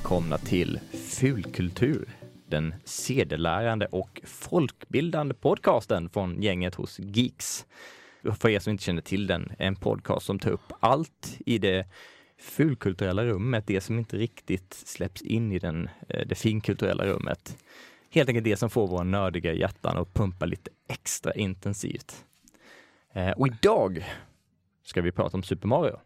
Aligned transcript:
välkomna 0.00 0.38
till 0.38 0.80
Fulkultur, 0.92 2.08
den 2.48 2.74
sedelärande 2.84 3.86
och 3.86 4.20
folkbildande 4.24 5.34
podcasten 5.34 6.08
från 6.08 6.42
gänget 6.42 6.74
hos 6.74 6.98
Geeks. 6.98 7.66
För 8.40 8.48
er 8.48 8.58
som 8.58 8.70
inte 8.70 8.84
känner 8.84 9.02
till 9.02 9.26
den, 9.26 9.52
en 9.58 9.76
podcast 9.76 10.26
som 10.26 10.38
tar 10.38 10.50
upp 10.50 10.72
allt 10.80 11.38
i 11.46 11.58
det 11.58 11.86
fulkulturella 12.38 13.24
rummet, 13.24 13.66
det 13.66 13.80
som 13.80 13.98
inte 13.98 14.16
riktigt 14.16 14.74
släpps 14.74 15.22
in 15.22 15.52
i 15.52 15.58
den, 15.58 15.88
eh, 16.08 16.26
det 16.26 16.34
finkulturella 16.34 17.06
rummet. 17.06 17.56
Helt 18.10 18.28
enkelt 18.28 18.44
det 18.44 18.56
som 18.56 18.70
får 18.70 18.86
våra 18.86 19.04
nördiga 19.04 19.52
hjärtan 19.52 19.98
att 19.98 20.14
pumpa 20.14 20.46
lite 20.46 20.70
extra 20.88 21.34
intensivt. 21.34 22.24
Eh, 23.12 23.30
och 23.30 23.46
idag 23.46 24.04
ska 24.82 25.02
vi 25.02 25.12
prata 25.12 25.36
om 25.36 25.42
Super 25.42 25.68
Mario. 25.68 26.00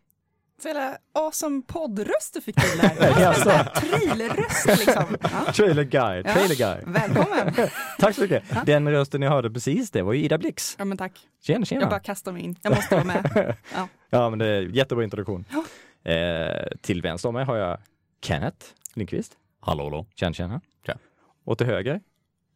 Så 0.62 0.68
jävla 0.68 0.98
awesome 1.12 1.62
poddröst 1.66 2.34
du 2.34 2.40
fick 2.40 2.54
till 2.60 2.78
där. 2.78 2.90
En 2.90 3.34
trailerröst 3.74 4.66
liksom. 4.66 5.16
Ja. 5.20 5.52
Trailer 5.52 5.82
guy, 5.84 6.22
Ja. 6.24 6.32
trailer 6.34 6.54
guy. 6.54 6.92
Välkommen! 6.92 7.54
Tack 7.98 8.14
så 8.14 8.20
mycket. 8.20 8.44
Den 8.66 8.90
rösten 8.90 9.20
ni 9.20 9.26
hörde 9.26 9.50
precis, 9.50 9.90
det 9.90 10.02
var 10.02 10.12
ju 10.12 10.24
Ida 10.24 10.38
Blix. 10.38 10.74
Ja 10.78 10.84
men 10.84 10.98
tack. 10.98 11.12
Tjena, 11.42 11.58
Jag 11.58 11.66
tjena. 11.66 11.86
bara 11.86 12.00
kastar 12.00 12.32
mig 12.32 12.42
in. 12.42 12.56
Jag 12.62 12.74
måste 12.74 12.94
vara 12.94 13.04
med. 13.04 13.56
Ja. 13.74 13.88
Ja, 14.10 14.30
men 14.30 14.38
det 14.38 14.46
är 14.46 14.62
jättebra 14.62 15.04
introduktion. 15.04 15.44
Ja. 15.52 15.64
Eh, 16.12 16.66
till 16.80 17.02
vänster 17.02 17.28
om 17.28 17.34
mig 17.34 17.44
har 17.44 17.56
jag 17.56 17.78
Kenneth 18.22 18.66
Lindqvist. 18.94 19.32
Hallå, 19.60 19.84
hallå. 19.84 20.06
Tjena, 20.14 20.32
tjena. 20.32 20.60
Tja. 20.86 20.94
Och 21.44 21.58
till 21.58 21.66
höger, 21.66 22.00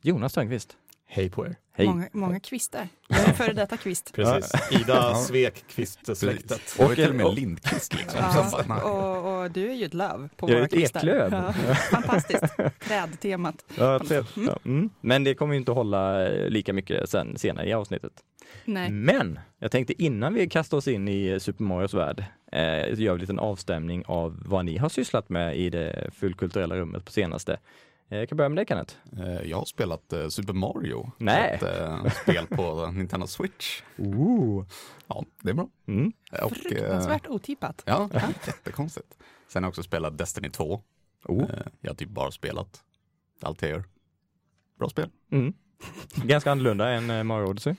Jonas 0.02 0.32
Törnqvist. 0.32 0.76
Hej 1.06 1.30
på 1.30 1.46
er. 1.46 1.56
Hej. 1.78 1.86
Många, 1.86 2.08
många 2.12 2.40
kvistar. 2.40 2.88
Jag 3.08 3.20
är 3.20 3.32
före 3.32 3.52
detta 3.52 3.76
kvist. 3.76 4.12
Precis. 4.14 4.72
Ida 4.80 5.14
svek 5.14 5.64
kvistsläktet. 5.68 6.76
Och- 6.78 6.94
till 6.94 7.08
och 7.08 7.14
med 7.14 7.34
Lindqvist 7.34 7.94
liksom. 7.94 8.20
Ja, 8.68 8.82
och, 8.82 9.42
och 9.42 9.50
du 9.50 9.70
är 9.70 9.74
ju 9.74 9.84
ett 9.84 9.94
löv 9.94 10.28
på 10.36 10.46
Jag 10.48 10.50
är 10.50 10.56
våra 10.56 10.64
ett 10.64 10.72
kvistar. 10.72 11.00
eklöv. 11.00 11.32
Ja, 11.32 11.74
fantastiskt. 11.90 12.44
Trädtemat. 12.80 13.64
Ja, 13.78 13.98
trevligt. 13.98 14.36
Ja, 14.36 14.58
mm. 14.64 14.90
Men 15.00 15.24
det 15.24 15.34
kommer 15.34 15.54
ju 15.54 15.58
inte 15.60 15.72
hålla 15.72 16.28
eh, 16.28 16.48
lika 16.50 16.72
mycket 16.72 17.10
sen 17.10 17.38
senare 17.38 17.68
i 17.68 17.72
avsnittet. 17.72 18.12
Nej. 18.64 18.90
Men 18.90 19.38
jag 19.58 19.70
tänkte 19.70 20.02
innan 20.02 20.34
vi 20.34 20.48
kastar 20.48 20.76
oss 20.76 20.88
in 20.88 21.08
i 21.08 21.40
Super 21.40 21.64
Marios 21.64 21.94
värld, 21.94 22.24
eh, 22.52 22.60
gör 22.60 22.94
vi 22.94 23.08
en 23.08 23.18
liten 23.18 23.38
avstämning 23.38 24.02
av 24.06 24.42
vad 24.46 24.64
ni 24.64 24.76
har 24.76 24.88
sysslat 24.88 25.28
med 25.28 25.58
i 25.58 25.70
det 25.70 26.10
fullkulturella 26.14 26.76
rummet 26.76 27.04
på 27.04 27.12
senaste. 27.12 27.58
Eh, 28.08 28.18
Jag 28.18 28.28
kan 28.28 28.36
börja 28.36 28.48
med 28.48 28.56
dig 28.58 28.66
Kenneth. 28.66 28.94
Eh, 29.18 29.42
Jag 29.50 29.56
har 29.56 29.64
spelat 29.64 30.12
eh, 30.12 30.28
Super 30.28 30.52
Mario. 30.52 31.12
Nej. 31.18 31.60
Ett 32.06 32.16
spel 32.16 32.46
på 32.46 32.86
Nintendo 32.94 33.26
Switch. 33.26 33.82
Ooh. 33.98 34.66
Ja, 35.06 35.24
det 35.42 35.50
är 35.50 35.54
bra. 35.54 35.68
Mm. 35.86 36.12
Och, 36.42 36.56
Fruktansvärt 36.56 37.26
otippat. 37.26 37.82
Ja, 37.86 38.08
jättekonstigt. 38.46 39.16
Sen 39.48 39.62
har 39.62 39.66
jag 39.66 39.70
också 39.70 39.82
spelat 39.82 40.18
Destiny 40.18 40.50
2. 40.50 40.82
Oh. 41.24 41.50
Jag 41.80 41.90
har 41.90 41.94
typ 41.94 42.08
bara 42.08 42.30
spelat 42.30 42.84
allt 43.42 43.62
jag 43.62 43.70
gör. 43.70 43.84
Bra 44.78 44.88
spel. 44.88 45.10
Mm. 45.32 45.52
Ganska 46.14 46.52
annorlunda 46.52 46.88
än 46.88 47.26
Mario 47.26 47.46
Odyssey. 47.46 47.74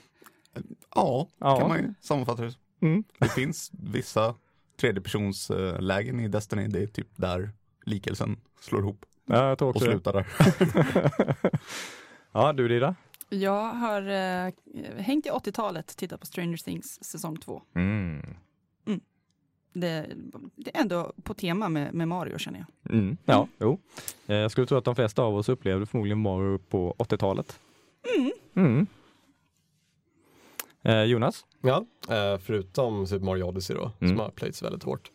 Ja, 0.94 1.28
Ja. 1.38 1.58
kan 1.58 1.68
man 1.68 1.78
ju 1.78 1.94
sammanfatta 2.00 2.42
det. 2.42 2.52
Mm. 2.82 3.04
Det 3.18 3.28
finns 3.28 3.70
vissa 3.72 4.34
tredjepersonslägen 4.80 6.20
i 6.20 6.28
Destiny. 6.28 6.68
Det 6.68 6.82
är 6.82 6.86
typ 6.86 7.08
där 7.16 7.50
likelsen 7.84 8.40
slår 8.60 8.80
ihop 8.80 9.06
Ja, 9.30 9.48
jag 9.48 9.58
tror 9.58 9.68
och 9.68 9.76
också 9.76 9.84
det. 9.84 9.90
slutar 9.92 10.12
där. 10.12 10.26
ja, 12.32 12.52
du 12.52 12.68
Dida? 12.68 12.94
Jag 13.28 13.64
har 13.72 14.02
eh, 14.02 14.52
hängt 14.96 15.26
i 15.26 15.30
80-talet, 15.30 15.96
tittat 15.96 16.20
på 16.20 16.26
Stranger 16.26 16.56
Things 16.56 17.04
säsong 17.04 17.36
2. 17.36 17.62
Mm. 17.74 18.22
Det, 19.72 20.06
det 20.56 20.76
är 20.76 20.80
ändå 20.80 21.12
på 21.22 21.34
tema 21.34 21.68
med, 21.68 21.94
med 21.94 22.08
Mario 22.08 22.38
känner 22.38 22.58
jag. 22.82 22.92
Mm. 22.94 23.16
Ja, 23.24 23.48
jo. 23.58 23.78
Eh, 24.26 24.36
Jag 24.36 24.50
skulle 24.50 24.66
tro 24.66 24.78
att 24.78 24.84
de 24.84 24.94
flesta 24.94 25.22
av 25.22 25.34
oss 25.34 25.48
upplevde 25.48 25.86
förmodligen 25.86 26.18
Mario 26.18 26.58
på 26.58 26.94
80-talet. 26.98 27.60
Mm. 28.54 28.86
Eh, 30.82 31.02
Jonas? 31.02 31.44
Ja, 31.60 31.84
eh, 32.08 32.38
förutom 32.38 33.06
Super 33.06 33.24
Mario 33.26 33.42
Odyssey 33.44 33.76
då, 33.76 33.92
Mm. 34.00 34.10
som 34.12 34.20
har 34.20 34.30
plöjts 34.30 34.62
väldigt 34.62 34.82
hårt, 34.82 35.10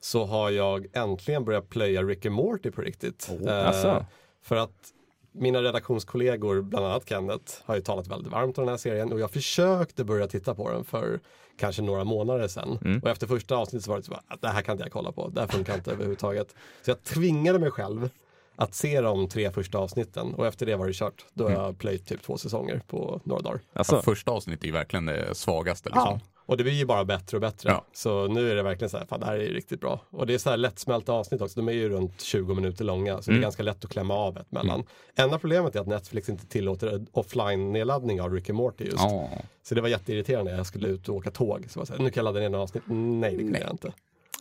så 0.00 0.24
har 0.24 0.50
jag 0.50 0.86
äntligen 0.92 1.44
börjat 1.44 1.68
plöja 1.68 2.02
Rick 2.02 2.26
and 2.26 2.34
Morty 2.34 2.70
på 2.70 2.80
riktigt. 2.82 3.30
Oh, 3.40 3.68
asså. 3.68 4.04
för 4.42 4.56
att 4.56 4.92
mina 5.32 5.62
redaktionskollegor, 5.62 6.62
bland 6.62 6.86
annat 6.86 7.08
Kenneth, 7.08 7.52
har 7.64 7.74
ju 7.74 7.80
talat 7.80 8.06
väldigt 8.06 8.32
varmt 8.32 8.58
om 8.58 8.64
den 8.64 8.72
här 8.72 8.76
serien 8.78 9.12
och 9.12 9.20
jag 9.20 9.30
försökte 9.30 10.04
börja 10.04 10.26
titta 10.26 10.54
på 10.54 10.70
den 10.70 10.84
för 10.84 11.20
kanske 11.58 11.82
några 11.82 12.04
månader 12.04 12.48
sedan. 12.48 12.78
Mm. 12.84 13.00
Och 13.00 13.08
efter 13.10 13.26
första 13.26 13.56
avsnittet 13.56 13.84
så 13.84 13.90
var 13.90 13.98
det 13.98 14.04
så 14.04 14.10
bara, 14.10 14.22
"Ah, 14.28 14.36
det 14.40 14.48
här 14.48 14.62
kan 14.62 14.72
inte 14.72 14.84
jag 14.84 14.92
kolla 14.92 15.12
på, 15.12 15.28
det 15.28 15.40
här 15.40 15.48
funkar 15.48 15.74
inte 15.74 15.90
överhuvudtaget. 15.92 16.54
Så 16.82 16.90
jag 16.90 17.02
tvingade 17.04 17.58
mig 17.58 17.70
själv 17.70 18.10
att 18.56 18.74
se 18.74 19.00
de 19.00 19.28
tre 19.28 19.50
första 19.52 19.78
avsnitten 19.78 20.34
och 20.34 20.46
efter 20.46 20.66
det 20.66 20.76
var 20.76 20.86
det 20.86 20.92
kört. 20.92 21.24
Då 21.34 21.44
har 21.44 21.50
jag 21.50 21.78
plöjt 21.78 22.06
typ 22.06 22.22
två 22.22 22.38
säsonger 22.38 22.82
på 22.86 23.20
några 23.24 23.42
dagar. 23.42 23.60
Alltså, 23.72 23.94
Ja, 23.96 24.02
första 24.02 24.30
avsnittet 24.30 24.64
är 24.64 24.72
verkligen 24.72 25.06
det 25.06 25.34
svagaste. 25.34 25.88
Liksom. 25.88 26.20
Ja, 26.34 26.37
och 26.48 26.56
det 26.56 26.62
blir 26.64 26.72
ju 26.72 26.84
bara 26.84 27.04
bättre 27.04 27.36
och 27.36 27.40
bättre. 27.40 27.68
Ja. 27.70 27.84
Så 27.92 28.26
nu 28.28 28.50
är 28.50 28.54
det 28.54 28.62
verkligen 28.62 28.90
så 28.90 28.98
här, 28.98 29.06
fan 29.06 29.20
det 29.20 29.26
här 29.26 29.34
är 29.34 29.40
ju 29.42 29.54
riktigt 29.54 29.80
bra. 29.80 30.00
Och 30.10 30.26
det 30.26 30.34
är 30.34 30.38
så 30.38 30.50
här 30.50 30.56
lättsmälta 30.56 31.12
avsnitt 31.12 31.40
också, 31.40 31.60
de 31.60 31.68
är 31.68 31.72
ju 31.72 31.88
runt 31.88 32.20
20 32.20 32.54
minuter 32.54 32.84
långa, 32.84 33.14
så 33.22 33.30
det 33.30 33.30
Mm. 33.30 33.38
är 33.40 33.42
ganska 33.42 33.62
lätt 33.62 33.84
att 33.84 33.90
klämma 33.90 34.14
av 34.14 34.38
ett 34.38 34.52
mellan. 34.52 34.84
Enda 35.16 35.38
problemet 35.38 35.76
är 35.76 35.80
att 35.80 35.86
Netflix 35.86 36.28
inte 36.28 36.46
tillåter 36.46 37.06
offline-nedladdning 37.12 38.20
av 38.20 38.32
Rick 38.32 38.48
and 38.50 38.56
Morty 38.56 38.84
just. 38.84 38.96
Ja. 38.98 39.30
Så 39.62 39.74
det 39.74 39.80
var 39.80 39.88
jätteirriterande, 39.88 40.50
jag 40.56 40.66
skulle 40.66 40.88
ut 40.88 41.08
och 41.08 41.16
åka 41.16 41.30
tåg. 41.30 41.64
Så 41.68 41.78
var 41.80 41.86
så 41.86 41.92
här, 41.92 42.02
nu 42.02 42.10
kan 42.10 42.20
jag 42.20 42.24
ladda 42.24 42.40
ner 42.40 42.48
några 42.48 42.62
avsnitt. 42.62 42.82
Nej, 42.86 43.30
det 43.36 43.42
kunde 43.42 43.58
jag 43.60 43.70
inte. 43.70 43.92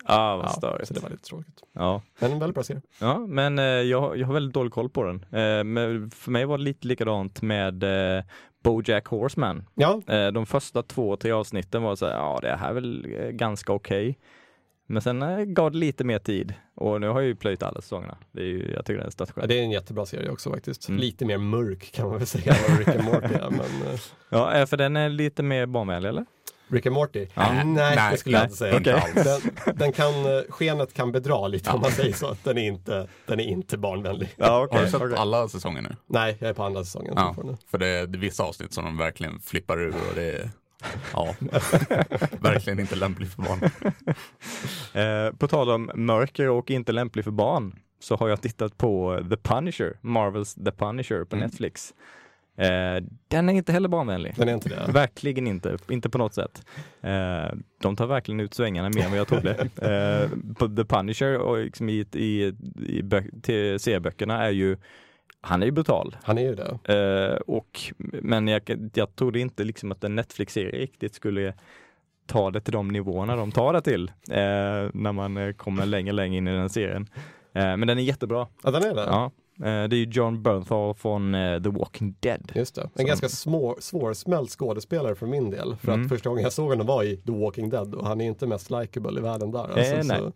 ah, 0.06 0.36
vad 0.38 0.46
Ja, 0.46 0.50
störigt. 0.50 0.88
så 0.88 0.94
det 0.94 1.00
var 1.00 1.10
lite 1.10 1.24
tråkigt. 1.24 1.64
Ja. 1.74 2.02
Men 2.20 2.32
en 2.32 2.40
väldigt 2.40 2.56
bra 2.56 2.64
serie. 2.64 2.82
ja, 3.00 3.20
men 3.20 3.60
eh, 3.60 3.66
jag, 3.66 4.02
har- 4.02 4.16
jag 4.16 4.28
har 4.28 4.34
väldigt 4.34 4.54
dålig 4.54 4.74
koll 4.74 4.90
på 4.90 5.04
den. 5.04 5.16
Eh, 5.16 5.64
men 5.64 6.12
för 6.12 6.32
mig 6.32 6.46
var 6.46 6.58
det 6.58 6.64
lite 6.64 6.88
likadant 6.88 7.42
med 7.42 7.84
eh, 8.18 8.24
Bojack 8.68 9.08
Horseman. 9.08 9.64
Ja, 9.76 10.02
Eh, 10.08 10.28
de 10.28 10.46
första 10.46 10.84
två, 10.84 11.16
tre 11.16 11.32
avsnitten 11.32 11.84
var 11.84 11.96
så 11.96 12.06
här, 12.06 12.14
ja 12.14 12.40
det 12.42 12.56
här 12.56 12.70
är 12.70 12.74
väl 12.74 13.16
eh, 13.20 13.30
ganska 13.30 13.74
okej. 13.74 14.18
Men 14.88 15.02
sen 15.02 15.22
eh, 15.22 15.40
gav 15.44 15.72
det 15.72 15.78
lite 15.78 16.04
mer 16.04 16.20
tid 16.20 16.54
och 16.76 17.02
nu 17.02 17.08
har 17.08 17.20
jag 17.22 17.28
ju 17.28 17.36
plöjt 17.36 17.64
alla 17.64 17.82
säsongerna. 17.82 18.18
Det 18.32 18.42
är 18.42 18.46
ju, 18.46 18.72
jag 18.76 18.86
tycker 18.86 18.98
det 18.98 19.04
är 19.04 19.08
ja, 19.08 19.12
statsskön. 19.12 19.48
det 19.48 19.60
är 19.60 19.64
en 19.64 19.72
jättebra 19.72 20.06
serie 20.06 20.30
också 20.30 20.50
faktiskt. 20.52 20.90
Mm. 20.90 21.02
Lite 21.02 21.26
mer 21.26 21.38
mörk 21.38 21.92
kan 21.92 22.10
man 22.10 22.18
väl 22.18 22.28
säga 22.28 22.54
än 22.54 22.60
vad 22.70 22.80
Rick 22.80 22.88
and 22.88 23.04
Morty. 23.04 23.58
Men 23.58 23.98
Ja, 24.30 24.66
för 24.66 24.78
den 24.78 24.98
är 24.98 25.10
lite 25.10 25.44
mer 25.44 25.66
barnvänlig 25.66 26.10
eller? 26.10 26.26
Rick 26.70 26.86
and 26.86 26.94
Morty? 26.96 27.28
Ja. 27.34 27.54
Nej, 27.54 27.66
Nej, 27.66 28.12
det 28.12 28.18
skulle 28.18 28.36
jag 28.38 28.40
nej, 28.62 28.76
inte 28.76 28.84
säga. 28.92 29.02
alls. 29.02 29.42
Den, 29.66 29.76
den 29.78 29.92
kan, 29.92 30.26
eh, 30.26 30.42
skenet 30.50 30.94
kan 30.94 31.12
bedra 31.12 31.48
lite 31.48 31.70
om 31.72 31.82
man 31.82 31.92
säger 31.92 32.14
så. 32.14 32.36
Den 32.44 32.58
är 32.58 32.68
inte, 32.68 33.08
den 33.26 33.40
är 33.40 33.44
inte 33.44 33.78
barnvänlig. 33.78 34.30
Ja, 34.38 34.68
Har 34.72 34.82
du 34.82 34.90
sett 34.90 35.20
alla 35.20 35.48
säsonger 35.48 35.82
nu? 35.82 35.96
Nej, 36.08 36.38
jag 36.40 36.50
är 36.50 36.54
på 36.54 36.64
andra 36.64 36.84
säsongen 36.84 37.14
Ja, 37.16 37.36
för 37.72 37.78
det 37.78 37.88
är, 37.88 38.08
vissa 38.08 38.44
avsnitt 38.44 38.74
som 38.74 38.84
de 38.86 38.98
verkligen 38.98 39.40
flippar 39.40 39.80
ur 39.82 39.94
och 40.10 40.16
det 40.16 40.32
är 40.32 40.50
ja, 41.14 41.36
verkligen 42.40 42.80
inte 42.80 42.96
lämpligt 42.96 43.34
för 43.34 43.42
barn. 43.42 43.70
Eh, 44.94 45.32
på 45.34 45.48
tal 45.48 45.70
om 45.70 45.92
mörker 45.96 46.50
och 46.50 46.72
inte 46.72 46.92
lämplig 46.92 47.24
för 47.26 47.32
barn 47.32 47.80
så 48.00 48.16
har 48.16 48.30
jag 48.30 48.42
tittat 48.42 48.78
på 48.78 49.20
The 49.30 49.38
Punisher, 49.38 49.98
Marvels 50.02 50.54
The 50.56 50.72
Punisher 50.72 51.24
på 51.24 51.36
Mm. 51.36 51.48
Netflix. 51.48 51.94
Eh, 52.58 53.04
den 53.28 53.50
är 53.50 53.54
inte 53.54 53.72
heller 53.72 53.90
barnvänlig. 53.90 54.34
Den 54.38 54.50
är 54.50 54.54
inte 54.54 54.70
det. 54.70 54.92
Verkligen 54.92 55.48
inte, 55.48 55.78
inte 55.90 56.10
på 56.10 56.18
något 56.18 56.34
sätt. 56.34 56.66
Eh, 57.02 57.56
de 57.82 57.96
tar 57.96 58.06
verkligen 58.08 58.40
ut 58.40 58.54
svängarna 58.54 58.90
mer 58.90 59.04
än 59.04 59.12
vad 59.12 59.20
jag 59.20 59.28
trodde. 59.28 59.68
Eh, 59.82 60.30
The 60.78 60.86
Punisher 60.86 61.38
och 61.38 61.58
liksom 61.58 61.90
i, 61.90 62.06
i, 62.14 62.44
i 62.88 63.02
bö- 63.02 63.78
serieböckerna 63.78 64.44
är 64.46 64.50
ju, 64.52 64.78
han 65.42 65.62
är 65.62 65.66
ju 65.66 65.72
brutal. 65.72 66.18
Han 66.24 66.38
är 66.38 66.42
ju 66.42 66.56
det. 66.56 66.94
Eh, 66.94 67.36
och, 67.38 67.80
men 67.98 68.48
jag, 68.48 68.90
jag 68.94 69.16
trodde 69.16 69.40
inte 69.40 69.64
liksom 69.64 69.92
att 69.92 70.04
en 70.04 70.16
Netflix-serie 70.16 70.80
riktigt 70.82 71.16
skulle 71.16 71.54
ta 72.26 72.52
det 72.52 72.62
till 72.62 72.74
de 72.74 72.88
nivåerna 72.88 73.36
de 73.36 73.52
tar 73.52 73.74
det 73.74 73.82
till 73.82 74.12
eh, 74.30 74.90
när 74.94 75.12
man 75.12 75.54
kommer 75.54 75.86
längre 75.86 76.14
längre 76.14 76.38
in 76.38 76.48
i 76.48 76.52
den 76.52 76.70
serien. 76.70 77.08
Men 77.52 77.88
den 77.88 77.98
är 77.98 78.02
jättebra. 78.04 78.48
Ja, 78.64 78.72
den 78.72 78.84
är 78.84 78.96
det. 78.96 79.02
Ja. 79.02 79.32
Eh, 79.60 79.64
det 79.90 79.96
är 79.96 79.98
ju 79.98 80.06
John 80.12 80.44
Bernthal 80.44 80.94
från 80.96 81.36
eh, 81.36 81.62
The 81.62 81.70
Walking 81.70 82.16
Dead. 82.20 82.52
Just 82.56 82.76
det. 82.76 82.82
En 82.82 82.90
Som- 82.96 83.06
ganska 83.06 83.30
små, 83.30 83.78
svårsmält 83.80 84.50
skådespelare 84.50 85.16
för 85.16 85.26
min 85.26 85.50
del. 85.50 85.76
För 85.76 85.92
Mm. 85.92 86.04
att 86.06 86.10
första 86.10 86.30
gången 86.30 86.44
jag 86.44 86.54
såg 86.54 86.70
honom 86.70 86.88
var 86.88 87.04
i 87.04 87.18
The 87.18 87.32
Walking 87.32 87.70
Dead 87.70 87.96
och 87.96 88.08
han 88.08 88.22
är 88.22 88.26
inte 88.26 88.48
mest 88.48 88.70
likable 88.72 89.20
i 89.20 89.24
världen 89.24 89.52
där. 89.52 89.60
Alltså, 89.64 89.80
Eh, 89.96 90.04
nej. 90.04 90.18
så, 90.20 90.32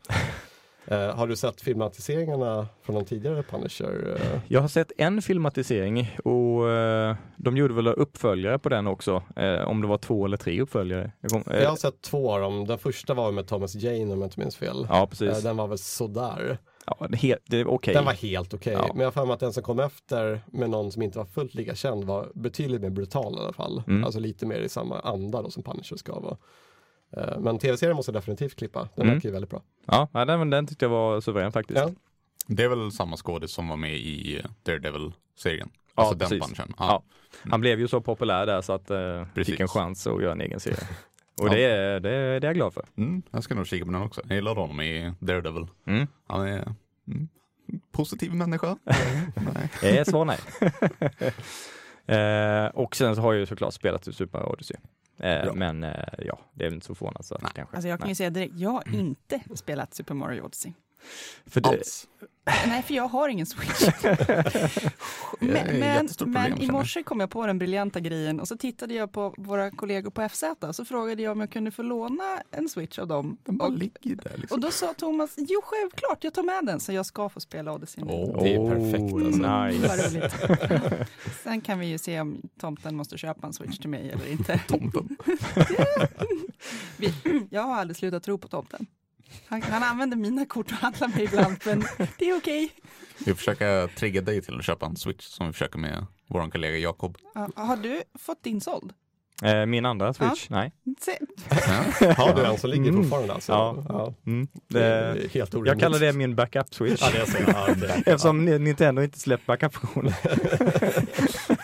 eh, 0.95 1.15
har 1.15 1.27
du 1.27 1.35
sett 1.35 1.61
filmatiseringarna 1.61 2.67
från 2.83 2.95
de 2.95 3.05
tidigare 3.05 3.43
Punisher? 3.43 4.17
Eh, 4.21 4.39
Jag 4.47 4.61
har 4.61 4.67
sett 4.67 4.91
en 4.97 5.21
filmatisering 5.21 6.17
och 6.23 6.69
eh, 6.69 7.15
de 7.37 7.57
gjorde 7.57 7.73
väl 7.73 7.87
uppföljare 7.87 8.59
på 8.59 8.69
den 8.69 8.87
också. 8.87 9.23
Eh, 9.35 9.61
om 9.67 9.81
det 9.81 9.87
var 9.87 9.97
två 9.97 10.25
eller 10.25 10.37
tre 10.37 10.61
uppföljare. 10.61 11.11
Jag 11.21 11.31
kom, 11.31 11.43
eh, 11.53 11.61
jag 11.61 11.69
har 11.69 11.75
sett 11.75 12.01
två 12.01 12.31
av 12.33 12.41
dem. 12.41 12.65
Den 12.67 12.77
första 12.77 13.13
var 13.13 13.31
med 13.31 13.47
Thomas 13.47 13.75
Jane 13.75 14.03
om 14.13 14.21
jag 14.21 14.23
inte 14.27 14.39
minns 14.39 14.55
fel. 14.55 14.85
ja, 14.89 15.01
Eh, 15.03 15.05
precis. 15.09 15.43
den 15.43 15.57
var 15.57 15.67
väl 15.67 15.77
sådär. 15.77 16.57
Ja, 16.85 17.07
det, 17.09 17.37
det 17.45 17.65
okej. 17.65 17.93
Den 17.93 18.05
var 18.05 18.13
helt 18.13 18.53
okej. 18.53 18.73
Ja. 18.73 18.93
Men 18.93 19.03
jag 19.03 19.11
har 19.11 19.33
att 19.33 19.39
den 19.39 19.53
som 19.53 19.63
kom 19.63 19.79
efter 19.79 20.41
med 20.47 20.69
någon 20.69 20.91
som 20.91 21.01
inte 21.01 21.17
var 21.17 21.25
fullt 21.25 21.53
lika 21.53 21.75
känd 21.75 22.03
var 22.03 22.31
betydligt 22.35 22.81
mer 22.81 22.89
brutal 22.89 23.35
i 23.35 23.39
alla 23.39 23.53
fall. 23.53 23.83
Mm. 23.87 24.03
Alltså 24.03 24.19
lite 24.19 24.45
mer 24.45 24.59
i 24.59 24.69
samma 24.69 24.99
anda 24.99 25.41
då 25.41 25.49
som 25.51 25.63
Punisher 25.63 25.95
ska 25.97 26.19
vara. 26.19 26.37
Eh, 27.17 27.39
Men 27.39 27.59
tv-serien 27.59 27.95
måste 27.95 28.09
jag 28.11 28.21
definitivt 28.21 28.55
klippa. 28.55 28.89
Den 28.95 29.03
Mm. 29.05 29.13
verkar 29.15 29.29
ju 29.29 29.33
väldigt 29.33 29.49
bra. 29.49 29.61
Ja, 29.85 30.07
ja, 30.13 30.25
den, 30.25 30.49
den 30.49 30.67
tyckte 30.67 30.85
jag 30.85 30.89
var 30.89 31.21
suverän 31.21 31.51
faktiskt. 31.51 31.79
Ja. 31.79 31.89
Det 32.47 32.63
är 32.63 32.69
väl 32.69 32.91
samma 32.91 33.17
skådis 33.17 33.51
som 33.51 33.67
var 33.67 33.77
med 33.77 33.95
i 33.95 34.41
Daredevil-serien? 34.63 35.69
Ja, 35.95 36.03
alltså 36.03 36.15
den 36.17 36.29
precis. 36.29 36.57
bunchen. 36.57 36.73
Ja. 36.79 37.03
Han 37.51 37.61
blev 37.61 37.79
ju 37.79 37.87
så 37.87 38.01
populär 38.01 38.45
där 38.45 38.61
så 38.61 38.73
att 38.73 38.89
eh, 38.91 39.25
Precis. 39.33 39.51
fick 39.53 39.59
en 39.59 39.67
chans 39.67 40.07
att 40.07 40.21
göra 40.21 40.31
en 40.31 40.41
egen 40.41 40.59
serie. 40.59 40.77
Och 41.41 41.47
Ja. 41.47 41.53
det, 41.53 41.63
är, 41.63 41.99
det, 41.99 42.09
är- 42.09 42.39
det 42.39 42.47
är 42.47 42.49
jag 42.49 42.55
glad 42.55 42.73
för. 42.73 42.85
Mm, 42.97 43.21
jag 43.31 43.43
ska 43.43 43.55
nog 43.55 43.67
kika 43.67 43.85
på 43.85 43.91
den 43.91 44.01
också. 44.01 44.21
Jag 44.27 44.35
gillar 44.35 44.55
honom 44.55 44.81
i 44.81 45.13
Daredevil. 45.19 45.67
Mm. 45.87 46.07
Han 46.27 46.47
är 46.47 46.73
mm, 47.07 47.29
positiv 47.91 48.33
människa. 48.33 48.77
Nej. 49.35 49.69
Det 49.81 49.97
är 49.97 50.03
svar 50.03 50.25
nej. 50.25 50.37
eh, 52.05 52.65
och 52.65 52.95
sen 52.95 53.15
så 53.15 53.21
har 53.21 53.33
jag 53.33 53.39
ju 53.39 53.45
såklart 53.45 53.73
spelat 53.73 54.03
Super 54.15 54.39
Mario 54.39 54.53
Odyssey. 54.53 54.77
Eh, 55.19 55.29
Ja. 55.45 55.53
Men 55.53 55.83
eh, 55.83 55.91
ja, 56.25 56.39
det 56.53 56.63
är 56.63 56.67
väl 56.67 56.73
inte 56.73 56.85
så 56.85 56.95
förvånat 56.95 57.25
så 57.25 57.37
Nej. 57.41 57.51
kanske. 57.55 57.75
Alltså 57.75 57.87
jag 57.89 57.99
kan 57.99 58.09
ju 58.09 58.15
säga 58.15 58.29
direkt, 58.29 58.53
jag 58.55 58.69
har 58.69 58.95
inte 58.95 59.39
spelat 59.55 59.93
Super 59.93 60.13
Mario 60.13 60.41
Odyssey. 60.41 60.73
För 61.45 61.61
det, 61.61 61.69
Alls. 61.69 62.07
Nej, 62.67 62.81
för 62.81 62.93
jag 62.93 63.07
har 63.07 63.29
ingen 63.29 63.45
Switch. 63.45 63.89
Men, 65.39 65.79
men, 65.79 66.09
men 66.25 66.61
i 66.61 66.71
morse 66.71 67.03
kom 67.03 67.19
jag 67.19 67.29
på 67.29 67.47
den 67.47 67.59
briljanta 67.59 67.99
grejen 67.99 68.39
och 68.39 68.47
så 68.47 68.57
tittade 68.57 68.93
jag 68.93 69.11
på 69.11 69.33
våra 69.37 69.71
kollegor 69.71 70.09
på 70.11 70.29
FZ 70.29 70.43
och 70.59 70.75
så 70.75 70.85
frågade 70.85 71.21
jag 71.21 71.31
om 71.31 71.39
jag 71.39 71.51
kunde 71.51 71.71
få 71.71 71.81
låna 71.81 72.41
en 72.51 72.69
Switch 72.69 72.99
av 72.99 73.07
dem. 73.07 73.37
Den 73.43 73.57
bara 73.57 73.69
Och, 73.69 73.77
ligger 73.77 74.15
där 74.15 74.37
liksom. 74.37 74.55
och 74.55 74.61
då 74.61 74.71
sa 74.71 74.93
Thomas, 74.93 75.33
jo 75.37 75.61
självklart, 75.63 76.23
jag 76.23 76.33
tar 76.33 76.43
med 76.43 76.65
den 76.65 76.79
så 76.79 76.91
jag 76.91 77.05
ska 77.05 77.29
få 77.29 77.39
spela 77.39 77.73
Odyssey. 77.73 78.03
Åh. 78.07 78.43
Det 78.43 78.55
är 78.55 78.69
perfekt, 78.69 79.13
alltså. 79.13 79.41
Vad 79.41 80.13
Nice. 80.13 81.05
Sen 81.43 81.61
kan 81.61 81.79
vi 81.79 81.85
ju 81.85 81.97
se 81.97 82.19
om 82.21 82.41
tomten 82.59 82.95
måste 82.95 83.17
köpa 83.17 83.47
en 83.47 83.53
Switch 83.53 83.77
till 83.77 83.89
mig 83.89 84.11
eller 84.11 84.31
inte. 84.31 84.61
Tomten. 84.67 85.17
Jag 87.49 87.61
har 87.61 87.75
aldrig 87.75 87.97
slutat 87.97 88.23
tro 88.23 88.37
på 88.37 88.47
tomten. 88.47 88.87
Han, 89.47 89.61
han 89.61 89.83
använder 89.83 90.17
mina 90.17 90.45
kort 90.45 90.65
och 90.71 90.77
handlar 90.77 91.07
mig 91.07 91.23
ibland, 91.23 91.57
men 91.65 91.83
det 92.17 92.29
är 92.29 92.37
okej. 92.37 92.69
Vi 93.25 93.35
försöker 93.35 93.87
trigga 93.87 94.21
dig 94.21 94.41
till 94.41 94.55
att 94.57 94.65
köpa 94.65 94.85
en 94.85 94.95
switch 94.95 95.25
som 95.25 95.47
vi 95.47 95.53
försöker 95.53 95.79
med 95.79 96.05
vår 96.27 96.51
kollega 96.51 96.77
Jakob. 96.77 97.17
Ja, 97.35 97.49
Har 97.55 97.77
du 97.77 98.01
fått 98.19 98.43
din 98.43 98.61
såld? 98.61 98.93
eh, 99.43 99.65
min 99.65 99.85
andra 99.85 100.13
Switch, 100.13 100.49
nej. 100.49 100.71
Se, 100.99 101.17
Ja. 101.49 102.13
Har 102.13 102.35
du 102.35 102.45
en 102.45 102.57
som 102.57 102.69
ligger 102.69 102.89
Mm. 102.89 103.01
fortfarande 103.03 103.33
alltså? 103.33 103.51
Ja. 103.51 104.13
Mm. 104.25 104.47
Det 104.67 104.83
är 104.85 105.13
Det, 105.13 105.33
helt 105.33 105.53
orimligt. 105.53 105.71
jag 105.73 105.79
kallar 105.79 105.99
det 105.99 106.13
min 106.13 106.35
backup-switch. 106.35 107.01
Ja, 107.01 107.09
det 107.11 107.17
är 107.17 107.25
så. 107.25 107.37
Ja. 107.87 107.95
Eftersom 108.05 108.45
Nintendo 108.45 109.01
inte 109.01 109.19
släppt 109.19 109.45
backup-funktionen. 109.45 110.13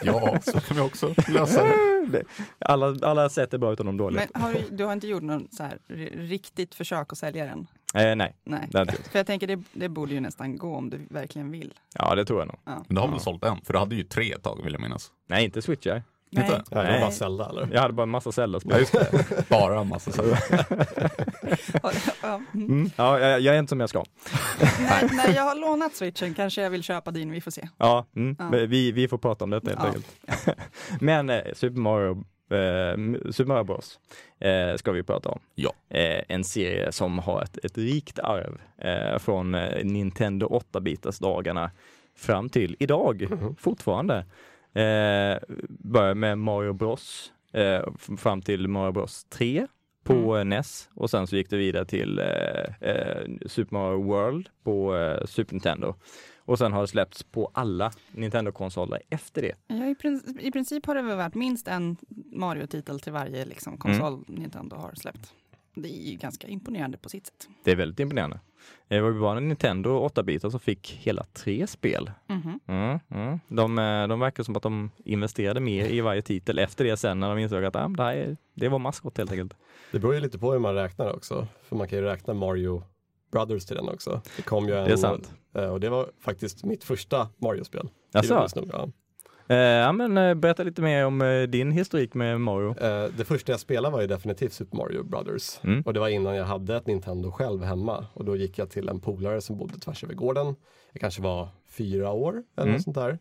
ja, 0.03 0.39
så 0.41 0.59
kan 0.59 0.77
vi 0.77 0.83
också 0.83 1.13
lösa 1.27 1.63
det. 2.07 2.23
Alla, 2.59 2.95
alla 3.01 3.29
sätt 3.29 3.53
är 3.53 3.57
bra 3.57 3.73
utan 3.73 3.85
de 3.85 3.97
dåliga. 3.97 4.27
men 4.33 4.41
har 4.41 4.53
du, 4.53 4.59
du 4.75 4.83
har 4.85 4.93
inte 4.93 5.07
gjort 5.07 5.23
någon 5.23 5.47
så 5.51 5.63
här 5.63 5.77
riktigt 6.27 6.75
försök 6.75 7.11
att 7.11 7.17
sälja 7.17 7.45
den? 7.45 7.67
Eh, 7.95 8.15
nej, 8.15 8.35
Nej. 8.43 8.67
det. 8.71 8.91
För 9.11 9.19
jag 9.19 9.27
tänker 9.27 9.47
det, 9.47 9.63
det 9.73 9.89
borde 9.89 10.13
ju 10.13 10.19
nästan 10.19 10.57
gå 10.57 10.75
om 10.75 10.89
du 10.89 10.99
verkligen 11.09 11.51
vill. 11.51 11.73
Ja, 11.95 12.15
det 12.15 12.25
tror 12.25 12.39
jag 12.39 12.47
nog. 12.47 12.57
Ja. 12.65 12.83
Men 12.87 12.95
du 12.95 13.01
har 13.01 13.07
väl 13.07 13.15
Ja. 13.17 13.23
sålt 13.23 13.43
en? 13.43 13.61
För 13.61 13.73
du 13.73 13.79
hade 13.79 13.95
ju 13.95 14.03
tre 14.03 14.31
ett 14.31 14.43
tag 14.43 14.63
vill 14.63 14.73
jag 14.73 14.81
minnas. 14.81 15.11
Nej, 15.27 15.45
inte 15.45 15.61
switchar. 15.61 16.03
Inte? 16.29 16.51
Ja, 16.51 16.57
det 16.69 16.75
var 16.75 16.83
Nej. 16.83 17.01
bara 17.01 17.11
Zelda 17.11 17.49
eller? 17.49 17.69
Jag 17.73 17.81
hade 17.81 17.93
bara 17.93 18.03
en 18.03 18.09
massa 18.09 18.31
Ja, 18.41 18.47
det. 18.47 19.49
Bara 19.49 19.79
en 19.79 19.87
massa 19.87 20.11
ja, 22.21 22.41
mm. 22.53 22.67
mm. 22.67 22.89
Ja, 22.95 23.19
jag, 23.19 23.41
jag 23.41 23.55
är 23.55 23.59
inte 23.59 23.69
som 23.69 23.79
jag 23.79 23.89
ska. 23.89 24.03
när, 24.79 25.15
när 25.15 25.35
jag 25.35 25.43
har 25.43 25.55
lånat 25.55 25.95
switchen 25.95 26.33
kanske 26.33 26.61
jag 26.61 26.69
vill 26.69 26.83
köpa 26.83 27.11
din, 27.11 27.31
vi 27.31 27.41
får 27.41 27.51
se. 27.51 27.69
Ja, 27.77 28.05
mm. 28.15 28.35
Ja. 28.39 28.49
Vi, 28.67 28.91
vi 28.91 29.07
får 29.07 29.17
prata 29.17 29.43
om 29.43 29.49
detta 29.49 29.69
helt 29.69 29.79
Ja. 29.81 29.87
enkelt. 29.87 30.59
Men 31.01 31.29
eh, 31.29 31.41
Super 31.53 31.79
Mario, 31.79 32.11
eh, 32.51 33.31
Super 33.31 33.45
Mario 33.45 33.63
Bros 33.63 33.99
eh, 34.39 34.75
ska 34.77 34.91
vi 34.91 35.03
prata 35.03 35.29
om. 35.29 35.39
Ja. 35.55 35.73
Eh, 35.89 36.23
en 36.27 36.43
serie 36.43 36.91
som 36.91 37.19
har 37.19 37.41
ett, 37.43 37.57
ett 37.65 37.77
rikt 37.77 38.19
arv 38.19 38.57
eh, 38.77 39.19
från 39.19 39.55
eh, 39.55 39.83
Nintendo 39.85 40.47
8-bitars 40.73 41.19
dagarna 41.21 41.71
fram 42.17 42.49
till 42.49 42.75
idag 42.79 43.27
Mhm. 43.31 43.55
fortfarande. 43.59 44.25
Eh, 44.73 45.37
börjar 45.69 46.15
med 46.15 46.37
Mario 46.37 46.73
Bros 46.73 47.33
eh, 47.53 47.93
fram 48.17 48.41
till 48.41 48.67
Mario 48.67 48.91
Bros 48.91 49.23
3 49.29 49.67
på 50.03 50.37
eh, 50.37 50.45
NES 50.45 50.89
och 50.93 51.09
sen 51.09 51.27
så 51.27 51.35
gick 51.35 51.49
det 51.49 51.57
vidare 51.57 51.85
till 51.85 52.19
eh, 52.19 52.89
eh, 52.89 53.27
Super 53.45 53.73
Mario 53.75 54.03
World 54.03 54.49
på 54.63 54.95
eh, 54.95 55.25
Super 55.25 55.53
Nintendo. 55.53 55.95
Och 56.37 56.57
sen 56.57 56.73
har 56.73 56.81
det 56.81 56.87
släppts 56.87 57.23
på 57.23 57.51
alla 57.53 57.91
Nintendo-konsoler 58.11 59.01
efter 59.09 59.41
det. 59.41 59.53
Ja, 59.67 59.85
i, 59.85 59.95
princip, 59.95 60.41
I 60.41 60.51
princip 60.51 60.85
har 60.85 60.95
det 60.95 61.01
väl 61.01 61.17
varit 61.17 61.35
minst 61.35 61.67
en 61.67 61.97
Mario-titel 62.31 62.99
till 62.99 63.13
varje 63.13 63.45
liksom, 63.45 63.77
konsol 63.77 64.23
Nintendo 64.27 64.75
har 64.75 64.93
släppt. 64.95 65.33
Det 65.75 65.89
är 65.89 66.11
ju 66.11 66.17
ganska 66.17 66.47
imponerande 66.47 66.97
på 66.97 67.09
sitt 67.09 67.27
sätt. 67.27 67.47
Det 67.63 67.71
är 67.71 67.75
väldigt 67.75 67.99
imponerande. 67.99 68.39
Det 68.87 69.01
var 69.01 69.11
ju 69.11 69.19
bara 69.19 69.39
Nintendo 69.39 70.07
8-bitar 70.07 70.49
som 70.49 70.59
fick 70.59 70.99
hela 71.01 71.23
tre 71.33 71.67
spel. 71.67 72.11
Mhm. 72.27 72.59
Mm, 72.67 72.99
mm. 73.11 73.39
De, 73.47 73.79
eh, 73.79 74.07
de 74.07 74.19
verkar 74.19 74.43
som 74.43 74.55
att 74.55 74.63
de 74.63 74.91
investerade 75.05 75.59
mer 75.59 75.85
i 75.85 76.01
varje 76.01 76.21
titel 76.21 76.59
efter 76.59 76.83
det 76.85 76.97
sen 76.97 77.19
när 77.19 77.29
de 77.29 77.37
insåg 77.39 77.65
att 77.65 77.75
ah, 77.75 77.87
det, 77.87 78.03
här 78.03 78.13
är, 78.15 78.37
det 78.53 78.67
var 78.69 78.79
maskot 78.79 79.17
helt 79.17 79.31
enkelt. 79.31 79.53
Det 79.91 79.99
beror 79.99 80.13
ju 80.13 80.19
lite 80.19 80.39
på 80.39 80.51
hur 80.51 80.59
man 80.59 80.75
räknar 80.75 81.13
också. 81.15 81.47
För 81.63 81.75
man 81.75 81.87
kan 81.87 81.99
ju 81.99 82.05
räkna 82.05 82.33
Mario 82.33 82.83
Brothers 83.31 83.65
till 83.65 83.75
den 83.75 83.89
också. 83.89 84.21
Det 84.37 84.41
kom 84.43 84.67
ju 84.67 84.73
en, 84.77 84.85
Det 84.85 84.91
är 84.93 84.97
sant. 84.97 85.33
eh, 85.55 85.65
Och 85.69 85.79
det 85.79 85.89
var 85.89 86.09
faktiskt 86.21 86.63
mitt 86.63 86.83
första 86.83 87.27
Mario-spel. 87.37 87.89
Ja. 88.71 88.87
Eh, 89.49 89.57
ja, 89.57 89.91
men, 89.91 90.17
eh, 90.17 90.33
berätta 90.33 90.63
lite 90.63 90.81
mer 90.81 91.05
om 91.05 91.21
eh, 91.21 91.41
din 91.43 91.71
historik 91.71 92.13
med 92.13 92.41
Mario. 92.41 92.69
Eh, 92.79 93.09
Det 93.17 93.25
första 93.25 93.51
jag 93.51 93.59
spelade 93.59 93.93
var 93.93 94.01
ju 94.01 94.07
definitivt 94.07 94.53
Super 94.53 94.77
Mario 94.77 95.03
Brothers. 95.03 95.59
Mm. 95.63 95.81
Och 95.81 95.93
det 95.93 95.99
var 95.99 96.07
innan 96.07 96.35
jag 96.35 96.45
hade 96.45 96.75
ett 96.75 96.87
Nintendo 96.87 97.31
själv 97.31 97.63
hemma. 97.63 98.05
Och 98.13 98.25
då 98.25 98.35
gick 98.35 98.57
jag 98.59 98.69
till 98.69 98.89
en 98.89 98.99
polare 98.99 99.41
som 99.41 99.57
bodde 99.57 99.79
tvärs 99.79 100.03
över 100.03 100.13
gården. 100.13 100.55
Jag 100.91 101.01
kanske 101.01 101.21
var 101.21 101.49
fyra 101.69 102.11
år 102.11 102.31
eller 102.55 102.67
Mm. 102.67 102.73
något 102.73 102.83
sånt 102.83 102.95
där. 102.95 103.19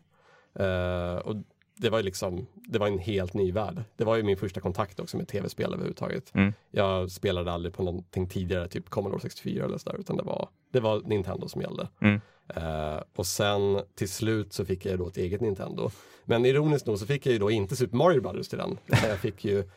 Eh, 0.59 1.17
och 1.17 1.35
det 1.79 1.89
var 1.89 1.97
ju 1.99 2.03
liksom, 2.03 2.47
det 2.55 2.79
var 2.79 2.87
en 2.87 2.99
helt 2.99 3.33
ny 3.33 3.51
värld. 3.51 3.83
Det 3.95 4.03
var 4.03 4.15
ju 4.15 4.23
min 4.23 4.37
första 4.37 4.59
kontakt 4.61 4.99
också 4.99 5.17
med 5.17 5.27
tv-spel 5.27 5.73
överhuvudtaget. 5.73 6.31
Mm. 6.35 6.53
Jag 6.71 7.11
spelade 7.11 7.51
aldrig 7.51 7.73
på 7.73 7.83
någonting 7.83 8.27
tidigare, 8.29 8.67
typ 8.67 8.89
Commodore 8.89 9.19
64 9.21 9.65
eller 9.65 9.77
sådär, 9.77 9.97
utan 9.99 10.17
det 10.17 10.23
var, 10.23 10.49
det 10.73 10.79
var 10.79 11.01
Nintendo 11.05 11.47
som 11.47 11.61
gällde. 11.61 11.87
Mm. 12.01 12.21
Eh, 12.55 12.99
och 13.15 13.25
sen 13.25 13.79
till 13.95 14.09
slut 14.09 14.53
så 14.53 14.65
fick 14.65 14.85
jag 14.85 14.99
då 14.99 15.07
ett 15.07 15.17
eget 15.17 15.41
Nintendo. 15.41 15.89
Men 16.25 16.45
ironiskt 16.45 16.87
nog 16.87 16.99
så 16.99 17.05
fick 17.05 17.25
jag 17.25 17.33
ju 17.33 17.39
då 17.39 17.51
inte 17.51 17.75
Super 17.75 17.97
Mario 17.97 18.21
Brothers 18.21 18.47
till 18.47 18.57
den. 18.57 18.77
Jag 18.85 19.19
fick 19.19 19.45
ju 19.45 19.69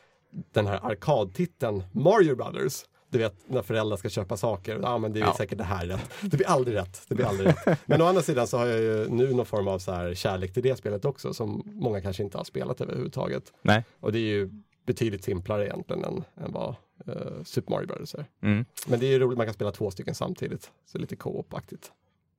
den 0.53 0.67
här 0.67 0.81
arkadtiteln 0.83 1.83
Mario 1.93 2.35
Brothers. 2.37 2.85
Du 3.11 3.19
vet 3.19 3.35
när 3.47 3.63
föräldrar 3.63 3.97
ska 3.97 4.09
köpa 4.09 4.37
saker, 4.37 4.79
ja 4.83 4.99
men 4.99 5.13
det 5.13 5.21
är 5.21 5.25
Ja. 5.25 5.35
säkert 5.37 5.59
det 5.59 5.65
här 5.65 5.87
rätt. 5.87 6.11
Det 6.23 6.37
blir 6.37 6.47
aldrig 6.47 6.77
rätt. 6.77 7.03
Det 7.09 7.15
blir 7.15 7.27
aldrig 7.27 7.49
rätt. 7.49 7.79
Men 7.87 8.03
å 8.03 8.05
andra 8.05 8.23
sidan 8.23 8.47
så 8.47 8.59
har 8.59 8.67
jag 8.67 8.81
ju 8.81 9.09
nu 9.09 9.35
någon 9.35 9.47
form 9.47 9.69
av 9.69 9.79
så 9.79 9.93
här 9.93 10.15
kärlek 10.15 10.53
till 10.53 10.63
det 10.63 10.77
spelet 10.77 11.05
också 11.05 11.35
som 11.35 11.63
många 11.67 12.01
kanske 12.01 12.23
inte 12.23 12.37
har 12.39 12.45
spelat 12.45 12.81
överhuvudtaget. 12.81 13.53
Nej. 13.63 13.85
Och 14.01 14.13
det 14.13 14.19
är 14.19 14.23
ju 14.23 14.51
betydligt 14.87 15.25
simplare 15.25 15.65
egentligen 15.67 16.05
än, 16.05 16.25
än 16.45 16.53
vad 16.53 16.75
eh, 17.07 17.43
Super 17.45 17.71
Mario 17.71 17.87
Brothers 17.87 18.15
är. 18.15 18.25
Mm. 18.43 18.65
Men 18.87 19.01
det 19.01 19.07
är 19.07 19.11
ju 19.11 19.19
roligt, 19.19 19.39
man 19.39 19.47
kan 19.47 19.55
spela 19.55 19.71
två 19.73 19.91
stycken 19.91 20.15
samtidigt. 20.15 20.71
Så 20.87 20.99
lite 20.99 21.17
co-op-aktigt. 21.17 21.93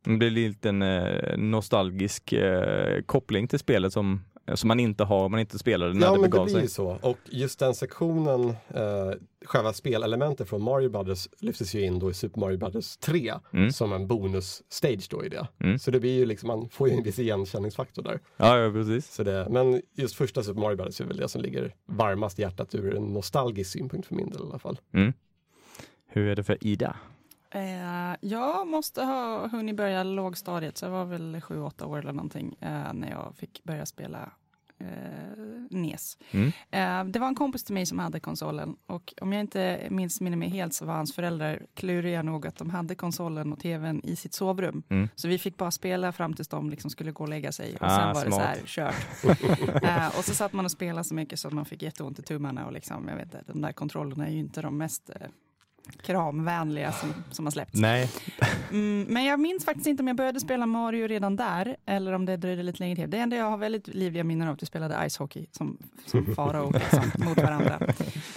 Det 0.04 0.18
blir 0.18 0.30
lite 0.30 0.70
en 0.70 0.82
eh, 0.82 1.38
nostalgisk 1.38 2.34
eh, 2.34 3.02
koppling 3.06 3.48
till 3.48 3.60
spelet 3.60 3.94
som, 3.94 4.22
som 4.54 4.68
man 4.68 4.80
inte 4.80 5.04
har 5.04 5.26
om 5.26 5.32
man 5.32 5.40
inte 5.40 5.60
spelar 5.60 5.88
det 5.88 5.94
när 5.94 6.02
Ja 6.08 6.12
det 6.12 6.14
men 6.14 6.22
det 6.22 6.30
begav 6.30 6.46
blir 6.46 6.54
sig. 6.54 6.62
ju 6.62 6.68
så. 6.68 6.98
Och 7.02 7.18
just 7.26 7.60
den 7.60 7.74
sektionen, 7.76 8.50
eh, 8.50 9.12
själva 9.46 9.74
spelelementet 9.74 10.50
från 10.50 10.64
Mario 10.64 10.90
Brothers 10.90 11.28
lyftes 11.40 11.76
ju 11.76 11.82
in 11.86 12.00
då 12.00 12.10
i 12.12 12.14
Super 12.14 12.40
Mario 12.40 12.58
Brothers 12.58 12.98
3 12.98 13.34
Mm. 13.54 13.72
som 13.72 13.94
en 13.94 14.08
bonus-stage 14.08 15.08
då 15.10 15.26
i 15.26 15.30
det. 15.30 15.48
Mm. 15.64 15.80
Så 15.80 15.92
det 15.92 16.00
blir 16.00 16.12
ju 16.18 16.26
liksom, 16.26 16.48
man 16.48 16.70
får 16.70 16.90
ju 16.90 16.96
en 16.96 17.04
viss 17.04 17.20
igenkänningsfaktor 17.20 18.04
där. 18.04 18.20
Ja, 18.38 18.58
ja, 18.60 18.72
precis. 18.72 19.14
Så 19.14 19.24
det, 19.24 19.48
men 19.50 19.82
just 19.96 20.16
första 20.16 20.44
Super 20.44 20.62
Mario 20.62 20.76
Brothers 20.76 21.02
är 21.02 21.06
väl 21.06 21.18
det 21.18 21.28
som 21.30 21.42
ligger 21.42 21.76
varmast 21.86 22.40
i 22.40 22.42
hjärtat 22.42 22.76
ur 22.76 22.96
en 22.96 23.04
nostalgisk 23.14 23.72
synpunkt 23.72 24.08
för 24.08 24.16
min 24.16 24.30
del 24.30 24.42
i 24.42 24.44
alla 24.44 24.60
fall. 24.60 24.80
Mm. 24.94 25.14
Hur 26.14 26.28
är 26.28 26.36
det 26.36 26.44
för 26.44 26.58
Ida? 26.68 26.96
Eh, 27.52 28.16
jag 28.22 28.68
måste 28.68 29.04
ha 29.04 29.48
hunnit 29.48 29.76
börja 29.76 30.04
lågstadiet, 30.04 30.78
så 30.78 30.86
jag 30.86 30.92
var 30.92 31.06
väl 31.06 31.36
7-8 31.36 31.84
år 31.86 32.00
eller 32.00 32.14
någonting 32.14 32.56
eh, 32.60 32.94
när 32.94 33.10
jag 33.10 33.34
fick 33.38 33.64
börja 33.64 33.86
spela 33.86 34.32
eh, 34.80 34.88
NES. 35.70 36.18
Mm. 36.32 36.52
Eh, 36.72 37.12
det 37.12 37.20
var 37.20 37.28
en 37.28 37.36
kompis 37.36 37.64
till 37.64 37.74
mig 37.74 37.86
som 37.86 38.00
hade 38.00 38.20
konsolen 38.20 38.76
och 38.86 39.14
om 39.22 39.34
jag 39.34 39.40
inte 39.40 39.88
minns 39.90 40.22
minner 40.22 40.38
mig 40.38 40.50
helt 40.50 40.74
så 40.74 40.86
var 40.86 40.94
hans 40.94 41.16
föräldrar 41.16 41.66
kluriga 41.74 42.24
nog 42.24 42.48
att 42.48 42.56
de 42.58 42.70
hade 42.70 42.96
konsolen 42.96 43.54
och 43.54 43.60
tvn 43.60 44.02
i 44.04 44.16
sitt 44.16 44.34
sovrum. 44.34 44.84
Mm. 44.90 45.10
Så 45.16 45.28
vi 45.28 45.38
fick 45.40 45.58
bara 45.58 45.72
spela 45.72 46.12
fram 46.12 46.34
tills 46.34 46.48
de 46.48 46.70
liksom 46.70 46.90
skulle 46.90 47.12
gå 47.12 47.24
och 47.24 47.30
lägga 47.30 47.52
sig 47.52 47.76
och 47.76 47.84
Ah, 47.84 47.98
sen 47.98 48.14
var 48.14 48.26
det 48.26 48.32
så 48.32 48.38
smart. 48.38 48.58
här 48.58 48.62
kört. 48.66 49.84
eh, 49.84 50.18
och 50.18 50.26
så 50.26 50.34
satt 50.34 50.54
man 50.54 50.66
och 50.66 50.72
spelade 50.72 51.04
så 51.04 51.14
mycket 51.16 51.40
så 51.40 51.50
man 51.50 51.66
fick 51.66 51.82
jätteont 51.84 52.20
i 52.20 52.22
tummarna 52.22 52.66
och 52.66 52.72
liksom, 52.74 53.08
jag 53.08 53.16
vet 53.16 53.26
inte, 53.26 53.44
de 53.48 53.62
där 53.62 53.72
kontrollerna 53.72 54.28
är 54.28 54.32
ju 54.32 54.40
inte 54.40 54.62
de 54.62 54.78
mest 54.78 55.10
eh, 55.10 55.28
kramvänliga 56.02 56.92
som, 56.92 57.14
som 57.32 57.46
har 57.46 57.52
släppts. 57.52 57.80
Nej, 57.80 58.10
Mm, 58.72 59.06
men 59.10 59.24
jag 59.26 59.40
minns 59.40 59.66
faktiskt 59.66 59.88
inte 59.88 60.04
om 60.04 60.08
jag 60.08 60.18
började 60.18 60.40
spela 60.40 60.66
Mario 60.66 61.08
redan 61.08 61.36
där 61.36 61.76
eller 61.86 62.12
om 62.14 62.26
det 62.26 62.38
dröjde 62.38 62.64
lite 62.64 62.80
längre 62.80 62.96
till. 62.96 63.10
Det 63.10 63.18
enda 63.18 63.36
jag 63.36 63.46
har 63.50 63.58
väldigt 63.58 63.88
livliga 63.88 64.24
minnen 64.24 64.48
av 64.48 64.54
att 64.54 64.62
vi 64.62 64.66
spelade 64.66 65.10
Ice 65.10 65.18
Hockey 65.18 65.46
som, 65.52 65.78
som 66.06 66.36
Farao 66.36 66.72
liksom, 66.72 67.12
mot 67.26 67.38
varandra. 67.38 67.80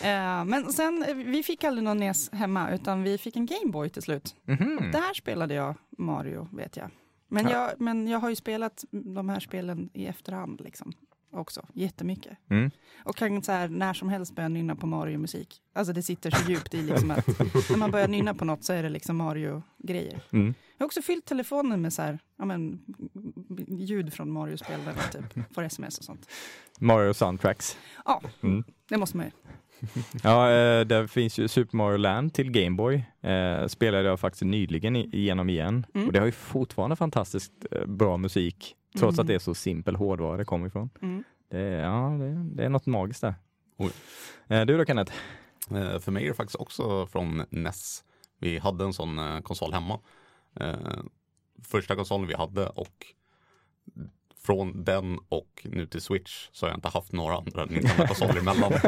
Eh, 0.02 0.44
men 0.44 0.72
sen, 0.72 1.04
eh, 1.08 1.14
vi 1.14 1.42
fick 1.42 1.64
aldrig 1.64 1.84
någon 1.84 1.96
NES 1.96 2.32
hemma 2.32 2.70
utan 2.70 3.02
vi 3.02 3.18
fick 3.18 3.36
en 3.36 3.46
Gameboy 3.46 3.88
till 3.88 4.02
slut. 4.02 4.34
Mhm. 4.44 4.78
Där 4.92 5.14
spelade 5.14 5.54
jag 5.54 5.74
Mario 5.98 6.48
vet 6.52 6.76
jag. 6.76 6.90
Men, 7.28 7.44
Ja. 7.44 7.50
jag. 7.50 7.80
men 7.80 8.08
jag 8.08 8.18
har 8.18 8.28
ju 8.28 8.36
spelat 8.36 8.84
de 8.90 9.28
här 9.28 9.40
spelen 9.40 9.90
i 9.92 10.06
efterhand 10.06 10.60
liksom 10.60 10.92
också, 11.34 11.66
jättemycket. 11.72 12.38
Mm. 12.50 12.70
Och 13.04 13.16
kan 13.16 13.42
så 13.42 13.52
här, 13.52 13.68
när 13.68 13.94
som 13.94 14.08
helst 14.08 14.34
börja 14.34 14.48
nynna 14.48 14.76
på 14.76 14.86
Mario-musik. 14.86 15.60
Alltså 15.74 15.92
det 15.92 16.02
sitter 16.02 16.30
så 16.30 16.50
djupt 16.50 16.74
i 16.74 16.82
liksom 16.82 17.10
att 17.10 17.26
när 17.70 17.76
man 17.76 17.90
börjar 17.90 18.08
nynna 18.08 18.34
på 18.34 18.44
något 18.44 18.64
så 18.64 18.72
är 18.72 18.82
det 18.82 18.88
liksom 18.88 19.16
Mario-grejer. 19.16 20.20
Mm. 20.30 20.54
Jag 20.76 20.84
har 20.84 20.86
också 20.86 21.02
fyllt 21.02 21.24
telefonen 21.24 21.82
med 21.82 21.92
så 21.92 22.02
här, 22.02 22.18
ja, 22.38 22.44
men, 22.44 22.80
ljud 23.68 24.12
från 24.12 24.30
Mario-spel 24.32 24.80
där 24.84 24.94
man 24.94 25.24
typ 25.34 25.54
får 25.54 25.62
sms 25.62 25.98
och 25.98 26.04
sånt. 26.04 26.28
Mario 26.80 27.14
Soundtracks. 27.14 27.78
Ja, 28.04 28.22
Mm. 28.42 28.64
det 28.88 28.96
måste 28.96 29.16
man 29.16 29.26
ju. 29.26 29.32
Ja, 30.22 30.50
eh, 30.50 30.80
där 30.86 31.06
finns 31.06 31.38
ju 31.38 31.48
Super 31.48 31.76
Mario 31.76 31.96
Land 31.96 32.34
till 32.34 32.50
Gameboy. 32.50 33.04
Eh, 33.20 33.66
spelade 33.66 34.08
jag 34.08 34.20
faktiskt 34.20 34.42
nyligen 34.42 34.96
igenom 34.96 35.48
igen. 35.50 35.86
Mm. 35.94 36.06
Och 36.06 36.12
det 36.12 36.18
har 36.18 36.26
ju 36.26 36.32
fortfarande 36.32 36.96
fantastiskt 36.96 37.52
eh, 37.70 37.86
bra 37.86 38.16
musik. 38.16 38.76
Trots 38.98 39.18
Mm. 39.18 39.22
att 39.22 39.26
det 39.26 39.34
är 39.34 39.38
så 39.38 39.54
simpel 39.54 39.96
hårdvara 39.96 40.36
det 40.36 40.44
kommer 40.44 40.66
ifrån. 40.66 40.90
Mm. 41.02 41.24
Det 41.50 41.58
är, 41.60 41.82
ja, 41.82 42.08
det, 42.18 42.34
det 42.56 42.64
är 42.64 42.68
något 42.68 42.86
magiskt 42.86 43.20
där. 43.20 43.34
Oj. 43.76 43.90
Eh, 44.48 44.64
du 44.66 44.78
då 44.78 44.84
Kenneth? 44.84 45.12
Eh, 45.70 45.98
För 45.98 46.12
mig 46.12 46.24
är 46.24 46.28
det 46.28 46.34
faktiskt 46.34 46.56
också 46.60 47.06
från 47.06 47.44
NES. 47.50 48.04
Vi 48.38 48.58
hade 48.58 48.84
en 48.84 48.92
sån 48.92 49.18
eh, 49.18 49.40
konsol 49.40 49.72
hemma. 49.72 50.00
Första 51.62 51.96
konsolen 51.96 52.26
vi 52.28 52.34
hade 52.34 52.66
och 52.68 53.06
från 54.42 54.84
den 54.84 55.18
och 55.28 55.66
nu 55.70 55.86
till 55.86 56.00
Switch 56.00 56.48
så 56.52 56.66
har 56.66 56.70
jag 56.70 56.76
inte 56.76 56.88
haft 56.88 57.12
några 57.12 57.36
andra 57.36 57.64
Nintendo-konsoler 57.64 58.38
emellan. 58.40 58.72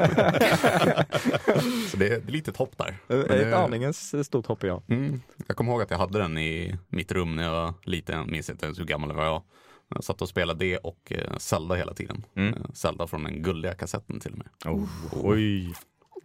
så 1.90 1.96
det 1.96 2.06
är, 2.06 2.20
det 2.20 2.28
är 2.28 2.32
lite 2.32 2.52
hopp 2.58 2.78
där. 2.78 2.88
Ett 3.08 3.28
det- 3.28 3.58
aningens 3.58 4.26
stort 4.26 4.46
hopp 4.46 4.62
ja. 4.62 4.82
Mm. 4.88 5.20
Jag 5.46 5.56
kommer 5.56 5.72
ihåg 5.72 5.82
att 5.82 5.90
jag 5.90 5.98
hade 5.98 6.18
den 6.18 6.38
i 6.38 6.76
mitt 6.88 7.12
rum 7.12 7.36
när 7.36 7.42
jag 7.42 7.50
var 7.52 7.74
liten, 7.82 8.30
minns 8.30 8.50
inte 8.50 8.66
ens 8.66 8.78
hur 8.80 8.84
gammal 8.84 9.08
jag 9.10 9.16
var. 9.16 9.42
Jag 9.88 10.04
satt 10.04 10.22
och 10.22 10.28
spelade 10.28 10.64
det 10.64 10.76
och 10.76 11.12
eh, 11.12 11.36
Zelda 11.38 11.74
hela 11.74 11.94
tiden. 11.94 12.24
Mm. 12.34 12.54
Eh, 12.54 12.60
Zelda 12.72 13.06
från 13.06 13.24
den 13.24 13.42
gulliga 13.42 13.74
kassetten 13.74 14.20
till 14.20 14.32
och 14.32 14.38
med. 14.38 14.48
Oh, 14.64 14.88
oj, 15.12 15.74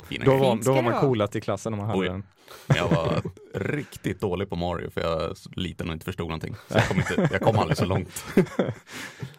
Fina 0.04 0.26
då 0.26 0.38
var, 0.38 0.56
då 0.66 0.74
var 0.74 0.82
man 0.82 1.00
coolast 1.00 1.36
i 1.36 1.42
klassen 1.42 1.74
om 1.74 1.80
man 1.80 1.88
hade 1.88 2.00
Oj. 2.00 2.08
den. 2.08 2.24
Jag 2.68 2.90
var 2.90 3.22
riktigt 3.54 4.22
dålig 4.22 4.50
på 4.50 4.56
Mario 4.56 4.90
för 4.90 5.02
jag 5.02 5.38
så 5.38 5.50
liten 5.56 5.88
och 5.88 5.94
inte 5.94 6.06
förstod 6.06 6.28
någonting. 6.28 6.56
Så 6.68 6.78
jag 6.78 6.88
kom, 6.88 6.98
inte, 6.98 7.30
jag 7.32 7.42
kom 7.42 7.60
aldrig 7.60 7.78
så 7.78 7.86
långt. 7.86 8.26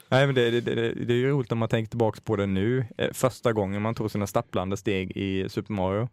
Nej 0.08 0.26
men 0.26 0.34
det, 0.34 0.50
det, 0.50 0.60
det, 0.60 0.92
det 0.94 1.12
är 1.12 1.16
ju 1.16 1.30
roligt 1.30 1.50
när 1.50 1.56
man 1.56 1.68
tänker 1.68 1.90
tillbaka 1.90 2.20
på 2.24 2.36
det 2.36 2.46
nu. 2.46 2.86
Eh, 2.98 3.12
första 3.12 3.52
gången 3.52 3.82
man 3.82 3.94
tog 3.94 4.10
sina 4.10 4.26
stapplande 4.26 4.76
steg 4.76 5.10
i 5.16 5.48
Super 5.48 5.72
Mario 5.72 6.08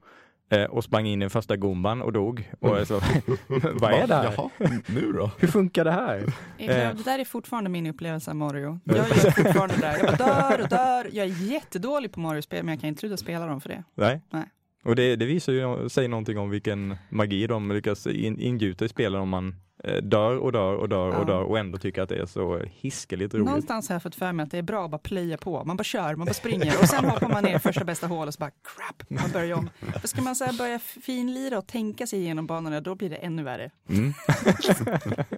eh, 0.49 0.63
och 0.63 0.83
sprang 0.83 1.05
in 1.07 1.21
i 1.21 1.23
den 1.23 1.29
första 1.29 1.57
gomban 1.57 2.01
och 2.01 2.13
dog. 2.13 2.49
Och 2.59 2.87
så, 2.87 2.93
vad 3.73 3.93
är 3.93 4.07
det 4.07 4.15
här? 4.15 4.33
Jaha, 4.37 4.49
nu 4.87 5.11
då? 5.11 5.31
Hur 5.39 5.47
funkar 5.47 5.85
det 5.85 5.91
här? 5.91 6.17
Eh, 6.57 6.67
Det 6.67 7.03
där 7.05 7.19
är 7.19 7.25
fortfarande 7.25 7.69
min 7.69 7.87
upplevelse 7.87 8.31
av 8.31 8.35
Mario. 8.37 8.79
Jag 8.83 8.97
är 8.97 9.31
fortfarande 9.31 9.77
där. 9.77 9.97
Jag 10.03 10.17
dör 10.17 10.61
och 10.61 10.69
dör. 10.69 11.09
Jag 11.13 11.25
är 11.27 11.51
jättedålig 11.51 12.11
på 12.11 12.19
Mario-spel 12.19 12.63
men 12.65 12.73
jag 12.73 12.81
kan 12.81 12.87
inte 12.87 12.99
sluta 12.99 13.17
spela 13.17 13.45
dem 13.45 13.61
för 13.61 13.69
det. 13.69 13.83
Nej. 13.95 14.21
Nej. 14.29 14.43
Och 14.83 14.95
det, 14.95 15.15
det 15.15 15.25
visar 15.25 15.53
ju, 15.53 15.89
säger 15.89 16.09
någonting 16.09 16.37
om 16.37 16.49
vilken 16.49 16.95
magi 17.09 17.47
de 17.47 17.71
lyckas 17.71 18.07
in, 18.07 18.39
ingjuta 18.39 18.85
i 18.85 18.89
spelen 18.89 19.21
om 19.21 19.29
man 19.29 19.47
eh, 19.47 19.53
dör 20.01 20.37
och 20.37 20.51
dör 20.51 20.75
och 20.75 20.89
dör 20.89 21.07
och 21.07 21.13
Ja. 21.21 21.23
dör 21.23 21.41
och 21.43 21.59
ändå 21.59 21.77
tycker 21.77 22.01
att 22.01 22.09
det 22.09 22.15
är 22.15 22.25
så 22.25 22.59
hiskeligt 22.71 23.33
roligt. 23.33 23.45
Någonstans 23.45 23.89
har 23.89 23.95
jag 23.95 24.03
fått 24.03 24.15
för 24.15 24.31
mig 24.33 24.43
att 24.43 24.51
det 24.51 24.57
är 24.57 24.61
bra 24.61 24.85
att 24.85 24.91
bara 24.91 24.97
plöja 24.97 25.37
på. 25.37 25.63
Man 25.63 25.77
bara 25.77 25.83
kör, 25.83 26.15
man 26.15 26.25
bara 26.25 26.33
springer 26.33 26.73
och 26.81 26.87
sen 26.89 27.05
hoppar 27.05 27.29
man 27.29 27.43
ner 27.43 27.59
första 27.59 27.83
bästa 27.83 28.07
hål 28.07 28.27
och 28.27 28.33
så 28.33 28.39
bara 28.39 28.49
crap, 28.51 29.09
man 29.09 29.31
börjar 29.31 29.57
om. 29.57 29.69
För 30.01 30.07
ska 30.07 30.21
man 30.21 30.35
så 30.35 30.45
här 30.45 30.57
börja 30.57 30.79
finlira 30.79 31.57
och 31.57 31.67
tänka 31.67 32.07
sig 32.07 32.19
igenom 32.19 32.47
banorna 32.47 32.81
då 32.81 32.95
blir 32.95 33.09
det 33.09 33.15
ännu 33.15 33.43
värre. 33.43 33.71
Mm. 33.89 34.13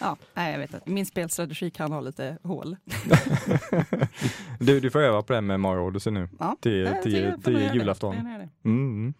Ja, 0.00 0.16
nej 0.34 0.52
jag 0.52 0.58
vet 0.58 0.74
inte. 0.74 0.90
Min 0.90 1.06
spelstrategi 1.06 1.70
kan 1.70 1.92
ha 1.92 2.00
lite 2.00 2.38
hål. 2.42 2.76
Du, 4.60 4.80
du 4.80 4.90
får 4.90 5.00
öva 5.00 5.22
på 5.22 5.32
det 5.32 5.40
med 5.40 5.60
Mario 5.60 5.80
Odyssey 5.80 6.12
nu 6.12 6.28
Ja, 6.38 6.56
till, 6.60 6.90
till, 7.02 7.32
till 7.44 7.70
julafton. 7.74 8.14
Mm. 8.64 9.14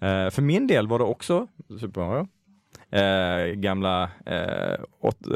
Eh, 0.00 0.30
för 0.30 0.42
min 0.42 0.66
del 0.66 0.88
var 0.88 0.98
det 0.98 1.04
också 1.04 1.46
Super 1.80 2.00
Mario. 2.00 2.28
Eh, 2.90 3.54
gamla 3.54 4.10
eh, 4.26 4.80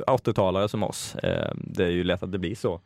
80-talare 0.07 0.69
som 0.69 0.83
oss. 0.83 1.15
Eh, 1.15 1.53
det 1.57 1.85
är 1.85 1.91
ju 1.91 2.05
lätt 2.05 2.23
att 2.23 2.33
det 2.33 2.39
blir 2.39 2.55
så. 2.55 2.81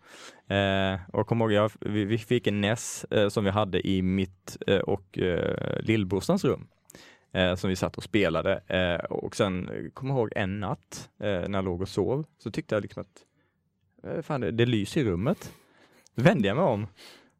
Eh, 0.54 1.00
och 1.12 1.26
kom 1.26 1.40
ihåg, 1.40 1.52
jag, 1.52 1.70
vi, 1.80 2.04
vi 2.04 2.18
fick 2.18 2.46
en 2.46 2.61
NES 2.61 3.04
eh, 3.11 3.28
som 3.28 3.44
vi 3.44 3.50
hade 3.50 3.88
i 3.88 4.02
mitt 4.02 4.56
eh, 4.66 4.78
och 4.78 5.18
eh, 5.18 5.80
lillbrorsans 5.80 6.44
rum. 6.44 6.66
Eh, 7.32 7.54
som 7.54 7.70
vi 7.70 7.76
satt 7.76 7.96
och 7.96 8.02
spelade. 8.02 8.61
Eh, 8.66 9.04
och 9.04 9.37
sen 9.37 9.66
kommer 9.66 9.90
kom 9.90 10.08
jag 10.08 10.18
ihåg 10.18 10.32
en 10.37 10.61
natt 10.61 11.11
när 11.18 11.54
jag 11.54 11.64
låg 11.64 11.82
och 11.82 11.88
sov 11.88 12.25
så 12.38 12.50
tyckte 12.50 12.75
jag 12.75 12.82
liksom 12.82 13.02
att 13.02 14.25
fan, 14.25 14.40
det, 14.40 14.50
det 14.50 14.66
lyser 14.66 15.00
i 15.00 15.04
rummet. 15.04 15.52
Då 16.14 16.23
vände 16.23 16.49
jag 16.49 16.56
mig 16.56 16.66
om. 16.66 16.87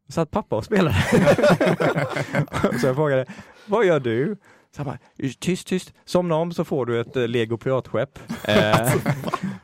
Satt 0.09 0.31
pappa 0.31 0.55
och 0.55 0.65
spelade. 0.65 0.95
så 2.81 2.87
jag 2.87 2.95
frågade, 2.95 3.25
vad 3.65 3.85
gör 3.85 3.99
du? 3.99 4.37
Så 4.71 4.83
bara, 4.83 4.97
tyst, 5.39 5.67
tyst, 5.67 5.93
somna 6.05 6.35
om 6.35 6.51
så 6.53 6.63
får 6.65 6.85
du 6.85 6.99
ett 6.99 7.15
eh, 7.15 7.27
Lego 7.27 7.57
piratskepp. 7.57 8.19
Eh, 8.47 8.91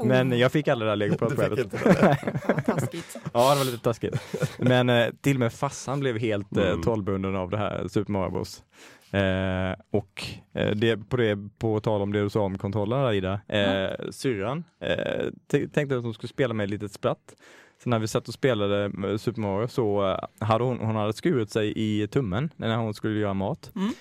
men 0.06 0.38
jag 0.40 0.52
fick 0.52 0.68
aldrig 0.68 0.88
det 0.88 0.92
där 0.92 0.96
Lego 0.96 1.18
piratskeppet. 1.18 1.60
inte 1.60 1.78
det. 1.78 2.18
Ja, 2.48 2.54
taskigt. 2.66 3.18
Ja, 3.34 3.50
det 3.54 3.58
var 3.58 3.66
lite 3.66 3.78
taskigt. 3.84 4.16
Men 4.60 4.90
eh, 4.90 5.08
till 5.22 5.36
och 5.36 5.40
med 5.40 5.54
farsan 5.54 6.00
blev 6.00 6.18
helt 6.18 6.58
eh, 6.58 6.68
Mm. 6.68 6.82
trollbunden 6.82 7.36
av 7.36 7.50
det 7.50 7.58
här 7.58 7.88
Super 7.88 8.12
Mario 8.12 8.32
Bros. 8.32 8.64
Eh, 9.12 9.76
och 9.92 10.24
eh, 10.54 10.72
det, 10.76 10.98
på, 11.10 11.18
det, 11.18 11.38
på 11.60 11.80
tal 11.80 12.02
om 12.02 12.14
det 12.14 12.22
du 12.22 12.30
sa 12.30 12.42
om 12.42 12.58
kontrollerna 12.58 13.04
där, 13.04 13.14
Ida, 13.14 13.40
eh, 13.48 14.10
syrran 14.12 14.64
eh, 14.80 15.26
tänkte 15.74 15.98
att 15.98 16.04
hon 16.04 16.14
skulle 16.14 16.30
spela 16.30 16.54
med 16.54 16.64
ett 16.64 16.70
litet 16.70 16.92
spratt. 16.92 17.36
Så 17.84 17.90
när 17.90 18.00
vi 18.00 18.08
satt 18.08 18.28
och 18.28 18.34
spelade 18.34 18.90
med 18.90 19.22
Super 19.22 19.42
Mario 19.42 19.68
så 19.68 20.10
eh, 20.40 20.46
hade 20.48 20.64
hon, 20.64 20.78
hon 20.80 20.96
hade 20.96 21.14
skurit 21.14 21.52
sig 21.52 21.74
i 21.76 22.08
tummen 22.08 22.50
när 22.56 22.76
hon 22.76 22.94
skulle 22.94 23.20
göra 23.20 23.34
mat. 23.34 23.72
Mm. 23.76 23.94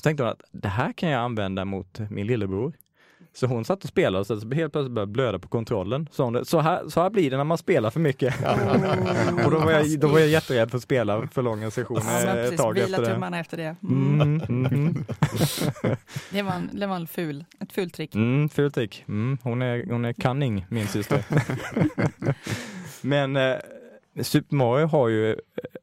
Så 0.00 0.04
tänkte 0.04 0.22
hon 0.22 0.32
att 0.32 0.42
det 0.52 0.68
här 0.68 0.92
kan 0.92 1.08
jag 1.08 1.20
använda 1.20 1.64
mot 1.64 2.00
min 2.10 2.26
lillebror. 2.26 2.72
Så 3.32 3.46
hon 3.46 3.64
satt 3.64 3.84
och 3.84 3.88
spelade 3.88 4.20
och 4.20 4.26
så 4.26 4.34
helt 4.34 4.72
plötsligt 4.72 4.92
började 4.92 5.12
blöda 5.12 5.38
på 5.38 5.48
kontrollen. 5.48 6.08
Så, 6.12 6.24
hon, 6.24 6.44
så, 6.44 6.60
här, 6.60 6.88
så 6.88 7.02
här 7.02 7.10
blir 7.10 7.30
det 7.30 7.36
när 7.36 7.44
man 7.44 7.58
spelar 7.58 7.90
för 7.90 8.00
mycket. 8.00 8.34
och 9.44 9.50
då 9.50 9.58
var, 9.58 9.72
jag, 9.72 10.00
då 10.00 10.08
var 10.08 10.18
jag 10.18 10.28
jätterädd 10.28 10.70
för 10.70 10.76
att 10.76 10.82
spela 10.82 11.26
för 11.26 11.42
långa 11.42 11.70
sessioner 11.70 12.26
ett 12.26 12.34
precis, 12.34 12.60
tag 12.60 12.78
efter 12.78 13.02
det. 13.02 13.12
tummarna 13.12 13.38
efter 13.38 13.56
det. 13.56 13.76
Mm. 13.82 14.20
Mm, 14.20 14.42
mm, 14.48 14.66
mm. 14.66 15.04
Det 16.30 16.42
var, 16.42 16.52
en, 16.52 16.70
det 16.72 16.86
var 16.86 16.96
en 16.96 17.06
ful, 17.06 17.44
ett 17.60 17.72
fult 17.72 17.94
trick. 17.94 18.14
Mm, 18.14 18.48
ful 18.48 18.72
trick. 18.72 19.04
Mm, 19.08 19.38
hon, 19.42 19.62
är, 19.62 19.84
hon 19.90 20.04
är 20.04 20.12
cunning, 20.12 20.66
min 20.68 20.86
syster. 20.86 21.24
Men 23.06 23.36
eh, 23.36 23.54
Super 24.22 24.56
Mario 24.56 24.86
har 24.86 25.08
ju 25.08 25.30
eh, 25.30 25.36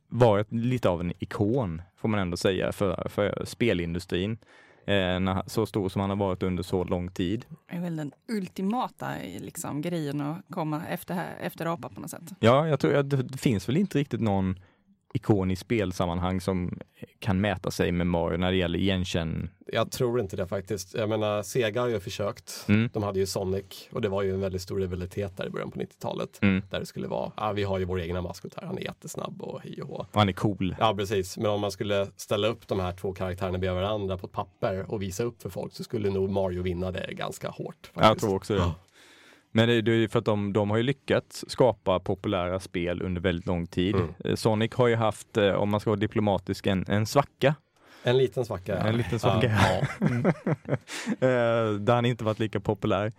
varit 0.08 0.52
lite 0.52 0.90
av 0.90 1.02
en 1.02 1.14
ikon, 1.20 1.82
får 1.96 2.10
man 2.10 2.20
ändå 2.20 2.38
säga, 2.38 2.72
för, 2.72 3.08
för 3.10 3.46
spelindustrin. 3.46 4.38
Eh, 4.86 5.46
så 5.48 5.66
stor 5.66 5.90
som 5.90 6.02
han 6.02 6.10
har 6.10 6.18
varit 6.18 6.44
under 6.44 6.64
så 6.64 6.84
lång 6.84 7.12
tid. 7.12 7.46
Det 7.70 7.76
är 7.76 7.82
väl 7.82 7.96
den 7.96 8.12
ultimata 8.28 9.12
liksom, 9.40 9.82
grejen 9.82 10.22
att 10.22 10.38
komma 10.50 10.82
efter, 10.90 11.26
efter 11.42 11.66
apa 11.66 11.90
på 11.90 12.02
något 12.02 12.10
sätt. 12.10 12.34
Ja, 12.40 12.68
jag 12.68 12.80
tror 12.80 12.96
att 12.96 13.10
det 13.10 13.38
finns 13.38 13.70
väl 13.70 13.78
inte 13.78 14.00
riktigt 14.00 14.22
någon 14.22 14.60
ikon 15.14 15.52
i 15.52 15.56
spelsammanhang 15.56 16.42
som 16.42 16.80
kan 17.20 17.42
mäta 17.42 17.72
sig 17.72 17.92
med 17.92 18.08
Mario 18.08 18.38
när 18.38 18.52
det 18.52 18.58
gäller 18.58 18.80
igenkänn. 18.80 19.50
Jag 19.68 19.92
tror 19.92 20.20
inte 20.20 20.36
det 20.36 20.48
faktiskt. 20.48 20.94
Jag 20.94 21.10
menar, 21.10 21.44
Sega 21.44 21.82
har 21.82 21.88
ju 21.88 22.00
försökt. 22.00 22.66
Mm. 22.68 22.90
De 22.94 23.04
hade 23.04 23.20
ju 23.20 23.26
Sonic 23.26 23.88
och 23.92 24.02
det 24.02 24.10
var 24.10 24.24
ju 24.24 24.34
en 24.34 24.40
väldigt 24.40 24.62
stor 24.62 24.80
rivalitet 24.80 25.38
där 25.38 25.48
i 25.48 25.50
början 25.50 25.72
på 25.72 25.80
90-talet. 25.80 26.40
Mm. 26.42 26.64
Där 26.70 26.80
det 26.80 26.86
skulle 26.86 27.08
vara, 27.08 27.32
ja 27.38 27.52
vi 27.52 27.64
har 27.64 27.80
ju 27.80 27.86
vår 27.86 28.02
egna 28.02 28.22
maskot 28.22 28.54
här, 28.56 28.68
han 28.68 28.78
är 28.78 28.82
jättesnabb 28.82 29.42
och 29.42 29.62
hej 29.62 29.82
och 29.82 29.88
hå. 29.88 30.06
Han 30.14 30.30
är 30.30 30.34
cool. 30.34 30.76
Ja 30.80 30.96
precis, 30.98 31.38
men 31.38 31.46
om 31.46 31.62
man 31.62 31.72
skulle 31.72 32.08
ställa 32.16 32.48
upp 32.48 32.68
de 32.68 32.80
här 32.80 32.92
två 32.94 33.14
karaktärerna 33.14 33.58
bredvid 33.58 33.82
varandra 33.82 34.18
på 34.18 34.26
ett 34.26 34.34
papper 34.34 34.92
och 34.92 35.02
visa 35.02 35.24
upp 35.24 35.42
för 35.42 35.50
folk 35.50 35.74
så 35.74 35.84
skulle 35.84 36.10
nog 36.10 36.30
Mario 36.30 36.62
vinna 36.62 36.92
det 36.92 37.14
ganska 37.14 37.50
hårt. 37.50 37.92
Jag 37.94 38.04
Faktiskt. 38.04 38.26
tror 38.26 38.36
också 38.36 38.56
det. 38.56 38.72
Men 39.58 39.70
det, 39.70 39.82
det 39.82 39.92
är 39.92 39.96
ju 39.96 40.10
för 40.10 40.20
att 40.20 40.26
de, 40.26 40.54
de 40.54 40.70
har 40.70 40.78
ju 40.78 40.84
lyckats 40.84 41.46
skapa 41.48 42.00
populära 42.00 42.60
spel 42.60 43.02
under 43.02 43.22
väldigt 43.22 43.46
lång 43.46 43.68
tid. 43.68 43.96
Mm. 43.96 44.10
Eh, 44.26 44.36
Sonic 44.36 44.74
har 44.74 44.88
ju 44.88 44.96
haft, 44.96 45.38
eh, 45.38 45.52
om 45.52 45.70
man 45.70 45.80
ska 45.80 45.90
vara 45.90 46.00
diplomatisk, 46.00 46.68
en, 46.68 46.86
en 46.88 47.06
svacka. 47.06 47.56
En 48.04 48.18
liten 48.18 48.46
svacka. 48.46 48.78
En 48.78 48.98
liten 48.98 49.20
svacka. 49.20 49.48
Ja, 49.48 49.88
Eh, 51.28 51.74
där 51.74 51.94
han 51.94 52.06
inte 52.06 52.24
varit 52.24 52.40
lika 52.40 52.60
populär. 52.60 53.14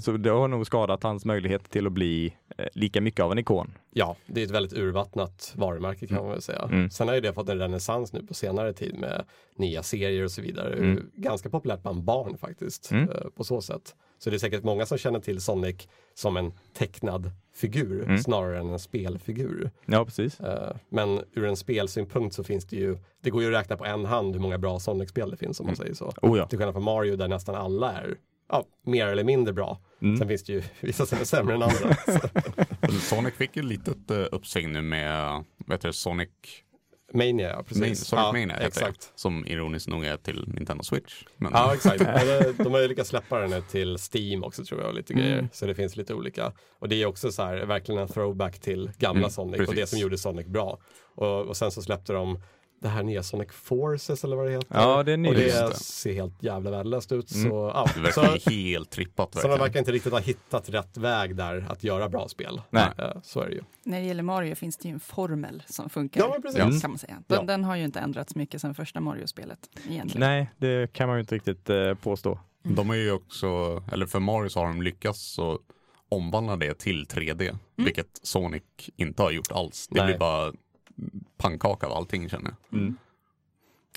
Så 0.00 0.12
det 0.12 0.30
har 0.30 0.48
nog 0.48 0.66
skadat 0.66 1.02
hans 1.02 1.24
möjlighet 1.24 1.70
till 1.70 1.86
att 1.86 1.92
bli 1.92 2.36
lika 2.72 3.00
mycket 3.00 3.20
av 3.20 3.32
en 3.32 3.38
ikon. 3.38 3.72
Ja, 3.92 4.16
det 4.26 4.40
är 4.40 4.44
ett 4.44 4.50
väldigt 4.50 4.72
urvattnat 4.72 5.52
varumärke 5.56 6.06
kan 6.06 6.16
man 6.16 6.30
väl 6.30 6.42
säga. 6.42 6.62
Mm. 6.62 6.90
Sen 6.90 7.08
har 7.08 7.14
ju 7.14 7.20
det 7.20 7.32
fått 7.32 7.48
en 7.48 7.58
renässans 7.58 8.12
nu 8.12 8.22
på 8.22 8.34
senare 8.34 8.72
tid 8.72 8.98
med 8.98 9.24
nya 9.56 9.82
serier 9.82 10.24
och 10.24 10.30
så 10.30 10.42
vidare. 10.42 10.74
Mm. 10.74 11.10
Ganska 11.14 11.50
populärt 11.50 11.82
bland 11.82 12.02
barn 12.04 12.38
faktiskt 12.38 12.92
Mm. 12.92 13.08
på 13.36 13.44
så 13.44 13.60
sätt. 13.62 13.94
Så 14.18 14.30
det 14.30 14.36
är 14.36 14.38
säkert 14.38 14.64
många 14.64 14.86
som 14.86 14.98
känner 14.98 15.20
till 15.20 15.40
Sonic 15.40 15.88
som 16.14 16.36
en 16.36 16.52
tecknad 16.74 17.30
figur 17.54 18.02
Mm. 18.04 18.18
snarare 18.18 18.58
än 18.60 18.70
en 18.70 18.78
spelfigur. 18.78 19.70
Ja, 19.86 20.04
precis. 20.04 20.40
Eh, 20.40 20.76
Men 20.88 21.20
ur 21.32 21.44
en 21.44 21.56
spelsynpunkt 21.56 22.34
så 22.34 22.44
finns 22.44 22.64
det 22.64 22.76
ju, 22.76 22.98
det 23.22 23.30
går 23.30 23.42
ju 23.42 23.48
att 23.54 23.60
räkna 23.60 23.76
på 23.76 23.84
en 23.84 24.04
hand 24.04 24.34
hur 24.34 24.42
många 24.42 24.58
bra 24.58 24.78
Sonic-spel 24.80 25.30
det 25.30 25.36
finns 25.36 25.60
om 25.60 25.66
man 25.66 25.74
Mm. 25.74 25.76
säger 25.84 25.94
så. 25.94 26.12
Oh 26.22 26.38
ja. 26.38 26.46
Till 26.46 26.58
skillnad 26.58 26.74
från 26.74 26.84
Mario 26.84 27.16
där 27.16 27.28
nästan 27.28 27.54
alla 27.54 27.92
är 27.92 28.16
ja, 28.48 28.64
mer 28.82 29.06
eller 29.06 29.24
mindre 29.24 29.52
bra. 29.54 29.78
Mm. 30.02 30.16
Sen 30.16 30.28
finns 30.28 30.44
det 30.44 30.52
ju 30.52 30.62
vissa 30.80 31.06
som 31.06 31.18
är 31.18 31.24
sämre 31.24 31.54
än 31.54 31.62
andra. 31.62 31.96
Sonic 33.00 33.34
fick 33.34 33.56
ju 33.56 33.62
litet 33.62 34.10
uh, 34.10 34.24
uppsving 34.32 34.72
nu 34.72 34.82
med, 34.82 35.44
heter 35.70 35.88
det, 35.88 35.92
Sonic 35.92 36.28
Mania, 37.14 37.48
ja, 37.50 37.62
precis. 37.62 37.80
Mania, 37.80 37.94
Sonic 37.94 38.22
ja, 38.24 38.32
Mania 38.32 38.54
heter 38.54 38.66
exakt. 38.66 39.00
det, 39.00 39.06
som 39.20 39.46
ironiskt 39.46 39.88
nog 39.88 40.04
är 40.04 40.16
till 40.16 40.44
Nintendo 40.48 40.82
Switch. 40.84 41.22
Men, 41.36 41.52
Ja, 41.54 41.74
exakt. 41.74 41.98
De 42.58 42.72
har 42.72 42.80
ju 42.80 42.88
lyckats 42.88 43.10
släppa 43.10 43.38
den 43.38 43.62
till 43.62 43.96
Steam 44.14 44.44
också 44.44 44.64
tror 44.64 44.80
jag, 44.80 44.88
och 44.88 44.94
lite 44.94 45.12
Mm. 45.12 45.24
grejer. 45.26 45.48
Så 45.52 45.66
det 45.66 45.74
finns 45.74 45.96
lite 45.96 46.14
olika. 46.14 46.52
Och 46.78 46.88
det 46.88 47.02
är 47.02 47.06
också 47.06 47.32
så 47.32 47.42
här, 47.42 47.56
verkligen 47.66 48.00
en 48.00 48.08
throwback 48.08 48.58
till 48.60 48.90
gamla 48.98 49.18
Mm, 49.20 49.30
Sonic 49.30 49.52
och 49.60 49.66
det 49.66 49.66
precis. 49.66 49.90
som 49.90 49.98
gjorde 49.98 50.18
Sonic 50.18 50.46
bra. 50.46 50.78
Och, 51.14 51.46
och 51.46 51.56
sen 51.56 51.70
så 51.70 51.82
släppte 51.82 52.12
de 52.12 52.42
det 52.80 52.88
här 52.88 53.02
nya 53.02 53.22
Sonic 53.22 53.48
Forces 53.52 54.24
eller 54.24 54.36
vad 54.36 54.46
det 54.46 54.52
heter. 54.52 54.68
Ja, 54.70 55.02
det 55.02 55.12
är 55.12 55.14
och 55.14 55.18
nytt. 55.18 55.34
det, 55.36 55.42
Just 55.42 55.68
det. 55.68 55.74
ser 55.74 56.12
helt 56.12 56.42
jävla 56.42 56.70
värdelöst 56.70 57.12
ut. 57.12 57.34
Mm. 57.34 57.50
Så, 57.50 57.70
ja. 57.74 57.88
det 58.04 58.12
så, 58.12 58.20
verkar 58.20 58.50
ju 58.52 58.68
helt 58.72 58.90
trippat. 58.90 59.32
så 59.34 59.40
de 59.40 59.48
verkligen. 59.48 59.60
verkar 59.66 59.78
inte 59.78 59.92
riktigt 59.92 60.12
ha 60.12 60.20
hittat 60.20 60.68
rätt 60.68 60.96
väg 60.96 61.36
där 61.36 61.66
att 61.68 61.84
göra 61.84 62.08
bra 62.08 62.28
spel. 62.28 62.60
Nej. 62.70 62.88
Så 63.22 63.40
är 63.40 63.48
det 63.48 63.54
ju. 63.54 63.62
När 63.84 64.00
det 64.00 64.06
gäller 64.06 64.22
Mario 64.22 64.54
finns 64.54 64.76
det 64.76 64.88
ju 64.88 64.94
en 64.94 65.00
formel 65.00 65.62
som 65.66 65.90
funkar. 65.90 66.20
Ja, 66.20 66.36
precis. 66.42 66.60
Mm. 66.60 66.80
Kan 66.80 66.90
man 66.90 66.98
säga. 66.98 67.22
Den, 67.26 67.38
Ja. 67.40 67.42
den 67.46 67.64
har 67.64 67.76
ju 67.76 67.84
inte 67.84 68.00
ändrats 68.00 68.34
mycket 68.34 68.60
sedan 68.60 68.74
första 68.74 69.00
Mario-spelet 69.00 69.58
egentligen. 69.88 70.28
Nej, 70.28 70.50
det 70.56 70.92
kan 70.92 71.08
man 71.08 71.16
ju 71.16 71.20
inte 71.20 71.34
riktigt 71.34 71.70
eh, 71.70 71.94
påstå. 71.94 72.38
De 72.62 72.90
är 72.90 72.94
ju 72.94 73.12
också, 73.12 73.82
eller 73.92 74.06
för 74.06 74.20
Mario 74.20 74.48
så 74.48 74.60
har 74.60 74.66
de 74.66 74.82
lyckats 74.82 75.20
så 75.34 75.58
omvandla 76.08 76.56
det 76.56 76.78
till 76.78 77.04
3D, 77.06 77.56
vilket 77.76 78.20
Sonic 78.22 78.62
inte 78.96 79.22
har 79.22 79.30
gjort 79.30 79.52
alls. 79.52 79.88
Det 79.90 79.98
Nej. 80.00 80.06
blir 80.06 80.18
bara 80.18 80.52
pannkaka 81.36 81.86
av 81.86 81.92
allting 81.92 82.28
känner 82.28 82.50
jag. 82.70 82.78
Mm. 82.80 82.96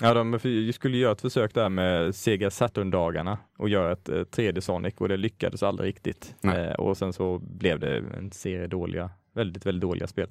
Ja, 0.02 0.14
de 0.14 0.38
skulle 0.72 0.96
göra 0.96 1.12
ett 1.12 1.20
försök 1.20 1.54
där 1.54 1.68
med 1.68 2.14
Sega 2.14 2.50
Saturn-dagarna 2.50 3.38
och 3.58 3.68
göra 3.68 3.92
ett 3.92 4.08
eh, 4.08 4.14
3D 4.14 4.60
Sonic 4.60 4.94
och 4.96 5.08
det 5.08 5.16
lyckades 5.16 5.62
aldrig 5.62 5.88
riktigt. 5.88 6.34
Eh, 6.56 6.72
och 6.72 6.96
sen 6.96 7.12
så 7.12 7.38
blev 7.38 7.80
det 7.80 7.96
en 8.16 8.30
serie 8.32 8.66
dåliga, 8.66 9.10
väldigt, 9.32 9.66
väldigt 9.66 9.82
dåliga 9.82 10.06
spel. 10.06 10.28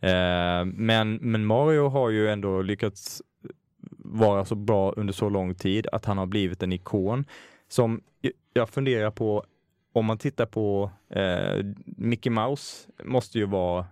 Eh, 0.00 0.64
men, 0.64 1.14
men 1.14 1.46
Mario 1.46 1.88
har 1.88 2.10
ju 2.10 2.28
ändå 2.28 2.62
lyckats 2.62 3.22
vara 3.98 4.44
så 4.44 4.54
bra 4.54 4.92
under 4.92 5.12
så 5.12 5.28
lång 5.28 5.54
tid 5.54 5.86
att 5.92 6.04
han 6.04 6.18
har 6.18 6.26
blivit 6.26 6.62
en 6.62 6.72
ikon 6.72 7.24
som 7.68 8.00
jag- 8.20 8.32
jag 8.52 8.68
funderar 8.70 9.10
på 9.10 9.44
om 9.92 10.04
man 10.04 10.18
tittar 10.18 10.46
på 10.46 10.90
eh, 11.10 11.64
Mickey 11.86 12.30
Mouse 12.30 12.88
måste 13.04 13.38
ju 13.38 13.44
vara 13.46 13.86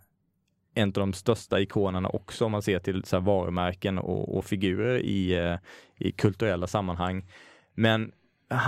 en 0.76 0.88
av 0.88 0.92
de 0.92 1.12
största 1.12 1.61
ikonerna 1.61 2.09
också 2.09 2.45
om 2.45 2.52
man 2.52 2.62
ser 2.62 2.78
till 2.78 3.04
så 3.04 3.16
här, 3.16 3.23
varumärken 3.23 3.99
och, 3.99 4.37
och 4.37 4.45
figurer 4.45 4.99
i, 4.99 5.35
eh, 5.35 5.56
i 5.97 6.12
kulturella 6.12 6.66
sammanhang. 6.66 7.25
Men 7.75 8.12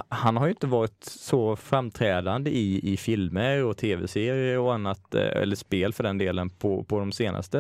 han 0.08 0.36
har 0.36 0.46
ju 0.46 0.50
inte 0.50 0.66
varit 0.66 1.04
så 1.04 1.56
framträdande 1.56 2.50
i, 2.50 2.92
i 2.92 2.96
filmer 2.96 3.64
och 3.64 3.76
tv-serier 3.76 4.58
och 4.58 4.74
annat, 4.74 5.14
eh, 5.14 5.42
eller 5.42 5.56
spel 5.56 5.92
för 5.92 6.04
den 6.04 6.18
delen, 6.18 6.50
på, 6.50 6.84
på 6.84 6.98
de 6.98 7.12
senaste 7.12 7.58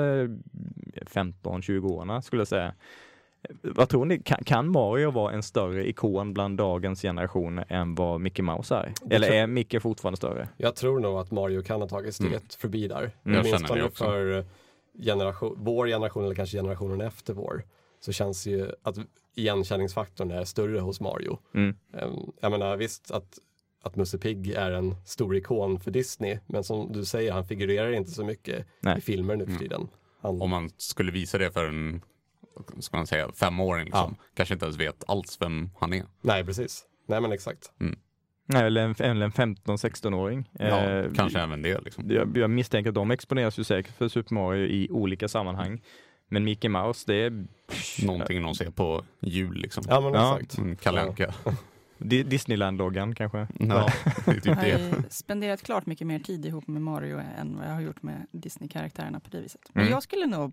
15-20 1.06 1.84
åren 1.84 2.22
skulle 2.22 2.40
jag 2.40 2.48
säga. 2.48 2.74
Vad 3.62 3.88
tror 3.88 4.04
ni, 4.04 4.18
kan, 4.18 4.44
kan 4.44 4.68
Mario 4.70 5.10
vara 5.10 5.32
en 5.32 5.42
större 5.42 5.88
ikon 5.88 6.34
bland 6.34 6.58
dagens 6.58 7.02
generation 7.02 7.60
än 7.68 7.94
vad 7.94 8.20
Mickey 8.20 8.42
Mouse 8.42 8.74
är? 8.74 8.92
Det 9.04 9.14
Eller 9.16 9.30
är 9.32 9.46
Mickey 9.46 9.80
fortfarande 9.80 10.16
större? 10.16 10.48
Jag 10.56 10.76
tror 10.76 11.00
nog 11.00 11.18
att 11.18 11.30
Mario 11.30 11.62
kan 11.62 11.80
ha 11.80 11.88
tagit 11.88 12.14
steget 12.14 12.54
förbi 12.54 12.88
där. 12.88 12.98
Mm. 13.00 13.10
Jag 13.36 13.46
känner 13.46 13.70
Åtminstone 13.70 13.90
för 13.90 14.44
generation, 15.04 15.54
vår 15.58 15.86
generation 15.86 16.24
eller 16.24 16.34
kanske 16.34 16.56
generationen 16.58 17.00
efter 17.00 17.34
vår. 17.34 17.62
Så 18.00 18.12
känns 18.12 18.44
det 18.44 18.50
ju 18.50 18.68
att 18.82 18.96
igenkänningsfaktorn 19.34 20.30
är 20.30 20.44
större 20.44 20.80
hos 20.80 21.00
Mario. 21.00 21.38
Mm. 21.54 21.76
Ehm, 21.98 22.32
Jag 22.40 22.50
menar 22.50 22.76
visst 22.76 23.10
att, 23.10 23.38
att 23.82 23.96
Musse 23.96 24.18
Pigg 24.18 24.50
är 24.50 24.70
en 24.70 24.94
stor 25.06 25.36
ikon 25.36 25.80
för 25.80 25.90
Disney. 25.90 26.38
Men 26.46 26.64
som 26.64 26.92
du 26.92 27.04
säger, 27.04 27.32
han 27.32 27.44
figurerar 27.46 27.92
inte 27.92 28.10
så 28.10 28.24
mycket 28.24 28.66
Nej. 28.80 28.98
i 28.98 29.00
filmer 29.00 29.36
nu 29.36 29.44
för 29.44 29.50
Mm. 29.50 29.62
tiden. 29.62 29.88
Han, 30.22 30.42
Om 30.42 30.50
man 30.50 30.70
skulle 30.76 31.12
visa 31.12 31.38
det 31.38 31.50
för 31.50 31.64
en, 31.68 32.02
ska 32.78 32.96
man 32.96 33.06
säga, 33.06 33.28
femåring 33.34 33.84
liksom, 33.84 34.16
kanske 34.34 34.54
inte 34.54 34.64
ens 34.66 34.78
vet 34.80 35.04
alls 35.08 35.36
vem 35.40 35.70
han 35.80 35.92
är. 35.92 36.04
Nej, 36.20 36.44
precis. 36.44 36.84
Nej, 37.08 37.20
men 37.20 37.32
exakt. 37.32 37.72
Nej, 38.50 38.66
eller 38.66 38.80
en, 38.82 38.94
eller 38.98 39.24
en 39.26 39.32
15-16-åring. 39.32 40.50
Ja, 40.58 40.66
Eh, 40.66 41.12
kanske 41.14 41.40
även 41.40 41.62
det 41.62 41.80
liksom. 41.80 42.10
Jag, 42.10 42.36
jag 42.36 42.50
misstänker 42.50 42.88
att 42.88 42.94
de 42.94 43.10
exponeras 43.10 43.58
ju 43.58 43.64
säkert 43.64 43.96
för 43.96 44.08
Super 44.08 44.34
Mario 44.34 44.66
i 44.66 44.88
olika 44.90 45.28
sammanhang. 45.28 45.82
Men 46.30 46.44
Mickey 46.44 46.68
Mouse, 46.68 47.04
det 47.06 47.14
är 47.14 47.46
Någonting 48.06 48.42
de 48.42 48.54
ser 48.54 48.70
på 48.70 49.04
jul 49.20 49.54
liksom. 49.56 49.84
Ja, 49.88 50.00
men 50.00 50.12
Ja. 50.14 50.36
exakt. 50.40 50.58
Mm, 50.58 50.76
Kalle 50.76 51.00
Anka. 51.00 51.26
Di- 51.44 51.52
Disneyland-loggan 51.98 53.14
kanske. 53.14 53.48
Ja, 53.58 53.88
det 54.24 54.30
är 54.30 54.34
typ 54.34 54.46
Jag 54.46 54.54
har 54.54 54.62
det. 54.64 54.94
spenderat 55.10 55.62
klart 55.62 55.86
mycket 55.86 56.06
mer 56.06 56.18
tid 56.18 56.46
ihop 56.46 56.66
med 56.66 56.82
Mario 56.82 57.20
än 57.40 57.56
vad 57.56 57.66
jag 57.66 57.72
har 57.74 57.80
gjort 57.80 58.02
med 58.02 58.26
Disney-karaktärerna 58.30 59.20
på 59.20 59.30
det 59.30 59.40
viset. 59.40 59.60
Men 59.72 59.80
Mm. 59.82 59.92
jag 59.92 60.02
skulle 60.02 60.26
nog, 60.26 60.52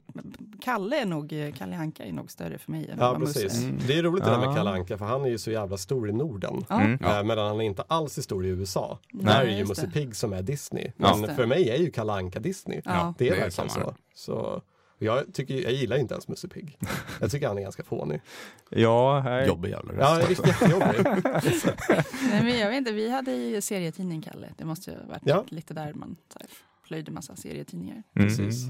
Kalle 0.62 1.02
är 1.02 1.06
nog, 1.06 1.34
Kalle 1.58 1.78
Anka 1.78 2.04
är 2.06 2.12
nog 2.14 2.32
större 2.32 2.58
för 2.58 2.72
mig 2.72 2.90
än 2.90 2.98
Ja, 3.00 3.12
vad 3.12 3.20
precis. 3.20 3.64
Mm. 3.64 3.78
Det 3.88 3.98
är 4.00 4.04
roligt 4.04 4.24
det 4.24 4.30
där 4.30 4.40
Ja. 4.42 4.46
med 4.48 4.56
Kalle 4.58 4.70
Anka 4.70 4.98
för 4.98 5.06
han 5.06 5.22
är 5.26 5.30
ju 5.30 5.38
så 5.38 5.52
jävla 5.52 5.78
stor 5.78 6.10
i 6.10 6.14
Norden. 6.14 6.66
Ja, 6.70 6.82
Mm. 6.82 6.98
Ja. 7.02 7.18
Eh, 7.20 7.24
Medan 7.26 7.48
han 7.48 7.62
är 7.62 7.66
inte 7.66 7.84
alls 7.88 8.18
är 8.18 8.22
stor 8.22 8.46
i 8.46 8.50
USA. 8.50 9.00
Nej, 9.14 9.26
Där 9.26 9.42
är 9.42 9.58
ju 9.58 9.66
Musse 9.66 9.86
det. 9.86 9.92
Pigg 9.92 10.16
som 10.16 10.34
är 10.34 10.42
Disney. 10.42 10.92
Ja. 10.98 11.16
Men 11.16 11.30
det. 11.30 11.36
för 11.36 11.46
mig 11.46 11.70
är 11.70 11.78
ju 11.78 11.92
Kalle 11.92 12.14
Anka 12.14 12.40
Disney. 12.40 12.82
Ja. 12.86 13.14
Det 13.18 13.28
är 13.28 13.32
det 13.36 13.40
verkligen 13.42 13.70
så. 13.70 13.94
så. 14.16 14.62
Jag, 14.98 15.34
tycker, 15.34 15.54
jag 15.64 15.72
gillar 15.74 15.98
inte 15.98 16.14
ens 16.14 16.28
Musse 16.28 16.48
Pigg. 16.48 16.78
Jag 17.22 17.32
tycker 17.32 17.48
han 17.48 17.58
är 17.58 17.62
ganska 17.62 17.84
fånig. 17.84 18.22
Ja, 18.70 19.20
här, 19.20 19.46
Jobbig 19.48 19.70
jävla 19.70 19.94
Ja, 19.94 20.18
röst. 20.20 20.30
riktigt 20.30 20.48
jättejobbig. 20.48 21.24
Nej, 22.30 22.44
men 22.44 22.58
jag 22.60 22.70
vet 22.70 22.78
inte, 22.78 22.92
vi 22.92 23.10
hade 23.12 23.32
ju 23.36 23.62
serietidning 23.62 24.22
Kalle. 24.22 24.48
Det 24.58 24.66
måste 24.66 24.92
ju 24.92 24.98
ha 24.98 25.06
varit 25.08 25.22
Ja. 25.26 25.44
lite 25.48 25.74
där 25.74 25.94
man 25.94 26.16
så 26.34 26.40
här, 26.40 26.48
plöjde 26.88 27.12
massa 27.12 27.36
serietidningar. 27.36 28.04
Mm. 28.16 28.28
Precis. 28.28 28.66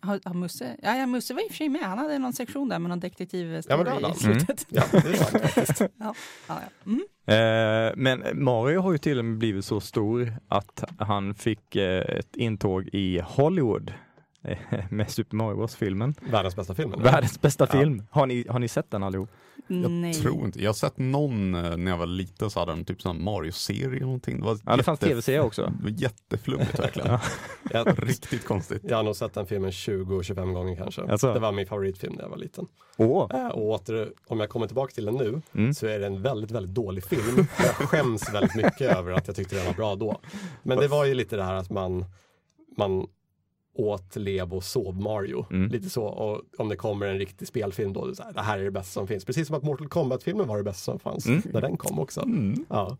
Har, 0.00 0.20
har 0.24 0.34
Musse, 0.34 0.76
ja, 0.82 0.96
ja, 0.96 1.06
Musse 1.06 1.34
var 1.34 1.40
i 1.40 1.46
och 1.46 1.50
för 1.50 1.56
sig 1.56 1.68
med. 1.68 1.82
Han 1.82 1.98
hade 1.98 2.18
någon 2.18 2.32
sektion 2.32 2.68
där 2.68 2.78
med 2.78 2.88
någon 2.88 3.00
detektivstory 3.00 3.62
Ja, 3.68 3.76
men 3.76 3.84
det 3.84 3.90
hade 3.90 4.02
i 4.02 4.08
han. 4.08 4.14
slutet. 4.16 4.66
Ja, 4.68 4.82
det 4.92 4.96
är 4.98 5.14
sant 5.14 5.42
faktiskt. 5.42 5.80
Ja, 5.98 6.14
ja. 6.48 6.60
Mm. 6.86 7.02
Eh, 7.26 7.92
men 7.96 8.44
Mario 8.44 8.80
har 8.80 8.92
ju 8.92 8.98
till 8.98 9.18
och 9.18 9.24
med 9.24 9.38
blivit 9.38 9.64
så 9.64 9.80
stor 9.80 10.32
att 10.48 10.84
han 10.98 11.34
fick 11.34 11.76
eh, 11.76 12.16
ett 12.18 12.36
intåg 12.36 12.88
i 12.92 13.20
Hollywood 13.24 13.92
med 14.90 15.10
Super 15.10 15.36
Mario 15.36 15.56
Bros-filmen. 15.56 16.14
Världens 16.30 16.56
bästa 16.56 16.74
film. 16.74 16.92
eller? 16.92 17.02
Världens 17.04 17.40
bästa 17.40 17.66
Ja. 17.72 17.78
film. 17.80 18.02
Har 18.10 18.26
ni, 18.26 18.46
har 18.48 18.58
ni 18.58 18.68
sett 18.68 18.90
den 18.90 19.02
allihop? 19.02 19.30
Jag 19.66 19.90
Nej. 19.90 20.14
tror 20.14 20.44
inte. 20.44 20.62
Jag 20.62 20.68
har 20.68 20.74
sett 20.74 20.98
någon 20.98 21.54
eh, 21.54 21.76
när 21.76 21.90
jag 21.90 21.98
var 21.98 22.06
liten 22.06 22.50
så 22.50 22.60
hade 22.60 22.72
de 22.72 22.84
typ 22.84 23.02
sån 23.02 23.24
Mario-serie 23.24 23.86
eller 23.86 24.00
någonting. 24.00 24.38
Det 24.40 24.44
var 24.46 24.58
Ja, 24.66 24.76
det 24.76 24.82
fanns 24.82 25.00
tv-serie 25.00 25.40
också. 25.40 25.62
Det 25.78 25.82
var 25.82 25.90
jätteflummigt 26.00 26.78
verkligen. 26.78 27.18
Ja. 27.70 27.84
Riktigt 27.96 28.44
konstigt. 28.44 28.82
jag 28.88 28.96
har 28.96 29.02
nog 29.04 29.16
sett 29.16 29.34
den 29.34 29.46
filmen 29.46 29.70
20-25 29.70 30.52
gånger 30.52 30.76
kanske. 30.76 31.02
Alltså? 31.02 31.34
Det 31.34 31.40
var 31.40 31.52
min 31.52 31.66
favoritfilm 31.66 32.12
när 32.14 32.22
jag 32.22 32.28
var 32.30 32.36
liten. 32.36 32.66
Eh, 32.98 33.06
Och 33.06 33.56
åter, 33.70 34.12
om 34.26 34.40
jag 34.40 34.48
kommer 34.48 34.66
tillbaka 34.66 34.92
till 34.94 35.04
den 35.04 35.14
nu 35.14 35.42
Mm. 35.54 35.74
så 35.74 35.86
är 35.86 35.98
det 35.98 36.06
en 36.06 36.22
väldigt, 36.22 36.50
väldigt 36.50 36.74
dålig 36.74 37.04
film. 37.04 37.46
Jag 37.58 37.74
skäms 37.88 38.34
väldigt 38.34 38.54
mycket 38.54 38.80
över 38.96 39.12
att 39.12 39.26
jag 39.26 39.36
tyckte 39.36 39.56
den 39.56 39.66
var 39.66 39.74
bra 39.74 39.94
då. 39.94 40.20
Men 40.62 40.78
det 40.78 40.88
var 40.88 41.04
ju 41.04 41.14
lite 41.14 41.36
det 41.36 41.44
här 41.44 41.54
att 41.54 41.70
man, 41.70 42.04
man 42.76 43.06
åt, 43.74 44.16
lev 44.16 44.52
och 44.54 44.64
sov 44.64 45.00
Mario. 45.00 45.46
Mm. 45.50 45.68
Lite 45.70 45.90
så. 45.90 46.04
Och 46.04 46.42
om 46.58 46.68
det 46.68 46.76
kommer 46.76 47.06
en 47.06 47.18
riktig 47.18 47.48
spelfilm 47.48 47.92
då, 47.92 48.14
så 48.14 48.22
här, 48.22 48.32
det 48.32 48.40
här 48.40 48.58
är 48.58 48.64
det 48.64 48.70
bästa 48.70 48.92
som 49.00 49.06
finns. 49.06 49.24
Precis 49.24 49.46
som 49.46 49.56
att 49.56 49.62
Mortal 49.62 49.88
Kombat-filmen 49.88 50.48
var 50.48 50.56
det 50.56 50.62
bästa 50.64 50.92
som 50.92 50.98
fanns 50.98 51.26
Mm. 51.26 51.42
när 51.52 51.60
den 51.60 51.76
kom 51.76 51.98
också. 51.98 52.20
Mm. 52.22 52.64
Ja. 52.68 52.96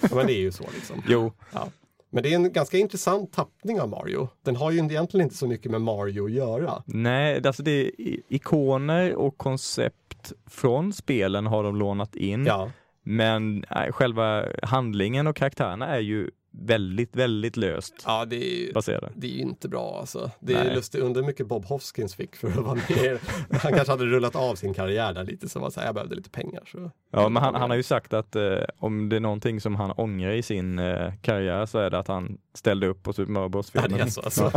ja, 0.00 0.08
men 0.14 0.26
det 0.26 0.32
är 0.32 0.40
ju 0.40 0.52
så 0.52 0.64
liksom. 0.74 1.02
Jo, 1.08 1.32
Ja. 1.52 1.68
Men 2.10 2.22
det 2.22 2.32
är 2.32 2.34
en 2.36 2.52
ganska 2.52 2.78
intressant 2.78 3.32
tappning 3.32 3.80
av 3.80 3.88
Mario. 3.88 4.28
Den 4.42 4.56
har 4.56 4.70
ju 4.70 4.78
egentligen 4.78 5.24
inte 5.24 5.36
så 5.36 5.46
mycket 5.46 5.70
med 5.70 5.80
Mario 5.80 6.24
att 6.24 6.32
göra. 6.32 6.82
nej, 6.86 7.46
alltså 7.46 7.62
det 7.62 7.70
är 7.86 7.90
ikoner 8.28 9.14
och 9.14 9.38
koncept 9.38 10.32
från 10.50 10.92
spelen 10.92 11.46
har 11.46 11.62
de 11.64 11.76
lånat 11.76 12.16
in. 12.16 12.44
Ja, 12.46 12.70
Men 13.02 13.64
nej, 13.70 13.92
själva 13.92 14.44
handlingen 14.62 15.26
och 15.26 15.36
karaktärerna 15.36 15.86
är 15.86 16.00
ju 16.00 16.30
väldigt, 16.60 17.16
väldigt 17.16 17.56
löst 17.56 17.94
Ja, 18.06 18.24
det 18.24 18.36
är 18.36 18.66
ju 18.66 18.72
baserade. 18.72 19.12
det 19.14 19.26
är 19.26 19.30
ju 19.30 19.38
inte 19.40 19.68
bra 19.68 19.96
alltså. 20.00 20.30
Det 20.40 20.52
är 20.54 20.64
Nej. 20.64 20.74
lustigt, 20.74 21.00
undrar 21.02 21.22
hur 21.22 21.26
mycket 21.26 21.46
Bob 21.46 21.64
Hoskins 21.64 22.14
fick 22.14 22.36
för 22.36 22.48
att 22.48 22.56
vara 22.56 22.74
med. 22.74 23.18
Han 23.62 23.72
kanske 23.72 23.92
hade 23.92 24.04
rullat 24.04 24.36
av 24.36 24.54
sin 24.54 24.74
karriär 24.74 25.12
där 25.12 25.24
lite, 25.24 25.48
så 25.48 25.58
var 25.60 25.70
så 25.70 25.80
här, 25.80 25.86
jag 25.86 25.94
behövde 25.94 26.14
lite 26.16 26.30
pengar. 26.30 26.62
Så. 26.66 26.90
Ja, 27.10 27.28
men 27.28 27.42
han, 27.42 27.54
han 27.54 27.70
har 27.70 27.76
ju 27.76 27.82
sagt 27.82 28.12
att 28.12 28.36
eh, 28.36 28.58
om 28.78 29.08
det 29.08 29.16
är 29.16 29.20
någonting 29.20 29.60
som 29.60 29.74
han 29.74 29.90
ångrar 29.90 30.30
i 30.32 30.42
sin 30.42 30.78
eh, 30.78 31.12
karriär 31.22 31.66
så 31.66 31.78
är 31.78 31.90
det 31.90 31.98
att 31.98 32.08
han 32.08 32.38
ställde 32.54 32.86
upp 32.86 33.02
på 33.02 33.12
Super 33.12 33.32
Mario 33.32 33.44
Ja, 33.44 33.48
Bros-filmen. 33.48 33.92
det 33.92 34.00
är 34.00 34.06
så 34.06 34.20
alltså. 34.20 34.50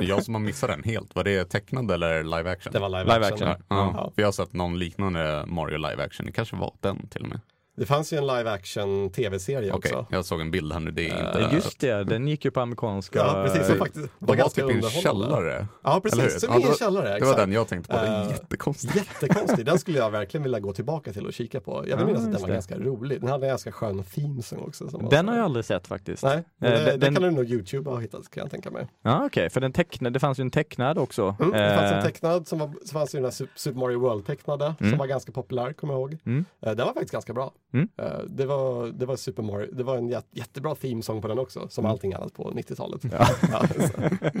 Jag 0.00 0.22
som 0.24 0.34
har 0.34 0.40
missat 0.40 0.70
den 0.70 0.82
helt, 0.84 1.14
var 1.14 1.24
det 1.24 1.44
tecknad 1.44 1.90
eller 1.90 2.24
live 2.24 2.50
action? 2.50 2.72
Det 2.72 2.78
var 2.78 2.88
live, 2.88 3.04
Live 3.04 3.26
action. 3.26 3.48
action, 3.48 3.66
Ja, 3.68 3.92
Ja. 3.94 4.12
för 4.14 4.22
jag 4.22 4.26
har 4.26 4.32
sett 4.32 4.52
någon 4.52 4.78
liknande 4.78 5.44
Mario 5.46 5.76
live 5.76 6.02
action, 6.04 6.26
det 6.26 6.32
kanske 6.32 6.56
var 6.56 6.74
den 6.80 7.08
till 7.08 7.22
och 7.22 7.28
med. 7.28 7.40
Det 7.76 7.86
fanns 7.86 8.12
ju 8.12 8.16
en 8.16 8.26
live 8.26 8.50
action 8.50 9.10
tv-serie 9.10 9.72
Okej, 9.72 9.92
också. 9.94 10.06
jag 10.10 10.24
såg 10.24 10.40
en 10.40 10.50
bild 10.50 10.72
här 10.72 10.80
nu, 10.80 10.90
det 10.90 11.08
är 11.10 11.26
inte... 11.44 11.54
Just 11.56 11.80
det, 11.80 12.04
den 12.04 12.28
gick 12.28 12.44
ju 12.44 12.50
på 12.50 12.60
amerikanska... 12.60 13.18
Ja, 13.18 13.42
precis. 13.46 13.66
Som 13.66 13.76
faktiskt 13.78 14.08
var 14.18 14.34
ganska 14.36 14.66
typ 14.66 14.70
i 14.70 14.84
en 14.84 14.90
källare. 14.90 15.66
Ja, 15.82 16.00
precis. 16.02 16.40
Som 16.40 16.52
Ja, 16.52 16.58
i 16.58 16.62
det 16.62 16.64
en 16.64 16.68
var- 16.70 16.76
källare. 16.78 17.04
Det 17.04 17.10
var 17.10 17.16
exakt. 17.16 17.36
den 17.38 17.52
jag 17.52 17.68
tänkte 17.68 17.92
på, 17.92 17.98
det 18.00 18.06
är 18.06 18.22
Eh, 18.24 18.30
jättekonstigt. 18.30 18.96
Jättekonstig. 18.96 19.66
Den 19.66 19.78
skulle 19.78 19.98
jag 19.98 20.10
verkligen 20.10 20.42
vilja 20.42 20.60
gå 20.60 20.72
tillbaka 20.72 21.12
till 21.12 21.26
och 21.26 21.32
kika 21.32 21.60
på. 21.60 21.84
Jag 21.88 21.96
vill 21.96 22.06
minnas 22.06 22.24
att 22.24 22.32
den 22.32 22.40
var 22.40 22.48
det. 22.48 22.54
ganska 22.54 22.78
rolig. 22.78 23.20
Den 23.20 23.30
hade 23.30 23.46
en 23.46 23.50
ganska 23.50 23.72
skön 23.72 24.02
theme 24.02 24.42
song 24.42 24.58
också. 24.66 24.88
Som 24.88 25.02
var 25.02 25.10
Den 25.10 25.28
har 25.28 25.36
jag 25.36 25.44
aldrig 25.44 25.64
sett 25.64 25.86
faktiskt. 25.86 26.22
Nej, 26.22 26.42
men 26.58 26.72
Eh, 26.72 26.78
det, 26.78 26.84
den- 26.90 27.00
det 27.00 27.06
kan 27.20 27.22
du 27.22 27.30
nog 27.30 27.50
Youtube 27.50 27.90
ha 27.90 27.98
hittat 27.98 28.30
kan 28.30 28.40
jag 28.40 28.50
tänka 28.50 28.70
mig. 28.70 28.86
Ja, 29.02 29.22
okej, 29.26 29.50
för 29.50 29.60
den 29.60 29.72
tecknade, 29.72 30.12
det 30.14 30.20
fanns 30.20 30.38
ju 30.38 30.42
en 30.42 30.50
tecknad 30.50 30.98
också. 30.98 31.36
Mm, 31.40 31.50
det 31.52 31.76
fanns 31.76 31.92
en 31.92 31.98
Eh, 31.98 32.04
tecknad, 32.04 32.48
som 32.48 32.58
var, 32.58 32.70
så 32.84 32.92
fanns 32.92 33.14
ju 33.14 33.16
den 33.18 33.24
här 33.24 33.30
Sup- 33.30 33.48
Super 33.54 33.78
Mario 33.80 33.98
World-tecknade 34.00 34.74
Mm. 34.80 34.90
som 34.92 34.98
var 34.98 35.06
ganska 35.06 35.32
populär, 35.32 35.72
kommer 35.72 35.94
jag 35.94 36.00
ihåg. 36.00 36.18
Mm. 36.26 36.44
Eh, 36.62 36.72
Den 36.72 36.86
var 36.86 36.92
faktiskt 36.94 37.12
ganska 37.12 37.32
bra. 37.32 37.52
Mm. 37.72 37.88
Eh, 37.98 38.18
Det, 38.28 38.46
var, 38.46 38.86
det 38.86 39.06
var 39.06 39.16
Super 39.16 39.42
Mario, 39.42 39.68
det 39.72 39.82
var 39.84 39.96
en 39.96 40.08
jät- 40.10 40.24
jättebra 40.32 40.74
themesång 40.74 41.22
på 41.22 41.28
den 41.28 41.38
också, 41.38 41.68
som 41.68 41.84
Mm. 41.84 41.92
allting 41.92 42.12
annat 42.14 42.32
på 42.34 42.50
90-talet. 42.52 43.02
Ja. 43.12 43.28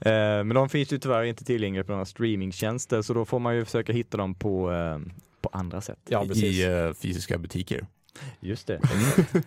Eh, 0.00 0.12
men 0.44 0.48
de 0.48 0.68
finns 0.68 0.92
ju 0.92 0.98
tyvärr 0.98 1.22
inte 1.24 1.44
tillgängliga 1.44 1.84
på 1.84 1.92
några 1.92 2.04
streamingtjänster 2.04 3.02
så 3.02 3.14
då 3.14 3.24
får 3.24 3.38
man 3.38 3.56
ju 3.56 3.64
försöka 3.64 3.92
hitta 3.92 4.16
dem 4.16 4.34
på, 4.34 4.72
eh, 4.72 4.98
på 5.40 5.48
andra 5.52 5.80
sätt. 5.80 5.98
ja. 6.08 6.24
I 6.24 6.64
eh, 6.64 6.92
fysiska 6.92 7.38
butiker. 7.38 7.86
Just 8.40 8.66
det. 8.66 8.80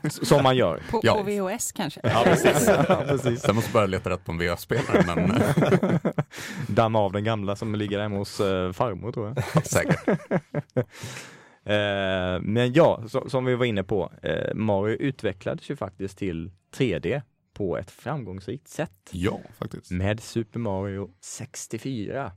Som 0.09 0.43
man 0.43 0.57
gör. 0.57 0.81
På, 0.91 0.99
Ja. 1.03 1.13
på 1.15 1.23
VHS 1.23 1.71
kanske? 1.71 1.99
Ja, 2.03 2.21
precis. 2.23 2.67
ja, 2.89 3.03
precis. 3.07 3.41
Sen 3.41 3.55
måste 3.55 3.71
börja 3.71 3.87
leta 3.87 4.09
rätt 4.09 4.25
på 4.25 4.31
en 4.31 4.37
VHS-spelare, 4.37 5.03
men 5.15 5.41
Damma 6.67 6.99
av 6.99 7.11
den 7.11 7.23
gamla 7.23 7.55
som 7.55 7.75
ligger 7.75 7.99
hemma 7.99 8.17
hos 8.17 8.39
eh, 8.39 8.71
farmor 8.71 9.11
tror 9.11 9.33
jag. 9.53 9.65
säkert. 9.65 10.19
Eh, 11.69 12.41
men 12.41 12.73
ja, 12.73 13.03
så, 13.07 13.29
som 13.29 13.45
vi 13.45 13.55
var 13.55 13.65
inne 13.65 13.83
på, 13.83 14.11
eh, 14.21 14.53
Mario 14.53 14.95
utvecklades 14.97 15.69
ju 15.69 15.75
faktiskt 15.75 16.17
till 16.17 16.51
3D 16.77 17.21
på 17.53 17.77
ett 17.77 17.91
framgångsrikt 17.91 18.67
sätt 18.67 19.09
Ja, 19.11 19.39
faktiskt. 19.57 19.91
med 19.91 20.19
Super 20.19 20.59
Mario 20.59 21.09
64. 21.21 22.31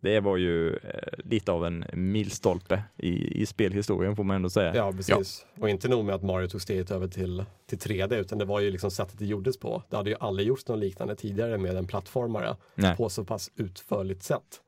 Det 0.00 0.20
var 0.20 0.36
ju 0.36 0.76
eh, 0.76 1.18
lite 1.24 1.52
av 1.52 1.66
en 1.66 1.84
milstolpe 1.92 2.82
i, 2.96 3.42
i 3.42 3.46
spelhistorien 3.46 4.16
får 4.16 4.24
man 4.24 4.36
ändå 4.36 4.50
säga. 4.50 4.76
Ja, 4.76 4.92
precis. 4.92 5.46
Och 5.60 5.68
inte 5.68 5.88
nog 5.88 6.04
med 6.04 6.14
att 6.14 6.22
Mario 6.22 6.48
tog 6.48 6.62
steget 6.62 6.90
över 6.90 7.08
till, 7.08 7.44
till 7.66 7.78
3D, 7.78 8.14
utan 8.14 8.38
det 8.38 8.44
var 8.44 8.60
ju 8.60 8.70
liksom 8.70 8.90
sättet 8.90 9.18
det 9.18 9.26
gjordes 9.26 9.58
på. 9.58 9.82
Det 9.90 9.96
hade 9.96 10.10
ju 10.10 10.16
aldrig 10.20 10.48
gjorts 10.48 10.68
något 10.68 10.78
liknande 10.78 11.16
tidigare 11.16 11.58
med 11.58 11.76
en 11.76 11.86
plattformare 11.86 12.56
Nej. 12.74 12.96
på 12.96 13.08
så 13.08 13.24
pass 13.24 13.50
utförligt 13.56 14.22
sätt. 14.22 14.60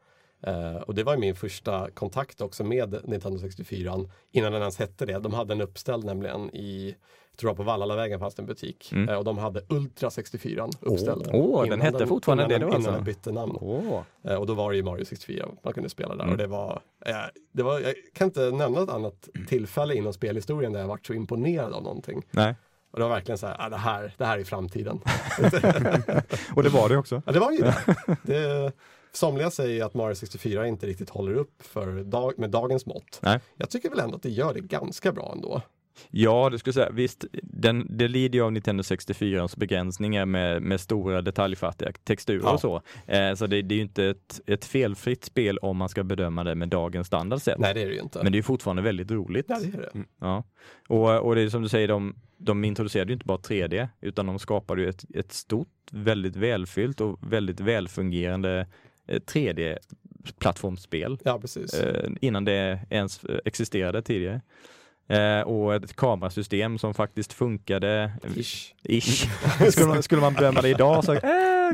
Eh, 0.42 0.77
och 0.77 0.94
det 0.94 1.03
var 1.05 1.16
min 1.16 1.35
första 1.35 1.90
kontakt 1.90 2.40
också 2.40 2.64
med 2.64 2.96
Nintendo 3.05 3.38
64 3.38 3.94
innan 4.33 4.53
den 4.53 4.61
ens 4.61 4.79
hette 4.79 5.07
det. 5.07 5.18
De 5.18 5.35
hade 5.35 5.53
en 5.55 5.61
uppställd 5.61 6.05
nämligen 6.05 6.57
i, 6.57 6.94
jag 7.31 7.38
tror 7.38 7.51
var 7.51 7.55
på 7.57 7.62
Vallalavägen 7.62 8.20
fanns 8.20 8.35
det 8.35 8.42
en 8.42 8.46
butik 8.46 8.92
Mm. 8.92 9.09
eh, 9.09 9.14
och 9.14 9.25
de 9.25 9.38
hade 9.38 9.61
Ultra 9.68 10.11
64 10.11 10.68
uppställd. 10.81 11.29
Åh, 11.33 11.59
den 11.62 11.66
Innan 11.66 11.81
hette 11.81 12.07
fortfarande 12.07 12.44
innan 12.44 12.49
det 12.49 12.55
den- 12.55 12.61
då 12.61 12.66
Innan 12.68 12.77
alltså? 12.77 12.90
den 12.92 13.05
bytte 13.05 13.33
namn. 13.33 13.57
Eh, 14.25 14.35
och 14.35 14.46
då 14.46 14.55
var 14.55 14.70
det 14.70 14.77
ju 14.77 14.83
Mario 14.83 15.05
64 15.05 15.49
man 15.62 15.72
kunde 15.72 15.88
spela 15.88 16.14
där 16.14 16.22
Mm. 16.22 16.33
och 16.33 16.38
det 16.38 16.46
var, 16.46 16.81
det 17.53 17.62
var, 17.62 17.81
jag 17.81 17.94
kan 18.14 18.25
inte 18.27 18.51
nämna 18.51 18.83
ett 18.83 18.88
annat 18.90 19.29
tillfälle 19.49 19.94
inom 19.94 20.12
spelhistorien 20.12 20.72
där 20.72 20.81
jag 20.81 20.88
varit 20.88 21.07
så 21.07 21.14
imponerad 21.14 21.72
av 21.72 21.83
någonting. 21.83 22.22
Nej, 22.31 22.55
Och 22.90 22.99
det 22.99 23.03
var 23.05 23.11
verkligen 23.14 23.38
så 23.38 23.46
här, 23.46 23.57
ah, 23.59 23.68
det 23.68 23.77
här, 23.77 24.14
det 24.16 24.25
här 24.25 24.38
är 24.38 24.44
framtiden. 24.44 25.01
och 26.57 26.62
det 26.62 26.68
var 26.68 26.88
det 26.88 26.96
också. 26.96 27.22
Ja, 27.27 27.33
det 27.33 27.38
var 27.38 27.53
ju 27.53 27.59
det. 27.59 27.77
det. 28.22 28.72
Somliga 29.16 29.50
säger 29.50 29.85
att 29.85 29.94
Mario 29.94 30.14
64 30.14 30.66
inte 30.66 30.87
riktigt 30.87 31.11
håller 31.11 31.35
upp 31.35 31.62
för 31.62 32.05
dag, 32.05 32.38
med 32.38 32.50
dagens 32.50 32.87
mått. 32.87 33.18
Nej. 33.22 33.40
Jag 33.57 33.70
tycker 33.70 33.90
väl 33.90 34.00
ändå 34.00 34.16
att 34.16 34.22
det 34.22 34.31
gör 34.31 34.55
det 34.55 34.61
ganska 34.61 35.12
bra 35.12 35.33
ändå. 35.37 35.62
Ja, 36.11 36.50
det 36.50 36.59
skulle 36.59 36.70
jag 36.70 36.74
säga. 36.74 36.90
Visst, 36.90 37.24
den, 37.42 37.87
det 37.96 38.09
lider 38.09 38.38
ju 38.38 38.44
av 38.44 38.52
Nintendo 38.52 38.83
64s 38.83 39.59
begränsningar 39.59 40.26
med, 40.26 40.62
med 40.62 40.81
stora 40.81 41.22
detaljfattiga 41.22 41.92
texturer 42.05 42.40
Ja. 42.44 42.52
och 42.55 42.61
så. 42.61 42.83
Eh, 43.07 43.35
så 43.35 43.46
det, 43.46 43.62
det 43.62 43.74
är 43.74 43.76
ju 43.76 43.83
inte 43.83 44.05
ett, 44.05 44.40
ett 44.46 44.64
felfritt 44.64 45.24
spel 45.24 45.59
om 45.59 45.76
man 45.76 45.88
ska 45.88 46.05
bedöma 46.05 46.44
det 46.44 46.55
med 46.55 46.68
dagens 46.68 47.07
standard 47.07 47.40
sett. 47.40 47.59
Nej, 47.59 47.74
det 47.74 47.83
är 47.83 47.87
det 47.88 47.94
ju 47.94 48.00
inte. 48.00 48.22
Men 48.22 48.33
det 48.33 48.38
är 48.38 48.42
fortfarande 48.42 48.83
väldigt 48.83 49.11
roligt. 49.11 49.46
Ja, 49.48 49.59
det 49.59 49.79
är 49.79 49.90
det. 49.92 50.05
Ja. 50.20 50.44
Och, 50.88 51.20
och 51.26 51.35
det 51.35 51.40
är 51.40 51.48
som 51.48 51.62
du 51.62 51.68
säger, 51.68 51.88
de, 51.88 52.14
de 52.38 52.64
introducerade 52.64 53.11
ju 53.11 53.14
inte 53.14 53.26
bara 53.26 53.38
3D, 53.38 53.88
utan 54.00 54.26
de 54.26 54.38
skapade 54.38 54.83
ju 54.83 54.88
ett, 54.88 55.05
ett 55.14 55.33
stort, 55.33 55.68
väldigt 55.90 56.37
välfyllt 56.37 57.00
och 57.00 57.33
väldigt 57.33 57.61
välfungerande 57.61 58.66
3D-plattformsspel 59.09 61.19
Ja, 61.25 61.38
precis. 61.40 61.75
eh, 61.75 62.11
innan 62.21 62.45
det 62.45 62.81
ens 62.90 63.25
eh, 63.25 63.38
existerade 63.45 64.03
tidigare. 64.03 64.40
Eh, 65.09 65.40
och 65.40 65.75
ett 65.75 65.97
kamerasystem 65.97 66.79
som 66.79 66.95
faktiskt 66.95 67.33
funkade 67.33 68.12
Ish. 68.37 68.75
ish. 68.83 69.27
skulle, 69.73 69.87
man, 69.87 70.03
skulle 70.03 70.21
man 70.21 70.35
bedöma 70.35 70.62
det 70.62 70.69
idag 70.69 71.05
så 71.05 71.12
eh, 71.12 71.21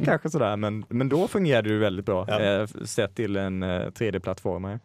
kanske 0.05 0.31
sådär, 0.31 0.57
men, 0.57 0.85
men 0.89 1.09
då 1.09 1.29
fungerade 1.29 1.69
det 1.69 1.79
väldigt 1.79 2.07
bra 2.07 2.25
Ja. 2.29 2.41
eh, 2.41 2.67
sett 2.67 3.15
till 3.15 3.37
en 3.37 3.63
eh, 3.63 3.69
3D-plattformare. 3.69 4.81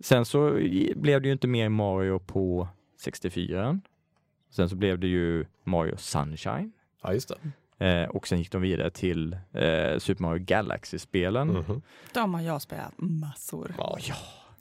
Sen 0.00 0.24
så 0.24 0.50
blev 0.96 1.22
det 1.22 1.28
ju 1.28 1.32
inte 1.32 1.46
mer 1.48 1.68
Mario 1.68 2.18
på 2.18 2.68
64. 3.00 3.80
Sen 4.50 4.68
så 4.68 4.76
blev 4.76 4.98
det 4.98 5.06
ju 5.06 5.46
Mario 5.64 5.96
Sunshine 5.96 6.72
Ja, 7.02 7.12
just 7.12 7.28
det. 7.28 7.34
Eh, 7.78 8.02
och 8.02 8.28
sen 8.28 8.38
gick 8.38 8.52
de 8.52 8.62
vidare 8.62 8.90
till 8.90 9.32
eh, 9.32 9.98
Super 9.98 10.22
Mario 10.22 10.44
Galaxy-spelen. 10.44 11.48
Mhm. 11.48 11.82
De 12.12 12.34
har 12.34 12.40
jag 12.40 12.62
spelat 12.62 12.92
massor. 12.98 13.74
Ja. 13.78 13.98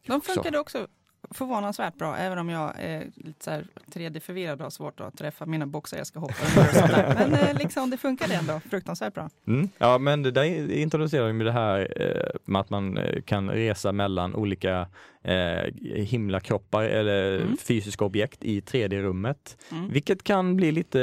De 0.08 0.21
funkade 0.21 0.60
också 0.60 0.88
förvånansvärt 1.32 1.98
bra, 1.98 2.18
även 2.18 2.38
om 2.38 2.50
jag 2.50 2.74
är 2.80 3.06
lite 3.16 3.44
så 3.44 3.52
här 3.52 3.66
3D-förvirrad 3.94 4.54
och 4.58 4.64
har 4.64 4.70
svårt 4.70 5.00
att 5.00 5.18
träffa 5.18 5.46
mina 5.46 5.66
boxar 5.66 5.98
jag 5.98 6.08
ska 6.08 6.20
hoppa 6.20 6.34
under. 6.82 7.16
Men 7.16 7.34
eh, 7.34 7.58
liksom, 7.58 7.90
det 7.90 7.98
funkade 7.98 8.34
ändå 8.36 8.62
fruktansvärt 8.70 9.14
bra. 9.14 9.30
Mm. 9.48 9.70
Ja, 9.78 9.98
men 9.98 10.24
det 10.24 10.32
där 10.32 10.72
introducerar 10.72 11.28
ju 11.34 11.44
det 11.44 11.52
här 11.52 11.94
eh, 12.02 12.40
med 12.46 12.60
att 12.62 12.70
man 12.70 12.98
eh, 12.98 13.22
kan 13.22 13.50
resa 13.50 13.92
mellan 13.92 14.36
olika 14.36 14.88
eh, 15.24 15.74
himlakroppar 15.84 16.84
eller 16.84 17.34
Mm. 17.34 17.58
fysiska 17.58 18.06
objekt 18.06 18.44
i 18.44 18.62
3D-rummet. 18.62 19.58
Mm. 19.72 19.90
Vilket 19.92 20.24
kan 20.24 20.56
bli 20.56 20.72
lite 20.72 21.02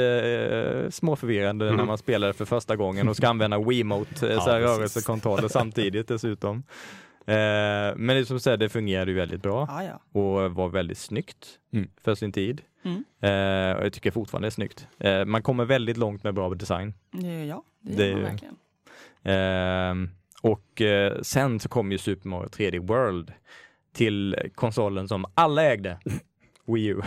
eh, 0.85 0.89
småförvirrande 0.89 1.65
när 1.65 1.73
Mm. 1.73 1.87
man 1.87 1.97
spelar 1.97 2.27
det 2.27 2.33
för 2.33 2.45
första 2.45 2.75
gången 2.75 3.09
och 3.09 3.15
ska 3.17 3.27
använda 3.27 3.59
Wiimote, 3.59 4.27
eh, 4.29 4.33
Ja, 4.47 4.59
rörelsekontroller 4.59 5.47
samtidigt 5.47 6.07
dessutom. 6.07 6.63
Eh, 7.31 7.95
men 7.97 8.07
det 8.07 8.17
är 8.17 8.23
som 8.23 8.35
du 8.35 8.39
säger, 8.39 8.57
det 8.57 8.69
fungerade 8.69 9.11
ju 9.11 9.17
väldigt 9.17 9.41
bra 9.41 9.65
Ja, 9.69 9.83
ja. 9.83 10.19
och 10.21 10.51
var 10.55 10.69
väldigt 10.69 10.97
snyggt 10.97 11.47
Mm. 11.73 11.89
för 12.03 12.15
sin 12.15 12.31
tid. 12.31 12.61
Mm. 12.83 13.03
Eh, 13.21 13.77
och 13.77 13.85
jag 13.85 13.93
tycker 13.93 14.11
fortfarande 14.11 14.45
det 14.45 14.49
är 14.49 14.51
snyggt. 14.51 14.87
Eh, 14.99 15.25
man 15.25 15.41
kommer 15.43 15.65
väldigt 15.65 15.97
långt 15.97 16.23
med 16.23 16.33
bra 16.33 16.49
design. 16.53 16.93
Det 17.11 17.45
jag. 17.45 17.63
Det 17.81 17.95
Det 17.95 18.05
gör 18.07 18.15
man 18.15 18.25
är- 18.25 18.29
verkligen. 18.29 18.55
Ehm, 19.23 20.09
och 20.41 20.81
eh, 20.81 21.21
sen 21.21 21.59
så 21.59 21.69
kom 21.69 21.91
ju 21.91 21.97
Super 21.97 22.29
Mario 22.29 22.49
3D 22.49 22.79
World 22.79 23.33
till 23.93 24.35
konsolen 24.55 25.07
som 25.07 25.25
alla 25.33 25.63
ägde. 25.63 25.97
Wii 26.65 26.85
U. 26.87 27.01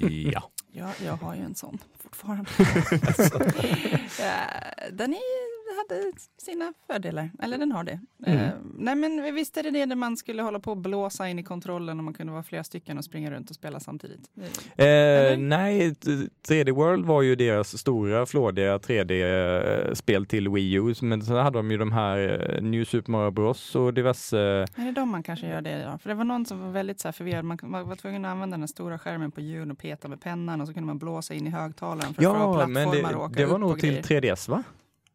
Ja. 0.32 0.50
Ja, 0.72 0.90
jag 1.04 1.12
har 1.12 1.34
ju 1.34 1.40
en 1.42 1.54
sån 1.54 1.78
fortfarande. 2.02 2.50
Den 4.92 5.12
är, 5.14 5.57
hade 5.76 6.12
sina 6.42 6.72
fördelar, 6.86 7.30
eller 7.42 7.58
den 7.58 7.72
har 7.72 7.84
det. 7.84 8.00
Mm. 8.26 8.38
Eh, 8.38 8.50
nej 8.78 8.94
men 8.94 9.34
visst 9.34 9.56
är 9.56 9.62
det 9.62 9.70
det 9.70 9.86
när 9.86 9.96
man 9.96 10.16
skulle 10.16 10.42
hålla 10.42 10.60
på 10.60 10.70
och 10.70 10.76
blåsa 10.76 11.28
in 11.28 11.38
i 11.38 11.42
kontrollen 11.42 11.98
och 11.98 12.04
man 12.04 12.14
kunde 12.14 12.32
vara 12.32 12.42
flera 12.42 12.64
stycken 12.64 12.98
och 12.98 13.04
springa 13.04 13.30
runt 13.30 13.50
och 13.50 13.56
spela 13.56 13.80
samtidigt. 13.80 14.30
Det- 14.34 14.44
Eh, 14.84 14.86
Eller? 15.32 15.36
nej, 15.36 15.94
t- 15.94 16.10
3D 16.48 16.70
World 16.72 17.06
var 17.06 17.22
ju 17.22 17.34
deras 17.36 17.78
stora 17.78 18.26
flådiga 18.26 18.78
3D-spel 18.78 20.26
till 20.26 20.48
Wii 20.48 20.72
U. 20.74 20.94
Men 21.02 21.22
sen 21.22 21.36
hade 21.36 21.58
de 21.58 21.70
ju 21.70 21.76
de 21.78 21.92
här 21.92 22.48
eh, 22.56 22.62
New 22.62 22.84
Super 22.84 23.12
Mario 23.12 23.30
Bros 23.30 23.74
och 23.74 23.94
diverse 23.94 24.38
Är 24.38 24.84
det 24.84 24.92
de 24.92 25.08
man 25.10 25.22
kanske 25.22 25.48
gör 25.48 25.60
det 25.60 25.70
ja. 25.80 25.98
För 25.98 26.08
det 26.08 26.14
var 26.14 26.24
någon 26.24 26.46
som 26.46 26.60
var 26.60 26.70
väldigt 26.70 27.00
så 27.00 27.08
här 27.08 27.12
förvirrad. 27.12 27.44
Man 27.44 27.58
var 27.88 27.96
tvungen 27.96 28.24
att 28.24 28.30
använda 28.32 28.56
den 28.56 28.68
stora 28.68 28.98
skärmen 28.98 29.30
på 29.30 29.40
hjul 29.40 29.70
och 29.70 29.78
peta 29.78 30.08
med 30.08 30.20
pennan 30.20 30.60
och 30.60 30.66
så 30.68 30.74
kunde 30.74 30.86
man 30.86 30.98
blåsa 30.98 31.34
in 31.34 31.46
i 31.46 31.50
högtalaren 31.50 32.00
för 32.00 32.08
att 32.08 32.14
få 32.16 32.22
Ja, 32.22 32.54
plattformar 32.54 32.68
men 32.68 32.88
och 32.88 32.94
det, 32.94 33.14
åka 33.16 33.34
det 33.34 33.46
var 33.46 33.58
nog 33.58 33.80
till 33.80 33.88
grejer. 33.90 34.02
3DS 34.02 34.50
va? 34.50 34.62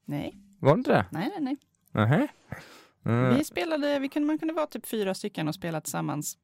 Nej, 0.06 0.36
Var 0.64 0.74
det 0.74 0.78
inte 0.78 0.92
det? 0.92 1.06
nej, 1.12 1.30
nej. 1.30 1.42
nej. 1.42 1.58
Nähä. 1.92 2.28
Mm. 3.06 3.38
Vi 3.38 3.44
spelade, 3.44 4.00
vi 4.00 4.10
kunde, 4.10 4.28
man 4.28 4.38
kunde 4.38 4.54
vara 4.54 4.68
typ 4.68 4.86
fyra 4.86 5.14
stycken 5.14 5.48
och 5.48 5.56
spela 5.56 5.82
tillsammans 5.82 6.38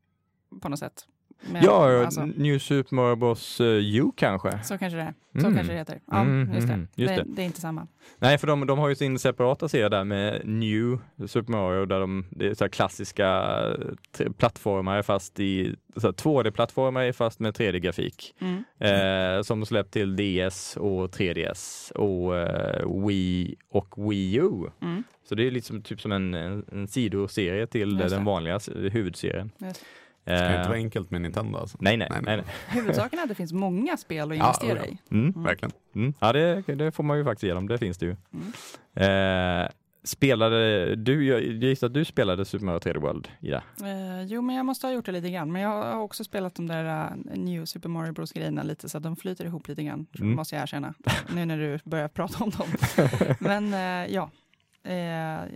på 0.61 0.69
något 0.69 0.79
sätt. 0.79 1.07
Med, 1.41 1.63
Ja, 1.63 2.03
alltså, 2.05 2.25
New 2.25 2.59
Super 2.59 2.95
Mario 2.95 3.15
Bros 3.15 3.61
eh, 3.61 3.65
U 3.67 4.11
kanske? 4.15 4.59
så 4.63 4.77
kanske 4.77 4.97
det 4.97 5.03
är. 5.03 5.13
Så 5.33 5.39
Mm. 5.45 5.55
kanske 5.55 5.73
det 5.73 5.79
heter. 5.79 5.99
Ja, 6.11 6.21
Mm, 6.21 6.53
just 6.53 6.67
det. 6.67 6.73
mm, 6.73 6.87
just 6.95 7.15
det. 7.15 7.23
det. 7.23 7.35
Det 7.35 7.41
är 7.41 7.45
inte 7.45 7.61
samma. 7.61 7.87
Nej, 8.17 8.37
för 8.37 8.47
de, 8.47 8.67
de 8.67 8.79
har 8.79 8.89
ju 8.89 8.95
sin 8.95 9.19
separata 9.19 9.69
serie 9.69 9.89
där 9.89 10.03
med 10.03 10.41
New 10.45 10.99
Super 11.27 11.51
Mario 11.51 11.85
där 11.85 11.99
de, 11.99 12.25
det 12.31 12.47
är 12.47 12.53
så 12.53 12.63
här 12.63 12.69
klassiska 12.69 13.27
eh, 14.19 14.31
plattformar 14.37 15.01
fast 15.01 15.39
i, 15.39 15.75
så 15.95 16.07
här 16.07 16.13
2D-plattformar 16.13 17.11
fast 17.11 17.39
med 17.39 17.53
3D-grafik. 17.57 18.35
Mm. 18.41 18.63
Eh, 19.37 19.41
som 19.41 19.65
släppt 19.65 19.91
till 19.93 20.15
DS 20.15 20.77
och 20.77 21.09
3DS 21.15 21.91
och 21.91 22.37
eh, 22.37 23.05
Wii 23.07 23.55
och 23.69 24.11
Wii 24.11 24.35
U. 24.35 24.51
Mm. 24.81 25.03
Så 25.29 25.35
det 25.35 25.47
är 25.47 25.51
liksom 25.51 25.81
typ 25.81 26.01
som 26.01 26.11
en, 26.11 26.33
en, 26.33 26.65
en 26.71 26.87
sidoserie 26.87 27.67
till 27.67 27.97
den 27.97 28.25
vanliga 28.25 28.59
huvudserien. 28.91 29.51
Just. 29.57 29.85
Det 30.23 30.33
Eh, 30.33 30.55
inte 30.55 30.67
vara 30.69 30.77
enkelt 30.77 31.11
med 31.11 31.21
Nintendo 31.21 31.57
alltså. 31.57 31.77
nej, 31.81 31.97
nej, 31.97 32.07
Nej, 32.11 32.21
nej, 32.23 32.35
nej. 32.37 32.45
nej. 32.45 32.55
Huvudsaken 32.81 33.19
är 33.19 33.23
att 33.23 33.29
det 33.29 33.35
finns 33.35 33.53
många 33.53 33.97
spel 33.97 34.31
att 34.31 34.37
Ja, 34.37 34.43
investera 34.45 34.77
ja. 34.77 34.85
i. 34.85 34.97
Mm. 35.11 35.29
Mm. 35.29 35.43
Verkligen. 35.43 35.71
Mm. 35.95 36.13
Ja, 36.19 36.33
det, 36.33 36.61
det 36.61 36.91
får 36.91 37.03
man 37.03 37.17
ju 37.17 37.23
faktiskt 37.23 37.43
igenom. 37.43 37.67
Det 37.67 37.77
finns 37.77 37.97
det 37.97 38.05
ju. 38.05 38.15
Mm. 38.33 39.63
Eh, 39.63 39.69
spelade 40.03 40.95
du, 40.95 41.25
jag 41.25 41.41
gissar 41.43 41.87
att 41.87 41.93
du 41.93 42.05
spelade 42.05 42.45
Super 42.45 42.65
Mario 42.65 42.79
3D 42.79 42.99
World, 42.99 43.27
Ida? 43.41 43.63
Eh, 43.83 44.23
jo, 44.23 44.41
men 44.41 44.55
jag 44.55 44.65
måste 44.65 44.87
ha 44.87 44.93
gjort 44.93 45.05
det 45.05 45.11
lite 45.11 45.29
grann. 45.29 45.51
Men 45.51 45.61
jag 45.61 45.69
har 45.83 45.99
också 46.01 46.23
spelat 46.23 46.55
de 46.55 46.67
där 46.67 46.85
uh, 46.85 47.37
New 47.37 47.65
Super 47.65 47.89
Mario 47.89 48.11
Bros 48.13 48.31
grejerna 48.31 48.63
lite 48.63 48.89
så 48.89 48.97
att 48.97 49.03
de 49.03 49.15
flyter 49.15 49.45
ihop 49.45 49.67
lite 49.67 49.83
grann, 49.83 50.07
Mm. 50.19 50.35
måste 50.35 50.55
jag 50.55 50.61
erkänna. 50.63 50.93
nu 51.35 51.45
när 51.45 51.57
du 51.57 51.79
börjar 51.83 52.07
prata 52.07 52.43
om 52.43 52.49
dem. 52.49 52.67
men 53.39 53.73
eh, 53.73 54.13
ja, 54.13 54.29
eh, 54.83 54.95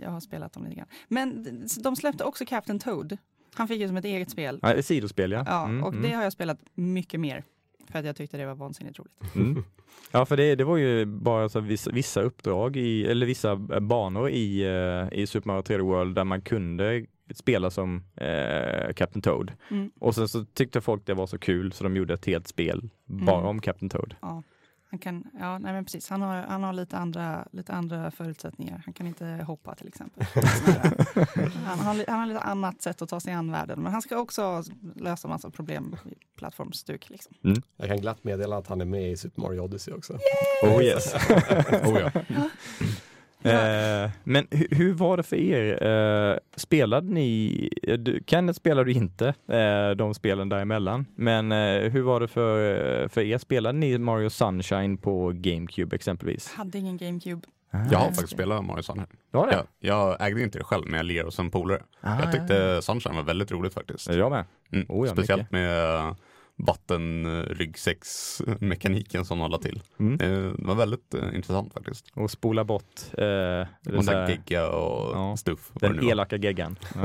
jag 0.02 0.10
har 0.10 0.20
spelat 0.20 0.52
dem 0.52 0.64
lite 0.64 0.76
grann. 0.76 0.88
Men 1.08 1.46
de 1.82 1.96
släppte 1.96 2.24
också 2.24 2.44
Captain 2.46 2.78
Toad. 2.78 3.18
Han 3.56 3.68
fick 3.68 3.80
ju 3.80 3.88
som 3.88 3.96
ett 3.96 4.04
eget 4.04 4.30
spel. 4.30 4.58
Ja, 4.62 4.82
sidospel 4.82 5.30
ja. 5.32 5.42
Ja, 5.46 5.64
Mm, 5.64 5.82
och 5.84 5.92
mm. 5.92 6.02
det 6.02 6.12
har 6.12 6.22
jag 6.22 6.32
spelat 6.32 6.58
mycket 6.74 7.20
mer. 7.20 7.44
För 7.90 7.98
att 7.98 8.04
jag 8.04 8.16
tyckte 8.16 8.36
det 8.36 8.46
var 8.46 8.54
vansinnigt 8.54 8.98
roligt. 8.98 9.34
Mm. 9.36 9.64
Ja, 10.12 10.26
för 10.26 10.36
det, 10.36 10.54
det 10.54 10.64
var 10.64 10.76
ju 10.76 11.04
bara 11.06 11.48
så 11.48 11.60
vissa, 11.60 11.90
vissa 11.90 12.22
uppdrag 12.22 12.76
i, 12.76 13.06
eller 13.06 13.26
vissa 13.26 13.52
eh, 13.52 13.80
banor 13.80 14.28
i, 14.30 14.62
eh, 14.64 15.18
i 15.20 15.26
Super 15.26 15.46
Mario 15.48 15.62
3D 15.62 15.80
World 15.82 16.14
där 16.14 16.24
man 16.24 16.40
kunde 16.42 17.06
spela 17.34 17.70
som 17.70 18.02
eh, 18.16 18.92
Captain 18.92 19.22
Toad. 19.22 19.52
Mm. 19.70 19.90
Och 20.00 20.14
sen 20.14 20.28
så 20.28 20.44
tyckte 20.44 20.80
folk 20.80 21.06
det 21.06 21.14
var 21.14 21.26
så 21.26 21.38
kul 21.38 21.72
så 21.72 21.84
de 21.84 21.96
gjorde 21.96 22.14
ett 22.14 22.26
helt 22.26 22.48
spel 22.48 22.90
bara 23.06 23.36
Mm. 23.36 23.48
om 23.48 23.60
Captain 23.60 23.90
Toad. 23.90 24.14
Ja, 24.22 24.42
han 24.94 24.98
kan, 24.98 25.24
ja, 25.40 25.58
nej 25.58 25.72
men 25.72 25.84
precis. 25.84 26.10
Han 26.10 26.22
har, 26.22 26.36
han 26.36 26.62
har 26.62 26.72
lite, 26.72 26.96
andra, 26.96 27.48
lite 27.52 27.72
andra 27.72 28.10
förutsättningar. 28.10 28.82
Han 28.84 28.94
kan 28.94 29.06
inte 29.06 29.26
hoppa 29.26 29.74
till 29.74 29.88
exempel. 29.88 30.26
han, 31.64 31.78
har, 31.78 32.04
han 32.08 32.18
har 32.20 32.26
lite 32.26 32.40
annat 32.40 32.82
sätt 32.82 33.02
att 33.02 33.08
ta 33.08 33.20
sig 33.20 33.32
an 33.32 33.52
världen. 33.52 33.82
Men 33.82 33.92
han 33.92 34.02
ska 34.02 34.18
också 34.18 34.62
lösa 34.96 35.28
massa 35.28 35.50
problem 35.50 35.96
i 36.04 36.14
plattformsstuk. 36.38 37.10
Liksom. 37.10 37.34
Jag 37.76 37.88
kan 37.88 37.96
glatt 37.96 38.24
meddela 38.24 38.56
att 38.56 38.66
han 38.66 38.80
är 38.80 38.84
med 38.84 39.10
i 39.10 39.16
Super 39.16 39.42
Mario 39.42 39.60
Odyssey 39.60 39.94
också. 39.94 40.18
Oh 40.62 40.82
yes. 40.82 41.14
Oh, 41.84 42.10
ja. 42.28 42.50
Eh, 43.44 44.10
men 44.24 44.46
hu- 44.50 44.74
hur 44.74 44.92
var 44.92 45.16
det 45.16 45.22
för 45.22 45.36
er? 45.36 45.82
Eh, 46.32 46.38
spelade 46.56 47.06
ni, 47.12 47.68
eh, 47.82 47.98
du- 47.98 48.20
Kenneth 48.26 48.56
spelade 48.56 48.84
du 48.84 48.92
inte 48.92 49.34
eh, 49.48 49.90
de 49.96 50.14
spelen 50.14 50.48
däremellan, 50.48 51.06
men 51.16 51.52
eh, 51.52 51.80
hur 51.92 52.02
var 52.02 52.20
det 52.20 52.28
för, 52.28 53.02
eh, 53.02 53.08
för 53.08 53.20
er? 53.20 53.38
Spelade 53.38 53.78
ni 53.78 53.98
Mario 53.98 54.30
Sunshine 54.30 54.96
på 54.98 55.32
GameCube 55.34 55.96
exempelvis? 55.96 56.54
Hade 56.54 56.78
ingen 56.78 56.96
GameCube. 56.96 57.40
Jag 57.90 57.98
har 57.98 58.06
faktiskt 58.06 58.32
spelat 58.32 58.64
Mario 58.64 58.82
Sunshine. 58.82 59.06
Ja, 59.32 59.46
det? 59.46 59.54
Jag, 59.56 59.66
jag 60.18 60.26
ägde 60.26 60.42
inte 60.42 60.58
det 60.58 60.64
själv, 60.64 60.84
men 60.86 60.96
jag 60.96 61.06
lirade 61.06 61.26
hos 61.26 61.38
en 61.38 61.50
polare. 61.50 61.82
Ah, 62.00 62.20
jag 62.20 62.32
tyckte 62.32 62.82
Sunshine 62.82 63.16
var 63.16 63.22
väldigt 63.22 63.52
roligt 63.52 63.74
faktiskt. 63.74 64.08
ja. 64.08 64.14
Jag 64.14 64.30
med. 64.30 64.44
Mm. 64.72 64.86
Oh 64.88 65.06
ja, 65.06 65.12
Speciellt 65.12 65.40
mycket. 65.40 65.52
med 65.52 66.14
vattenryggsäcksmekaniken 66.56 69.24
som 69.24 69.38
de 69.38 69.50
la 69.50 69.58
till. 69.58 69.82
Mm. 69.98 70.20
Eh, 70.20 70.52
Det 70.52 70.64
var 70.66 70.74
väldigt 70.74 71.14
eh, 71.14 71.34
intressant 71.34 71.72
faktiskt. 71.74 72.06
Och 72.14 72.30
spola 72.30 72.64
bort 72.64 73.00
eh, 73.12 73.16
det 73.18 73.68
så 74.02 74.10
här- 74.10 74.28
gegga 74.28 74.68
och 74.70 75.16
Ja. 75.16 75.36
stuff. 75.36 75.70
den 75.74 76.08
elaka 76.08 76.36
geggan. 76.36 76.78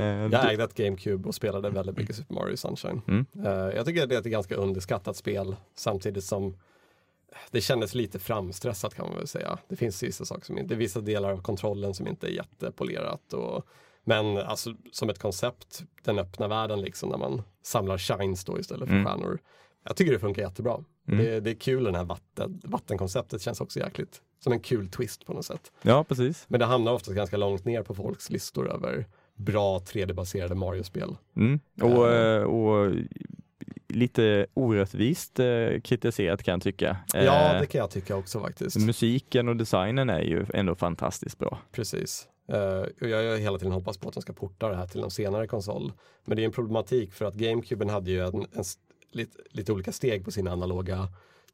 Eh, 0.00 0.06
Jag 0.06 0.50
ägde 0.52 0.64
ett 0.64 0.74
GameCube 0.74 1.28
och 1.28 1.34
spelade 1.34 1.70
väldigt 1.70 1.96
mycket 1.96 2.16
Super 2.16 2.34
Mario 2.34 2.56
Sunshine. 2.56 3.02
Mm. 3.08 3.26
Eh, 3.46 3.52
jag 3.76 3.86
tycker 3.86 4.06
det 4.06 4.14
är 4.14 4.18
ett 4.20 4.24
ganska 4.26 4.54
underskattat 4.54 5.16
spel 5.16 5.56
samtidigt 5.74 6.24
som 6.24 6.56
det 7.50 7.60
kändes 7.60 7.94
lite 7.94 8.18
framstressat 8.18 8.94
kan 8.94 9.06
man 9.06 9.16
väl 9.16 9.26
säga. 9.26 9.58
Det 9.68 9.76
finns 9.76 10.02
vissa 10.02 10.24
saker 10.24 10.44
som 10.44 10.58
inte, 10.58 10.68
det 10.68 10.74
är 10.74 10.78
vissa 10.78 11.00
delar 11.00 11.32
av 11.32 11.42
kontrollen 11.42 11.94
som 11.94 12.06
inte 12.06 12.26
är 12.26 12.30
jättepolerat. 12.30 13.32
Och, 13.32 13.66
men 14.08 14.36
alltså 14.36 14.74
som 14.92 15.10
ett 15.10 15.18
koncept, 15.18 15.82
den 16.04 16.18
öppna 16.18 16.48
världen 16.48 16.80
liksom 16.80 17.08
när 17.08 17.18
man 17.18 17.42
samlar 17.62 17.98
shines 17.98 18.44
då 18.44 18.58
istället 18.58 18.88
för 18.88 18.94
Mm. 18.96 19.06
stjärnor. 19.06 19.38
Jag 19.84 19.96
tycker 19.96 20.12
det 20.12 20.18
funkar 20.18 20.42
jättebra. 20.42 20.84
Mm. 21.08 21.24
Det, 21.24 21.40
det 21.40 21.50
är 21.50 21.54
kul 21.54 21.84
den 21.84 21.94
här 21.94 22.04
vatten, 22.04 22.60
vattenkonceptet 22.64 23.42
känns 23.42 23.60
också 23.60 23.78
jäkligt 23.80 24.22
som 24.40 24.52
en 24.52 24.60
kul 24.60 24.88
twist 24.88 25.26
på 25.26 25.32
något 25.32 25.44
sätt. 25.44 25.72
ja, 25.82 26.04
precis. 26.04 26.44
Men 26.48 26.60
det 26.60 26.66
hamnar 26.66 26.92
ofta 26.92 27.12
ganska 27.12 27.36
långt 27.36 27.64
ner 27.64 27.82
på 27.82 27.94
folks 27.94 28.30
listor 28.30 28.70
över 28.72 29.06
bra 29.34 29.78
3D-baserade 29.78 30.54
Mario-spel. 30.54 31.16
Mm. 31.36 31.60
Och, 31.82 32.08
eh, 32.12 32.42
och 32.42 32.94
lite 33.88 34.46
orättvist 34.54 35.38
eh, 35.40 35.80
kritiserat 35.84 36.42
kan 36.42 36.52
jag 36.52 36.62
tycka. 36.62 36.96
Ja, 37.12 37.20
Eh, 37.54 37.60
det 37.60 37.66
kan 37.66 37.78
jag 37.78 37.90
tycka 37.90 38.16
också 38.16 38.40
faktiskt. 38.40 38.76
Musiken 38.86 39.48
och 39.48 39.56
designen 39.56 40.10
är 40.10 40.20
ju 40.20 40.46
ändå 40.54 40.74
fantastiskt 40.74 41.38
bra. 41.38 41.58
Precis. 41.72 42.28
Och 43.00 43.08
jag 43.08 43.30
har 43.30 43.36
hela 43.36 43.58
tiden 43.58 43.72
hoppats 43.72 43.98
på 43.98 44.08
att 44.08 44.14
de 44.14 44.22
ska 44.22 44.32
porta 44.32 44.68
det 44.68 44.76
här 44.76 44.86
till 44.86 45.00
någon 45.00 45.10
senare 45.10 45.46
konsol. 45.46 45.92
Men 46.24 46.36
det 46.36 46.42
är 46.42 46.44
en 46.44 46.52
problematik 46.52 47.12
för 47.12 47.24
att 47.24 47.34
GameCuben 47.34 47.88
hade 47.88 48.10
ju 48.10 48.26
en, 48.26 48.46
en, 48.52 48.64
lite, 49.10 49.38
lite 49.50 49.72
olika 49.72 49.92
steg 49.92 50.24
på 50.24 50.30
sina 50.30 50.50
analoga 50.50 51.08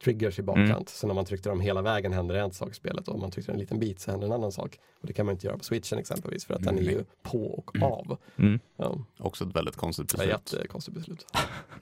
triggers 0.05 0.39
i 0.39 0.43
bakkant. 0.43 0.71
Mm. 0.71 0.85
Så 0.87 1.07
när 1.07 1.15
man 1.15 1.25
tryckte 1.25 1.49
dem 1.49 1.61
hela 1.61 1.83
vägen 1.83 2.13
hände 2.13 2.35
det 2.35 2.41
en 2.41 2.53
sak 2.53 2.71
i 2.71 2.75
spelet 2.75 3.09
och 3.09 3.15
om 3.15 3.21
man 3.21 3.31
tryckte 3.31 3.53
en 3.53 3.59
liten 3.59 3.79
bit 3.79 4.01
så 4.01 4.11
hände 4.11 4.27
en 4.27 4.33
annan 4.33 4.53
sak. 4.53 4.79
Och 5.01 5.07
det 5.07 5.13
kan 5.13 5.27
man 5.27 5.33
inte 5.33 5.47
göra 5.47 5.59
på 5.59 5.65
switchen 5.65 5.99
exempelvis 5.99 6.45
för 6.45 6.55
att 6.55 6.63
den 6.63 6.79
är 6.79 6.83
ju 6.83 7.05
på 7.23 7.47
och 7.47 7.83
av. 7.83 8.19
Mm. 8.37 8.61
Ja, 8.77 8.99
Också 9.19 9.45
ett 9.45 9.57
väldigt 9.57 9.77
konstigt 9.77 10.13
beslut. 10.13 10.29
jättekonstigt 10.29 10.97
beslut. 10.97 11.27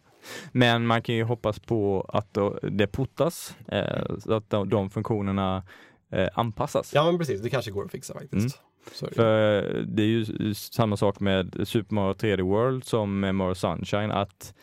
Men 0.53 0.87
man 0.87 1.03
kan 1.03 1.14
ju 1.14 1.25
hoppas 1.25 1.59
på 1.59 2.07
att 2.09 2.38
det 2.62 2.87
puttas 2.87 3.57
eh, 3.68 4.18
så 4.18 4.33
att 4.33 4.51
de, 4.51 4.68
de 4.68 4.90
funktionerna 4.90 5.62
eh, 6.11 6.29
anpassas. 6.35 6.94
Ja 6.94 7.05
men 7.05 7.18
precis, 7.18 7.40
det 7.40 7.51
kanske 7.51 7.70
går 7.70 7.85
att 7.85 7.90
fixa 7.90 8.14
faktiskt. 8.14 8.61
Det. 9.01 9.14
För 9.14 9.62
det 9.87 10.03
är 10.03 10.07
ju 10.07 10.55
samma 10.55 10.97
sak 10.97 11.21
med 11.21 11.68
Super 11.68 11.95
Mario 11.95 12.12
3D 12.14 12.42
World 12.42 12.85
som 12.85 13.21
med 13.21 13.35
Mario 13.35 13.55
Sunshine 13.55 14.11
att 14.11 14.55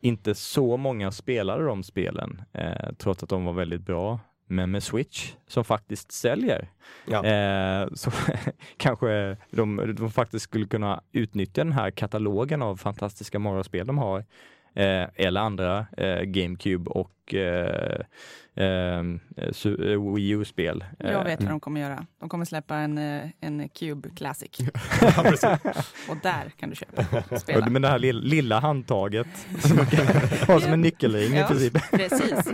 inte 0.00 0.34
så 0.34 0.76
många 0.76 1.12
spelade 1.12 1.64
de 1.64 1.82
spelen 1.82 2.42
eh, 2.52 2.92
trots 2.98 3.22
att 3.22 3.28
de 3.28 3.44
var 3.44 3.52
väldigt 3.52 3.82
bra. 3.82 4.20
Men 4.46 4.70
med 4.70 4.82
Switch 4.82 5.32
som 5.48 5.64
faktiskt 5.64 6.12
säljer 6.12 6.68
Ja. 7.06 7.24
eh, 7.24 7.88
så 7.94 8.10
kanske 8.76 9.36
de, 9.50 9.94
de 9.96 10.10
faktiskt 10.10 10.42
skulle 10.44 10.66
kunna 10.66 11.02
utnyttja 11.12 11.64
den 11.64 11.72
här 11.72 11.90
katalogen 11.90 12.62
av 12.62 12.76
fantastiska 12.76 13.38
Mario-spel 13.38 13.86
de 13.86 13.98
har. 13.98 14.24
Eh, 14.74 15.08
eller 15.14 15.40
andra 15.40 15.86
eh, 15.96 16.20
GameCube 16.22 16.90
och 16.90 17.34
eh, 17.34 18.00
eh, 18.54 18.98
eh, 18.98 20.14
Wii 20.14 20.28
U-spel. 20.30 20.84
Jag 20.98 21.24
vet 21.24 21.40
Eh, 21.40 21.44
vad 21.44 21.52
de 21.52 21.60
kommer 21.60 21.80
göra. 21.80 22.06
De 22.20 22.28
kommer 22.28 22.44
släppa 22.44 22.76
en, 22.76 22.98
en 23.40 23.68
Cube 23.68 24.08
Classic. 24.16 24.50
Och 26.08 26.16
där 26.22 26.52
kan 26.56 26.70
du 26.70 26.76
köpa 26.76 27.22
Och 27.30 27.40
spela. 27.40 27.66
med 27.70 27.82
det 27.82 27.88
här 27.88 27.98
lilla, 27.98 28.20
lilla 28.20 28.60
handtaget 28.60 29.46
som 29.58 29.76
man 29.76 29.86
kan 29.86 30.06
ha 30.46 30.60
som 30.60 30.72
en 30.72 30.80
nyckelring 30.80 31.32
i 31.34 31.38
Ja. 31.38 31.46
princip. 31.48 31.90
Precis. 31.90 32.44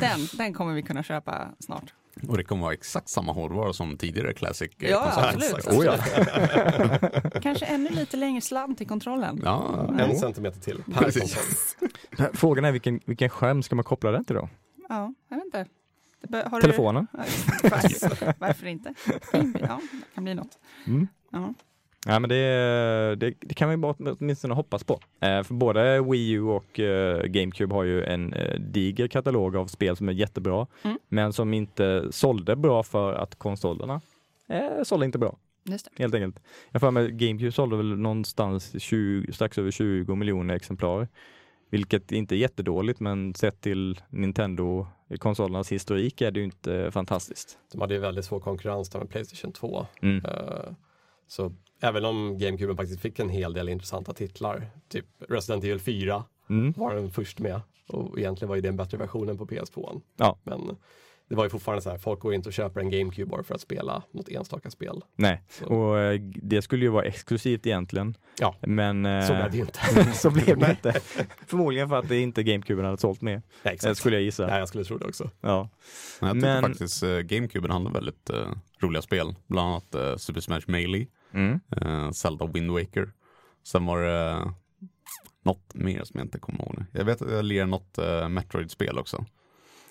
Den, 0.00 0.20
den 0.38 0.54
kommer 0.54 0.74
vi 0.74 0.82
kunna 0.82 1.02
köpa 1.02 1.48
snart. 1.60 1.92
Och 2.28 2.36
det 2.36 2.44
kommer 2.44 2.62
vara 2.62 2.72
exakt 2.74 3.08
samma 3.08 3.32
hårdvara 3.32 3.72
som 3.72 3.96
tidigare 3.96 4.32
Classic. 4.34 4.70
eh, 4.78 4.90
Ja, 4.90 5.12
absolut. 5.34 5.66
Oh, 5.66 5.84
ja. 5.84 5.96
Kanske 7.42 7.66
ännu 7.66 7.90
lite 7.90 8.16
längre 8.16 8.40
sladd 8.40 8.78
till 8.78 8.88
kontrollen. 8.88 9.40
Ja, 9.44 9.88
En 9.98 10.10
Jo. 10.10 10.18
centimeter 10.18 10.60
till 10.60 10.82
per. 10.94 12.36
Frågan 12.36 12.64
är 12.64 12.72
vilken, 12.72 13.00
vilken 13.04 13.28
skärm 13.30 13.62
ska 13.62 13.74
man 13.76 13.84
koppla 13.84 14.10
den 14.10 14.24
till 14.24 14.36
då? 14.36 14.48
Ja, 14.88 15.14
jag 15.28 15.36
vet 15.36 15.44
inte. 15.44 15.66
Har 16.50 16.56
du- 16.56 16.60
Telefonen? 16.60 17.06
Varför, 17.62 18.34
varför 18.38 18.66
inte? 18.66 18.94
In- 19.32 19.56
Ja, 19.60 19.80
det 19.92 20.14
kan 20.14 20.24
bli 20.24 20.34
något. 20.34 20.58
Mm. 20.86 21.08
Ja. 21.30 21.54
Ja, 22.06 22.18
men 22.18 22.28
det, 22.30 22.36
det, 23.16 23.34
det 23.40 23.54
kan 23.54 23.70
vi 23.70 23.76
bara 23.76 23.94
åtminstone 23.98 24.54
hoppas 24.54 24.84
på. 24.84 25.00
Eh, 25.20 25.42
för 25.42 25.54
både 25.54 26.00
Wii 26.02 26.30
U 26.30 26.42
och 26.42 26.80
eh, 26.80 27.22
GameCube 27.26 27.74
har 27.74 27.84
ju 27.84 28.04
en 28.04 28.32
eh, 28.32 28.60
diger 28.60 29.06
katalog 29.08 29.56
av 29.56 29.66
spel 29.66 29.96
som 29.96 30.08
är 30.08 30.12
jättebra, 30.12 30.66
Mm. 30.82 30.98
men 31.08 31.32
som 31.32 31.54
inte 31.54 32.06
sålde 32.10 32.56
bra 32.56 32.82
för 32.82 33.12
att 33.14 33.34
konsolerna 33.38 34.00
eh, 34.48 34.82
sålde 34.82 35.06
inte 35.06 35.18
bra. 35.18 35.36
Just 35.66 35.84
det. 35.96 36.02
helt 36.02 36.14
enkelt. 36.14 36.40
Jag 36.70 36.80
får 36.80 36.90
mig 36.90 37.10
GameCube 37.10 37.52
sålde 37.52 37.76
väl 37.76 37.98
någonstans 37.98 38.82
20, 38.82 39.32
strax 39.32 39.58
över 39.58 39.70
20 39.70 40.14
miljoner 40.14 40.54
exemplar. 40.54 41.08
Vilket 41.70 42.12
inte 42.12 42.34
är 42.34 42.36
jättedåligt 42.36 43.00
men 43.00 43.34
sett 43.34 43.60
till 43.60 44.00
Nintendo-konsolernas 44.08 45.72
historik 45.72 46.20
är 46.20 46.30
det 46.30 46.38
ju 46.40 46.44
inte 46.44 46.90
fantastiskt. 46.90 47.58
De 47.72 47.80
hade 47.80 47.94
ju 47.94 48.00
väldigt 48.00 48.24
svår 48.24 48.40
konkurrens 48.40 48.90
där 48.90 48.98
med 48.98 49.08
Playstation 49.10 49.52
2. 49.52 49.86
Mm. 50.02 50.24
Eh, 50.24 50.72
Så 51.26 51.52
även 51.80 52.04
om 52.04 52.38
GameCube 52.38 52.76
faktiskt 52.76 53.00
fick 53.00 53.18
en 53.18 53.28
hel 53.28 53.52
del 53.52 53.68
intressanta 53.68 54.12
titlar, 54.12 54.70
typ 54.88 55.06
Resident 55.28 55.64
Evil 55.64 55.80
4 55.80 56.24
Mm. 56.50 56.72
var 56.76 56.94
den 56.94 57.10
först 57.10 57.38
med 57.38 57.60
och 57.88 58.18
egentligen 58.18 58.48
var 58.48 58.56
ju 58.56 58.62
det 58.62 58.68
en 58.68 58.76
bättre 58.76 58.98
versionen 58.98 59.38
på 59.38 59.46
PS2. 59.46 60.00
Ja. 60.16 60.38
Men 60.42 60.76
det 61.28 61.34
var 61.34 61.44
ju 61.44 61.50
fortfarande 61.50 61.82
så 61.82 61.90
här, 61.90 61.98
folk 61.98 62.20
går 62.20 62.34
inte 62.34 62.48
och 62.48 62.52
köper 62.52 62.80
en 62.80 62.90
GameCube 62.90 63.30
bara 63.30 63.42
för 63.42 63.54
att 63.54 63.60
spela 63.60 64.02
något 64.10 64.28
enstaka 64.28 64.70
spel. 64.70 65.04
Nej, 65.16 65.42
Så, 65.50 65.66
och 65.66 65.98
eh, 65.98 66.20
det 66.20 66.62
skulle 66.62 66.84
ju 66.84 66.90
vara 66.90 67.04
exklusivt 67.04 67.66
egentligen. 67.66 68.16
Ja. 68.40 68.56
Men 68.60 69.06
eh, 69.06 69.26
så 69.26 69.32
blev 69.34 69.50
det 69.50 69.56
ju 69.56 69.62
inte. 69.62 70.12
så 70.14 70.30
blev 70.30 70.58
det 70.58 70.70
inte. 70.70 70.92
Förmodligen 71.46 71.88
för 71.88 71.96
att 71.98 72.08
det 72.08 72.20
inte 72.20 72.42
GameCuben 72.42 72.84
hade 72.84 72.98
sålt 72.98 73.20
mer, 73.22 73.32
Nej, 73.32 73.42
eh, 73.62 73.72
exakt. 73.72 73.98
skulle 73.98 74.16
jag 74.16 74.22
gissa. 74.22 74.46
Nej, 74.46 74.58
jag 74.58 74.68
skulle 74.68 74.84
tro 74.84 74.98
det 74.98 75.04
också. 75.06 75.30
Ja. 75.40 75.68
Men 76.20 76.28
jag 76.28 76.36
tycker 76.36 76.46
Men- 76.60 76.62
faktiskt 76.62 77.02
uh, 77.02 77.20
GameCuben 77.20 77.70
hade 77.70 77.90
väldigt 77.90 78.30
eh, 78.30 78.48
roliga 78.80 79.02
spel. 79.02 79.34
Bland 79.46 79.68
annat 79.68 79.94
eh, 79.94 80.16
Super 80.16 80.40
Smash 80.40 80.62
Melee, 80.66 81.06
Mm. 81.34 81.60
uh, 81.82 82.10
Zelda 82.10 82.46
Wind 82.46 82.70
Waker. 82.70 83.12
Sen 83.64 83.86
var 83.86 84.00
det 84.02 84.30
eh, 84.30 84.50
något 85.44 85.74
mer 85.74 86.04
som 86.04 86.18
jag 86.18 86.24
inte 86.26 86.38
kommer 86.38 86.58
ihåg 86.60 86.74
nu. 86.78 86.86
Jag 86.92 87.04
vet 87.04 87.22
att 87.22 87.32
jag 87.32 87.44
lirade 87.44 87.70
något 87.70 87.98
uh, 87.98 88.28
Metroid-spel 88.28 88.98
också. 88.98 89.24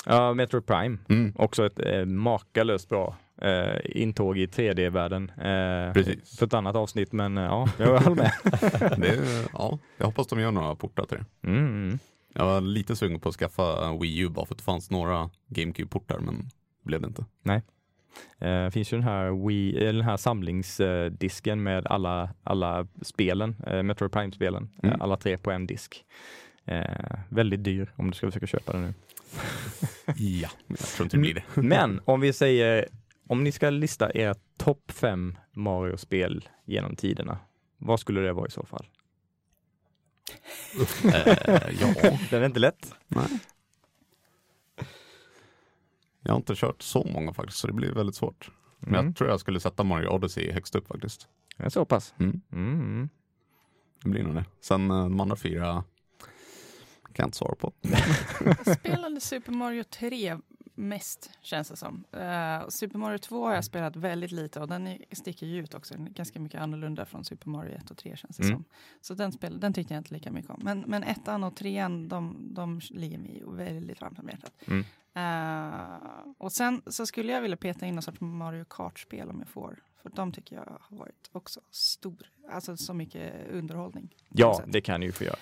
ja, 0.06 0.34
Metroid 0.34 0.66
Prime. 0.66 0.98
Mm. 1.10 1.34
Också 1.36 1.66
ett 1.66 1.80
eh, 1.80 2.06
makalöst 2.06 2.90
bra 2.90 3.16
eh, 3.42 3.80
intåg 3.86 4.38
i 4.38 4.46
3D-världen. 4.46 5.30
Eh, 5.30 5.94
Precis. 5.94 6.38
För 6.40 6.46
ett 6.46 6.54
annat 6.54 6.76
avsnitt, 6.76 7.12
men 7.12 7.38
eh, 7.38 7.44
ja, 7.44 7.68
jag 7.78 8.00
håller 8.00 8.16
med. 8.16 8.32
Är- 9.10 9.48
ja, 9.54 9.80
jag 9.98 10.06
hoppas 10.06 10.28
de 10.28 10.40
gör 10.40 10.52
några 10.52 10.76
portar 10.76 11.06
till 11.06 11.18
det. 11.18 11.48
Mm. 11.50 12.00
Jag 12.36 12.46
var 12.46 12.62
lite 12.62 12.96
sugen 12.96 13.20
på 13.20 13.30
att 13.30 13.36
skaffa 13.36 13.98
Wii 13.98 14.20
U 14.20 14.30
bara 14.30 14.46
för 14.46 14.54
att 14.54 14.58
det 14.58 14.64
fanns 14.64 14.92
några 14.92 15.30
GameCube-portar 15.48 16.20
men 16.20 16.38
det 16.40 16.86
blev 16.86 17.02
det 17.02 17.08
inte. 17.08 17.26
Eh, 18.40 18.70
finns 18.70 18.94
ju 18.94 18.98
den 18.98 19.08
här, 19.08 19.48
Wii, 19.48 19.78
eller 19.78 19.94
den 20.00 20.10
här 20.10 20.18
samlingsdisken 20.18 21.64
med 21.64 21.88
alla, 21.88 22.30
alla 22.44 22.88
spelen, 23.02 23.56
eh, 23.68 23.84
Metroid 23.84 24.12
Prime-spelen, 24.12 24.70
Mm. 24.84 24.96
eh, 24.96 25.02
alla 25.02 25.18
tre 25.18 25.38
på 25.38 25.52
en 25.52 25.68
disk. 25.68 26.06
Eh, 26.66 26.86
väldigt 27.30 27.64
dyr 27.64 27.92
om 27.96 28.08
du 28.12 28.14
ska 28.18 28.28
försöka 28.28 28.48
köpa 28.48 28.72
den 28.72 28.82
nu. 28.82 28.94
Ja, 30.18 30.50
jag 30.68 30.78
tror 30.78 31.06
inte 31.06 31.18
det 31.18 31.22
blir 31.22 31.34
det. 31.34 31.44
Men 31.62 32.02
om 32.06 32.22
vi 32.22 32.34
säger, 32.34 32.86
om 33.28 33.44
ni 33.44 33.52
ska 33.52 33.70
lista 33.70 34.12
era 34.14 34.36
topp 34.58 34.92
fem 34.92 35.38
Mario-spel 35.52 36.50
genom 36.66 36.96
tiderna, 36.96 37.38
vad 37.78 38.00
skulle 38.00 38.22
det 38.22 38.34
vara 38.34 38.48
i 38.48 38.52
så 38.52 38.66
fall? 38.66 38.86
Eh, 41.14 41.74
ja, 41.82 42.18
Den 42.30 42.42
är 42.42 42.46
inte 42.46 42.60
lätt. 42.60 42.94
nej. 43.08 43.24
Jag 46.24 46.32
har 46.32 46.38
inte 46.38 46.56
kört 46.56 46.82
så 46.82 47.04
många 47.14 47.34
faktiskt 47.34 47.60
så 47.60 47.68
det 47.68 47.74
blir 47.74 47.92
väldigt 47.92 48.16
svårt. 48.16 48.52
Men 48.80 48.94
Mm. 48.96 49.06
jag 49.06 49.16
tror 49.16 49.30
jag 49.30 49.40
skulle 49.40 49.60
sätta 49.60 49.84
Mario 49.84 50.08
Odyssey 50.08 50.52
högst 50.52 50.76
upp 50.76 50.88
faktiskt. 50.88 51.28
Är 51.58 51.70
så 51.70 51.86
pass. 51.86 52.14
Mm, 52.20 52.42
Mm. 52.52 53.10
det 54.04 54.10
blir 54.10 54.24
nog 54.24 54.36
det. 54.36 54.46
Sen 54.62 54.92
eh, 54.92 55.04
de 55.04 55.20
andra 55.20 55.36
fyra 55.36 55.84
kan 57.04 57.24
jag 57.24 57.28
inte 57.28 57.38
svara 57.38 57.56
på. 57.56 57.74
Jag 58.66 58.78
spelade 58.78 59.22
Super 59.22 59.52
Mario 59.52 59.84
3 59.84 60.38
mest 60.76 61.32
känns 61.42 61.70
det 61.70 61.76
som. 61.76 62.04
Eh, 62.12 62.68
Super 62.70 62.98
Mario 63.00 63.18
2 63.18 63.46
har 63.46 63.54
jag 63.56 63.66
spelat 63.66 63.96
väldigt 63.96 64.32
lite 64.32 64.60
och 64.60 64.68
den 64.68 64.98
sticker 65.12 65.48
ju 65.48 65.60
ut 65.64 65.74
också. 65.74 65.94
Den 65.94 66.08
är 66.08 66.12
ganska 66.12 66.40
mycket 66.40 66.62
annorlunda 66.62 67.06
från 67.06 67.24
Super 67.26 67.50
Mario 67.50 67.76
1 67.76 67.92
och 67.92 67.98
3 67.98 68.16
känns 68.18 68.38
det 68.38 68.44
Mm. 68.44 68.56
som. 68.56 68.66
Så 69.02 69.14
den, 69.14 69.32
spel, 69.32 69.60
den 69.60 69.74
tyckte 69.74 69.94
jag 69.94 70.00
inte 70.00 70.14
lika 70.14 70.32
mycket 70.32 70.52
om. 70.52 70.60
Men, 70.64 70.80
men 70.88 71.04
ettan 71.04 71.44
och 71.44 71.56
trean 71.56 72.08
de, 72.08 72.38
de 72.54 72.82
ligger 72.90 73.18
mig 73.18 73.44
väldigt 73.48 74.02
varmt 74.02 74.20
om 74.20 74.30
hjärtat. 74.30 74.54
Mm. 74.68 74.86
Eh, 75.16 75.98
och 76.38 76.52
sen 76.52 76.82
så 76.88 77.06
skulle 77.06 77.32
jag 77.32 77.42
vilja 77.42 77.58
peta 77.58 77.86
in 77.86 77.96
någon 77.96 78.02
sorts 78.04 78.22
Mario 78.22 78.66
Kart-spel 78.70 79.30
om 79.30 79.40
jag 79.40 79.48
får. 79.48 79.84
För 80.02 80.10
de 80.10 80.32
tycker 80.32 80.56
jag 80.56 80.78
har 80.82 80.98
varit 80.98 81.30
också 81.32 81.62
stor. 81.72 82.30
Alltså 82.52 82.78
så 82.78 82.94
mycket 82.94 83.50
underhållning. 83.52 84.16
Ja, 84.30 84.62
det 84.68 84.82
kan 84.82 85.00
ni 85.00 85.06
ju 85.06 85.12
få 85.12 85.24
göra. 85.24 85.38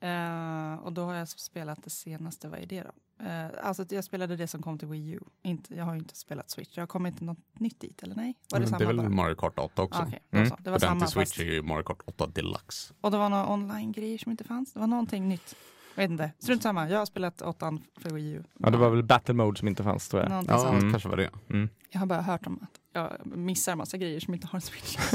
Eh, 0.00 0.74
och 0.78 0.92
då 0.92 1.04
har 1.04 1.14
jag 1.14 1.28
spelat 1.28 1.82
det 1.84 1.90
senaste, 1.90 2.48
vad 2.48 2.60
är 2.60 2.66
det 2.66 2.82
då? 2.82 2.90
Eh, 3.24 3.46
alltså 3.62 3.84
jag 3.90 4.04
spelade 4.04 4.36
det 4.36 4.46
som 4.46 4.62
kom 4.62 4.78
till 4.78 4.88
Wii 4.88 5.10
U. 5.10 5.20
Inte, 5.42 5.74
jag 5.74 5.84
har 5.84 5.92
ju 5.94 5.98
inte 5.98 6.16
spelat 6.16 6.50
Switch. 6.50 6.76
Jag 6.78 6.88
kommer 6.88 7.08
inte 7.08 7.24
något 7.24 7.38
nytt 7.60 7.80
dit, 7.80 8.02
eller 8.02 8.14
nej? 8.14 8.34
Var 8.50 8.58
det 8.60 8.66
Mm, 8.66 8.68
samma 8.68 8.78
det 8.78 8.84
är 8.84 8.86
väl 8.86 8.96
bara? 8.96 9.08
Mario 9.08 9.34
Kart 9.34 9.58
8 9.58 9.82
också. 9.82 10.00
Ah, 10.02 10.06
då 10.30 10.38
Mm. 10.38 10.50
Det 10.58 10.70
var 10.70 10.78
samma 10.78 11.00
till 11.00 11.08
Switch 11.08 11.28
fast, 11.30 11.40
är 11.40 11.44
ju 11.44 11.62
Mario 11.62 11.82
Kart 11.82 12.00
8 12.04 12.26
Deluxe. 12.26 12.94
Och 13.00 13.10
det 13.10 13.18
var 13.18 13.28
några 13.28 13.52
online-grejer 13.52 14.18
som 14.18 14.30
inte 14.30 14.44
fanns. 14.44 14.72
Det 14.72 14.80
var 14.80 14.86
någonting 14.86 15.28
nytt. 15.28 15.56
Jag 15.94 16.02
vet 16.02 16.10
inte. 16.10 16.30
Strunt 16.38 16.62
samma. 16.62 16.88
Jag 16.88 16.98
har 16.98 17.06
spelat 17.06 17.42
åttan 17.42 17.82
för 17.96 18.10
Wii 18.10 18.30
U. 18.32 18.42
Ja, 18.58 18.70
det 18.70 18.76
var 18.78 18.90
väl 18.90 19.02
Battle 19.02 19.34
Mode 19.34 19.58
som 19.58 19.68
inte 19.68 19.82
fanns 19.82 20.08
tror 20.08 20.22
jag. 20.22 20.30
Någonting 20.30 20.54
Ja, 20.54 20.60
sånt. 20.62 20.78
Mm. 20.78 20.90
kanske 20.92 21.08
var 21.08 21.16
det. 21.16 21.30
Mm. 21.50 21.68
Jag 21.90 22.00
har 22.00 22.06
bara 22.06 22.22
hört 22.22 22.46
om 22.46 22.58
att 22.62 22.80
jag 22.94 23.12
missar 23.24 23.76
massa 23.76 23.96
grejer 23.96 24.20
som 24.20 24.34
inte 24.34 24.46
har 24.46 24.56
en 24.56 24.60
Switch. 24.60 24.96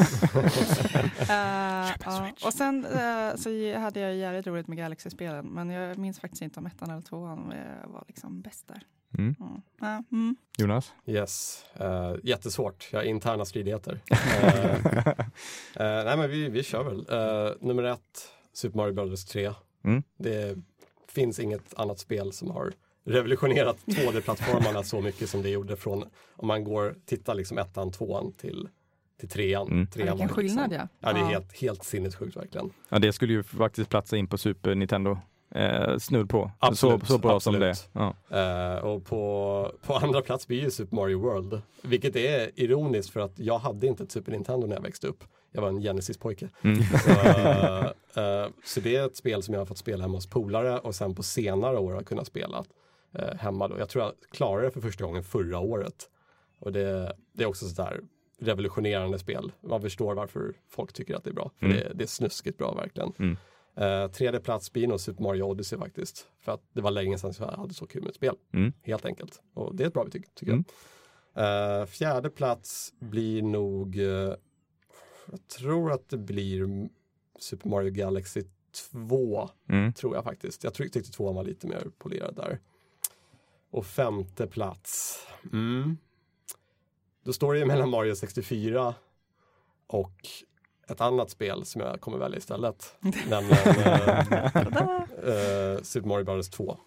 Eh, 1.30 1.96
ja. 2.06 2.32
Och 2.46 2.54
sen 2.54 2.86
eh, 2.86 3.36
så 3.36 3.78
hade 3.78 4.00
jag 4.00 4.16
jävligt 4.16 4.48
roligt 4.48 4.68
med 4.68 4.78
Galaxy-spelen. 4.78 5.46
Men 5.46 5.70
jag 5.70 5.98
minns 5.98 6.20
faktiskt 6.20 6.42
inte 6.42 6.60
om 6.60 6.66
ettan 6.66 6.90
eller 6.90 7.02
tvåan 7.02 7.52
eh, 7.52 7.88
var 7.88 8.04
liksom 8.08 8.42
bäst 8.42 8.68
där. 8.68 8.82
Mm. 9.18 9.36
Mm. 9.82 10.04
Mm. 10.12 10.36
Jonas? 10.58 10.94
Yes, 11.06 11.66
uh, 11.82 12.16
jättesvårt. 12.24 12.90
Jag 12.92 13.00
har 13.00 13.04
interna 13.04 13.46
stridigheter. 13.46 14.02
Nej 15.80 16.18
men 16.18 16.30
vi, 16.30 16.50
vi 16.50 16.64
kör 16.64 16.84
väl. 16.84 17.06
Nummer 17.62 17.84
ett, 17.84 18.32
Super 18.54 18.78
Mario 18.78 18.94
Brothers 18.94 19.26
3. 19.26 19.54
Mm. 19.84 20.04
Det 20.18 20.58
finns 21.08 21.40
inget 21.40 21.74
annat 21.80 22.00
spel 22.00 22.34
som 22.34 22.52
har 22.52 22.74
revolutionerat 23.06 23.78
2D-plattformarna 23.86 24.84
så 24.84 25.02
mycket 25.02 25.30
som 25.30 25.42
det 25.42 25.50
gjorde 25.50 25.76
från 25.76 26.04
om 26.36 26.48
man 26.48 26.64
går, 26.64 26.96
tittar 27.06 27.36
liksom 27.36 27.58
ettan, 27.58 27.92
tvåan 27.92 28.34
till, 28.34 28.70
till 29.20 29.30
trean. 29.30 29.68
Mm. 29.68 29.88
trean 29.88 30.08
Ja, 30.08 30.14
vilken 30.14 30.28
liksom- 30.28 30.36
skillnad 30.36 30.74
ja. 30.74 30.88
Ja, 31.00 31.14
det 31.14 31.20
är 31.20 31.24
helt, 31.26 31.62
helt 31.62 31.84
sinnessjukt 31.84 32.38
verkligen. 32.38 32.70
Ja, 32.90 33.00
det 33.00 33.14
skulle 33.14 33.34
ju 33.34 33.44
faktiskt 33.44 33.90
platsa 33.90 34.18
in 34.18 34.28
på 34.28 34.38
Super 34.38 34.76
Nintendo. 34.76 35.18
Eh, 35.56 35.98
snudd 35.98 36.30
på. 36.30 36.52
Absolut, 36.60 37.02
så, 37.02 37.14
så 37.14 37.18
bra 37.18 37.40
som 37.40 37.60
det 37.60 37.70
absolut. 37.70 37.90
ja. 38.30 38.76
Eh, 38.78 38.78
och 38.84 39.06
på, 39.06 39.72
på 39.86 39.94
andra 39.94 40.22
plats 40.22 40.48
blir 40.48 40.62
ju 40.62 40.72
Super 40.72 40.96
Mario 40.96 41.20
World. 41.20 41.62
Vilket 41.82 42.16
är 42.16 42.52
ironiskt 42.56 43.10
för 43.10 43.20
att 43.20 43.40
jag 43.40 43.60
hade 43.60 43.88
inte 43.88 44.04
ett 44.04 44.12
Super 44.12 44.32
Nintendo 44.32 44.68
när 44.68 44.76
jag 44.76 44.82
växte 44.82 45.08
upp. 45.08 45.24
Jag 45.52 45.62
var 45.62 45.70
en 45.70 45.82
Genesis-pojke. 45.82 46.50
Mm. 46.62 46.84
Så, 46.84 47.10
eh, 47.20 47.86
eh, 48.26 48.48
så 48.66 48.80
det 48.80 48.96
är 48.96 49.06
ett 49.06 49.18
spel 49.18 49.44
som 49.44 49.54
jag 49.54 49.62
har 49.62 49.66
fått 49.66 49.78
spela 49.78 50.02
hemma 50.04 50.18
hos 50.18 50.28
polare 50.28 50.80
och 50.80 50.96
sen 50.96 51.16
på 51.16 51.24
senare 51.24 51.78
år 51.78 51.94
har 51.94 52.04
kunnat 52.04 52.28
spela 52.28 52.64
eh, 53.14 53.36
hemma. 53.36 53.68
Då. 53.68 53.80
Jag 53.80 53.90
tror 53.90 54.04
jag 54.04 54.14
klarade 54.32 54.68
det 54.68 54.72
för 54.72 54.82
första 54.82 55.04
gången 55.06 55.24
förra 55.24 55.60
året. 55.60 56.10
Och 56.60 56.72
det, 56.72 57.16
det 57.34 57.44
är 57.44 57.48
också 57.48 57.68
sådär 57.70 58.02
revolutionerande 58.40 59.20
spel. 59.20 59.52
Man 59.62 59.82
förstår 59.82 60.16
varför 60.16 60.54
folk 60.68 60.94
tycker 60.94 61.16
att 61.16 61.24
det 61.24 61.30
är 61.30 61.34
bra. 61.34 61.52
För 61.60 61.66
Mm. 61.66 61.78
det, 61.78 61.92
det 61.96 62.04
är 62.04 62.08
snuskigt 62.08 62.58
bra 62.58 62.74
verkligen. 62.76 63.14
Mm. 63.20 63.38
Eh, 63.76 64.12
tredje 64.12 64.40
plats 64.40 64.72
blir 64.74 64.88
nog 64.88 65.00
Super 65.00 65.24
Mario 65.24 65.44
Odyssey 65.44 65.80
faktiskt. 65.80 66.28
För 66.40 66.52
att 66.52 66.62
det 66.74 66.82
var 66.82 66.92
länge 66.92 67.18
sedan 67.18 67.34
jag 67.40 67.46
hade 67.48 67.74
så 67.74 67.88
kul 67.88 68.02
med 68.02 68.10
ett 68.10 68.16
spel. 68.16 68.36
Mm. 68.54 68.74
Helt 68.84 69.06
enkelt. 69.06 69.42
Och 69.54 69.76
det 69.76 69.84
är 69.84 69.88
ett 69.88 69.94
bra 69.94 70.04
betyg 70.06 70.36
tycker 70.36 70.52
Mm. 70.52 70.64
jag. 71.34 71.80
Eh, 71.82 71.86
fjärde 71.86 72.30
plats 72.30 72.94
blir 73.00 73.42
nog, 73.42 73.98
eh, 73.98 74.34
jag 75.32 75.48
tror 75.58 75.92
att 75.92 76.10
det 76.10 76.18
blir 76.18 76.90
Super 77.40 77.70
Mario 77.70 77.92
Galaxy 77.92 78.44
2, 78.92 79.50
Mm. 79.70 79.94
tror 79.94 80.16
jag 80.16 80.24
faktiskt. 80.24 80.64
Jag 80.64 80.74
tyck- 80.74 80.90
tyckte 80.94 81.12
tvåan 81.12 81.36
var 81.36 81.44
lite 81.44 81.68
mer 81.68 81.88
polerad 81.98 82.36
där. 82.36 82.60
Och 83.72 83.86
femte 83.86 84.48
plats, 84.48 85.20
mm. 85.54 85.98
då 87.24 87.34
står 87.34 87.54
det 87.54 87.60
ju 87.60 87.66
mellan 87.66 87.90
Mario 87.90 88.16
64 88.16 88.94
och 89.88 90.14
ett 90.88 91.02
annat 91.02 91.30
spel 91.30 91.66
som 91.66 91.82
jag 91.82 92.02
kommer 92.02 92.18
välja 92.18 92.38
istället. 92.38 92.96
Nämligen 93.30 93.68
eh, 93.68 94.10
eh, 95.34 95.82
Super 95.82 96.08
Mario 96.08 96.24
Bros 96.26 96.50
2. 96.50 96.78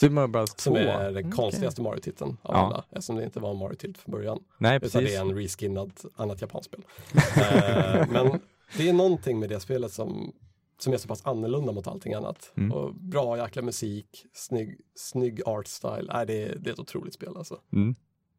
Super 0.00 0.14
Mario 0.14 0.28
Bros 0.28 0.50
2. 0.54 0.62
Som 0.62 0.76
är 0.76 1.12
den 1.12 1.30
konstigaste 1.32 1.82
Mario-titeln 1.82 2.36
av 2.42 2.54
Ja. 2.54 2.60
alla. 2.66 2.84
Eftersom 2.90 3.16
det 3.16 3.24
inte 3.24 3.40
var 3.40 3.50
en 3.50 3.56
Mario-titel 3.56 3.96
från 3.96 4.12
början. 4.12 4.38
Nej, 4.58 4.76
Utan 4.76 4.90
precis. 4.90 5.10
det 5.10 5.16
är 5.16 5.20
en 5.20 5.34
reskinnad 5.34 5.92
annat 6.16 6.40
japanskt 6.40 6.66
spel. 6.72 6.82
eh, 7.14 8.08
men 8.10 8.40
det 8.76 8.88
är 8.88 8.92
någonting 8.92 9.38
med 9.38 9.48
det 9.48 9.60
spelet 9.60 9.92
som, 9.92 10.32
som 10.78 10.92
är 10.92 10.96
så 10.96 11.08
pass 11.08 11.26
annorlunda 11.26 11.72
mot 11.72 11.86
allting 11.86 12.14
annat. 12.14 12.52
Mm. 12.56 12.72
Och 12.72 12.94
bra 12.94 13.38
jäkla 13.38 13.62
musik, 13.62 14.26
snygg, 14.32 14.80
snygg 14.94 15.40
art 15.46 15.66
style. 15.66 16.10
Nej, 16.12 16.26
det, 16.26 16.42
är, 16.42 16.56
det 16.58 16.70
är 16.70 16.72
ett 16.72 16.78
otroligt 16.78 17.14
spel 17.14 17.32
alltså. 17.36 17.60
Mm. 17.72 17.94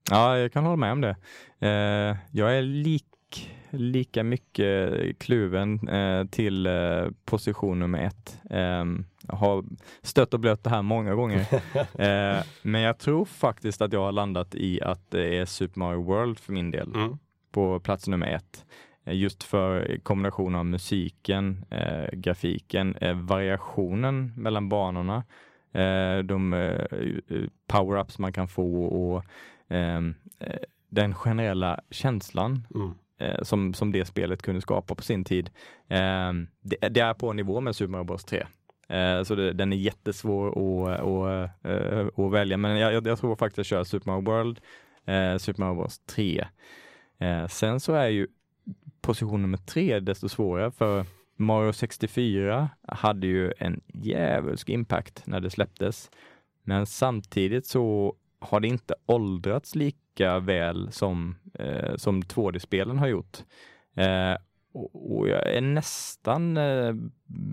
Ja, 0.10 0.38
jag 0.38 0.54
kan 0.54 0.63
hålla 0.63 0.76
med 0.76 0.91
om 0.91 1.02
det. 1.02 1.15
Eh, 1.60 2.17
jag 2.32 2.58
är 2.58 2.62
lik, 2.62 3.06
lika 3.69 4.23
mycket 4.23 5.19
kluven 5.19 5.88
eh, 5.88 6.26
till 6.26 6.65
eh, 6.65 7.08
position 7.26 7.80
nummer 7.80 8.00
ett. 8.00 8.39
Eh, 8.50 8.86
jag 9.28 9.36
har 9.36 9.65
stött 10.02 10.34
och 10.34 10.39
blött 10.39 10.63
det 10.63 10.69
här 10.69 10.82
många 10.82 11.15
gånger. 11.15 11.39
eh, 11.78 12.43
men 12.62 12.82
jag 12.82 12.97
tror 12.97 13.26
faktiskt 13.26 13.81
att 13.81 13.94
jag 13.94 14.00
har 14.00 14.12
landat 14.12 14.56
i 14.56 14.81
att 14.81 15.12
det 15.12 15.38
är 15.38 15.46
Super 15.46 15.79
Mario 15.79 16.04
World 16.04 16.40
för 16.40 16.54
min 16.54 16.71
del 16.71 16.96
Mm. 16.96 17.17
på 17.52 17.79
plats 17.79 18.08
nummer 18.08 18.27
ett. 18.27 18.65
Eh, 19.08 19.16
Just 19.16 19.44
för 19.44 19.98
kombinationen 20.04 20.56
av 20.60 20.66
musiken, 20.66 21.66
eh, 21.70 22.10
grafiken, 22.14 22.96
eh, 22.96 23.14
variationen 23.16 24.34
mellan 24.36 24.70
banorna, 24.70 25.24
eh, 25.74 26.18
de 26.24 26.54
eh, 26.54 26.86
power-ups 27.68 28.22
man 28.22 28.34
kan 28.34 28.48
få 28.48 28.86
och 28.86 29.24
ehm, 29.70 30.16
eh, 30.40 30.60
den 30.90 31.16
generella 31.16 31.80
känslan 31.92 32.68
Mm. 32.76 32.94
eh, 33.20 33.44
som, 33.44 33.74
som 33.74 33.92
det 33.92 34.06
spelet 34.06 34.42
kunde 34.42 34.62
skapa 34.62 34.96
på 34.96 35.04
sin 35.04 35.24
tid. 35.24 35.50
Eh, 35.88 36.34
det, 36.62 36.90
det, 36.90 37.00
är 37.00 37.14
på 37.14 37.34
nivå 37.34 37.62
med 37.62 37.76
Super 37.76 37.92
Mario 37.92 38.04
Bros 38.04 38.26
3. 38.26 38.44
Eh, 38.90 39.24
så 39.24 39.36
det, 39.36 39.54
den 39.54 39.74
är 39.74 39.78
jättesvår 39.78 40.48
att, 40.50 41.00
att, 41.02 41.66
att, 41.66 42.20
att 42.20 42.32
välja, 42.32 42.58
men 42.58 42.78
jag, 42.78 43.08
jag, 43.08 43.20
tror 43.20 43.36
faktiskt 43.36 43.58
jag 43.58 43.66
kör 43.66 43.84
Super 43.84 44.12
Mario 44.12 44.26
World, 44.26 44.60
eh, 45.06 45.38
Super 45.38 45.64
Mario 45.64 45.76
Bros 45.76 46.00
3. 46.00 46.48
Eh, 47.20 47.48
sen 47.48 47.80
så 47.80 47.94
är 47.94 48.08
ju 48.08 48.28
position 49.02 49.42
nummer 49.42 49.58
tre 49.58 50.00
desto 50.00 50.30
svårare 50.30 50.72
för 50.72 51.06
Mario 51.36 51.74
64 51.74 52.70
hade 52.88 53.28
ju 53.28 53.54
en 53.58 53.82
djävulsk 53.88 54.70
impact 54.70 55.28
när 55.28 55.40
det 55.40 55.50
släpptes. 55.50 56.12
Men 56.63 56.86
samtidigt 56.86 57.65
så 57.65 58.15
har 58.40 58.60
det 58.60 58.68
inte 58.68 58.96
åldrats 59.06 59.76
lika 59.76 60.40
väl 60.40 60.92
som, 60.92 61.36
eh, 61.54 61.96
som 61.96 62.24
2D-spelen 62.24 62.98
har 62.98 63.08
gjort. 63.08 63.38
Eh, 63.96 64.36
och, 64.74 65.18
och, 65.18 65.28
jag 65.30 65.48
är 65.48 65.62
nästan 65.62 66.58
eh, 66.58 66.96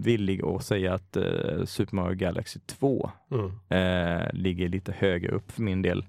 villig 0.02 0.44
att 0.44 0.64
säga 0.64 0.94
att 0.94 1.16
eh, 1.16 1.64
Super 1.64 1.96
Mario 1.96 2.16
Galaxy 2.16 2.60
2 2.66 3.10
mm. 3.30 3.50
Eh, 3.68 4.32
ligger 4.32 4.68
lite 4.68 4.92
högre 4.92 5.32
upp 5.32 5.50
för 5.50 5.62
min 5.62 5.82
del. 5.82 6.04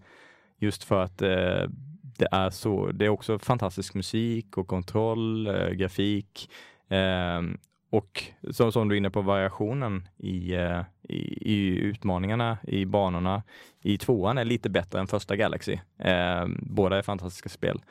Just 0.58 0.84
för 0.84 1.04
att 1.04 1.22
eh, 1.22 1.70
det 2.18 2.28
är 2.32 2.50
så, 2.50 2.92
det 2.92 3.06
är 3.06 3.10
också 3.10 3.40
fantastisk 3.40 3.94
musik 3.94 4.58
och 4.58 4.68
kontroll, 4.68 5.50
grafik. 5.74 6.50
Um, 6.90 7.58
och 7.90 8.24
så, 8.52 8.72
som 8.72 8.88
du 8.88 8.96
är 8.96 8.98
inne 8.98 9.10
på, 9.10 9.22
variationen 9.22 10.08
i, 10.18 10.56
uh, 10.56 10.82
i, 11.02 11.54
i, 11.54 11.78
utmaningarna 11.78 12.58
i 12.64 12.86
banorna 12.86 13.44
i 13.82 13.98
tvåan 13.98 14.38
är 14.38 14.46
lite 14.46 14.70
bättre 14.70 15.00
än 15.00 15.08
första 15.08 15.36
Galaxy. 15.36 15.74
Uh, 15.74 16.46
båda 16.60 16.98
är 16.98 17.02
fantastiska 17.02 17.50
spel. 17.50 17.82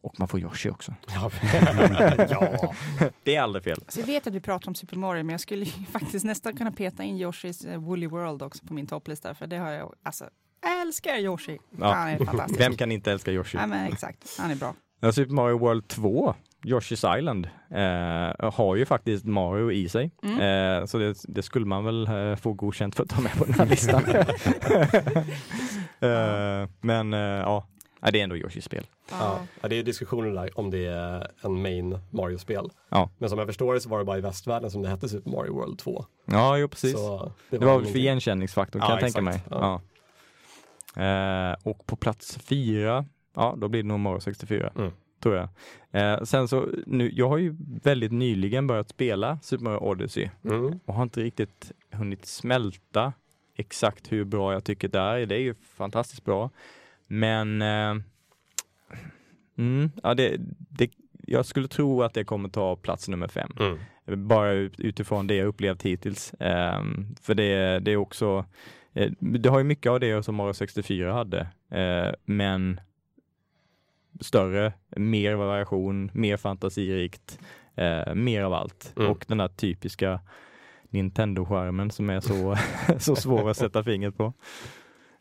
Och 0.00 0.18
man 0.18 0.28
får 0.28 0.40
Yoshi 0.40 0.70
också. 0.70 0.94
Ja. 1.08 1.30
ja. 2.30 2.74
Det 3.22 3.36
är 3.36 3.42
aldrig 3.42 3.64
fel. 3.64 3.84
Så 3.88 4.00
jag 4.00 4.06
vet 4.06 4.26
att 4.26 4.34
vi 4.34 4.40
pratar 4.40 4.68
om 4.68 4.74
Super 4.74 4.96
Mario, 4.96 5.22
men 5.22 5.32
jag 5.32 5.40
skulle 5.40 5.66
faktiskt 5.92 6.24
nästan 6.24 6.56
kunna 6.56 6.72
peta 6.72 7.02
in 7.02 7.16
Yoshis 7.16 7.66
uh, 7.66 7.76
Woolly 7.76 8.06
World 8.06 8.42
också 8.42 8.66
på 8.66 8.74
min 8.74 8.86
topplista, 8.86 9.34
för 9.34 9.46
det 9.46 9.56
har 9.56 9.70
jag, 9.70 9.94
alltså, 10.02 10.24
jag 10.68 10.80
älskar 10.80 11.16
Yoshi. 11.16 11.58
Ja. 11.78 11.92
Han 11.92 12.08
är 12.08 12.18
fantastisk. 12.18 12.60
Vem 12.60 12.76
kan 12.76 12.92
inte 12.92 13.12
älska 13.12 13.32
Yoshi? 13.32 13.58
Ja, 13.58 13.66
men 13.66 13.92
exakt, 13.92 14.38
han 14.38 14.50
är 14.50 14.56
bra. 14.56 14.74
Ja, 15.00 15.12
Super 15.12 15.34
Mario 15.34 15.58
World 15.58 15.88
2 15.88 16.34
Yoshi's 16.64 17.18
Island 17.18 17.48
eh, 17.70 18.50
har 18.52 18.76
ju 18.76 18.86
faktiskt 18.86 19.24
Mario 19.24 19.72
i 19.72 19.88
sig. 19.88 20.10
Mm. 20.22 20.40
Eh, 20.80 20.86
så 20.86 20.98
det, 20.98 21.16
det, 21.28 21.42
skulle 21.42 21.66
man 21.66 21.84
väl 21.84 22.06
eh, 22.06 22.36
få 22.36 22.52
godkänt 22.52 22.94
för 22.94 23.02
att 23.02 23.10
ta 23.10 23.20
med 23.20 23.32
på 23.32 23.44
den 23.44 23.54
här 23.54 23.66
listan. 23.66 24.02
Eh, 26.00 26.68
men 26.80 27.14
eh, 27.14 27.20
ja, 27.20 27.66
det 28.00 28.20
är 28.20 28.24
ändå 28.24 28.36
Yoshis 28.36 28.64
spel. 28.64 28.86
Ja. 29.10 29.38
ja, 29.60 29.68
det 29.68 29.78
är 29.78 29.82
diskussioner 29.82 30.30
där 30.30 30.58
om 30.58 30.70
det 30.70 30.86
är 30.86 31.30
en 31.42 31.62
main 31.62 31.98
Mario-spel. 32.10 32.70
Ja. 32.88 33.10
Men 33.18 33.30
som 33.30 33.38
jag 33.38 33.48
förstår 33.48 33.74
det 33.74 33.80
så 33.80 33.88
var 33.88 33.98
det 33.98 34.04
bara 34.04 34.18
i 34.18 34.20
västvärlden 34.20 34.70
som 34.70 34.82
det 34.82 34.88
hette 34.88 35.08
Super 35.08 35.30
Mario 35.30 35.52
World 35.52 35.78
2. 35.78 36.04
Ja, 36.24 36.58
jo 36.58 36.68
precis. 36.68 36.92
Så 36.92 37.32
det 37.50 37.58
var, 37.58 37.66
det 37.66 37.66
var 37.66 37.82
för 37.82 37.98
igenkänningsfaktor 37.98 38.80
kan 38.80 38.88
ja, 38.88 38.94
jag 38.94 39.00
tänka 39.00 39.20
mig. 39.20 39.42
Ja. 39.50 39.80
Eh, 40.96 41.56
och 41.62 41.86
på 41.86 41.96
plats 41.96 42.38
fyra, 42.38 43.06
ja 43.34 43.54
då 43.58 43.68
blir 43.68 43.82
det 43.82 43.88
nog 43.88 44.00
Mario 44.00 44.20
64. 44.20 44.72
Mm 44.76 44.92
tror 45.26 45.36
jag. 45.36 45.48
Eh, 45.90 46.22
sen 46.22 46.48
så, 46.48 46.68
nu, 46.86 47.10
jag 47.14 47.28
har 47.28 47.38
ju 47.38 47.56
väldigt 47.82 48.12
nyligen 48.12 48.66
börjat 48.66 48.88
spela 48.88 49.38
Super 49.42 49.64
Mario 49.64 49.78
Odyssey 49.78 50.28
mm. 50.44 50.80
och 50.84 50.94
har 50.94 51.02
inte 51.02 51.22
riktigt 51.22 51.72
hunnit 51.90 52.26
smälta 52.26 53.12
exakt 53.56 54.12
hur 54.12 54.24
bra 54.24 54.52
jag 54.52 54.64
tycker 54.64 54.88
det 54.88 54.98
är. 54.98 55.26
Det 55.26 55.34
är 55.34 55.40
ju 55.40 55.54
fantastiskt 55.54 56.24
bra. 56.24 56.50
Men 57.06 57.62
eh, 57.62 57.96
mm, 59.58 59.90
ja, 60.02 60.14
det, 60.14 60.36
det, 60.58 60.90
jag 61.26 61.46
skulle 61.46 61.68
tro 61.68 62.02
att 62.02 62.14
det 62.14 62.24
kommer 62.24 62.48
ta 62.48 62.76
plats 62.76 63.08
nummer 63.08 63.28
fem. 63.28 63.50
Mm. 63.58 64.28
Bara 64.28 64.52
utifrån 64.52 65.26
det 65.26 65.34
jag 65.34 65.46
upplevt 65.46 65.82
hittills. 65.82 66.34
Eh, 66.34 66.82
för 67.22 67.34
det, 67.34 67.78
det 67.78 67.92
är 67.92 67.96
också, 67.96 68.44
det 69.18 69.48
har 69.48 69.58
ju 69.58 69.64
mycket 69.64 69.90
av 69.90 70.00
det 70.00 70.22
som 70.22 70.34
Mario 70.34 70.52
64 70.52 71.12
hade. 71.12 71.40
Eh, 71.70 72.14
men 72.24 72.80
större, 74.20 74.72
mer 74.96 75.34
variation, 75.34 76.10
mer 76.14 76.36
fantasirikt, 76.36 77.38
eh, 77.74 78.14
mer 78.14 78.42
av 78.42 78.52
allt. 78.52 78.92
Mm. 78.96 79.10
Och 79.10 79.24
den 79.28 79.38
där 79.38 79.48
typiska 79.48 80.20
Nintendo-skärmen 80.90 81.90
som 81.90 82.10
är 82.10 82.20
så, 82.20 82.56
så 82.98 83.16
svår 83.16 83.50
att 83.50 83.56
sätta 83.56 83.84
fingret 83.84 84.16
på. 84.16 84.32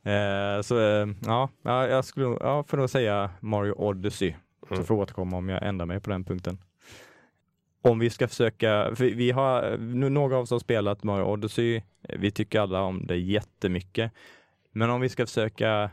Eh, 0.09 0.61
så 0.61 0.79
eh, 0.79 1.07
ja, 1.25 1.49
jag 1.63 2.05
skulle 2.05 2.25
ja, 2.25 2.63
får 2.63 2.77
nog 2.77 2.89
säga 2.89 3.29
Mario 3.39 3.73
Odyssey. 3.73 4.29
Mm. 4.29 4.77
Så 4.77 4.83
får 4.83 4.97
jag 4.97 5.01
återkomma 5.03 5.37
om 5.37 5.49
jag 5.49 5.67
ändrar 5.67 5.85
mig 5.85 5.99
på 5.99 6.09
den 6.09 6.23
punkten. 6.23 6.57
Om 7.85 7.99
vi 7.99 8.09
ska 8.09 8.27
försöka, 8.27 8.89
vi 8.99 9.31
har, 9.31 9.77
nu 9.77 10.09
några 10.09 10.35
av 10.35 10.43
oss 10.43 10.51
har 10.51 10.59
spelat 10.59 11.03
Mario 11.03 11.23
Odyssey. 11.23 11.81
Vi 12.01 12.31
tycker 12.31 12.59
alla 12.59 12.81
om 12.81 13.07
det 13.07 13.17
jättemycket. 13.17 14.11
Men 14.71 14.89
om 14.89 15.01
vi 15.01 15.09
ska 15.09 15.25
försöka 15.25 15.89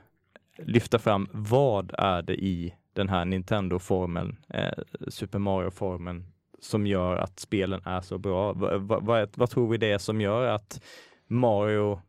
lyfta 0.59 0.99
fram 0.99 1.29
vad 1.33 1.93
är 1.99 2.23
det 2.23 2.35
i 2.35 2.75
den 2.93 3.09
här 3.09 3.25
Nintendo-formeln, 3.25 4.37
eh, 4.49 4.73
Super 5.09 5.39
Mario-formeln, 5.39 6.25
som 6.61 6.87
gör 6.87 7.17
att 7.17 7.41
spelen 7.41 7.81
är 7.85 8.01
så 8.01 8.19
bra. 8.19 8.53
V 8.53 8.67
vad, 8.79 9.29
vad 9.35 9.51
tror 9.51 9.69
vi 9.69 9.77
det 9.77 9.93
är 9.93 9.99
som 9.99 10.21
gör 10.21 10.47
att 10.47 10.83
Mario 11.27 12.01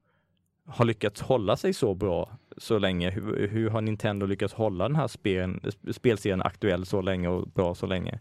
har 0.67 0.85
lyckats 0.85 1.21
hålla 1.21 1.57
sig 1.57 1.73
så 1.73 1.93
bra 1.93 2.37
så 2.57 2.79
länge? 2.79 3.09
Hur, 3.09 3.47
hur 3.47 3.69
har 3.69 3.81
Nintendo 3.81 4.25
lyckats 4.25 4.53
hålla 4.53 4.87
den 4.87 4.95
här 4.95 5.07
spelen, 5.07 5.61
spelserien 5.91 6.41
aktuell 6.41 6.85
så 6.85 7.01
länge 7.01 7.27
och 7.27 7.47
bra 7.47 7.75
så 7.75 7.85
länge? 7.85 8.19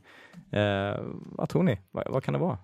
Eh, 0.51 1.01
vad 1.25 1.49
tror 1.49 1.63
ni? 1.63 1.79
Vad, 1.91 2.09
vad 2.11 2.25
kan 2.25 2.35
det 2.35 2.41
vara? 2.41 2.59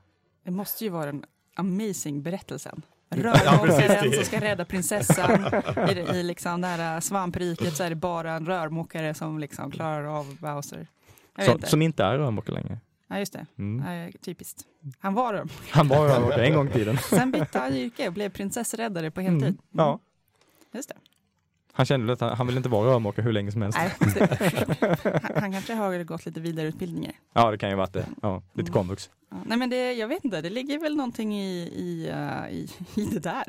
Det 0.44 0.50
måste 0.50 0.84
ju 0.84 0.90
vara 0.90 1.06
den 1.06 1.24
amazing 1.56 2.22
berättelsen. 2.22 2.82
Rörmokaren 3.10 4.12
som 4.12 4.24
ska 4.24 4.40
rädda 4.40 4.64
prinsessan. 4.64 5.44
I, 5.88 5.92
i 5.92 6.22
liksom 6.22 6.60
det 6.60 6.66
här 6.66 7.00
svampriket 7.00 7.76
så 7.76 7.84
är 7.84 7.90
det 7.90 7.96
bara 7.96 8.32
en 8.32 8.46
rörmokare 8.46 9.14
som 9.14 9.38
liksom 9.38 9.70
klarar 9.70 10.04
av 10.04 10.36
Bowser. 10.40 10.86
Som 11.44 11.54
inte. 11.54 11.66
som 11.66 11.82
inte 11.82 12.04
är 12.04 12.18
rörmokare 12.18 12.54
längre. 12.54 12.78
Ja, 13.08 13.18
just 13.18 13.32
det. 13.32 13.46
Mm. 13.58 13.92
Ja, 13.92 14.10
typiskt. 14.20 14.62
Han 14.98 15.14
var 15.14 15.32
rörmokare. 15.32 15.68
Han 15.70 15.88
var 15.88 16.08
rörmokare 16.08 16.46
en 16.46 16.54
gång 16.54 16.68
i 16.68 16.72
tiden. 16.72 16.98
Sen 16.98 17.30
bytte 17.30 17.58
han 17.58 17.74
yrke 17.74 18.06
och 18.08 18.12
blev 18.14 18.28
prinsessräddare 18.30 19.10
på 19.10 19.20
heltid. 19.20 19.42
Mm. 19.42 19.58
Ja. 19.70 19.88
Mm. 19.88 19.98
Just 20.72 20.88
det. 20.88 20.94
Han 21.78 21.86
kände 21.86 22.12
att 22.12 22.20
han, 22.20 22.36
han 22.36 22.46
vill 22.46 22.56
inte 22.56 22.68
vara 22.68 22.90
rörmokare 22.90 23.24
hur 23.24 23.32
länge 23.32 23.52
som 23.52 23.62
helst. 23.62 23.78
Han, 23.78 23.88
han 25.34 25.52
kanske 25.52 25.74
har 25.74 26.04
gått 26.04 26.26
lite 26.26 26.40
vidareutbildningar. 26.40 27.12
Ja, 27.32 27.50
det 27.50 27.58
kan 27.58 27.70
ju 27.70 27.76
vara 27.76 27.86
det. 27.86 28.06
Ja, 28.22 28.42
lite 28.52 28.72
komvux. 28.72 29.10
Ja, 29.30 29.36
nej, 29.46 29.58
men 29.58 29.70
det, 29.70 29.92
jag 29.92 30.08
vet 30.08 30.24
inte, 30.24 30.40
det 30.40 30.50
ligger 30.50 30.78
väl 30.78 30.96
någonting 30.96 31.34
i, 31.34 31.58
i, 31.60 32.10
uh, 32.10 32.52
i, 32.52 32.68
i 32.94 33.04
det 33.04 33.20
där. 33.20 33.44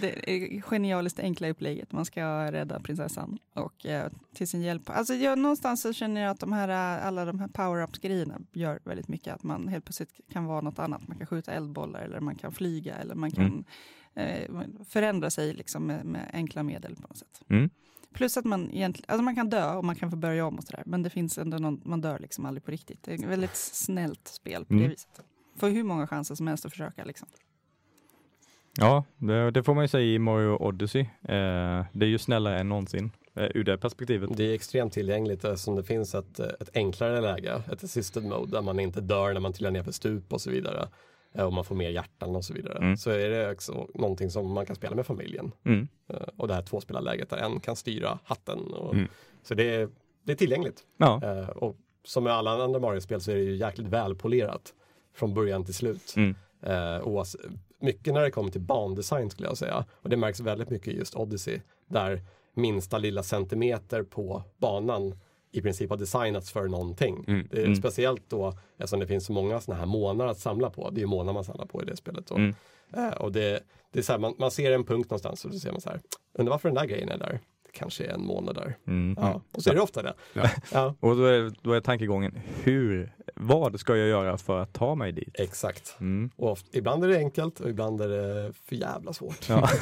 det 0.00 0.60
genialiskt 0.62 1.18
enkla 1.18 1.48
upplägget. 1.48 1.92
Man 1.92 2.04
ska 2.04 2.52
rädda 2.52 2.80
prinsessan 2.80 3.38
och 3.54 3.86
uh, 3.88 4.02
till 4.34 4.48
sin 4.48 4.62
hjälp. 4.62 4.90
Alltså, 4.90 5.14
jag, 5.14 5.38
någonstans 5.38 5.82
så 5.82 5.92
känner 5.92 6.20
jag 6.20 6.30
att 6.30 6.40
de 6.40 6.52
här, 6.52 6.68
uh, 6.68 7.06
alla 7.06 7.24
de 7.24 7.40
här 7.40 7.48
power-ups-grejerna 7.48 8.40
gör 8.52 8.80
väldigt 8.84 9.08
mycket. 9.08 9.34
Att 9.34 9.42
man 9.42 9.68
helt 9.68 9.84
plötsligt 9.84 10.20
kan 10.32 10.44
vara 10.44 10.60
något 10.60 10.78
annat. 10.78 11.08
Man 11.08 11.18
kan 11.18 11.26
skjuta 11.26 11.52
eldbollar 11.52 12.00
eller 12.00 12.20
man 12.20 12.34
kan 12.34 12.52
flyga 12.52 12.94
eller 12.94 13.14
man 13.14 13.30
kan 13.30 13.44
mm 13.44 13.58
eh, 13.58 13.64
förändra 14.88 15.30
sig 15.30 15.54
liksom 15.54 15.86
med, 15.86 16.04
med, 16.04 16.30
enkla 16.32 16.62
medel 16.62 16.96
på 16.96 17.02
något 17.02 17.16
sätt. 17.16 17.42
Mm. 17.48 17.70
Plus 18.12 18.36
att 18.36 18.44
man 18.44 18.70
egentligen, 18.70 19.06
alltså 19.08 19.22
man 19.22 19.34
kan 19.34 19.50
dö 19.50 19.74
och 19.74 19.84
man 19.84 19.96
kan 19.96 20.10
få 20.10 20.16
börja 20.16 20.46
om 20.46 20.58
och 20.58 20.64
sådär. 20.64 20.82
Men 20.86 21.02
det 21.02 21.10
finns 21.10 21.38
ändå 21.38 21.58
någon, 21.58 21.80
man 21.84 22.00
dör 22.00 22.18
liksom 22.18 22.46
aldrig 22.46 22.64
på 22.64 22.70
riktigt. 22.70 23.02
Det 23.02 23.10
är 23.10 23.14
ett 23.14 23.24
väldigt 23.24 23.56
snällt 23.56 24.28
spel 24.28 24.64
på 24.64 24.72
mm. 24.72 24.82
det 24.82 24.88
viset. 24.88 25.20
Får 25.56 25.68
hur 25.68 25.84
många 25.84 26.06
chanser 26.06 26.34
som 26.34 26.46
helst 26.46 26.66
att 26.66 26.72
försöka 26.72 27.04
liksom. 27.04 27.28
Ja, 28.78 29.04
det, 29.16 29.50
det 29.50 29.62
får 29.62 29.74
man 29.74 29.84
ju 29.84 29.88
säga 29.88 30.04
i 30.04 30.18
Mario 30.18 30.56
Odyssey. 30.56 31.00
Eh, 31.00 31.84
det 31.92 32.06
är 32.06 32.08
ju 32.08 32.18
snällare 32.18 32.60
än 32.60 32.68
någonsin 32.68 33.10
eh, 33.34 33.48
ur 33.54 33.64
det 33.64 33.78
perspektivet. 33.78 34.36
Det 34.36 34.44
är 34.44 34.54
extremt 34.54 34.92
tillgängligt 34.92 35.44
eftersom 35.44 35.76
det 35.76 35.84
finns 35.84 36.14
ett, 36.14 36.38
ett 36.38 36.70
enklare 36.74 37.20
läge, 37.20 37.62
ett 37.72 37.84
assisted 37.84 38.24
mode 38.24 38.50
där 38.50 38.62
man 38.62 38.80
inte 38.80 39.00
dör 39.00 39.32
när 39.32 39.40
man 39.40 39.52
trillar 39.52 39.70
ner 39.70 39.82
för 39.82 39.92
stup 39.92 40.32
och 40.32 40.40
så 40.40 40.50
vidare. 40.50 40.88
Eh, 41.34 41.44
och 41.44 41.52
man 41.52 41.64
får 41.64 41.74
mer 41.74 41.90
hjärtan 41.90 42.36
och 42.36 42.44
så 42.44 42.54
vidare. 42.54 42.78
Mm. 42.78 42.96
Så 42.96 43.10
är 43.10 43.28
det 43.28 43.52
också 43.52 43.86
någonting 43.94 44.30
som 44.30 44.52
man 44.52 44.66
kan 44.66 44.76
spela 44.76 44.96
med 44.96 45.06
familjen. 45.06 45.52
Mm. 45.64 45.88
Eh, 46.08 46.28
och 46.36 46.48
det 46.48 46.54
här 46.54 46.62
tvåspelarläget 46.62 47.30
där 47.30 47.36
en 47.36 47.60
kan 47.60 47.76
styra 47.76 48.18
hatten. 48.24 48.58
Och, 48.58 48.94
mm. 48.94 49.08
Så 49.42 49.54
det 49.54 49.74
är, 49.74 49.88
det 50.24 50.32
är 50.32 50.36
tillgängligt. 50.36 50.82
Ja. 50.96 51.20
Eh, 51.24 51.48
och 51.48 51.76
som 52.04 52.24
med 52.24 52.32
alla 52.32 52.50
andra 52.64 52.80
Mario-spel 52.80 53.20
så 53.20 53.30
är 53.30 53.34
det 53.34 53.42
ju 53.42 53.56
jäkligt 53.56 53.86
välpolerat 53.86 54.74
från 55.14 55.34
början 55.34 55.64
till 55.64 55.74
slut. 55.74 56.14
Mm. 56.16 56.34
Och 57.02 57.26
mycket 57.80 58.14
när 58.14 58.22
det 58.22 58.30
kommer 58.30 58.50
till 58.50 58.60
bandesign 58.60 59.30
skulle 59.30 59.48
jag 59.48 59.58
säga. 59.58 59.84
Och 59.92 60.08
det 60.08 60.16
märks 60.16 60.40
väldigt 60.40 60.70
mycket 60.70 60.88
i 60.88 60.96
just 60.96 61.14
Odyssey. 61.14 61.60
Där 61.88 62.22
minsta 62.54 62.98
lilla 62.98 63.22
centimeter 63.22 64.02
på 64.02 64.42
banan 64.58 65.20
i 65.52 65.62
princip 65.62 65.90
har 65.90 65.96
designats 65.96 66.52
för 66.52 66.68
någonting. 66.68 67.24
Mm. 67.28 67.48
Det 67.50 67.58
är 67.58 67.64
mm. 67.64 67.76
Speciellt 67.76 68.22
då 68.28 68.54
eftersom 68.78 69.00
det 69.00 69.06
finns 69.06 69.26
så 69.26 69.32
många 69.32 69.60
sådana 69.60 69.80
här 69.80 69.86
månader 69.86 70.30
att 70.30 70.38
samla 70.38 70.70
på. 70.70 70.90
Det 70.90 70.98
är 70.98 71.02
ju 71.02 71.06
månader 71.06 71.32
man 71.32 71.44
samlar 71.44 71.66
på 71.66 71.82
i 71.82 71.84
det 71.84 71.96
spelet. 71.96 72.30
Mm. 72.30 72.54
Uh, 72.96 73.10
och 73.10 73.32
det, 73.32 73.60
det 73.92 73.98
är 73.98 74.02
så 74.02 74.12
här, 74.12 74.18
man, 74.18 74.34
man, 74.38 74.50
ser 74.50 74.72
en 74.72 74.84
punkt 74.84 75.10
någonstans 75.10 75.44
och 75.44 75.52
så 75.52 75.58
ser 75.58 75.72
man 75.72 75.80
så 75.80 75.90
här, 75.90 76.00
undrar 76.32 76.50
varför 76.50 76.68
den 76.68 76.76
där 76.76 76.86
grejen 76.86 77.08
är 77.08 77.18
där. 77.18 77.40
det 77.66 77.72
kanske 77.72 78.04
är 78.04 78.12
en 78.12 78.24
månad 78.24 78.54
där. 78.54 78.76
Mm. 78.86 79.16
Ja, 79.20 79.42
och 79.52 79.62
så 79.62 79.70
är 79.70 79.74
det 79.74 79.80
ofta 79.80 80.02
det. 80.02 80.14
Ja. 80.32 80.50
Ja, 80.72 80.94
Och 81.00 81.16
då 81.16 81.24
är, 81.24 81.52
då 81.62 81.72
är 81.72 81.80
tankegången, 81.80 82.40
hur, 82.62 83.12
vad 83.34 83.80
ska 83.80 83.96
jag 83.96 84.08
göra 84.08 84.38
för 84.38 84.58
att 84.58 84.72
ta 84.72 84.94
mig 84.94 85.12
dit? 85.12 85.40
exakt. 85.40 85.96
Mm. 86.00 86.30
Och 86.36 86.50
ofta, 86.50 86.78
ibland 86.78 87.04
är 87.04 87.08
det 87.08 87.16
enkelt 87.16 87.60
och 87.60 87.70
ibland 87.70 88.00
är 88.00 88.08
det 88.08 88.52
för 88.52 88.76
jävla 88.76 89.12
svårt. 89.12 89.48
Ja. 89.48 89.68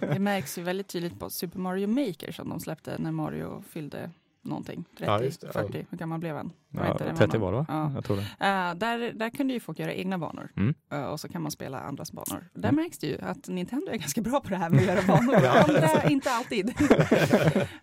Det 0.00 0.18
märks 0.18 0.58
ju 0.58 0.62
väldigt 0.62 0.88
tydligt 0.88 1.20
på 1.20 1.30
Super 1.30 1.58
Mario 1.58 1.86
Maker 1.86 2.32
som 2.32 2.48
de 2.48 2.60
släppte 2.60 2.96
när 2.98 3.12
Mario 3.12 3.62
fyllde 3.70 4.10
någonting. 4.48 4.84
30, 4.98 5.04
Ja, 5.04 5.22
just 5.22 5.40
det. 5.40 5.52
40, 5.52 5.86
hur 5.90 5.98
gammal 5.98 6.20
blev 6.20 6.36
han? 6.36 6.52
Ja, 6.70 6.92
inte, 6.92 7.04
det 7.04 7.16
30 7.16 7.32
någon- 7.38 7.40
var 7.40 7.52
det 7.52 7.58
va? 7.58 7.66
Ja. 7.68 7.92
Jag 7.94 8.04
tror 8.04 8.16
det. 8.16 8.22
Eh, 8.22 8.74
där, 8.74 9.12
där 9.12 9.30
kunde 9.30 9.52
ju 9.54 9.60
folk 9.60 9.78
göra 9.78 9.94
egna 9.94 10.18
banor 10.18 10.48
Mm. 10.56 10.74
Eh, 10.92 11.02
och 11.04 11.20
så 11.20 11.28
kan 11.28 11.42
man 11.42 11.50
spela 11.50 11.80
andras 11.80 12.12
banor. 12.12 12.50
Där 12.54 12.68
Mm. 12.68 12.74
märks 12.82 12.98
det 12.98 13.06
ju 13.06 13.18
att 13.20 13.48
Nintendo 13.48 13.90
är 13.92 13.96
ganska 13.96 14.20
bra 14.20 14.40
på 14.40 14.48
det 14.48 14.56
här 14.56 14.70
med 14.70 14.80
att 14.80 14.86
göra 14.86 15.02
banor. 15.06 15.34
Andra 15.68 16.10
inte 16.10 16.30
alltid. 16.30 16.72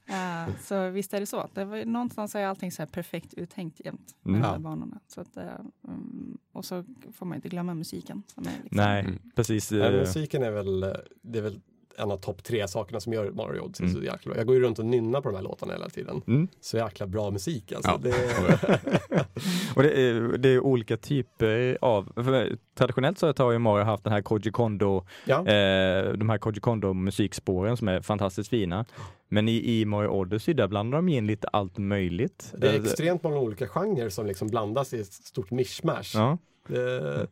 Eh, 0.08 0.56
så 0.62 0.90
visst 0.90 1.14
är 1.14 1.20
det 1.20 1.26
så. 1.26 1.50
Det 1.54 1.66
var, 1.66 1.86
någonstans 1.86 2.36
är 2.36 2.46
allting 2.46 2.72
så 2.72 2.82
här 2.82 2.88
perfekt 2.88 3.34
uttänkt 3.34 3.82
jämt 3.86 4.16
med 4.22 4.46
Mm. 4.46 4.64
banorna. 4.64 5.00
Så 5.08 5.22
att, 5.22 5.38
mm, 5.38 6.38
och 6.54 6.66
så 6.66 6.84
får 7.14 7.26
man 7.26 7.36
inte 7.36 7.50
glömma 7.50 7.74
musiken. 7.74 8.24
Som 8.28 8.44
är 8.44 8.52
liksom, 8.64 8.78
Nej, 8.78 9.20
precis. 9.36 9.72
Musiken 9.72 10.44
är 10.44 10.52
väl, 10.52 10.80
det 11.22 11.38
är 11.40 11.44
väl 11.44 11.60
en 11.98 12.12
av 12.12 12.18
topp 12.18 12.44
tre 12.44 12.68
sakerna 12.68 13.00
som 13.00 13.14
gör 13.14 13.32
Mario 13.32 13.60
Odyssey 13.62 13.86
Mm. 13.86 13.96
så 13.96 14.04
jäkla 14.04 14.30
bra. 14.32 14.38
Jag 14.40 14.48
går 14.48 14.56
ju 14.56 14.62
runt 14.62 14.80
och 14.80 14.86
nynnar 14.86 15.22
på 15.22 15.30
de 15.30 15.36
här 15.36 15.44
låtarna 15.44 15.74
hela 15.74 15.90
tiden. 15.90 16.22
Mm. 16.28 16.48
Så 16.62 16.78
jäkla 16.78 17.08
bra 17.08 17.32
musik 17.32 17.72
alltså. 17.72 17.92
Ja. 17.92 17.98
Det, 17.98 18.14
Och 19.76 19.84
det 19.84 20.02
är, 20.02 20.38
det 20.38 20.50
är 20.50 20.60
olika 20.60 20.98
typer 20.98 21.78
av, 21.82 22.10
traditionellt 22.78 23.20
så 23.20 23.34
har 23.38 23.52
ju 23.52 23.60
Mario 23.60 23.84
haft 23.86 24.04
den 24.04 24.14
här 24.14 24.22
Koji 24.22 24.52
Kondo, 24.52 25.06
ja. 25.26 25.38
eh, 25.38 26.14
de 26.14 26.30
här 26.30 26.38
Koji 26.38 26.60
Kondo 26.60 26.94
musikspåren 26.94 27.78
som 27.78 27.88
är 27.88 28.02
fantastiskt 28.02 28.50
fina. 28.50 28.86
Men 29.30 29.50
i, 29.50 29.80
i 29.80 29.86
Mario 29.86 30.08
Odyssey 30.10 30.54
där 30.54 30.68
blandar 30.68 30.98
de 30.98 31.10
in 31.10 31.28
lite 31.28 31.48
allt 31.48 31.78
möjligt. 31.78 32.54
Det 32.58 32.68
är 32.68 32.74
Eh, 32.80 32.84
extremt 32.84 33.24
många 33.24 33.38
olika 33.38 33.68
genrer 33.68 34.10
som 34.10 34.26
liksom 34.26 34.48
blandas 34.48 34.94
i 34.94 35.00
ett 35.00 35.14
stort 35.14 35.52
mischmash. 35.52 36.12
Ja, 36.14 36.38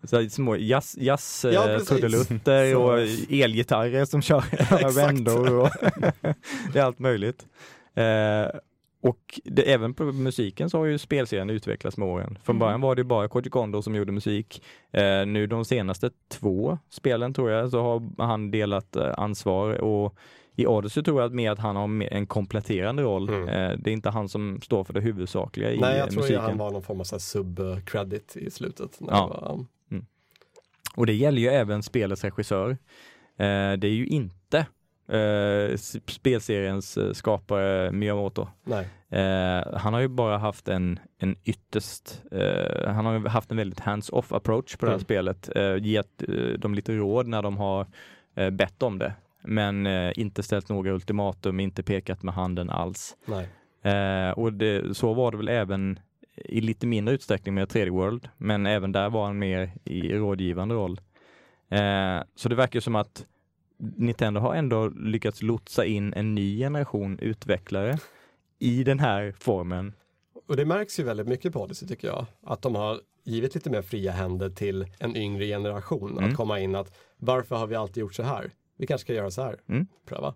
så 0.03 0.15
här 0.21 0.29
små 0.29 0.55
jazz, 0.55 0.95
jazz 0.97 1.45
Ja, 1.53 1.71
eh, 1.71 1.79
trudelutter 1.79 2.71
Så- 2.73 2.81
och 2.83 2.99
elgitarrer 3.29 4.05
som 4.05 4.21
kör 4.21 4.95
vändor. 4.95 5.59
Och 5.59 5.69
det 6.73 6.79
är 6.79 6.83
allt 6.83 6.99
möjligt. 6.99 7.45
Eh, 7.95 8.59
och 9.01 9.39
det, 9.43 9.73
även 9.73 9.93
på 9.93 10.03
musiken 10.03 10.69
så 10.69 10.77
har 10.77 10.85
ju 10.85 10.97
spelserien 10.97 11.49
utvecklats 11.49 11.97
med 11.97 12.07
åren. 12.07 12.37
Från 12.43 12.55
Mm. 12.55 12.59
början 12.59 12.81
var 12.81 12.95
det 12.95 13.03
bara 13.03 13.27
Koji 13.27 13.49
Kondo 13.49 13.81
som 13.81 13.95
gjorde 13.95 14.11
musik. 14.11 14.63
Eh, 14.91 15.25
nu 15.25 15.47
de 15.47 15.65
senaste 15.65 16.09
två 16.31 16.77
spelen 16.89 17.33
tror 17.33 17.51
jag 17.51 17.69
så 17.71 17.81
har 17.81 18.25
han 18.25 18.51
delat 18.51 18.95
eh, 18.95 19.13
ansvar 19.17 19.81
och 19.81 20.15
i 20.55 20.65
Odyssey 20.67 21.03
tror 21.03 21.21
jag 21.21 21.33
mer 21.33 21.51
att 21.51 21.59
han 21.59 21.75
har 21.75 22.03
en 22.13 22.25
kompletterande 22.27 23.03
roll. 23.03 23.29
Mm. 23.29 23.47
Eh, 23.49 23.77
det 23.77 23.89
är 23.89 23.93
inte 23.93 24.09
han 24.09 24.29
som 24.29 24.61
står 24.61 24.83
för 24.83 24.93
det 24.93 25.01
huvudsakliga 25.01 25.71
i 25.71 25.79
nej, 25.79 25.91
eh, 25.93 25.97
jag 25.99 26.09
tror 26.11 26.21
musiken. 26.21 26.41
han 26.43 26.57
var 26.57 26.71
någon 26.71 26.83
form 26.83 26.99
av 26.99 27.03
sub-credit 27.03 28.37
i 28.37 28.51
slutet. 28.51 28.97
Ja. 28.99 29.05
det 29.89 29.95
var, 29.97 30.03
Och 30.95 31.05
det 31.05 31.13
gäller 31.13 31.41
ju 31.41 31.47
även 31.47 31.83
spelets 31.83 32.23
regissör. 32.23 32.69
Eh, 33.37 33.73
det 33.77 33.87
är 33.87 33.93
ju 33.95 34.05
inte 34.05 34.57
eh, 35.07 35.77
spelseriens 36.07 37.17
skapare 37.17 37.91
Miyamoto. 37.91 38.47
nej. 38.63 38.87
Eh, 39.09 39.77
han 39.77 39.93
har 39.93 39.99
ju 39.99 40.07
bara 40.07 40.37
haft 40.37 40.67
en, 40.67 40.99
en 41.17 41.35
ytterst, 41.43 42.21
han 42.87 43.05
har 43.05 43.29
haft 43.29 43.51
en 43.51 43.57
väldigt 43.57 43.79
hands-off 43.79 44.31
approach 44.31 44.75
på 44.77 44.85
det 44.85 44.91
här 44.91 44.95
Mm. 44.97 45.03
spelet. 45.03 45.49
Gett 45.81 46.23
dem 46.57 46.75
lite 46.75 46.93
råd 46.95 47.27
när 47.27 47.41
de 47.41 47.57
har 47.57 47.87
bett 48.51 48.83
om 48.83 48.99
det. 48.99 49.13
Men 49.43 49.85
eh, 49.85 50.11
inte 50.15 50.43
ställt 50.43 50.69
några 50.69 50.91
ultimatum, 50.91 51.59
inte 51.59 51.83
pekat 51.83 52.23
med 52.23 52.33
handen 52.33 52.69
alls. 52.69 53.15
Eh, 53.81 54.29
och 54.29 54.53
det, 54.53 54.97
så 54.97 55.13
var 55.13 55.31
det 55.31 55.37
väl 55.37 55.47
även 55.47 55.99
i 56.35 56.61
lite 56.61 56.87
mindre 56.87 57.15
utsträckning 57.15 57.55
med 57.55 57.67
3D 57.67 57.89
World, 57.89 58.29
men 58.37 58.65
även 58.65 58.91
där 58.91 59.09
var 59.09 59.25
han 59.25 59.39
mer 59.39 59.71
i 59.83 60.13
rådgivande 60.13 60.75
roll. 60.75 61.01
Eh, 61.69 62.23
så 62.35 62.49
det 62.49 62.55
verkar 62.55 62.79
som 62.79 62.95
att 62.95 63.25
Nintendo 63.77 64.41
har 64.41 64.55
ändå 64.55 64.87
lyckats 64.87 65.41
lotsa 65.41 65.85
in 65.85 66.13
en 66.13 66.35
ny 66.35 66.57
generation 66.57 67.19
utvecklare 67.19 67.97
i 68.59 68.83
den 68.83 68.99
här 68.99 69.33
formen. 69.39 69.93
Och 70.47 70.55
det 70.55 70.65
märks 70.65 70.99
ju 70.99 71.03
väldigt 71.03 71.27
mycket 71.27 71.53
på 71.53 71.61
Odyssey 71.61 71.87
tycker 71.87 72.07
jag. 72.07 72.25
Att 72.43 72.61
de 72.61 72.75
har 72.75 72.99
givit 73.23 73.55
lite 73.55 73.69
mer 73.69 73.81
fria 73.81 74.11
händer 74.11 74.49
till 74.49 74.87
en 74.99 75.15
yngre 75.15 75.45
generation. 75.45 76.17
Mm. 76.17 76.29
Att 76.29 76.37
komma 76.37 76.59
in 76.59 76.75
att 76.75 76.97
varför 77.17 77.55
har 77.55 77.67
vi 77.67 77.75
alltid 77.75 78.01
gjort 78.01 78.13
så 78.13 78.23
här? 78.23 78.51
Vi 78.77 78.87
kanske 78.87 79.05
ska 79.05 79.13
göra 79.13 79.31
så 79.31 79.41
här. 79.41 79.59
Mm. 79.69 79.87
Pröva. 80.05 80.35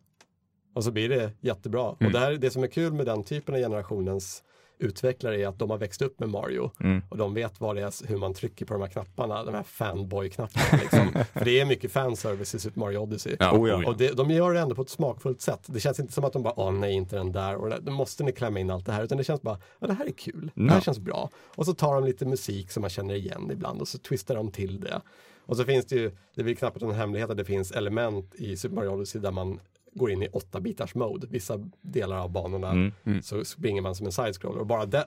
Och 0.74 0.84
så 0.84 0.92
blir 0.92 1.10
det 1.10 1.32
jättebra. 1.40 1.96
Mm. 2.00 2.06
Och 2.06 2.12
det, 2.12 2.20
här, 2.20 2.34
det 2.34 2.50
som 2.50 2.64
är 2.64 2.68
kul 2.68 2.94
med 2.94 3.06
den 3.06 3.24
typen 3.24 3.56
av 3.56 3.62
generationens 3.62 4.44
utvecklare 4.80 5.42
är 5.42 5.48
att 5.48 5.60
de 5.60 5.70
har 5.70 5.78
växt 5.78 6.02
upp 6.02 6.20
med 6.20 6.30
Mario 6.30 6.72
Mm. 6.80 7.02
och 7.10 7.18
de 7.18 7.34
vet 7.34 7.60
vad 7.62 7.76
det 7.76 7.82
är, 7.82 8.08
hur 8.08 8.18
man 8.18 8.34
trycker 8.34 8.66
på 8.66 8.74
de 8.74 8.82
här 8.82 8.90
knapparna, 8.90 9.44
de 9.44 9.54
här 9.56 9.64
fanboy-knapparna. 9.64 10.80
Liksom. 10.82 11.24
För 11.34 11.46
det 11.46 11.60
är 11.60 11.66
mycket 11.66 11.92
fanservice 11.92 12.56
i 12.56 12.60
Super 12.60 12.80
Mario 12.80 12.98
Odyssey. 12.98 13.36
Ja, 13.40 13.52
Oh, 13.58 13.70
ja. 13.70 13.76
oh, 13.76 13.82
ja. 13.84 13.90
Och 13.90 13.98
det, 13.98 14.12
de 14.18 14.32
gör 14.32 14.54
det 14.54 14.60
ändå 14.60 14.76
på 14.76 14.82
ett 14.82 14.90
smakfullt 14.90 15.42
sätt. 15.42 15.60
Det 15.66 15.80
känns 15.80 16.00
inte 16.00 16.14
som 16.14 16.24
att 16.24 16.34
de 16.34 16.44
bara, 16.44 16.60
åh 16.60 16.72
nej, 16.72 16.94
inte 16.94 17.16
den 17.16 17.32
där, 17.32 17.56
och 17.56 17.84
då 17.84 17.92
måste 17.92 18.24
ni 18.24 18.32
klämma 18.32 18.60
in 18.60 18.70
allt 18.72 18.86
det 18.86 18.92
här, 18.92 19.04
utan 19.04 19.18
det 19.18 19.24
känns 19.24 19.42
bara, 19.42 19.60
ja 19.80 19.88
det 19.88 19.94
här 19.94 20.06
är 20.06 20.12
kul, 20.12 20.52
det 20.56 20.72
här 20.72 20.82
känns 20.82 21.00
bra. 21.00 21.30
Och 21.56 21.66
så 21.66 21.74
tar 21.74 21.96
de 21.96 22.06
lite 22.06 22.26
musik 22.26 22.72
som 22.72 22.82
man 22.82 22.90
känner 22.90 23.16
igen 23.16 23.50
ibland 23.52 23.82
och 23.82 23.88
så 23.88 23.98
twistar 23.98 24.36
de 24.36 24.52
till 24.52 24.80
det. 24.80 25.02
Och 25.46 25.58
så 25.58 25.64
finns 25.64 25.86
det 25.86 25.96
ju, 25.96 26.12
det 26.36 26.42
är 26.42 26.46
väl 26.46 26.56
knappt 26.56 26.82
en 26.82 26.92
hemlighet 26.92 27.30
att 27.30 27.38
det 27.38 27.46
finns 27.46 27.72
element 27.72 28.36
i 28.36 28.58
Super 28.58 28.76
Mario 28.76 28.90
Odyssey 28.90 29.22
där 29.22 29.32
man 29.32 29.60
går 29.98 30.12
in 30.12 30.24
i 30.24 30.28
8 30.34 30.60
bitars 30.60 30.96
mode. 30.96 31.28
Vissa 31.30 31.60
delar 31.82 32.18
av 32.18 32.32
banorna 32.32 32.70
Mm. 32.72 33.22
så 33.22 33.46
springer 33.46 33.82
man 33.82 33.96
som 33.96 34.06
en 34.06 34.12
side-scroller 34.12 34.60
och 34.60 34.68
bara 34.68 34.86
det, 34.86 35.06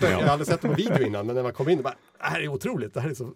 Jag 0.00 0.10
har 0.20 0.22
aldrig 0.22 0.46
sett 0.46 0.62
det 0.62 0.68
på 0.68 0.74
video 0.74 1.06
innan, 1.06 1.26
men 1.26 1.34
när 1.36 1.42
man 1.42 1.52
kommer 1.52 1.70
in, 1.70 1.82
bara, 1.82 1.94
det 2.18 2.24
här 2.24 2.40
är 2.40 2.48
otroligt, 2.48 2.94
det 2.94 3.00
här 3.00 3.10
är 3.10 3.14
så 3.14 3.32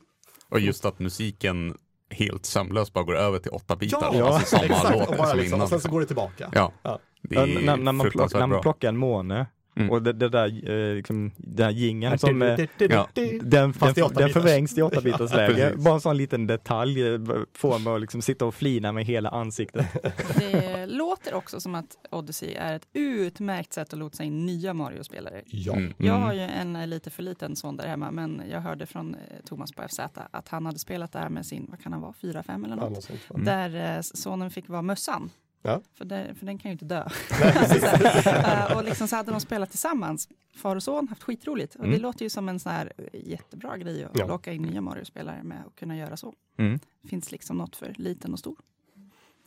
Och 0.49 0.61
just 0.61 0.85
att 0.85 0.99
musiken 0.99 1.77
helt 2.11 2.47
sömlöst 2.47 2.93
bara 2.93 3.05
går 3.05 3.17
över 3.17 3.39
till 3.39 3.51
åtta 3.51 3.77
bitar. 3.77 4.11
Ja, 4.15 4.35
alltså 4.35 4.57
samma 4.57 4.65
exakt. 4.65 4.99
låt 4.99 5.09
och, 5.09 5.17
bara 5.17 5.27
som 5.29 5.39
liksom, 5.39 5.61
och 5.61 5.69
sen 5.69 5.81
så 5.81 5.91
går 5.91 6.01
det 6.01 6.07
tillbaka. 6.07 6.51
Ja, 6.55 6.73
Ja. 6.83 6.99
det 7.23 7.37
är 7.37 7.47
när, 7.65 7.77
när, 7.77 7.93
man 7.93 8.11
plock, 8.11 8.35
när 8.35 8.47
man 8.47 8.61
plockar 8.61 8.89
en 8.89 8.97
måne 8.97 9.47
Mm. 9.77 9.91
och 9.91 10.03
det, 10.03 10.13
det 10.13 10.29
där, 10.29 10.71
eh, 10.71 10.95
liksom, 10.95 11.33
den 11.37 11.65
här 11.65 11.73
jingeln 11.73 12.19
som 12.19 12.43
eh, 12.43 12.61
Ja. 12.79 13.09
Den, 13.43 13.73
Fast 13.73 13.99
i 13.99 14.01
den, 14.01 14.15
den 14.15 14.31
förvrängs 14.31 14.75
till 14.75 14.83
8-bitars 14.85 15.31
Ja, 15.31 15.37
läge. 15.37 15.55
precis. 15.55 15.85
Bara 15.85 15.95
en 15.95 16.01
sån 16.01 16.17
liten 16.17 16.47
detalj 16.47 17.07
eh, 17.15 17.21
får 17.55 17.79
mig 17.79 17.95
att 17.95 18.01
liksom 18.01 18.23
sitta 18.23 18.45
och 18.47 18.55
flina 18.55 18.93
med 18.93 19.05
hela 19.05 19.29
ansiktet. 19.29 19.87
Det 20.39 20.87
låter 20.87 21.35
också 21.35 21.61
som 21.61 21.75
att 21.75 21.97
Odyssey 22.11 22.55
är 22.55 22.75
ett 22.77 22.87
utmärkt 22.93 23.73
sätt 23.73 23.93
att 23.93 23.99
lotsa 23.99 24.25
in 24.25 24.47
nya 24.47 24.75
Mario-spelare. 24.75 25.43
Ja. 25.47 25.73
Mm. 25.77 25.93
Jag 25.97 26.09
Mm. 26.17 26.23
har 26.23 26.33
ju 26.33 26.41
en 26.41 26.77
eh, 26.77 26.87
lite 26.87 27.11
för 27.11 27.23
liten 27.23 27.57
son 27.57 27.77
där 27.77 27.87
hemma, 27.89 28.11
men 28.11 28.43
jag 28.51 28.61
hörde 28.61 28.87
från 28.87 29.17
Thomas 29.45 29.73
på 29.73 29.83
FZ 29.89 29.99
att 30.31 30.49
han 30.49 30.67
hade 30.67 30.79
spelat 30.79 31.13
där 31.13 31.29
med 31.29 31.47
sin, 31.47 31.67
vad 31.71 31.81
kan 31.83 31.93
han 31.93 32.03
vara, 32.03 32.13
4-5 32.21 32.65
eller 32.65 32.77
Ja, 32.77 32.89
något. 32.89 33.11
Mm. 33.35 33.45
Där 33.45 33.99
sonen 34.03 34.51
fick 34.51 34.69
vara 34.69 34.83
mössan. 34.83 35.31
Ja. 35.63 35.81
För, 35.95 36.05
det, 36.05 36.35
för 36.39 36.47
den 36.47 36.59
kan 36.59 36.69
ju 36.69 36.73
inte 36.73 36.85
dö. 36.85 37.05
Eh, 38.27 38.77
och 38.77 38.85
liksom 38.85 39.09
så 39.09 39.17
hade 39.17 39.31
de 39.31 39.41
spelat 39.41 39.71
tillsammans, 39.71 40.29
far 40.57 40.77
och 40.77 40.83
son, 40.83 41.09
haft 41.09 41.23
skitroligt. 41.23 41.75
Och 41.75 41.83
det 41.83 41.89
Mm. 41.89 42.01
låter 42.03 42.25
ju 42.25 42.31
som 42.31 42.49
en 42.49 42.61
sån 42.61 42.73
här 42.73 42.93
eh, 42.99 43.21
jättebra 43.29 43.77
grej 43.77 44.05
att 44.05 44.19
Ja. 44.19 44.27
locka 44.27 44.53
in 44.53 44.63
nya 44.63 44.81
Mario-spelare 44.81 45.43
med 45.43 45.59
att 45.67 45.77
kunna 45.77 45.97
göra 45.97 46.17
så. 46.17 46.35
Mm. 46.59 46.79
Finns 47.09 47.33
liksom 47.33 47.57
något 47.57 47.77
för 47.77 47.95
liten 47.99 48.33
och 48.33 48.39
stor. 48.39 48.57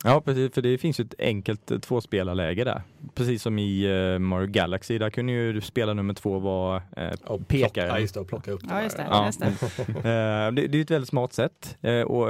Ja, 0.04 0.20
precis, 0.20 0.54
för 0.54 0.62
det 0.62 0.78
finns 0.78 1.00
ju 1.00 1.04
ett 1.04 1.14
enkelt 1.18 1.70
eh, 1.70 1.78
tvåspelarläge 1.78 2.64
där. 2.64 2.82
Precis 3.14 3.42
som 3.42 3.58
i 3.58 3.84
eh, 4.14 4.18
Mario 4.18 4.46
Galaxy, 4.46 4.98
där 4.98 5.10
kunde 5.10 5.32
ju 5.32 5.60
spela 5.60 5.94
nummer 5.94 6.14
två 6.14 6.38
vara 6.38 6.82
Och 7.24 7.48
Pekaren. 7.48 7.48
Plocka, 7.48 7.86
ja, 7.86 7.98
just 7.98 8.14
det, 8.14 8.20
och 8.20 8.28
plocka 8.28 8.50
upp 8.52 8.60
Ja, 8.68 8.82
just 8.82 8.96
det. 8.96 9.06
Ja. 9.10 9.26
Just 9.26 9.40
det. 9.40 9.46
Eh, 9.92 10.52
det, 10.52 10.66
det 10.66 10.78
är 10.78 10.82
ett 10.82 10.90
väldigt 10.90 11.08
smart 11.08 11.32
sätt 11.32 11.76
eh, 11.80 12.00
och, 12.00 12.28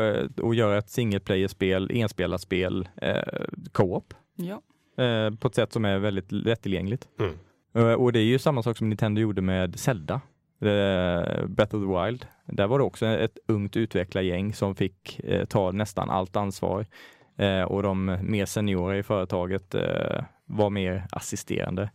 att 0.51 0.57
göra 0.57 0.79
ett 0.79 0.91
single 0.91 1.21
player-spel, 1.21 1.91
enspelarspel, 1.95 2.89
eh, 2.97 3.23
co-op 3.73 4.15
Ja. 4.37 4.63
eh, 5.05 5.31
på 5.35 5.49
ett 5.49 5.55
sätt 5.55 5.73
som 5.73 5.85
är 5.85 5.99
väldigt 5.99 6.33
lättillgängligt. 6.33 7.09
Mm. 7.21 7.35
Och 8.01 8.13
det 8.13 8.19
är 8.19 8.25
ju 8.25 8.39
samma 8.39 8.63
sak 8.63 8.77
som 8.77 8.89
Nintendo 8.89 9.21
gjorde 9.21 9.43
med 9.43 9.79
Zelda, 9.79 10.15
eh, 10.61 11.47
Breath 11.47 11.75
of 11.77 11.83
the 11.83 12.05
Wild. 12.05 12.27
Där 12.47 12.67
var 12.67 12.79
det 12.79 12.85
också 12.85 13.07
ett 13.07 13.39
ungt 13.49 13.77
utvecklargäng 13.77 14.55
som 14.55 14.75
fick 14.75 15.21
eh, 15.25 15.45
ta 15.45 15.73
nästan 15.73 16.11
allt 16.11 16.37
ansvar 16.37 16.87
eh, 17.37 17.63
och 17.63 17.83
de 17.83 18.19
mer 18.23 18.47
seniora 18.47 18.99
i 18.99 19.03
företaget 19.03 19.75
eh, 19.75 20.25
var 20.45 20.71
mer 20.71 21.07
assisterande. 21.11 21.91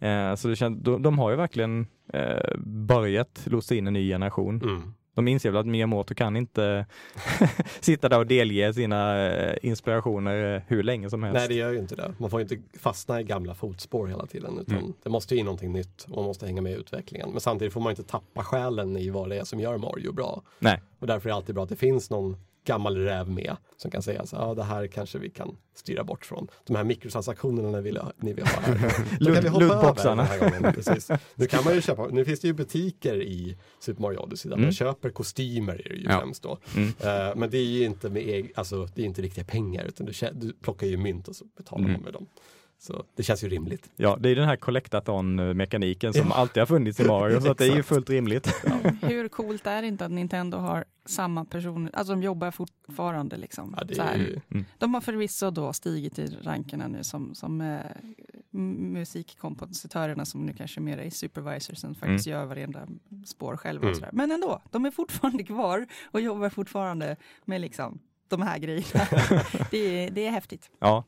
Eh, 0.00 0.34
så 0.34 0.48
det 0.48 0.56
känd, 0.56 0.82
de, 0.82 1.02
de 1.02 1.18
har 1.18 1.30
ju 1.30 1.36
verkligen 1.36 1.86
eh, 2.12 2.56
börjat 2.66 3.42
lotsa 3.44 3.74
in 3.74 3.86
en 3.86 3.92
ny 3.92 4.08
generation. 4.08 4.62
Mm. 4.62 4.94
De 5.14 5.28
inser 5.28 5.50
väl 5.50 5.60
att 5.60 5.66
Miyamoto 5.66 6.14
kan 6.14 6.36
inte 6.36 6.86
sitta 7.80 8.08
där 8.08 8.18
och 8.18 8.26
delge 8.26 8.74
sina 8.74 9.26
eh, 9.26 9.56
inspirationer 9.62 10.54
eh, 10.54 10.62
hur 10.66 10.82
länge 10.82 11.10
som 11.10 11.22
helst. 11.22 11.38
Nej, 11.38 11.48
det 11.48 11.54
gör 11.54 11.72
ju 11.72 11.78
inte 11.78 11.96
det. 11.96 12.14
Man 12.18 12.30
får 12.30 12.40
inte 12.40 12.58
fastna 12.78 13.20
i 13.20 13.24
gamla 13.24 13.54
fotspår 13.54 14.06
hela 14.06 14.26
tiden. 14.26 14.58
Utan 14.58 14.74
Mm. 14.78 14.92
Det 15.02 15.10
måste 15.10 15.34
ju 15.34 15.40
in 15.40 15.46
någonting 15.46 15.72
nytt 15.72 16.06
och 16.10 16.16
man 16.16 16.24
måste 16.24 16.46
hänga 16.46 16.62
med 16.62 16.72
i 16.72 16.74
utvecklingen. 16.74 17.30
Men 17.30 17.40
samtidigt 17.40 17.72
får 17.72 17.80
man 17.80 17.90
inte 17.90 18.02
tappa 18.02 18.44
själen 18.44 18.96
i 18.96 19.10
vad 19.10 19.28
det 19.28 19.36
är 19.36 19.44
som 19.44 19.60
gör 19.60 19.78
Mario 19.78 20.12
bra. 20.12 20.42
Nej. 20.58 20.80
Och 20.98 21.06
därför 21.06 21.28
är 21.28 21.30
det 21.30 21.36
alltid 21.36 21.54
bra 21.54 21.64
att 21.64 21.70
det 21.70 21.76
finns 21.76 22.10
någon 22.10 22.36
gammal 22.64 22.96
räv 22.96 23.28
med 23.30 23.56
som 23.76 23.90
kan 23.90 24.02
säga 24.02 24.26
så 24.26 24.36
ja 24.36 24.54
det 24.54 24.62
här 24.62 24.86
kanske 24.86 25.18
vi 25.18 25.30
kan 25.30 25.56
styra 25.74 26.04
bort 26.04 26.26
från. 26.26 26.46
De 26.66 26.76
här 26.76 26.84
mikrotransaktionerna 26.84 27.70
ni 27.70 27.80
vill, 27.82 27.96
ha- 27.96 28.12
ni 28.16 28.32
vill 28.32 28.44
ha 28.46 28.60
här. 28.60 28.94
Då 29.20 29.34
kan 29.34 29.42
vi 29.42 29.48
hoppa 29.48 29.64
över 29.64 29.74
Lootboxarna. 29.74 30.22
den 30.22 30.26
här 30.26 30.38
gången. 30.38 30.72
Precis. 30.74 31.08
Nu 31.34 31.46
kan 31.46 31.64
man 31.64 31.74
ju 31.74 31.80
köpa, 31.80 32.06
nu 32.06 32.24
finns 32.24 32.40
det 32.40 32.46
ju 32.48 32.54
butiker 32.54 33.22
i 33.22 33.56
Super 33.80 34.02
Mario 34.02 34.18
Odyssey 34.18 34.48
där 34.48 34.56
Mm. 34.56 34.66
man 34.66 34.72
köper 34.72 35.10
kostymer 35.10 35.72
är 35.86 35.88
det 35.88 35.94
ju 35.96 36.04
Ja. 36.04 36.18
främst 36.20 36.42
då. 36.42 36.58
Mm. 36.76 36.88
Eh, 36.88 37.36
men 37.36 37.50
det 37.50 37.58
är 37.58 37.64
ju 37.64 37.84
inte 37.84 38.08
med 38.10 38.48
alltså, 38.54 38.88
det 38.94 39.02
är 39.02 39.06
inte 39.06 39.22
riktiga 39.22 39.44
pengar 39.44 39.84
utan 39.84 40.06
du, 40.06 40.12
du 40.32 40.52
plockar 40.52 40.86
ju 40.86 40.96
mynt 40.96 41.28
och 41.28 41.36
så 41.36 41.44
betalar 41.56 41.80
Mm. 41.84 41.92
man 41.92 42.02
med 42.02 42.12
dem. 42.12 42.26
Så 42.78 43.04
det 43.16 43.22
känns 43.22 43.44
ju 43.44 43.48
rimligt. 43.48 43.90
Ja, 43.96 44.16
det 44.20 44.28
är 44.28 44.36
den 44.36 44.48
här 44.48 44.56
collectathon-mekaniken 44.56 46.12
som 46.12 46.28
Ja. 46.28 46.34
alltid 46.34 46.60
har 46.60 46.66
funnits 46.66 47.00
i 47.00 47.04
Mario, 47.04 47.40
så 47.40 47.50
att 47.50 47.58
det 47.58 47.66
är 47.66 47.76
ju 47.76 47.82
fullt 47.82 48.10
rimligt. 48.10 48.46
Hur 49.02 49.28
coolt 49.28 49.66
är 49.66 49.82
det 49.82 49.88
inte 49.88 50.04
att 50.04 50.10
Nintendo 50.10 50.58
har 50.58 50.84
samma 51.06 51.44
personer, 51.44 51.90
alltså 51.94 52.12
de 52.12 52.22
jobbar 52.22 52.50
fortfarande 52.50 53.36
liksom. 53.36 53.74
Ja, 53.78 53.84
det 53.84 53.94
så 53.94 54.02
är 54.02 54.06
här. 54.06 54.16
ju, 54.16 54.64
De 54.78 54.94
har 54.94 55.00
förvisso 55.00 55.50
då 55.50 55.72
stigit 55.72 56.18
i 56.18 56.26
rankerna 56.42 56.88
nu 56.88 57.04
som, 57.04 57.34
som 57.34 57.60
eh, 57.60 57.78
musikkompositörerna 58.94 60.24
som 60.24 60.46
nu 60.46 60.52
kanske 60.52 60.80
mer 60.80 60.98
är 60.98 61.10
supervisors 61.10 61.78
som 61.78 61.94
faktiskt 61.94 62.26
gör 62.26 62.44
varenda 62.44 62.86
spår 63.26 63.56
själva. 63.56 63.88
Mm. 63.88 64.00
Men 64.12 64.30
ändå, 64.32 64.62
de 64.70 64.84
är 64.84 64.90
fortfarande 64.90 65.42
kvar 65.44 65.86
och 66.10 66.20
jobbar 66.20 66.48
fortfarande 66.48 67.16
med 67.44 67.60
liksom 67.60 67.98
de 68.28 68.42
här 68.42 68.58
grejerna. 68.58 69.04
det, 69.70 69.78
är, 70.04 70.10
det 70.10 70.26
är 70.26 70.30
häftigt. 70.30 70.70
Ja, 70.78 71.04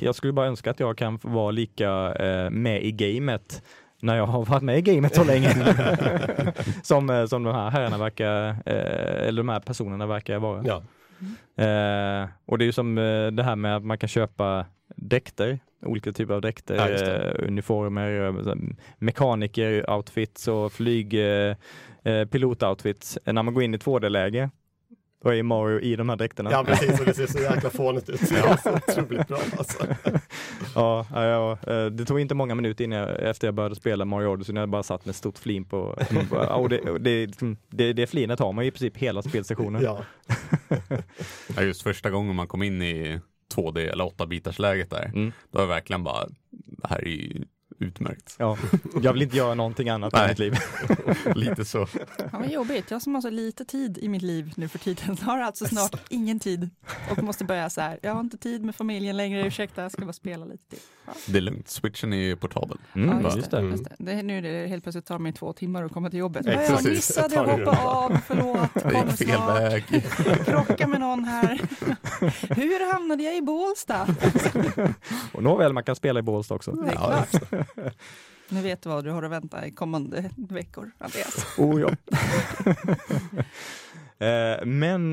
jag 0.00 0.14
skulle 0.14 0.32
bara 0.32 0.46
önska 0.46 0.70
att 0.70 0.80
jag 0.80 0.98
kan 0.98 1.18
vara 1.22 1.50
lika 1.50 2.14
eh, 2.14 2.50
med 2.50 2.84
i 2.84 2.92
gamet 2.92 3.62
när 4.02 4.16
jag 4.16 4.26
har 4.26 4.44
varit 4.44 4.62
med 4.62 4.78
i 4.78 4.82
gamet 4.82 5.14
så 5.14 5.24
länge. 5.24 5.48
som, 6.82 7.10
eh, 7.10 7.26
som 7.26 7.42
de 7.42 7.54
här 7.54 7.70
herrarna 7.70 7.98
verkar, 7.98 8.48
eh, 8.48 9.28
eller 9.28 9.42
de 9.42 9.48
här 9.48 9.60
personerna 9.60 10.06
verkar 10.06 10.38
vara. 10.38 10.64
ja. 10.66 10.82
Eh, 11.64 12.28
och 12.46 12.58
det 12.58 12.64
är 12.64 12.66
ju 12.66 12.72
som 12.72 12.94
det 13.32 13.42
här 13.42 13.56
med 13.56 13.76
att 13.76 13.84
man 13.84 13.98
kan 13.98 14.08
köpa 14.08 14.66
dräkter, 14.96 15.58
olika 15.82 16.12
typer 16.12 16.34
av 16.34 16.40
dräkter, 16.40 16.74
Ja, 16.76 17.46
uniformer, 17.46 18.26
eh, 18.26 18.54
mekaniker, 18.98 19.90
outfits 19.90 20.48
och 20.48 20.72
flyg, 20.72 21.14
eh, 21.14 21.54
pilotoutfits. 22.30 23.18
När 23.24 23.42
man 23.42 23.54
går 23.54 23.62
in 23.62 23.74
i 23.74 23.78
2D-läge, 23.78 24.50
då 25.26 25.34
är 25.34 25.42
Mario 25.42 25.80
i 25.80 25.96
de 25.96 26.08
här 26.08 26.16
dräkterna. 26.16 26.50
ja 26.50 26.64
precis, 26.64 27.00
och 27.00 27.06
det 27.06 27.14
ser 27.14 27.26
så 27.26 27.38
jäkla 27.38 27.70
fånigt 27.70 28.08
ut. 28.08 28.20
Det 28.28 28.36
är 28.36 28.56
så 28.56 28.72
otroligt 28.72 29.28
bra 29.28 29.38
alltså. 29.58 29.86
Ja, 30.74 31.06
ja, 31.14 31.24
ja, 31.24 31.72
eh, 31.72 31.86
det 31.86 32.04
tog 32.04 32.20
inte 32.20 32.34
många 32.34 32.54
minuter 32.54 32.84
innan 32.84 32.98
jag, 32.98 33.22
efter 33.22 33.46
jag 33.46 33.54
började 33.54 33.74
spela 33.74 34.04
Mario 34.04 34.26
Odyssey 34.28 34.52
när 34.54 34.60
jag 34.62 34.68
bara 34.68 34.82
satt 34.82 35.04
med 35.06 35.14
stort 35.14 35.38
flin 35.38 35.64
på. 35.64 35.98
Ja, 36.30 36.54
och 36.54 36.68
det, 36.68 36.78
och 36.80 37.00
det, 37.00 37.26
det, 37.70 37.92
det 37.92 38.06
flinet 38.06 38.38
har 38.38 38.52
man 38.52 38.64
ju 38.64 38.68
i 38.68 38.70
princip 38.70 38.96
hela 38.96 39.22
spelsessionen. 39.22 39.82
Ja. 39.82 40.04
Ja, 41.56 41.62
just 41.62 41.82
första 41.82 42.10
gången 42.10 42.34
man 42.36 42.46
kom 42.46 42.62
in 42.62 42.82
i 42.82 43.20
2D 43.56 43.78
eller 43.92 44.04
8-bitars 44.04 44.60
läget 44.60 44.90
där, 44.90 45.04
Mm. 45.04 45.32
då 45.50 45.58
var 45.58 45.60
jag 45.62 45.68
verkligen 45.68 46.04
bara, 46.04 46.26
det 46.50 46.88
här 46.88 46.98
är 46.98 47.08
ju 47.08 47.44
utmärkt. 47.78 48.36
Ja, 48.38 48.58
jag 49.02 49.12
vill 49.12 49.22
inte 49.22 49.36
göra 49.36 49.54
någonting 49.54 49.88
annat 49.88 50.14
i 50.14 50.28
mitt 50.28 50.38
liv. 50.38 50.54
Lite 51.34 51.64
så. 51.64 51.88
Ja, 52.18 52.24
vad 52.32 52.50
jobbigt, 52.50 52.90
jag 52.90 53.02
som 53.02 53.14
har 53.14 53.22
så 53.22 53.30
lite 53.30 53.64
tid 53.64 53.98
i 53.98 54.08
mitt 54.08 54.22
liv 54.22 54.52
nu 54.56 54.68
för 54.68 54.78
tiden 54.78 55.16
har 55.18 55.38
alltså 55.38 55.66
snart 55.66 56.00
ingen 56.08 56.40
tid 56.40 56.70
och 57.10 57.22
måste 57.22 57.44
börja 57.44 57.70
så 57.70 57.80
här, 57.80 57.98
jag 58.02 58.12
har 58.12 58.20
inte 58.20 58.38
tid 58.38 58.64
med 58.64 58.74
familjen 58.74 59.16
längre, 59.16 59.46
ursäkta, 59.46 59.82
jag 59.82 59.92
ska 59.92 60.02
bara 60.02 60.12
spela 60.12 60.44
lite 60.44 60.64
till. 60.70 60.78
Det 61.26 61.38
är 61.38 61.42
lugnt, 61.42 61.68
switchen 61.68 62.12
är 62.12 62.16
ju 62.16 62.36
portabel. 62.36 62.78
Mm, 62.94 63.20
Ja, 63.24 63.36
just 63.36 63.50
det. 63.50 63.60
det. 63.60 63.66
Just 63.66 63.84
det. 63.84 63.94
det 63.98 64.12
är 64.12 64.22
nu 64.22 64.38
är 64.38 64.42
det 64.42 64.66
helt 64.66 64.82
plötsligt 64.82 65.06
tar 65.06 65.18
mig 65.18 65.32
två 65.32 65.52
timmar 65.52 65.84
att 65.84 65.92
komma 65.92 66.10
till 66.10 66.18
jobbet. 66.18 66.46
Exakt. 66.46 66.84
jag 66.84 66.92
missade 66.92 67.40
att 67.40 67.48
hoppa 67.50 67.78
av, 67.88 68.18
förlåt, 68.26 68.74
Det 68.74 68.94
gick 68.94 69.16
fel 69.18 69.36
snart. 69.36 69.60
väg. 69.60 69.84
Krocka 70.46 70.86
med 70.86 71.00
någon 71.00 71.24
här. 71.24 71.60
Hur 72.54 72.92
hamnade 72.92 73.22
jag 73.22 73.36
i 73.36 73.42
Bålsta? 73.42 74.06
Och 75.32 75.42
nåväl, 75.42 75.72
man 75.72 75.82
kan 75.84 75.96
spela 75.96 76.18
i 76.20 76.22
Bålsta 76.22 76.54
också. 76.54 76.72
Det 76.72 76.90
är 76.90 76.94
Ja, 76.94 77.24
klart. 77.30 77.64
Nu 78.48 78.62
vet 78.62 78.82
du 78.82 78.88
vad 78.88 79.04
du 79.04 79.10
har 79.10 79.22
att 79.22 79.30
vänta 79.30 79.66
i 79.66 79.70
kommande 79.70 80.30
veckor, 80.36 80.90
Andreas. 80.98 81.46
Oh 81.58 81.80
ja. 81.80 81.90
Eh, 84.18 84.64
Men 84.66 85.12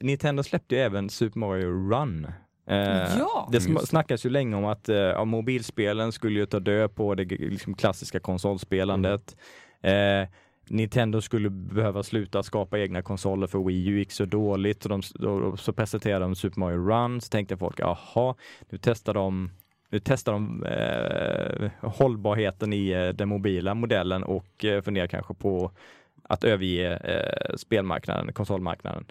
Nintendo 0.00 0.42
släppte 0.42 0.74
ju 0.74 0.80
även 0.80 1.10
Super 1.10 1.38
Mario 1.38 1.90
Run. 1.90 2.26
Eh, 2.66 2.76
Ja. 3.18 3.48
Det 3.52 3.58
sm- 3.58 3.72
Just. 3.72 3.88
snackas 3.88 4.26
ju 4.26 4.30
länge 4.30 4.56
om 4.56 4.64
att 4.64 4.88
eh, 4.88 4.96
ja, 4.96 5.24
mobilspelen 5.24 6.12
skulle 6.12 6.40
ju 6.40 6.46
ta 6.46 6.60
död 6.60 6.94
på 6.94 7.14
det 7.14 7.24
liksom, 7.24 7.74
klassiska 7.74 8.20
konsolspelandet. 8.20 9.36
Eh, 9.82 10.28
Nintendo 10.68 11.20
skulle 11.20 11.50
behöva 11.50 12.02
sluta 12.02 12.42
skapa 12.42 12.78
egna 12.78 13.02
konsoler 13.02 13.46
för 13.46 13.58
Wii 13.58 13.86
U 13.88 13.98
gick 13.98 14.12
så 14.12 14.24
dåligt 14.24 14.84
och 14.84 14.88
de, 14.88 15.02
då, 15.14 15.56
så 15.56 15.72
presenterade 15.72 16.24
de 16.24 16.34
Super 16.34 16.60
Mario 16.60 16.88
Run 16.88 17.20
så 17.20 17.28
tänkte 17.28 17.56
folk, 17.56 17.80
jaha, 17.80 18.34
nu 18.70 18.78
testar 18.82 19.14
de 19.14 19.50
nu 19.90 19.98
testar 20.04 20.32
de 20.32 20.64
eh, 20.64 21.70
hållbarheten 21.90 22.72
i 22.72 22.88
eh, 22.90 23.08
den 23.08 23.28
mobila 23.28 23.74
modellen 23.74 24.24
och 24.24 24.64
eh, 24.64 24.82
funderar 24.82 25.06
kanske 25.06 25.34
på 25.34 25.70
att 26.22 26.44
överge 26.44 26.96
eh, 26.96 27.56
spelmarknaden, 27.56 28.32
konsolmarknaden. 28.32 29.04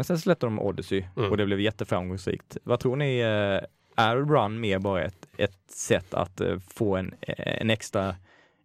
Men 0.00 0.04
sen 0.04 0.18
släppte 0.18 0.46
de 0.46 0.58
Odyssey 0.58 1.04
Mm. 1.16 1.30
och 1.30 1.36
det 1.36 1.46
blev 1.46 1.60
jätteframgångsrikt. 1.60 2.56
Vad 2.62 2.80
tror 2.80 2.96
ni, 2.96 3.18
eh, 3.18 4.04
är 4.04 4.16
Run 4.16 4.60
mer 4.60 4.78
bara 4.78 5.02
ett, 5.02 5.26
ett 5.36 5.58
sätt 5.70 6.14
att 6.14 6.40
eh, 6.40 6.58
få 6.68 6.96
en, 6.96 7.14
eh, 7.20 7.60
en 7.60 7.70
extra 7.70 8.16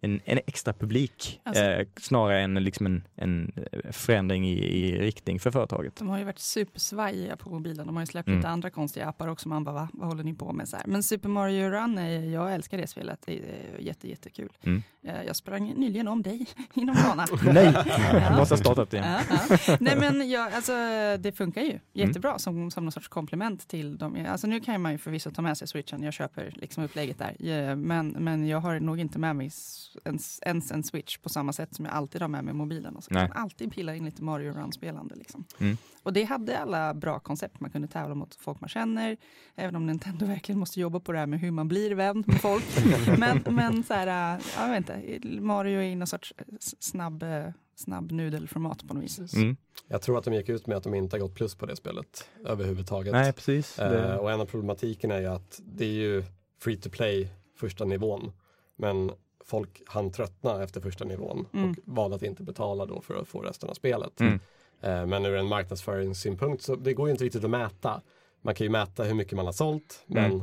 en, 0.05 0.19
en 0.25 0.39
extra 0.47 0.73
publik 0.73 1.41
Alltså- 1.43 1.63
eh, 1.63 1.87
snarare 1.99 2.41
än 2.41 2.53
liksom 2.53 2.85
en, 2.85 3.03
en 3.15 3.51
förändring 3.91 4.47
i, 4.47 4.53
i 4.63 4.97
riktning 4.99 5.39
för 5.39 5.51
företaget. 5.51 5.95
De 5.95 6.09
har 6.09 6.17
ju 6.17 6.23
varit 6.23 6.39
supersvajiga 6.39 7.35
på 7.37 7.49
mobilen. 7.49 7.87
De 7.87 7.95
har 7.95 8.01
ju 8.01 8.07
släppt 8.07 8.27
Mm. 8.27 8.37
lite 8.39 8.49
andra 8.49 8.69
konstiga 8.69 9.05
appar 9.05 9.27
också. 9.27 9.49
Man 9.49 9.63
bara, 9.63 9.75
va? 9.75 9.89
Vad 9.93 10.07
håller 10.07 10.23
ni 10.23 10.33
på 10.33 10.53
med? 10.53 10.67
Så 10.67 10.77
här. 10.77 10.85
Men 10.87 11.03
Super 11.03 11.29
Mario 11.29 11.69
Run, 11.69 11.97
är, 11.97 12.19
jag 12.33 12.53
älskar 12.53 12.77
det 12.77 12.87
spelet. 12.87 13.19
Det 13.25 13.33
är 13.39 13.79
jätte, 13.79 14.09
jättekul. 14.09 14.49
Mm. 14.63 14.83
Eh, 15.03 15.23
Jag 15.27 15.35
sprang 15.35 15.73
nyligen 15.73 16.07
om 16.07 16.21
dig 16.21 16.45
inom 16.73 16.95
bana. 17.07 17.25
Nej, 17.53 17.73
Ja. 17.85 17.85
jag 18.13 18.37
måste 18.37 18.57
starta 18.57 18.81
upp 18.81 18.89
det 18.91 18.97
igen. 18.97 19.19
Ja, 19.29 19.57
ja. 19.67 19.77
Nej 19.79 19.95
men 19.99 20.29
ja, 20.29 20.49
alltså, 20.53 20.71
det 21.19 21.31
funkar 21.37 21.61
ju 21.61 21.79
jättebra 21.93 22.39
som, 22.39 22.71
som 22.71 22.85
någon 22.85 22.91
sorts 22.91 23.07
komplement 23.07 23.67
till 23.67 23.97
dem. 23.97 24.25
Alltså, 24.29 24.47
nu 24.47 24.59
kan 24.59 24.81
man 24.81 24.91
ju 24.91 24.97
förvisso 24.97 25.31
ta 25.31 25.41
med 25.41 25.57
sig 25.57 25.67
switchen, 25.67 26.03
jag 26.03 26.13
köper 26.13 26.53
liksom 26.55 26.83
upplägget 26.83 27.17
där. 27.17 27.75
Men, 27.75 28.07
men 28.09 28.47
jag 28.47 28.59
har 28.59 28.79
nog 28.79 28.99
inte 28.99 29.19
med 29.19 29.35
mig 29.35 29.51
s- 29.95 30.01
ens, 30.05 30.39
ens 30.41 30.71
en 30.71 30.83
switch 30.83 31.17
på 31.17 31.29
samma 31.29 31.53
sätt 31.53 31.75
som 31.75 31.85
jag 31.85 31.93
alltid 31.93 32.21
har 32.21 32.27
med 32.29 32.43
mig 32.43 32.53
mobilen. 32.53 32.95
Och 32.95 33.03
så 33.03 33.09
kan 33.09 33.21
man 33.21 33.31
alltid 33.37 33.71
pilla 33.73 33.95
in 33.95 34.05
lite 34.05 34.23
Mario 34.23 34.53
Run-spelande. 34.53 35.15
Liksom. 35.15 35.45
Mm. 35.59 35.77
Och 36.03 36.13
det 36.13 36.23
hade 36.23 36.59
alla 36.59 36.93
bra 36.93 37.19
koncept, 37.19 37.59
man 37.59 37.69
kunde 37.69 37.87
tävla 37.87 38.15
mot 38.15 38.35
folk 38.35 38.59
man 38.61 38.69
känner. 38.69 39.17
Även 39.55 39.75
om 39.75 39.85
Nintendo 39.85 40.25
verkligen 40.35 40.59
måste 40.59 40.79
jobba 40.79 40.99
på 40.99 41.11
det 41.11 41.17
här 41.19 41.27
med 41.27 41.39
hur 41.39 41.51
man 41.51 41.67
blir 41.67 41.95
vän 41.95 42.23
med 42.27 42.41
folk. 42.41 42.63
men, 43.19 43.43
men 43.55 43.83
så 43.83 43.93
här, 43.93 44.35
äh, 44.37 44.41
jag 44.57 44.69
vet 44.69 44.77
inte, 44.77 45.29
Mario 45.41 45.79
är 45.79 45.83
i 45.83 45.95
någon 45.95 46.07
sorts 46.07 46.33
s- 46.59 46.75
snabb, 46.83 47.23
eh, 47.23 47.45
snabb 47.75 48.11
nudelformat 48.11 48.87
på 48.87 48.93
något 48.93 49.03
vis. 49.03 49.33
Mm. 49.33 49.57
Jag 49.87 50.01
tror 50.01 50.17
att 50.17 50.23
de 50.25 50.33
gick 50.33 50.49
ut 50.49 50.67
med 50.67 50.77
att 50.77 50.83
de 50.83 50.93
inte 50.93 51.15
har 51.15 51.19
gått 51.21 51.35
plus 51.35 51.55
på 51.55 51.65
det 51.65 51.75
spelet 51.75 52.29
överhuvudtaget. 52.45 53.13
Nej, 53.13 53.33
precis. 53.33 53.79
Eh, 53.79 53.91
Det, 53.91 54.17
och 54.17 54.31
en 54.31 54.41
av 54.41 54.45
problematiken 54.45 55.11
är 55.11 55.19
ju 55.19 55.27
att 55.27 55.61
det 55.65 55.85
är 55.85 55.89
ju 55.93 56.23
free 56.61 56.77
to 56.77 56.89
play 56.89 57.29
första 57.59 57.85
nivån. 57.85 58.31
Men 58.77 59.11
folk 59.45 59.81
hann 59.87 60.11
tröttna 60.11 60.63
efter 60.63 60.81
första 60.81 61.05
nivån 61.05 61.47
Mm. 61.53 61.69
och 61.69 61.75
valde 61.85 62.15
att 62.15 62.23
inte 62.23 62.43
betala 62.43 62.85
då 62.85 63.01
för 63.01 63.15
att 63.21 63.27
få 63.27 63.41
resten 63.41 63.69
av 63.69 63.73
spelet. 63.73 64.19
Mm. 64.19 64.39
Eh, 64.81 65.05
men 65.05 65.25
ur 65.25 65.35
en 65.35 65.45
marknadsföringssynpunkt 65.47 66.63
så 66.63 66.75
det 66.75 66.93
går 66.93 67.07
ju 67.07 67.11
inte 67.11 67.23
riktigt 67.23 67.43
att 67.43 67.49
mäta. 67.49 68.01
Man 68.41 68.55
kan 68.55 68.65
ju 68.65 68.71
mäta 68.71 69.03
hur 69.03 69.13
mycket 69.13 69.33
man 69.33 69.45
har 69.45 69.53
sålt 69.53 70.03
men 70.05 70.25
Mm. 70.31 70.39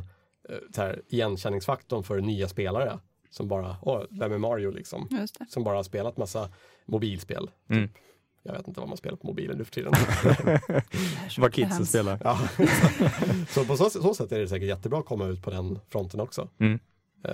eh, 0.49 0.55
så 0.75 0.81
här, 0.81 1.01
igenkänningsfaktorn 1.07 2.03
för 2.03 2.21
nya 2.21 2.47
spelare 2.47 2.99
som 3.29 3.47
bara, 3.47 3.75
åh, 3.81 4.01
vem 4.09 4.31
är 4.31 4.37
Mario 4.37 4.71
liksom? 4.71 5.07
Just 5.11 5.39
det. 5.39 5.45
Som 5.49 5.63
bara 5.63 5.75
har 5.75 5.83
spelat 5.83 6.17
massa 6.17 6.49
mobilspel. 6.85 7.49
Mm. 7.69 7.87
Typ. 7.87 7.97
Jag 8.45 8.53
vet 8.53 8.67
inte 8.67 8.79
vad 8.79 8.89
man 8.89 8.97
spelar 8.97 9.17
på 9.17 9.27
mobilen 9.27 9.57
nu 9.57 9.63
för 9.65 9.71
tiden. 9.71 9.93
vad 11.37 11.53
kidsen 11.53 11.85
spelar. 11.85 12.19
Ja. 12.23 12.39
så 13.49 13.65
på 13.65 13.77
så, 13.77 13.89
så 13.89 14.13
sätt 14.13 14.31
är 14.31 14.39
det 14.39 14.47
säkert 14.47 14.67
jättebra 14.67 14.99
att 14.99 15.05
komma 15.05 15.25
ut 15.27 15.41
på 15.41 15.49
den 15.49 15.79
fronten 15.89 16.19
också. 16.19 16.49
Mm. 16.59 16.79
Eh, 17.23 17.31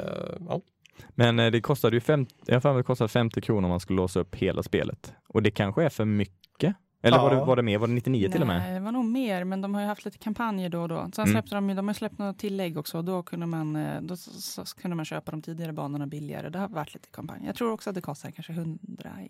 ja. 0.50 0.62
Men 1.10 1.40
eh, 1.40 1.52
det 1.52 1.62
kostade 1.62 1.96
ju 1.96 2.00
50, 2.00 2.36
jag 2.46 2.56
har 2.56 2.60
för 2.62 2.70
mig 2.74 2.78
det 2.80 2.84
kostade 2.84 3.08
50 3.08 3.42
kronor 3.42 3.64
om 3.64 3.70
man 3.70 3.80
skulle 3.80 3.98
låsa 3.98 4.20
upp 4.20 4.36
hela 4.36 4.64
spelet. 4.64 5.14
Och 5.28 5.44
det 5.44 5.52
kanske 5.52 5.84
är 5.84 5.90
för 5.90 6.06
mycket? 6.06 6.76
Eller 7.02 7.18
var, 7.18 7.32
Ja. 7.34 7.40
det, 7.40 7.46
var 7.46 7.56
det 7.56 7.62
mer? 7.62 7.78
Var 7.78 7.88
det 7.88 7.94
99 7.94 8.30
till 8.30 8.42
och 8.42 8.48
med? 8.48 8.58
Nej, 8.60 8.74
det 8.74 8.80
var 8.80 8.92
nog 8.92 9.06
mer, 9.06 9.44
men 9.44 9.62
de 9.62 9.74
har 9.76 9.82
ju 9.82 9.88
haft 9.88 10.06
lite 10.06 10.18
kampanjer 10.18 10.70
då 10.70 10.82
och 10.82 10.88
då. 10.90 11.10
Sen 11.16 11.24
Mm. 11.24 11.34
släppte 11.34 11.56
de, 11.56 11.70
ju- 11.70 11.76
de 11.76 11.88
har 11.88 11.94
släppt 11.94 12.18
något 12.18 12.38
tillägg 12.40 12.78
också 12.78 12.98
och 12.98 13.04
då 13.06 13.24
kunde 13.24 13.46
man, 13.46 13.76
eh, 13.76 14.02
då 14.02 14.18
så, 14.18 14.66
så 14.66 14.76
kunde 14.78 14.96
man 14.96 15.06
köpa 15.06 15.32
de 15.32 15.42
tidigare 15.42 15.74
banorna 15.74 16.08
billigare. 16.08 16.50
Det 16.50 16.60
har 16.60 16.68
varit 16.68 16.94
lite 16.94 17.08
kampanj. 17.12 17.44
Jag 17.46 17.56
tror 17.56 17.72
också 17.72 17.90
att 17.90 17.96
det 17.96 18.02
kostar 18.02 18.32
kanske 18.32 18.54
100 18.54 18.80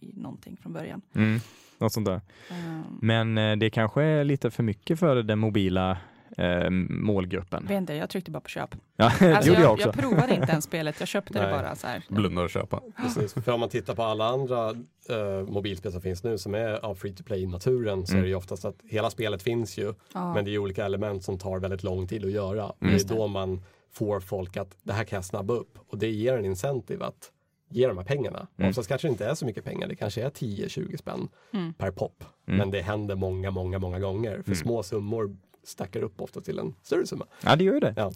i 0.01 0.13
någonting 0.15 0.57
från 0.61 0.73
början. 0.73 1.01
Mm. 1.15 1.39
Något 1.77 1.93
sånt 1.93 2.05
där. 2.05 2.21
Um, 2.51 2.83
Men 3.01 3.37
eh, 3.37 3.55
det 3.55 3.69
kanske 3.69 4.03
är 4.03 4.23
lite 4.23 4.51
för 4.51 4.63
mycket 4.63 4.99
för 4.99 5.23
den 5.23 5.39
mobila 5.39 5.97
eh, 6.39 6.69
målgruppen. 6.89 7.65
Vet 7.67 7.77
inte, 7.77 7.93
jag 7.93 8.09
tryckte 8.09 8.31
bara 8.31 8.39
på 8.41 8.49
köp. 8.49 8.75
Ja, 8.95 9.05
Alltså 9.21 9.25
gjorde 9.27 9.41
jag, 9.45 9.61
jag 9.61 9.71
också. 9.73 9.87
jag 9.87 9.95
provade 9.95 10.35
inte 10.35 10.51
ens 10.51 10.65
spelet, 10.71 10.95
jag 10.99 11.07
köpte 11.07 11.33
det 11.33 11.51
bara 11.51 11.75
så 11.75 11.87
här. 11.87 12.03
Blunda 12.09 12.41
och 12.41 12.49
köpa. 12.49 12.81
Precis. 13.03 13.33
För 13.33 13.51
om 13.51 13.59
man 13.59 13.69
tittar 13.69 13.95
på 13.95 14.03
alla 14.03 14.25
andra 14.25 14.69
eh, 15.09 15.47
mobilspel 15.47 15.91
som 15.91 16.01
finns 16.01 16.23
nu 16.23 16.37
som 16.37 16.55
är 16.55 16.85
av 16.85 16.95
free 16.95 17.13
to 17.13 17.23
play-naturen 17.23 18.05
så 18.05 18.13
Mm. 18.13 18.19
är 18.19 18.23
det 18.23 18.29
ju 18.29 18.35
oftast 18.35 18.65
att 18.65 18.75
hela 18.83 19.09
spelet 19.09 19.41
finns 19.43 19.77
ju 19.77 19.93
Ja. 20.13 20.33
men 20.33 20.45
det 20.45 20.51
är 20.51 20.57
olika 20.57 20.85
element 20.85 21.23
som 21.23 21.37
tar 21.39 21.59
väldigt 21.59 21.83
lång 21.83 22.07
tid 22.07 22.25
att 22.25 22.31
göra. 22.31 22.65
Och 22.65 22.75
det 22.79 22.93
är 23.11 23.15
då 23.17 23.27
man 23.27 23.61
får 23.91 24.19
folk 24.19 24.57
att 24.57 24.75
det 24.83 24.93
här 24.93 25.03
kan 25.03 25.17
jag 25.17 25.25
snabba 25.25 25.53
upp 25.53 25.77
och 25.89 25.97
det 25.97 26.09
ger 26.09 26.37
en 26.37 26.45
incentive 26.45 27.05
att 27.05 27.31
ge 27.71 27.87
de 27.87 27.97
här 27.97 28.05
pengarna. 28.05 28.47
Mm. 28.57 28.69
Oftast 28.69 28.89
kanske 28.89 29.07
det 29.07 29.11
inte 29.11 29.25
är 29.25 29.35
så 29.35 29.45
mycket 29.45 29.63
pengar, 29.63 29.87
det 29.87 29.95
kanske 29.95 30.21
är 30.23 30.29
10-20 30.29 30.97
spänn 30.97 31.27
Mm. 31.53 31.73
per 31.73 31.91
pop. 31.91 32.23
Mm. 32.47 32.57
Men 32.57 32.71
det 32.71 32.81
händer 32.81 33.15
många, 33.15 33.51
många, 33.51 33.79
många 33.79 33.99
gånger. 33.99 34.31
För 34.31 34.49
Mm. 34.49 34.55
små 34.55 34.83
summor 34.83 35.37
stackar 35.63 36.01
upp 36.03 36.21
ofta 36.21 36.41
till 36.41 36.59
en 36.59 36.75
större 36.83 37.05
summa. 37.05 37.25
Ja, 37.43 37.55
det 37.55 37.63
gör 37.63 37.79
det. 37.79 37.93
Ja. 37.97 38.11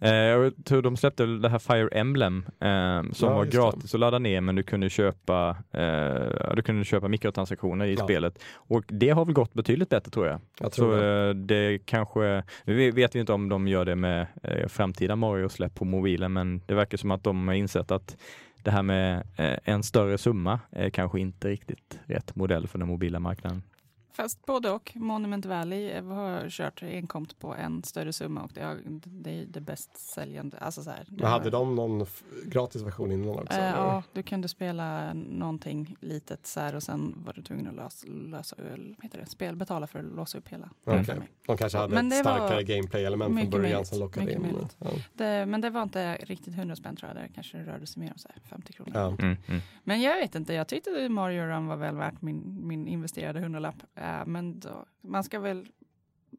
Eh, 0.00 0.10
jag 0.14 0.52
tror 0.64 0.82
de 0.82 0.96
släppte 0.96 1.26
det 1.26 1.48
här 1.48 1.58
Fire 1.58 1.88
Emblem 1.88 2.44
eh, 2.60 3.02
som 3.12 3.28
Ja, 3.28 3.34
var 3.34 3.44
just 3.44 3.52
det. 3.56 3.58
gratis 3.58 3.94
att 3.94 4.00
ladda 4.00 4.18
ner 4.18 4.40
men 4.40 4.54
du 4.54 4.62
kunde 4.62 4.90
köpa, 4.90 5.56
eh, 5.72 6.54
du 6.54 6.62
kunde 6.62 6.84
köpa 6.84 7.08
mikrotransaktioner 7.08 7.86
i 7.86 7.94
Ja. 7.94 8.04
spelet. 8.04 8.38
Och 8.54 8.84
det 8.88 9.08
har 9.10 9.24
väl 9.24 9.34
gått 9.34 9.54
betydligt 9.54 9.88
bättre 9.88 10.10
tror 10.10 10.26
jag. 10.26 10.40
Jag 10.60 10.72
tror 10.72 10.92
Så 10.94 11.00
det. 11.00 11.28
eh, 11.28 11.34
det 11.34 11.78
kanske, 11.86 12.42
nu 12.64 12.90
vet 12.90 13.14
vi 13.14 13.20
inte 13.20 13.32
om 13.32 13.48
de 13.48 13.68
gör 13.68 13.84
det 13.84 13.96
med 13.96 14.26
eh, 14.42 14.68
framtida 14.68 15.16
Mario-släpp 15.16 15.74
på 15.74 15.84
mobilen 15.84 16.32
men 16.32 16.60
det 16.66 16.74
verkar 16.74 16.98
som 16.98 17.10
att 17.10 17.24
de 17.24 17.48
har 17.48 17.54
insett 17.54 17.90
att 17.90 18.16
det 18.62 18.70
här 18.70 18.82
med 18.82 19.16
eh, 19.36 19.58
en 19.64 19.82
större 19.82 20.18
summa 20.18 20.60
är 20.70 20.90
kanske 20.90 21.20
inte 21.20 21.48
riktigt 21.48 21.98
rätt 22.06 22.36
modell 22.36 22.66
för 22.68 22.78
den 22.78 22.88
mobila 22.88 23.20
marknaden. 23.20 23.62
Fast 24.16 24.46
både 24.46 24.70
och. 24.70 24.92
Monument 24.96 25.46
Valley 25.46 26.00
har 26.00 26.50
kört 26.50 26.82
enkomt 26.82 27.38
på 27.38 27.54
en 27.54 27.82
större 27.82 28.12
summa 28.12 28.42
och 28.42 28.50
det, 28.54 28.60
är 28.60 29.46
det 29.46 29.60
bäst 29.60 29.96
säljande. 29.96 30.58
Alltså 30.58 30.82
så 30.82 30.90
här, 30.90 31.04
Men 31.08 31.26
hade 31.26 31.44
har- 31.44 31.50
de 31.50 31.74
någon 31.74 32.06
gratis 32.44 32.82
version 32.82 33.12
innan 33.12 33.28
också? 33.28 33.58
Eller? 33.58 33.68
ja, 33.68 34.02
du 34.12 34.22
kunde 34.22 34.48
spela 34.48 35.14
någonting 35.14 35.96
litet 36.00 36.46
så 36.46 36.60
här 36.60 36.74
och 36.74 36.82
sen 36.82 37.14
var 37.26 37.32
du 37.32 37.42
tvungen 37.42 37.68
att 37.68 37.74
lösa, 37.74 38.06
lösa 38.08 38.56
heter 39.02 39.18
det, 39.18 39.26
spel, 39.26 39.56
betala 39.56 39.86
för 39.86 39.98
att 39.98 40.04
låsa 40.04 40.38
upp 40.38 40.48
hela. 40.48 40.70
Mig. 40.84 41.04
De 41.46 41.56
kanske 41.56 41.78
hade 41.78 41.94
Men 41.94 42.12
ett 42.12 42.24
var 42.24 42.36
starkare 42.36 42.62
gameplay-element 42.62 43.40
från 43.40 43.50
början 43.50 43.70
möjligt. 43.72 43.88
som 43.88 43.98
lockade 43.98 44.32
in. 44.32 44.68
Ja. 44.78 44.90
Det, 45.14 45.46
men 45.46 45.60
det 45.60 45.70
var 45.70 45.82
inte 45.82 46.14
riktigt 46.14 46.54
100 46.54 46.76
spänn 46.76 46.96
tror 46.96 47.12
jag, 47.14 47.22
det 47.22 47.28
kanske 47.34 47.58
det 47.58 47.64
rörde 47.72 47.86
sig 47.86 48.02
mer 48.02 48.12
om 48.12 48.18
så 48.18 48.28
här 48.28 48.42
50 48.50 48.72
kronor. 48.72 48.92
Ja. 48.94 49.08
Mm, 49.08 49.36
mm. 49.46 49.60
Men 49.84 50.02
jag 50.02 50.16
vet 50.16 50.34
inte, 50.34 50.52
jag 50.54 50.68
tyckte 50.68 51.08
Mario 51.08 51.42
Run 51.42 51.66
var 51.66 51.76
väl 51.76 51.96
värt 51.96 52.22
min, 52.22 52.60
min 52.66 52.86
investerade 52.86 53.40
hundralapp 53.40 53.76
är, 54.06 54.26
men 54.26 54.60
då, 54.60 54.84
man 55.00 55.24
ska 55.24 55.40
väl 55.40 55.68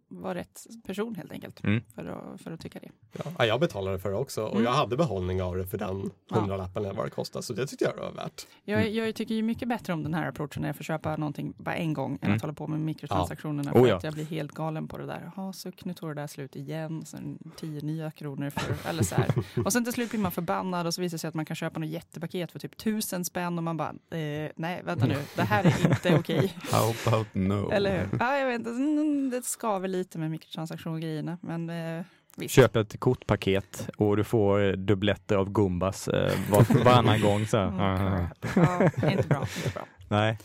vara 0.10 0.36
rätt 0.36 0.66
person 0.86 1.16
helt 1.16 1.32
enkelt 1.32 1.64
Mm. 1.64 1.84
för, 1.96 2.06
att, 2.06 2.42
för 2.42 2.52
att 2.52 2.60
tycka 2.60 2.80
det. 2.80 2.90
Ja. 3.14 3.24
Ja, 3.38 3.46
jag 3.46 3.60
betalade 3.60 4.00
för 4.00 4.10
det 4.12 4.18
också 4.18 4.44
och 4.44 4.52
Mm. 4.52 4.64
jag 4.64 4.72
hade 4.72 4.98
behållning 4.98 5.42
av 5.42 5.58
det 5.58 5.66
för 5.68 5.78
den 5.78 6.12
Ja. 6.30 6.40
hundralappen 6.40 6.86
eller 6.86 6.96
vad 6.96 7.06
det 7.06 7.10
kostade. 7.10 7.44
Så 7.44 7.54
det 7.54 7.68
tyckte 7.68 7.86
jag 7.86 7.96
var 8.04 8.12
värt. 8.12 8.48
Jag, 8.64 8.82
Mm. 8.82 8.94
jag 8.96 9.16
tycker 9.16 9.36
ju 9.36 9.42
mycket 9.44 9.68
bättre 9.70 9.94
om 9.94 10.04
den 10.04 10.14
här 10.14 10.28
approachen 10.30 10.62
när 10.62 10.70
jag 10.70 10.76
får 10.76 10.84
köpa 10.84 11.16
någonting 11.18 11.54
bara 11.58 11.76
en 11.76 11.94
gång 11.94 12.12
än 12.14 12.20
Mm. 12.22 12.36
att 12.36 12.42
hålla 12.42 12.54
på 12.54 12.68
med 12.68 12.80
mikrotransaktionerna. 12.80 13.70
Ja. 13.70 13.80
För 13.80 13.86
Oh, 13.86 13.90
ja. 13.90 13.98
att 13.98 14.04
jag 14.04 14.14
blir 14.14 14.26
helt 14.26 14.52
galen 14.52 14.88
på 14.88 14.98
det 14.98 15.06
där. 15.06 15.32
Jaha, 15.36 15.54
suck 15.54 15.86
nu 15.86 15.94
tog 15.94 16.10
det 16.10 16.14
där 16.14 16.28
slut 16.28 16.56
igen. 16.56 17.06
Sen 17.06 17.40
tio 17.56 17.82
nya 17.82 18.12
kronor 18.12 18.50
för, 18.50 18.90
eller 18.90 19.04
så 19.04 19.16
här. 19.16 19.28
Och 19.66 19.74
sen 19.74 19.84
till 19.84 19.94
slut 19.94 20.10
blir 20.10 20.20
man 20.20 20.32
förbannad 20.32 20.88
och 20.88 20.94
så 20.94 21.02
visar 21.02 21.16
det 21.16 21.20
sig 21.20 21.28
att 21.28 21.34
man 21.34 21.46
kan 21.46 21.56
köpa 21.56 21.80
något 21.80 21.90
jättepaket 21.90 22.52
för 22.52 22.60
typ 22.60 22.78
tusen 22.78 23.26
spänn 23.26 23.58
och 23.58 23.64
man 23.64 23.78
bara, 23.78 23.90
eh, 23.90 24.52
nej 24.56 24.82
vänta 24.86 25.06
nu, 25.06 25.16
det 25.36 25.42
här 25.44 25.64
är 25.64 25.92
inte 25.92 26.20
okej. 26.20 26.54
How 26.72 26.94
about 27.06 27.28
no? 27.34 27.72
Eller 27.72 28.00
hur? 28.00 28.18
Ja, 28.20 28.38
jag 28.38 28.48
vet 28.48 28.56
inte, 28.60 28.70
Mm, 28.70 29.30
det 29.30 29.46
skaver 29.46 29.88
lite 29.88 29.97
med 30.16 30.32
mikrotransaktionsgrejerna. 30.32 31.38
Men 31.42 31.70
eh, 31.70 32.06
visst. 32.38 32.56
Köp 32.56 32.76
ett 32.76 33.00
kortpaket 33.00 33.90
och 33.98 34.18
du 34.18 34.24
får 34.24 34.64
eh, 34.64 34.72
dubbletter 34.72 35.36
av 35.36 35.50
Gumbas 35.52 36.08
eh, 36.08 36.32
var, 36.52 36.84
varannan 36.84 37.22
gång. 37.22 37.46
Så. 37.46 37.58
Oh, 37.68 38.28
crap. 38.54 38.92
ja, 39.02 39.12
inte 39.12 39.28
bra. 39.28 39.42
Inte 39.66 39.70
bra. 39.74 39.86
Nej. 40.08 40.38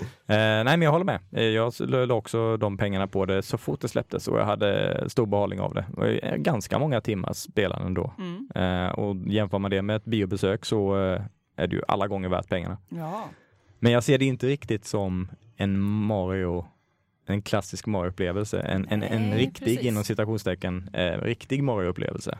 Eh, 0.00 0.36
nej, 0.36 0.64
men 0.64 0.82
jag 0.82 0.92
håller 0.92 1.04
med. 1.04 1.20
Eh, 1.32 1.42
Jag 1.42 1.72
la 1.80 2.14
också 2.14 2.56
de 2.56 2.76
pengarna 2.76 3.06
på 3.06 3.24
det 3.26 3.42
så 3.42 3.58
fort 3.58 3.80
det 3.80 3.88
släpptes 3.88 4.28
och 4.28 4.38
jag 4.38 4.44
hade 4.44 5.04
stor 5.10 5.26
behållning 5.26 5.60
av 5.60 5.74
det. 5.74 5.84
Det 5.94 6.00
var 6.00 6.06
ju 6.06 6.20
ganska 6.42 6.78
många 6.78 7.00
timmars 7.00 7.36
spelande 7.36 7.86
ändå. 7.86 8.12
Mm. 8.18 8.48
Eh, 8.54 8.88
och 8.92 9.16
jämför 9.26 9.58
man 9.58 9.70
det 9.70 9.82
med 9.82 9.96
ett 9.96 10.04
biobesök 10.04 10.64
så 10.64 10.96
eh, 10.96 11.22
är 11.56 11.66
det 11.66 11.76
ju 11.76 11.82
alla 11.88 12.06
gånger 12.08 12.28
värt 12.28 12.48
pengarna. 12.48 12.78
Ja, 12.88 13.28
Men 13.78 13.92
jag 13.92 14.04
ser 14.04 14.18
det 14.18 14.24
inte 14.24 14.46
riktigt 14.46 14.84
som 14.84 15.28
en 15.56 15.80
Mario, 15.80 16.66
en 17.28 17.42
klassisk 17.42 17.86
Mario-upplevelse. 17.86 18.60
En, 18.60 18.88
en, 18.88 19.02
en 19.02 19.30
Nej, 19.30 19.38
riktig, 19.38 19.64
precis. 19.64 19.80
inom 19.86 20.04
citationstecken, 20.04 20.90
eh, 20.92 21.18
riktig 21.22 21.62
Mario-upplevelse. 21.62 22.38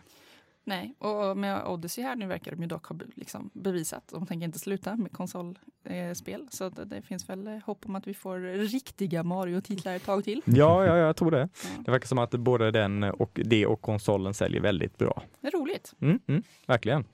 nej. 0.64 0.94
Och 0.98 1.36
med 1.36 1.66
Odyssey 1.66 2.04
här 2.04 2.16
nu 2.16 2.26
verkar 2.26 2.50
de 2.52 2.60
ju 2.62 2.66
dock 2.68 2.86
ha 2.86 2.96
liksom 3.14 3.50
bevisat. 3.54 4.08
De 4.12 4.26
tänker 4.26 4.44
inte 4.44 4.58
sluta 4.58 4.96
med 4.96 5.12
konsolspel. 5.12 6.48
Så 6.50 6.68
det, 6.68 6.84
det 6.84 7.02
finns 7.02 7.28
väl 7.28 7.46
eh, 7.46 7.58
hopp 7.64 7.86
om 7.86 7.96
att 7.96 8.06
vi 8.06 8.14
får 8.14 8.38
riktiga 8.68 9.22
Mario-titlar 9.22 9.94
ett 9.94 10.04
tag 10.04 10.24
till. 10.24 10.42
Ja, 10.44 10.84
ja, 10.86 10.96
jag 10.96 11.16
tror 11.16 11.30
det. 11.30 11.48
Ja. 11.62 11.68
Det 11.84 11.90
verkar 11.90 12.06
som 12.06 12.18
att 12.18 12.30
både 12.30 12.70
den 12.70 13.02
och 13.04 13.30
det 13.44 13.66
och 13.66 13.80
konsolen 13.80 14.34
säljer 14.34 14.60
väldigt 14.60 14.98
bra. 14.98 15.22
Det 15.40 15.46
är 15.48 15.52
roligt. 15.52 15.92
Mm, 16.00 16.18
mm, 16.26 16.42
verkligen. 16.66 17.04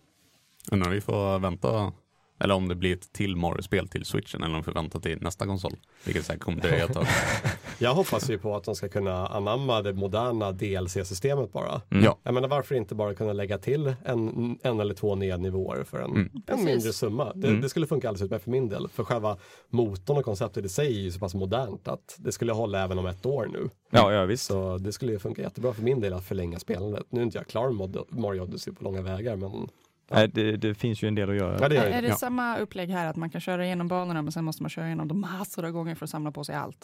Undrar 0.72 0.86
om 0.88 0.94
vi 0.94 1.00
får 1.00 1.38
vänta, 1.38 1.92
eller 2.38 2.54
om 2.54 2.68
det 2.68 2.74
blir 2.74 2.92
ett 2.96 3.12
till 3.12 3.36
Mario-spel 3.36 3.88
till 3.88 4.04
switchen 4.04 4.42
eller 4.42 4.54
om 4.54 4.60
vi 4.60 4.64
får 4.64 4.72
vänta 4.72 5.00
till 5.00 5.22
nästa 5.22 5.46
konsol. 5.46 5.76
Vilket 6.04 6.24
säkert 6.26 6.42
kommer 6.42 6.60
dröja 6.62 6.84
ett 6.84 6.92
tag. 6.92 7.06
Jag 7.84 7.94
hoppas 7.94 8.30
ju 8.30 8.38
på 8.38 8.56
att 8.56 8.64
de 8.64 8.74
ska 8.74 8.88
kunna 8.88 9.26
anamma 9.26 9.82
det 9.82 9.92
moderna 9.92 10.52
DLC-systemet 10.52 11.52
bara. 11.52 11.82
Mm. 11.90 12.04
Ja. 12.04 12.18
Jag 12.22 12.34
menar 12.34 12.48
varför 12.48 12.74
inte 12.74 12.94
bara 12.94 13.14
kunna 13.14 13.32
lägga 13.32 13.58
till 13.58 13.94
en, 14.04 14.58
en 14.62 14.80
eller 14.80 14.94
två 14.94 15.14
nya 15.14 15.36
nivåer 15.36 15.84
för 15.84 15.98
en, 15.98 16.10
Mm. 16.10 16.30
en 16.34 16.42
Precis. 16.46 16.64
mindre 16.64 16.92
summa. 16.92 17.32
Det, 17.34 17.48
Mm. 17.48 17.60
det 17.60 17.68
skulle 17.68 17.86
funka 17.86 18.08
alldeles 18.08 18.22
utmärkt 18.24 18.44
för 18.44 18.50
min 18.50 18.68
del. 18.68 18.88
För 18.88 19.04
själva 19.04 19.36
motorn 19.70 20.18
och 20.18 20.24
konceptet 20.24 20.64
i 20.64 20.68
sig 20.68 20.86
är 20.86 21.00
ju 21.00 21.10
så 21.12 21.18
pass 21.18 21.34
modernt 21.34 21.88
att 21.88 22.16
det 22.18 22.32
skulle 22.32 22.52
hålla 22.52 22.84
även 22.84 22.98
om 22.98 23.06
ett 23.06 23.26
år 23.26 23.48
nu. 23.52 23.68
Ja, 23.90 24.12
ja 24.12 24.24
visst. 24.24 24.44
Så 24.46 24.78
det 24.78 24.92
skulle 24.92 25.12
ju 25.12 25.18
funka 25.18 25.42
jättebra 25.42 25.72
för 25.72 25.82
min 25.82 26.00
del 26.00 26.12
att 26.12 26.24
förlänga 26.24 26.58
spelandet. 26.58 27.04
Nu 27.10 27.20
är 27.20 27.24
inte 27.24 27.38
jag 27.38 27.46
klar 27.46 27.70
med 27.70 27.96
Mario 28.08 28.40
Odyssey 28.40 28.74
på 28.74 28.84
långa 28.84 29.02
vägar 29.02 29.36
men 29.36 29.68
Nej, 30.10 30.28
det, 30.28 30.56
det 30.56 30.74
finns 30.74 31.02
ju 31.02 31.08
en 31.08 31.14
del 31.14 31.30
att 31.30 31.36
göra. 31.36 31.58
ja, 31.60 31.68
det 31.68 31.76
Är, 31.76 31.90
är 31.90 32.02
det 32.02 32.08
det. 32.08 32.14
samma 32.14 32.58
upplägg 32.58 32.88
här 32.90 33.10
att 33.10 33.16
man 33.16 33.30
kan 33.30 33.40
köra 33.40 33.64
igenom 33.66 33.88
banorna 33.88 34.22
men 34.22 34.32
sen 34.32 34.44
måste 34.44 34.62
man 34.62 34.70
köra 34.70 34.86
igenom 34.86 35.08
dem 35.08 35.20
massor 35.20 35.64
av 35.64 35.70
gånger 35.70 35.94
för 35.94 36.04
att 36.04 36.10
samla 36.10 36.30
på 36.32 36.44
sig 36.44 36.54
allt? 36.54 36.78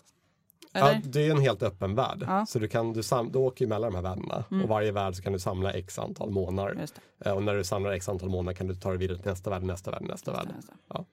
Eller? 0.72 0.92
Ja, 0.94 1.00
det 1.04 1.26
är 1.26 1.30
en 1.30 1.40
helt 1.40 1.62
öppen 1.62 1.94
värld. 1.94 2.24
Ja. 2.26 2.46
Så 2.46 2.58
du, 2.58 2.68
kan, 2.68 2.92
du, 2.92 3.02
sam, 3.02 3.32
du 3.32 3.38
åker 3.38 3.64
ju 3.64 3.68
mellan 3.68 3.92
de 3.92 3.96
här 3.96 4.02
världarna 4.02 4.44
Mm. 4.50 4.62
och 4.62 4.68
varje 4.68 4.92
värld 4.92 5.14
så 5.14 5.22
kan 5.22 5.32
du 5.32 5.38
samla 5.38 5.72
x 5.72 5.98
antal 5.98 6.30
månader. 6.30 6.86
Eh, 7.24 7.32
Och 7.32 7.42
när 7.42 7.54
du 7.54 7.64
samlar 7.64 7.90
x 7.92 8.08
antal 8.08 8.28
månader 8.28 8.56
kan 8.56 8.66
du 8.66 8.74
ta 8.74 8.88
dig 8.88 8.98
vidare 8.98 9.18
till 9.18 9.26
nästa 9.30 9.50
värld, 9.50 9.62
nästa 9.62 9.90
värld, 9.90 10.02
nästa 10.08 10.32
värld. 10.32 10.48
Ja. 10.88 11.04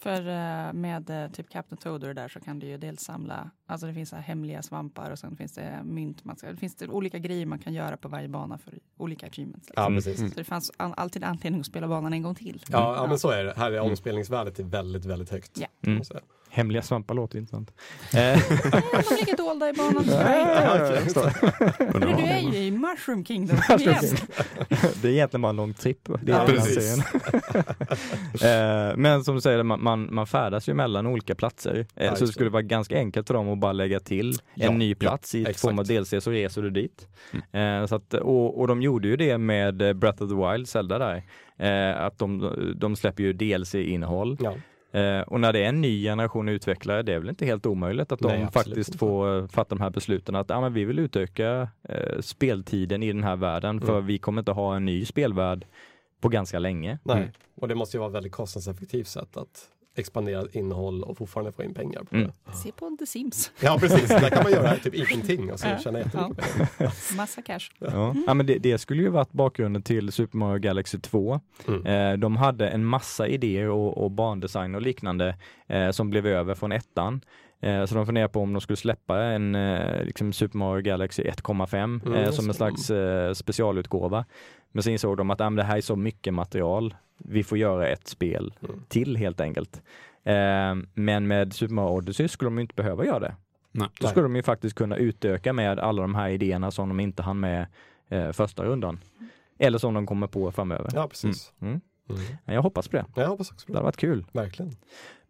För 0.00 0.18
eh, 0.28 0.72
med 0.72 1.10
eh, 1.10 1.30
typ 1.30 1.48
Captain 1.50 1.76
Toad 1.78 2.02
och 2.02 2.08
det 2.08 2.14
där 2.14 2.28
så 2.28 2.40
kan 2.40 2.58
du 2.58 2.66
ju 2.66 2.76
dels 2.78 3.00
samla, 3.00 3.50
alltså 3.66 3.86
det 3.86 3.94
finns 3.94 4.08
så 4.10 4.16
här 4.16 4.22
hemliga 4.22 4.62
svampar 4.62 5.10
och 5.10 5.18
sen 5.18 5.36
finns 5.36 5.52
det 5.52 5.80
mynt, 5.84 6.24
man 6.24 6.36
ska, 6.36 6.50
det 6.50 6.56
finns 6.56 6.74
det 6.76 6.88
olika 6.88 7.18
grejer 7.18 7.46
man 7.46 7.58
kan 7.58 7.72
göra 7.74 7.96
på 7.96 8.08
varje 8.08 8.28
bana 8.28 8.58
för 8.58 8.74
olika 8.96 9.26
achievements. 9.26 9.68
Liksom. 9.68 9.82
Ja, 9.82 9.86
Mm. 9.86 9.96
precis. 9.96 10.18
Så 10.32 10.38
det 10.38 10.44
fanns 10.44 10.72
an, 10.76 10.94
alltid 10.96 11.24
anledning 11.24 11.60
att 11.60 11.66
spela 11.66 11.88
banan 11.88 12.12
en 12.12 12.22
gång 12.22 12.34
till. 12.34 12.64
Ja, 12.68 12.96
ja, 12.96 13.06
men 13.06 13.18
så 13.18 13.30
är 13.30 13.44
det. 13.44 13.54
Här 13.56 13.72
är 13.72 13.76
Mm. 13.78 13.90
omspelningsvärdet 13.90 14.58
är 14.58 14.64
väldigt, 14.64 15.04
väldigt 15.04 15.30
högt. 15.30 15.58
Ja. 15.60 15.66
Mm. 15.86 16.02
Hemliga 16.50 16.82
svampar 16.82 17.14
låter 17.14 17.38
intressant. 17.38 17.70
Eh, 18.14 18.18
De 19.08 19.16
ligger 19.16 19.36
dolda 19.36 19.68
i 19.68 19.72
banan. 19.72 20.04
Du 22.16 22.22
är 22.22 22.38
ju 22.52 22.58
i 22.58 22.70
Mushroom 22.70 23.24
Kingdom. 23.24 23.56
Det 25.02 25.08
är 25.08 25.12
egentligen 25.12 25.42
bara 25.42 25.50
en 25.50 25.56
lång 25.56 25.74
tripp. 25.74 26.08
Det 26.22 26.32
är 26.32 26.46
Ja. 26.46 27.02
Eh, 28.48 28.96
Men 28.96 29.24
som 29.24 29.34
du 29.34 29.40
säger, 29.40 29.62
man, 29.62 29.82
man, 29.82 30.14
man 30.14 30.26
färdas 30.26 30.68
ju 30.68 30.74
mellan 30.74 31.06
olika 31.06 31.34
platser. 31.34 31.86
Eh, 31.96 32.06
Ja, 32.06 32.16
så 32.16 32.24
det 32.24 32.32
skulle 32.32 32.50
vara 32.50 32.62
ganska 32.62 32.96
enkelt 32.98 33.26
för 33.26 33.34
dem 33.34 33.48
att 33.48 33.58
bara 33.58 33.72
lägga 33.72 34.00
till 34.00 34.34
Ja, 34.54 34.66
en 34.70 34.78
ny 34.78 34.88
ja, 34.90 34.96
plats 34.98 35.34
i 35.34 35.40
exakt. 35.40 35.60
form 35.60 35.78
av 35.78 35.84
DLC 35.84 36.14
så 36.24 36.30
reser 36.30 36.62
du 36.62 36.70
dit. 36.70 37.08
Eh, 37.52 37.86
Så 37.86 37.94
att, 37.94 38.14
och, 38.14 38.60
och 38.60 38.68
de 38.68 38.82
gjorde 38.82 39.08
ju 39.08 39.16
det 39.16 39.38
med 39.38 39.96
Breath 39.98 40.22
of 40.22 40.30
the 40.30 40.34
Wild, 40.52 40.68
Zelda 40.68 40.98
där. 40.98 41.22
Att 41.94 42.18
de, 42.18 42.52
de 42.76 42.96
släpper 42.96 43.22
ju 43.22 43.32
DLC-innehåll. 43.32 44.36
Eh, 44.92 45.20
och 45.20 45.40
när 45.40 45.52
det 45.52 45.64
är 45.64 45.68
en 45.68 45.80
ny 45.80 46.02
generation 46.02 46.48
utvecklare, 46.48 47.02
det 47.02 47.12
är 47.14 47.18
väl 47.18 47.28
inte 47.28 47.46
helt 47.46 47.66
omöjligt 47.66 48.12
att 48.12 48.18
de 48.20 48.28
Nej, 48.28 48.48
faktiskt 48.52 48.88
inte. 48.88 48.98
får 48.98 49.38
eh, 49.38 49.46
fatta 49.46 49.74
de 49.74 49.80
här 49.82 49.90
besluten 49.90 50.34
att 50.36 50.50
ah, 50.50 50.60
men 50.60 50.72
vi 50.72 50.84
vill 50.84 50.98
utöka 50.98 51.68
eh, 51.88 52.20
speltiden 52.20 53.02
i 53.02 53.12
den 53.12 53.24
här 53.24 53.36
världen 53.36 53.80
för 53.80 53.92
Mm. 53.94 54.06
vi 54.06 54.18
kommer 54.18 54.40
inte 54.42 54.52
ha 54.52 54.76
en 54.76 54.84
ny 54.84 55.04
spelvärld 55.04 55.66
på 56.20 56.28
ganska 56.28 56.58
länge. 56.58 56.98
Nej, 57.02 57.16
Mm. 57.16 57.30
och 57.60 57.68
det 57.68 57.74
måste 57.74 57.96
ju 57.96 57.98
vara 57.98 58.08
ett 58.10 58.14
väldigt 58.14 58.32
kostnadseffektivt 58.32 59.06
sätt 59.08 59.36
att 59.36 59.68
expandera 59.98 60.44
innehåll 60.52 61.02
och 61.02 61.18
fortfarande 61.18 61.52
få 61.52 61.62
in 61.62 61.74
pengar 61.74 62.02
på 62.10 62.16
Mm. 62.16 62.30
det. 62.46 62.52
Se 62.56 62.72
på 62.72 62.96
The 62.98 63.06
Sims. 63.06 63.52
Ja, 63.60 63.76
precis. 63.80 64.08
Där 64.08 64.30
kan 64.30 64.42
man 64.42 64.52
göra 64.52 64.74
typ 64.82 64.94
ingenting 64.94 65.52
och 65.52 65.60
så 65.60 65.66
Ja. 65.68 65.78
tjäna 65.78 65.98
jättemycket 65.98 66.36
pengar. 66.78 67.16
Massa 67.16 67.42
cash. 67.42 67.70
Ja. 67.78 68.14
Ja, 68.26 68.34
men 68.34 68.46
det, 68.46 68.58
det 68.58 68.78
skulle 68.78 69.02
ju 69.02 69.08
varit 69.08 69.32
bakgrunden 69.32 69.82
till 69.82 70.12
Super 70.12 70.38
Mario 70.38 70.58
Galaxy 70.58 70.98
2. 70.98 71.40
Mm. 71.68 71.86
Eh, 71.86 72.18
de 72.18 72.36
hade 72.36 72.68
en 72.68 72.84
massa 72.84 73.28
idéer 73.28 73.68
och, 73.68 73.98
och 74.04 74.10
bandesign 74.10 74.74
och 74.74 74.82
liknande 74.82 75.36
eh, 75.66 75.90
som 75.90 76.10
blev 76.10 76.26
över 76.26 76.54
från 76.54 76.72
ettan. 76.72 77.20
Eh, 77.60 77.84
så 77.84 77.94
de 77.94 78.06
funderar 78.06 78.28
på 78.28 78.40
om 78.40 78.52
de 78.52 78.60
skulle 78.60 78.76
släppa 78.76 79.22
en 79.22 79.54
eh, 79.54 80.04
liksom 80.04 80.32
Super 80.32 80.58
Mario 80.58 80.82
Galaxy 80.82 81.22
1,5 81.22 82.00
Mm, 82.06 82.14
eh, 82.14 82.30
som 82.30 82.48
en 82.48 82.54
slags 82.54 82.90
specialutgåva. 83.38 84.24
Men 84.72 84.82
så 84.82 84.90
insåg 84.90 85.16
de 85.16 85.30
att 85.30 85.40
ah, 85.40 85.50
det 85.50 85.62
här 85.62 85.76
är 85.76 85.80
så 85.80 85.96
mycket 85.96 86.34
material, 86.34 86.94
vi 87.18 87.44
får 87.44 87.58
göra 87.58 87.88
ett 87.88 88.08
spel 88.08 88.54
Mm. 88.68 88.82
till 88.88 89.16
helt 89.16 89.40
enkelt. 89.40 89.82
Men 90.94 91.26
med 91.26 91.52
Super 91.52 91.74
Mario 91.74 91.96
Odyssey 91.96 92.28
skulle 92.28 92.46
de 92.46 92.58
inte 92.58 92.74
behöva 92.74 93.04
göra 93.04 93.18
det. 93.20 93.34
Nej. 93.72 93.88
Då 94.00 94.06
skulle 94.08 94.22
de 94.24 94.36
ju 94.36 94.42
faktiskt 94.42 94.74
kunna 94.76 94.96
utöka 94.96 95.52
med 95.52 95.78
alla 95.78 96.02
de 96.02 96.14
här 96.14 96.28
idéerna 96.28 96.70
som 96.70 96.88
de 96.88 97.00
inte 97.00 97.22
hann 97.22 97.40
med 97.40 97.66
första 98.32 98.64
rundan. 98.64 99.00
Eller 99.58 99.78
som 99.78 99.94
de 99.94 100.06
kommer 100.06 100.26
på 100.26 100.52
framöver. 100.52 100.90
Ja, 100.94 101.08
precis. 101.08 101.52
Mm. 101.60 101.80
Mm. 102.10 102.20
Jag 102.44 102.62
hoppas 102.62 102.88
på 102.88 102.96
det. 102.96 103.04
Jag 103.16 103.28
hoppas 103.28 103.50
också 103.52 103.66
på 103.66 103.72
Det 103.72 103.74
det. 103.74 103.78
hade 103.78 103.84
varit 103.84 103.96
kul. 103.96 104.24
Verkligen. 104.32 104.76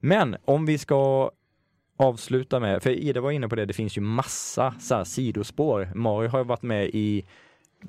Men 0.00 0.36
om 0.44 0.66
vi 0.66 0.78
ska 0.78 1.30
avsluta 1.98 2.60
med, 2.60 2.82
för 2.82 2.90
Ida 2.90 3.20
var 3.20 3.30
inne 3.30 3.48
på 3.48 3.56
det, 3.56 3.64
det 3.64 3.72
finns 3.72 3.96
ju 3.96 4.00
massa 4.00 4.74
så 4.80 4.94
här 4.94 5.04
sidospår. 5.04 5.90
Mario 5.94 6.28
har 6.28 6.38
ju 6.38 6.44
varit 6.44 6.62
med 6.62 6.86
i 6.86 7.24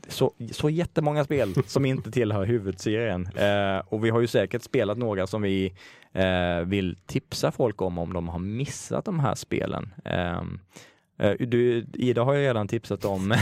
så, 0.08 0.34
så 0.52 0.70
jättemånga 0.70 1.24
spel 1.24 1.54
som 1.68 1.86
inte 1.86 2.12
tillhör 2.12 2.46
huvudserien. 2.46 3.30
Eh, 3.36 3.82
och 3.86 4.06
vi 4.06 4.10
har 4.10 4.22
ju 4.22 4.28
säkert 4.28 4.64
spelat 4.64 4.98
några 4.98 5.28
som 5.28 5.42
vi 5.42 5.74
eh, 6.14 6.60
vill 6.66 6.98
tipsa 7.06 7.52
folk 7.52 7.82
om, 7.82 7.98
om 7.98 8.14
de 8.14 8.30
har 8.30 8.40
missat 8.40 9.06
de 9.06 9.20
här 9.20 9.36
spelen. 9.36 9.94
Eh, 10.06 10.44
du, 11.40 11.86
Ida 11.94 12.24
har 12.24 12.34
ju 12.34 12.42
redan 12.42 12.68
tipsat 12.68 13.06
om 13.06 13.32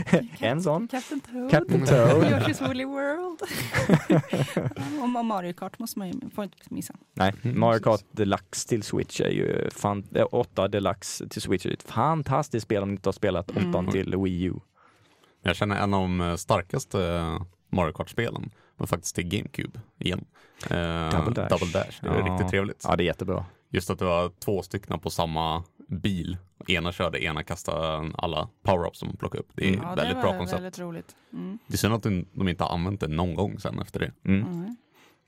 en 0.40 0.62
sån. 0.62 0.88
Captain 0.88 1.20
Toad. 1.20 1.50
Captain 1.50 1.86
Toad. 1.86 2.24
Yoshi's 2.24 2.66
Woolly 2.66 2.84
World. 2.84 3.42
Om 5.02 5.16
om 5.16 5.26
Mario 5.26 5.52
Kart 5.52 5.78
måste 5.78 5.98
man 5.98 6.08
ju 6.08 6.14
får 6.34 6.44
inte 6.44 6.56
missa. 6.70 6.94
Nej, 7.14 7.34
Mm, 7.42 7.60
Mario. 7.60 7.80
Kart 7.80 8.04
Deluxe 8.12 8.68
till 8.68 8.82
Switch 8.82 9.20
är 9.20 9.28
ju 9.30 9.70
fan, 9.70 10.04
eh, 10.14 10.26
8 10.32 10.68
Deluxe 10.68 11.28
till 11.28 11.42
Switch 11.42 11.66
är 11.66 11.70
ett 11.72 11.82
fantastiskt 11.90 12.64
spel 12.64 12.82
om 12.82 12.88
ni 12.88 12.92
inte 12.92 13.08
har 13.08 13.12
spelat 13.12 13.50
8 13.50 13.60
Mm. 13.60 13.86
till 13.90 14.16
Wii 14.16 14.42
U. 14.44 14.54
Jag 15.42 15.56
känner 15.56 15.76
en 15.76 15.94
av 15.94 16.00
de 16.02 16.20
eh, 16.20 16.34
starkaste 16.36 16.98
Mario 17.70 17.92
Kart-spelen 17.92 18.50
var 18.76 18.86
faktiskt 18.86 19.14
till 19.14 19.28
GameCube 19.28 19.80
igen. 19.98 20.24
Eh, 20.70 21.10
Double 21.10 21.34
Dash. 21.34 21.48
Double 21.48 21.72
Dash. 21.72 21.98
Det 22.02 22.08
är 22.08 22.18
Ja. 22.26 22.32
riktigt 22.32 22.48
trevligt. 22.50 22.84
Ja, 22.88 22.96
det 22.96 23.02
är 23.02 23.06
jättebra. 23.06 23.44
Just 23.70 23.90
att 23.90 23.98
det 23.98 24.04
var 24.04 24.30
två 24.44 24.62
stycken 24.62 24.98
på 25.00 25.10
samma 25.10 25.64
bil. 25.88 26.36
Ena 26.68 26.92
körde, 26.92 27.24
ena 27.24 27.42
kastade 27.42 28.12
alla 28.18 28.48
power-ups 28.62 28.94
som 28.98 29.08
man 29.08 29.16
plockade 29.16 29.40
upp. 29.42 29.50
Det 29.54 29.64
är 29.64 29.68
Mm. 29.68 29.80
Ja, 29.82 29.94
väldigt 29.94 30.16
det 30.16 30.22
bra 30.22 30.38
koncept. 30.38 30.56
väldigt 30.62 30.78
roligt. 30.78 31.16
Mm. 31.32 31.58
Det 31.66 31.74
är 31.74 31.78
synd 31.78 31.94
att 31.94 32.02
de 32.02 32.24
de 32.32 32.48
inte 32.48 32.64
har 32.64 32.70
använt 32.74 33.00
det 33.00 33.08
någon 33.08 33.34
gång 33.34 33.58
sen 33.58 33.78
efter 33.78 34.00
det. 34.00 34.12
Mm. 34.24 34.76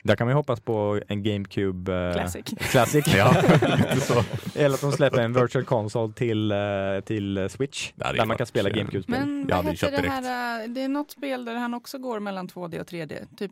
Där 0.03 0.17
kan 0.17 0.27
vi 0.27 0.33
hoppas 0.33 0.61
på 0.61 1.01
en 1.09 1.23
GameCube 1.23 1.95
eh, 1.95 2.13
Classic. 2.13 2.45
Classic. 2.59 3.05
Ja. 3.17 3.35
Eller 4.55 4.75
att 4.75 4.81
de 4.81 4.93
släpper 4.93 5.19
en 5.21 5.33
virtual 5.33 5.65
console 5.65 6.13
till, 6.13 6.53
eh, 6.53 6.59
till 7.05 7.37
eh, 7.39 7.49
Switch. 7.49 7.93
Det 7.95 8.05
Där 8.05 8.15
ju 8.15 8.25
man 8.25 8.37
kan 8.37 8.47
spela 8.47 8.69
eh, 8.71 8.75
GameCube-spel. 8.77 9.27
Men 9.27 9.47
Jag 9.49 9.57
vad 9.57 9.65
ju 9.65 9.71
heter 9.87 10.03
det 10.03 10.09
här? 10.11 10.63
äh, 10.65 10.69
Det 10.69 10.83
är 10.83 10.89
något 10.89 11.11
spel 11.11 11.45
där 11.45 11.55
han 11.55 11.75
också 11.75 11.99
går 11.99 12.21
mellan 12.21 12.49
2D 12.49 12.81
och 12.81 12.87
3D. 12.87 13.27
Typ 13.37 13.51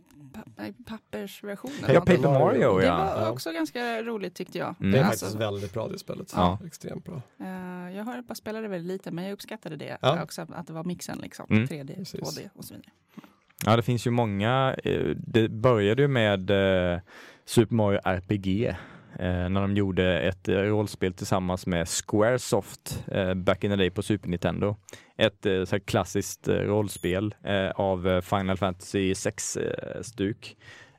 pappersversionen. 0.87 1.77
Ja, 1.89 2.01
Paper. 2.01 2.19
Mario 2.19 2.79
Det 2.79 2.85
ja. 2.87 2.97
var 2.97 3.23
Ja. 3.23 3.31
också 3.31 3.53
ganska 3.53 4.03
roligt 4.03 4.35
tyckte 4.35 4.59
jag. 4.59 4.75
Mm. 4.81 4.93
Det 4.93 4.99
är 4.99 5.05
Alltså, 5.05 5.25
faktiskt 5.27 5.41
väldigt 5.41 5.73
bra 5.75 5.89
det 5.89 5.99
spelet. 5.99 6.33
Ja. 6.37 6.59
Extremt 6.67 7.05
bra. 7.05 7.23
eh, 7.41 7.97
jag 7.97 8.05
har 8.05 8.23
bara 8.23 8.35
spelat 8.35 8.63
det 8.63 8.69
väldigt 8.69 8.93
lite 8.93 9.11
men 9.11 9.25
jag 9.25 9.33
uppskattade 9.33 9.77
det 9.77 9.99
Ja. 10.01 10.23
också 10.23 10.47
att 10.53 10.67
det 10.67 10.73
var 10.73 10.85
mixen 10.85 11.19
liksom. 11.19 11.47
Mm. 11.51 11.67
3D, 11.67 11.95
Precis. 11.97 12.21
2D 12.21 12.49
och 12.55 12.65
så 12.65 12.75
vidare. 12.75 12.91
Ja, 13.67 13.77
det 13.77 13.83
finns 13.83 14.07
ju 14.07 14.11
många. 14.11 14.77
Eh, 14.85 15.07
det 15.17 15.49
började 15.49 16.03
ju 16.03 16.09
med 16.09 16.51
eh, 16.51 17.01
Super 17.45 17.75
Mario 17.75 18.01
RPG 18.05 18.67
eh, 19.19 19.49
när 19.49 19.61
de 19.61 19.77
gjorde 19.77 20.21
ett 20.21 20.49
rollspel 20.49 21.13
tillsammans 21.13 21.67
med 21.67 21.89
Squaresoft 21.89 23.05
back 23.37 23.65
in 23.65 23.71
the 23.71 23.77
day 23.77 23.91
på 23.91 24.03
Super 24.03 24.29
Nintendo. 24.29 24.77
Ett 25.17 25.43
så 25.43 25.49
här 25.49 25.79
klassiskt 25.79 26.49
rollspel 26.49 27.35
av 27.75 28.21
Final 28.21 28.57
Fantasy 28.57 29.13
6-stuk. 29.13 30.57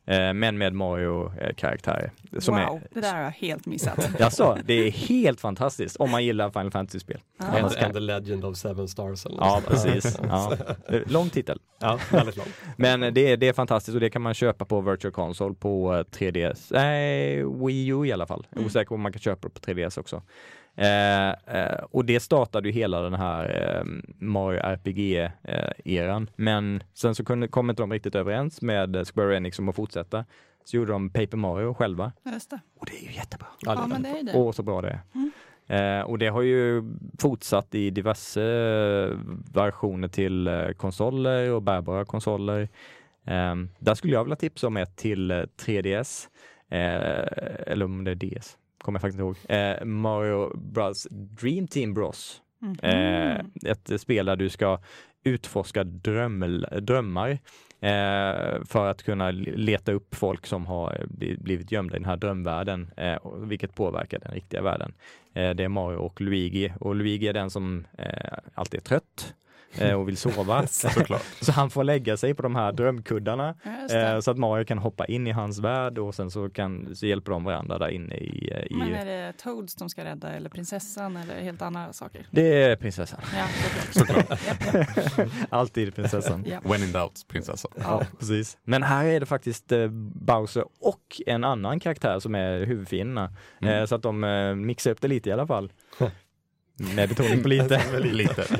Eh, 0.09 0.33
men 0.33 0.57
med 0.57 0.73
Mario-karaktärer. 0.73 2.11
Som 2.39 2.55
wow, 2.55 2.63
är, 2.63 2.81
det 2.93 3.01
där 3.01 3.15
har 3.15 3.21
jag 3.23 3.31
helt 3.31 3.65
missat. 3.65 4.09
Jaså, 4.19 4.57
det 4.65 4.73
är 4.73 4.91
helt 4.91 5.39
fantastiskt 5.41 5.95
om 5.95 6.11
man 6.11 6.25
gillar 6.25 6.49
Final 6.49 6.71
Fantasy-spel. 6.71 7.19
Ja. 7.39 7.45
Annars 7.45 7.61
And, 7.63 7.73
kan- 7.75 7.85
and 7.85 7.93
the 7.93 7.99
Legend 7.99 8.45
of 8.45 8.57
Seven 8.57 8.87
Stars. 8.87 9.25
Eller 9.25 9.37
Ja, 9.37 9.61
precis. 9.67 10.19
Ja. 10.29 10.53
Eh, 10.89 11.01
Lång 11.05 11.29
titel. 11.29 11.59
ja, 11.79 11.99
väldigt 12.11 12.37
långt. 12.37 12.49
Men 12.77 13.13
det, 13.13 13.31
är- 13.31 13.37
det 13.37 13.47
är 13.47 13.53
fantastiskt 13.53 13.95
och 13.95 14.01
det 14.01 14.09
kan 14.09 14.21
man 14.21 14.33
köpa 14.33 14.65
på 14.65 14.81
Virtual 14.81 15.11
Console 15.13 15.55
på 15.55 15.93
eh, 15.95 15.99
3DS, 16.03 16.67
nej 16.71 17.43
Wii 17.65 17.87
U 17.87 18.05
i 18.05 18.11
alla 18.11 18.27
fall. 18.27 18.47
Mm. 18.51 18.65
osäker 18.65 18.85
på 18.89 18.95
om 18.95 19.01
man 19.01 19.11
kan 19.11 19.19
köpa 19.21 19.47
det 19.47 19.53
på 19.53 19.59
3DS 19.71 19.99
också. 19.99 20.21
Eh, 20.79 21.29
eh, 21.29 21.83
och 21.91 22.05
det 22.05 22.19
startade 22.19 22.67
ju 22.69 22.73
hela 22.73 23.01
den 23.01 23.13
här 23.13 23.75
eh, 23.77 23.85
Mario 24.19 24.59
RPG-eran. 24.59 26.29
Men 26.35 26.83
sen 26.93 27.15
så 27.15 27.25
kunde, 27.25 27.47
kom 27.47 27.69
inte 27.69 27.83
de 27.83 27.93
riktigt 27.93 28.15
överens 28.15 28.61
med 28.61 29.07
Square 29.07 29.37
Enix 29.37 29.59
om 29.59 29.69
att 29.69 29.75
fortsätta. 29.75 30.25
Så 30.63 30.77
gjorde 30.77 30.91
de 30.91 31.09
Paper 31.09 31.37
Mario 31.37 31.73
själva. 31.73 32.11
Just 32.33 32.49
det. 32.49 32.59
Och 32.79 32.85
det 32.85 33.05
är 33.05 33.09
ju 33.09 33.15
jättebra. 33.15 33.47
Ja, 33.59 33.73
Ja, 33.73 33.87
men 33.87 34.01
det 34.01 34.09
är 34.09 34.23
det. 34.23 34.31
Åh, 34.35 34.51
så 34.51 34.63
bra 34.63 34.81
det 34.81 34.89
är. 34.89 34.99
Mm. 35.15 35.31
Eh, 35.67 36.01
och 36.05 36.17
det 36.17 36.27
har 36.27 36.41
ju 36.41 36.83
fortsatt 37.19 37.75
i 37.75 37.89
diverse 37.89 38.43
eh, 38.43 39.17
versioner 39.53 40.07
till 40.07 40.47
eh, 40.47 40.69
konsoler 40.69 41.51
och 41.51 41.61
bärbara 41.61 42.05
konsoler. 42.05 42.69
Eh, 43.25 43.55
där 43.79 43.95
skulle 43.95 44.13
jag 44.13 44.23
vilja 44.23 44.35
tipsa 44.35 44.67
om 44.67 44.77
ett 44.77 44.95
till 44.95 45.31
eh, 45.31 45.43
3DS, 45.65 46.27
eh, 46.69 47.71
eller 47.71 47.85
om 47.85 48.03
det 48.03 48.11
är 48.11 48.15
DS, 48.15 48.57
kommer 48.81 48.97
jag 48.97 49.01
faktiskt 49.01 49.19
ihåg. 49.19 49.35
Eh, 49.49 49.85
Mario 49.85 50.57
Bros 50.57 51.07
Dream 51.11 51.67
Team 51.67 51.93
Bros. 51.93 52.41
Mhm. 52.61 52.75
Eh, 52.81 53.39
ett 53.71 54.01
spel 54.01 54.25
där 54.25 54.35
du 54.35 54.49
ska 54.49 54.79
utforska 55.23 55.83
dröm, 55.83 56.65
drömmar 56.81 57.29
eh, 57.81 58.63
för 58.65 58.85
att 58.89 59.03
kunna 59.03 59.31
leta 59.31 59.91
upp 59.91 60.15
folk 60.15 60.45
som 60.45 60.65
har 60.65 61.05
bli- 61.09 61.37
blivit 61.37 61.71
gömda 61.71 61.95
i 61.95 61.99
den 61.99 62.05
här 62.09 62.17
drömvärlden, 62.17 62.91
eh, 62.97 63.17
vilket 63.37 63.75
påverkar 63.75 64.19
den 64.19 64.31
riktiga 64.31 64.61
världen. 64.61 64.93
Eh, 65.33 65.49
det 65.49 65.63
är 65.63 65.69
Mario 65.69 65.97
och 65.97 66.21
Luigi 66.21 66.73
och 66.79 66.95
Luigi 66.95 67.27
är 67.27 67.33
den 67.33 67.49
som 67.49 67.85
eh, 67.97 68.37
alltid 68.53 68.79
är 68.79 68.83
trött 68.83 69.33
och 69.95 70.07
vill 70.07 70.17
sova. 70.17 70.67
Såklart. 70.67 71.23
så 71.41 71.51
han 71.51 71.69
får 71.69 71.83
lägga 71.83 72.17
sig 72.17 72.33
på 72.33 72.41
de 72.41 72.55
här 72.55 72.71
drömkuddarna 72.71 73.55
Ja, 73.89 73.95
eh, 73.95 74.19
så 74.19 74.31
att 74.31 74.37
Mario 74.37 74.65
kan 74.65 74.77
hoppa 74.77 75.05
in 75.05 75.27
i 75.27 75.31
hans 75.31 75.59
värld 75.59 75.97
och 75.97 76.15
sen 76.15 76.31
så, 76.31 76.49
kan, 76.49 76.95
så 76.95 77.05
hjälper 77.05 77.31
de 77.31 77.43
varandra 77.43 77.77
där 77.77 77.89
inne 77.89 78.15
i, 78.15 78.51
eh, 78.51 78.63
i 78.63 78.75
Men 78.75 78.93
är 78.93 79.05
det 79.05 79.33
Toads 79.37 79.75
de 79.75 79.89
ska 79.89 80.03
rädda 80.03 80.31
eller 80.31 80.49
prinsessan 80.49 81.17
eller 81.17 81.41
helt 81.41 81.61
andra 81.61 81.93
saker? 81.93 82.27
det 82.31 82.63
är 82.63 82.75
prinsessan. 82.75 83.19
Ja, 83.37 83.45
såklart. 83.91 84.39
Alltid 85.49 85.95
prinsessan. 85.95 86.45
Ja. 86.47 86.59
When 86.63 86.83
in 86.83 86.91
doubt, 86.91 87.25
prinsessa. 87.27 87.67
Ja, 87.75 88.03
precis. 88.19 88.57
Men 88.63 88.83
här 88.83 89.05
är 89.05 89.19
det 89.19 89.25
faktiskt 89.25 89.71
eh, 89.71 89.87
Bowser 90.13 90.65
och 90.79 91.21
en 91.25 91.43
annan 91.43 91.79
karaktär 91.79 92.19
som 92.19 92.35
är 92.35 92.65
huvudfienderna. 92.65 93.33
Mm. 93.61 93.73
Eh, 93.73 93.85
så 93.85 93.95
att 93.95 94.03
de 94.03 94.23
eh, 94.23 94.55
mixar 94.55 94.91
upp 94.91 95.01
det 95.01 95.07
lite 95.07 95.29
i 95.29 95.33
alla 95.33 95.47
fall. 95.47 95.71
Med 96.95 97.09
betoning 97.09 97.41
på 97.41 97.47
lite. 97.47 97.99
Lite. 97.99 98.45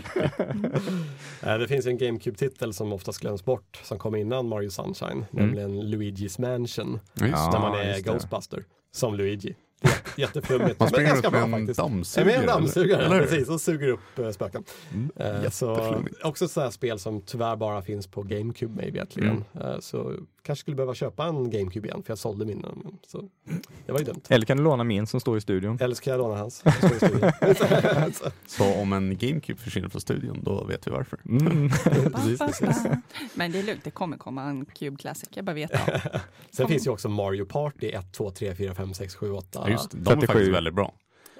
Eh, 1.43 1.57
Det 1.57 1.67
finns 1.67 1.85
en 1.85 1.97
GameCube-titel 1.97 2.73
som 2.73 2.93
oftast 2.93 3.19
glöms 3.19 3.45
bort 3.45 3.79
som 3.83 3.99
kom 3.99 4.15
innan 4.15 4.47
Mario 4.47 4.69
Sunshine, 4.69 5.25
nämligen 5.31 5.81
Luigi's 5.81 6.41
Mansion. 6.41 6.99
Just 7.13 7.51
där 7.51 7.59
man 7.59 7.75
är. 7.79 7.99
Ghostbuster 8.01 8.63
som 8.91 9.15
Luigi. 9.15 9.55
Jätte- 9.81 9.95
Jätteflummigt. 10.21 10.79
Man 10.79 10.85
men 10.85 10.89
springer 10.89 11.09
ganska 11.09 11.27
runt 11.27 11.33
med 11.33 11.43
en 11.43 11.51
faktiskt. 11.67 11.79
dammsugare. 11.79 12.25
Med 12.31 12.39
en 12.39 12.45
dammsugare, 12.47 13.05
eller 13.05 13.19
precis, 13.21 13.49
och 13.49 13.61
suger 13.61 13.87
upp 13.87 14.19
eh, 14.19 14.29
spöken. 14.31 14.63
Mm. 14.93 15.11
Eh, 15.43 15.49
så, 15.49 16.03
också 16.23 16.45
ett 16.45 16.51
sådant 16.51 16.65
här 16.65 16.71
spel 16.71 16.99
som 16.99 17.21
tyvärr 17.21 17.55
bara 17.55 17.81
finns 17.81 18.07
på 18.07 18.23
GameCube 18.23 18.75
mig. 18.75 19.03
Eh, 19.61 19.79
så 19.79 20.13
kanske 20.43 20.61
skulle 20.61 20.75
behöva 20.75 20.93
köpa 20.93 21.25
en 21.25 21.49
GameCube 21.49 21.87
igen 21.87 22.03
för 22.03 22.11
jag 22.11 22.17
sålde 22.17 22.45
min. 22.45 22.65
Så 23.07 23.29
det 23.85 23.91
var 23.91 23.99
ju 23.99 24.05
dumt. 24.05 24.21
Eller 24.29 24.45
kan 24.45 24.57
du 24.57 24.63
låna 24.63 24.83
min 24.83 25.07
som 25.07 25.19
står 25.19 25.37
i 25.37 25.41
studion? 25.41 25.77
Eller 25.81 25.95
så 25.95 26.01
kan 26.01 26.11
jag 26.11 26.17
låna 26.17 26.37
hans. 26.37 26.63
Så, 28.47 28.73
om 28.73 28.93
en 28.93 29.17
GameCube 29.17 29.59
försvinner 29.59 29.89
från 29.89 30.01
studion, 30.01 30.39
då 30.43 30.63
vet 30.63 30.87
vi 30.87 30.91
varför. 30.91 31.19
Mm. 31.29 31.69
Precis, 32.13 32.39
precis. 32.59 32.77
Men 33.33 33.51
det 33.51 33.59
är 33.59 33.63
lugnt, 33.63 33.83
det 33.83 33.91
kommer 33.91 34.17
komma 34.17 34.43
en 34.43 34.65
Cube 34.65 34.97
Classic, 34.97 35.29
jag 35.33 35.45
bara 35.45 35.53
vet 35.53 35.71
det. 35.71 36.21
Sen 36.51 36.67
finns 36.67 36.87
ju 36.87 36.91
också 36.91 37.09
Mario 37.09 37.45
Party 37.45 37.89
1, 37.89 38.13
2, 38.13 38.31
3, 38.31 38.55
4, 38.55 38.75
5, 38.75 38.93
6, 38.93 39.15
7, 39.15 39.31
8. 39.31 39.47
Ja, 39.53 39.69
just. 39.69 39.91
De 39.91 39.97
är 39.97 40.03
37. 40.05 40.27
faktiskt 40.27 40.51
väldigt 40.51 40.73
bra. 40.73 40.93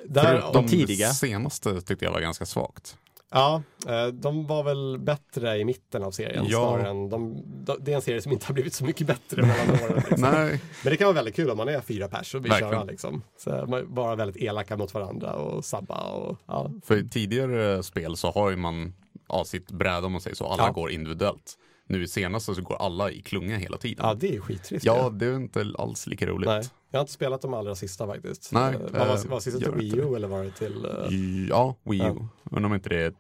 Där, 0.06 0.41
de 0.41 0.54
de 0.54 0.68
tidiga. 0.68 1.10
senaste 1.10 1.82
tyckte 1.82 2.06
jag 2.06 2.12
var 2.12 2.22
ganska 2.22 2.45
svagt. 2.45 2.97
Ja, 3.32 3.64
eh, 3.88 4.08
de 4.08 4.48
var 4.48 4.64
väl 4.64 4.98
bättre 5.00 5.58
i 5.58 5.66
mitten 5.66 6.04
av 6.04 6.12
serien 6.12 6.46
Ja. 6.48 6.60
snarare 6.70 6.90
än 6.90 7.10
de, 7.10 7.42
de, 7.66 7.78
det 7.82 7.92
är 7.92 7.96
en 7.96 8.02
serie 8.02 8.22
som 8.22 8.32
inte 8.32 8.46
har 8.46 8.54
blivit 8.54 8.74
så 8.74 8.86
mycket 8.86 9.08
bättre 9.08 9.42
mellan 9.42 9.70
åren. 9.70 9.96
Liksom. 9.96 10.22
Nej, 10.34 10.62
Men 10.84 10.92
det 10.92 10.98
kan 10.98 11.06
vara 11.06 11.16
väldigt 11.16 11.36
kul 11.36 11.50
om 11.50 11.58
man 11.58 11.68
är 11.70 11.82
fyra 11.82 12.08
pers 12.08 12.36
och 12.36 12.44
vill 12.46 12.52
Verkligen. 12.52 12.74
köra 12.74 12.84
liksom. 12.84 13.22
Så 13.38 13.84
bara 13.88 14.16
väldigt 14.16 14.44
elaka 14.44 14.78
mot 14.78 14.94
varandra 14.94 15.34
och 15.34 15.66
sabba 15.66 16.12
och 16.12 16.38
ja. 16.46 16.72
för 16.86 16.98
i 16.98 17.10
tidigare 17.10 17.84
spel 17.84 18.16
så 18.18 18.32
har 18.32 18.50
ju 18.50 18.56
man 18.56 18.94
ja, 19.30 19.44
sitt 19.46 19.72
bräde 19.72 20.06
om 20.06 20.12
man 20.12 20.22
säger 20.22 20.36
så, 20.36 20.46
alla 20.48 20.64
Ja. 20.66 20.72
går 20.72 20.92
individuellt. 20.92 21.54
Nu 21.90 22.08
senast 22.08 22.46
så 22.46 22.62
går 22.62 22.76
alla 22.82 23.12
i 23.12 23.22
klunga 23.22 23.58
hela 23.58 23.78
tiden. 23.78 24.06
Ja, 24.08 24.14
det 24.14 24.36
är 24.36 24.40
skittrist. 24.40 24.86
Ja, 24.86 25.10
det 25.10 25.26
är 25.26 25.36
inte 25.36 25.66
alls 25.78 26.08
lika 26.08 26.26
roligt. 26.26 26.48
Nej, 26.50 26.64
jag 26.92 27.00
har 27.00 27.02
inte 27.02 27.14
spelat 27.14 27.42
de 27.42 27.54
allra 27.54 27.76
sista 27.76 28.08
faktiskt. 28.08 28.52
Nej, 28.52 28.74
Eh, 28.76 28.80
vad 28.82 29.08
var, 29.08 29.16
eh, 29.18 29.24
var 29.26 29.40
sista 29.40 29.60
till 29.60 29.72
Wii 29.72 29.96
U 29.98 30.16
eller 30.16 30.28
var 30.28 30.44
det 30.44 30.52
till? 30.52 30.86
eh, 30.86 31.48
Ja, 31.50 31.76
Wii 31.84 32.00
U. 32.02 32.04
Ja. 32.04 32.28
Undrar 32.52 32.66
om 32.70 32.74
inte 32.76 32.90
det 32.90 33.02
är 33.06 33.14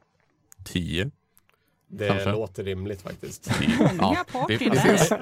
10? 0.63 1.11
det 1.91 2.07
kanske. 2.07 2.31
låter 2.31 2.63
rimligt 2.63 3.01
faktiskt. 3.01 3.51
Många 3.99 4.25
det. 4.47 4.57
Det 4.57 4.69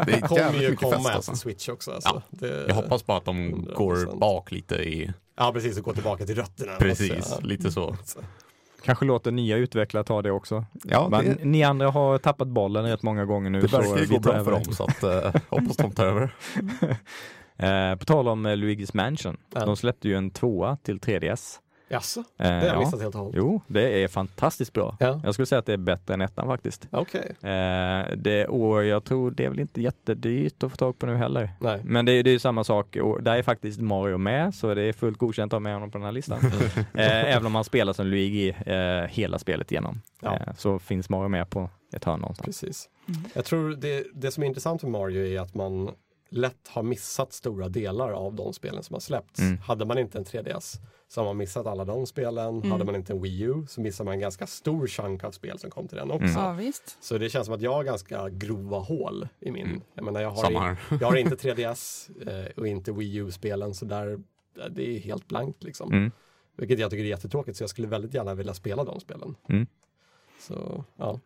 Det 0.06 0.14
är 0.14 0.22
kommer 0.28 0.62
ju 0.62 0.76
komma 0.76 0.96
fest 1.04 1.16
alltså. 1.16 1.36
Switch 1.36 1.70
också. 1.70 1.92
Alltså. 1.92 2.22
Det, 2.30 2.66
Jag 2.68 2.76
hoppas 2.76 3.06
bara 3.06 3.18
att 3.18 3.26
de 3.26 3.38
100%. 3.56 3.74
går 3.76 4.18
bak 4.20 4.52
lite 4.52 4.76
i, 4.76 5.14
Ja, 5.38 5.52
precis, 5.54 5.78
och 5.78 5.84
gå 5.84 5.94
tillbaka 5.94 6.26
till 6.26 6.36
rötterna. 6.36 6.76
precis, 6.80 7.28
ja. 7.32 7.40
lite 7.42 7.72
så. 7.72 7.96
Kanske 8.84 9.06
låter 9.06 9.32
nya 9.32 9.58
utvecklare 9.58 10.04
ta 10.04 10.22
det 10.22 10.32
också. 10.32 10.66
Ja, 10.84 11.08
Men 11.12 11.26
det, 11.26 11.46
ni 11.46 11.64
andra 11.64 11.90
har 11.90 12.18
tappat 12.18 12.48
bollen 12.48 12.86
rätt 12.86 13.04
många 13.04 13.26
gånger 13.26 13.50
nu. 13.50 13.62
det 13.62 13.68
så 13.68 13.78
verkar 13.78 13.98
ju 13.98 14.08
gå 14.08 14.20
bra 14.20 14.44
för 14.44 14.52
dem 14.52 14.64
så 14.64 14.84
att 14.84 15.04
eh, 15.04 15.42
hoppas 15.50 15.78
de 15.78 15.92
tar 15.92 16.06
över. 16.06 16.36
Eh, 17.58 17.96
på 17.96 18.06
tal 18.06 18.28
om 18.28 18.46
eh, 18.46 18.52
Luigi's 18.52 18.92
Mansion. 18.94 19.38
Ja. 19.54 19.66
De 19.66 19.76
släppte 19.76 20.08
ju 20.08 20.16
en 20.16 20.32
tvåa 20.32 20.78
till 20.84 21.00
3DS. 21.00 21.60
Jaså, 21.90 22.20
Eh, 22.20 22.26
det 22.38 22.54
har 22.54 22.62
jag 22.66 22.76
ja. 22.76 22.80
missat 22.80 23.02
helt 23.02 23.16
och 23.16 23.22
hållet. 23.22 23.36
Jo, 23.38 23.62
det 23.68 24.04
är 24.04 24.08
fantastiskt 24.08 24.74
bra. 24.74 24.98
Ja, 25.00 25.22
Jag 25.24 25.34
skulle 25.34 25.46
säga 25.46 25.60
att 25.60 25.66
det 25.66 25.74
är 25.74 25.78
bättre 25.78 26.14
än 26.14 26.22
ettan 26.22 26.48
faktiskt. 26.48 26.88
okej. 26.92 27.36
Eh, 27.52 28.06
det 28.18 28.48
år, 28.48 28.84
jag 28.84 29.04
tror 29.04 29.32
det 29.32 29.46
är 29.46 29.50
väl 29.50 29.60
inte 29.60 29.82
jättedyrt 29.82 30.64
att 30.64 30.72
få 30.72 30.78
tag 30.78 31.00
på 31.00 31.06
nu 31.06 31.16
heller. 31.16 31.50
Nej. 31.60 31.82
Men 31.84 32.06
det, 32.06 32.12
är- 32.12 32.24
det 32.24 32.30
är 32.30 32.32
ju 32.32 32.40
samma 32.40 32.64
sak, 32.64 32.96
och 32.96 33.24
där 33.24 33.36
är 33.38 33.44
faktiskt 33.44 33.82
Mario 33.82 34.18
med, 34.18 34.56
så 34.56 34.74
det 34.74 34.82
är 34.82 34.94
fullt 34.94 35.18
godkänt 35.18 35.54
att 35.54 35.56
ha 35.56 35.60
med 35.60 35.74
honom 35.74 35.92
på 35.92 35.98
den 35.98 36.06
här 36.06 36.12
listan. 36.12 36.40
eh, 36.94 37.36
även 37.36 37.46
om 37.46 37.56
han 37.56 37.64
spelar 37.64 37.94
som 37.94 38.08
Luigi 38.08 38.56
hela 39.10 39.40
spelet 39.40 39.72
igenom. 39.72 40.02
Ja. 40.22 40.40
Så 40.58 40.80
finns 40.80 41.10
Mario 41.10 41.28
med 41.28 41.50
på 41.50 41.70
ett 41.94 42.04
hörn 42.06 42.20
någonstans. 42.20 42.46
Precis. 42.62 42.90
Mm. 43.08 43.22
Jag 43.34 43.46
tror 43.46 43.70
det, 43.76 44.08
det 44.14 44.32
som 44.32 44.44
är 44.44 44.48
intressant 44.48 44.84
med 44.84 44.92
Mario 44.92 45.26
är 45.26 45.40
att 45.42 45.56
man 45.56 45.90
lätt 46.30 46.68
har 46.68 46.84
missat 46.84 47.34
stora 47.34 47.70
delar 47.70 48.12
av 48.12 48.36
de 48.36 48.54
spelen 48.54 48.84
som 48.84 48.94
har 48.94 49.00
släppts. 49.00 49.40
Mm. 49.40 49.58
Hade 49.58 49.86
man 49.86 49.98
inte 49.98 50.18
en 50.18 50.26
3DS 50.26 50.80
så 51.08 51.22
har 51.22 51.26
man 51.26 51.38
missat 51.38 51.66
alla 51.68 51.86
de 51.86 52.06
spelen. 52.06 52.58
Mm. 52.58 52.72
Hade 52.72 52.86
man 52.86 52.96
inte 52.96 53.14
en 53.14 53.22
Wii 53.22 53.42
U 53.42 53.66
så 53.68 53.82
missar 53.82 54.06
man 54.06 54.14
en 54.14 54.20
ganska 54.20 54.48
stor 54.48 54.88
chunk 54.88 55.24
av 55.24 55.32
spel 55.32 55.60
som 55.60 55.70
kom 55.70 55.88
till 55.88 55.98
den 55.98 56.12
också. 56.12 56.26
Mm. 56.26 56.44
Ja, 56.44 56.54
visst. 56.54 56.98
Så 57.02 57.18
det 57.18 57.30
känns 57.30 57.46
som 57.46 57.56
att 57.56 57.62
jag 57.62 57.74
har 57.74 57.84
ganska 57.84 58.30
grova 58.30 58.78
hål 58.78 59.28
i 59.40 59.52
min. 59.52 59.66
Mm. 59.66 59.82
Jag, 59.94 60.06
menar, 60.06 60.22
jag, 60.22 60.32
har 60.32 60.52
i, 60.52 60.76
jag 61.02 61.08
har 61.08 61.16
inte 61.16 61.36
3DS 61.54 62.10
eh, 62.30 62.52
och 62.56 62.68
inte 62.68 62.92
Wii 62.92 63.16
U-spelen 63.16 63.74
så 63.74 63.86
där, 63.86 64.14
eh, 64.60 64.66
det 64.70 64.96
är 64.96 65.00
helt 65.00 65.28
blankt 65.28 65.64
liksom. 65.64 65.94
Mm. 65.94 66.12
Vilket 66.58 66.80
jag 66.80 66.92
tycker 66.92 67.04
är 67.04 67.08
jättetråkigt 67.08 67.58
så 67.58 67.64
jag 67.64 67.70
skulle 67.70 67.88
väldigt 67.88 68.14
gärna 68.14 68.34
vilja 68.34 68.54
spela 68.54 68.84
de 68.84 69.00
spelen. 69.00 69.36
Mm. 69.50 69.68
Så 70.40 70.84
ja, 70.96 71.20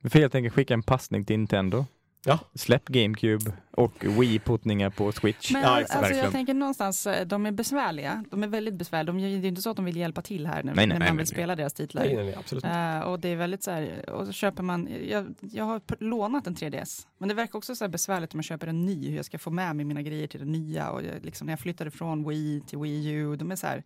Vi 0.00 0.10
får 0.10 0.18
helt 0.18 0.34
enkelt 0.34 0.54
skicka 0.54 0.74
en 0.74 0.82
passning 0.82 1.24
till 1.24 1.38
Nintendo. 1.38 1.86
Ja. 2.28 2.38
Släpp 2.54 2.88
GameCube 2.88 3.52
och 3.70 4.04
Wii-puttningar 4.04 4.90
på 4.90 5.12
Switch. 5.12 5.52
Men 5.52 5.62
Ja, 5.62 5.84
alltså, 5.90 6.14
jag 6.14 6.32
tänker 6.32 6.54
någonstans, 6.54 7.06
eh, 7.06 7.26
de 7.26 7.46
är 7.46 7.52
besvärliga. 7.52 8.24
De 8.30 8.42
är 8.42 8.46
väldigt 8.46 8.74
besvärliga. 8.74 9.12
De, 9.12 9.18
det 9.40 9.46
är 9.46 9.48
inte 9.48 9.62
så 9.62 9.70
att 9.70 9.76
de 9.76 9.84
vill 9.84 9.96
hjälpa 9.96 10.22
till 10.22 10.46
här 10.46 10.62
när, 10.62 10.74
Nej, 10.74 10.74
nej, 10.74 10.86
när 10.86 10.94
man 10.94 10.98
nej, 10.98 11.10
vill 11.10 11.16
nej. 11.16 11.26
spela 11.26 11.56
deras 11.56 11.72
titlar. 11.72 12.02
nej, 12.04 12.16
nej, 12.16 12.24
nej 12.24 12.34
absolut 12.38 12.64
inte. 12.64 12.76
Eh, 12.76 13.00
och 13.00 13.20
det 13.20 13.28
är 13.28 13.36
väldigt 13.36 13.62
så 13.62 13.70
här, 13.70 14.10
och 14.10 14.26
så 14.26 14.32
köper 14.32 14.62
man, 14.62 14.88
jag, 15.08 15.34
jag 15.40 15.64
har 15.64 15.80
lånat 15.98 16.46
en 16.46 16.54
3DS, 16.54 17.06
men 17.18 17.28
det 17.28 17.34
verkar 17.34 17.58
också 17.58 17.76
så 17.76 17.84
här 17.84 17.88
besvärligt 17.88 18.34
om 18.34 18.38
man 18.38 18.42
köper 18.42 18.66
en 18.66 18.86
ny, 18.86 19.08
hur 19.08 19.16
jag 19.16 19.24
ska 19.24 19.38
få 19.38 19.50
med 19.50 19.76
mig 19.76 19.84
mina 19.84 20.02
grejer 20.02 20.26
till 20.26 20.40
den 20.40 20.52
nya. 20.52 20.90
Och 20.90 21.02
jag, 21.02 21.24
liksom, 21.24 21.46
när 21.46 21.52
jag 21.52 21.60
flyttade 21.60 21.90
från 21.90 22.28
Wii 22.28 22.60
till 22.66 22.78
Wii 22.78 23.08
U, 23.08 23.36
de 23.36 23.50
är 23.50 23.56
så 23.56 23.66
här, 23.66 23.82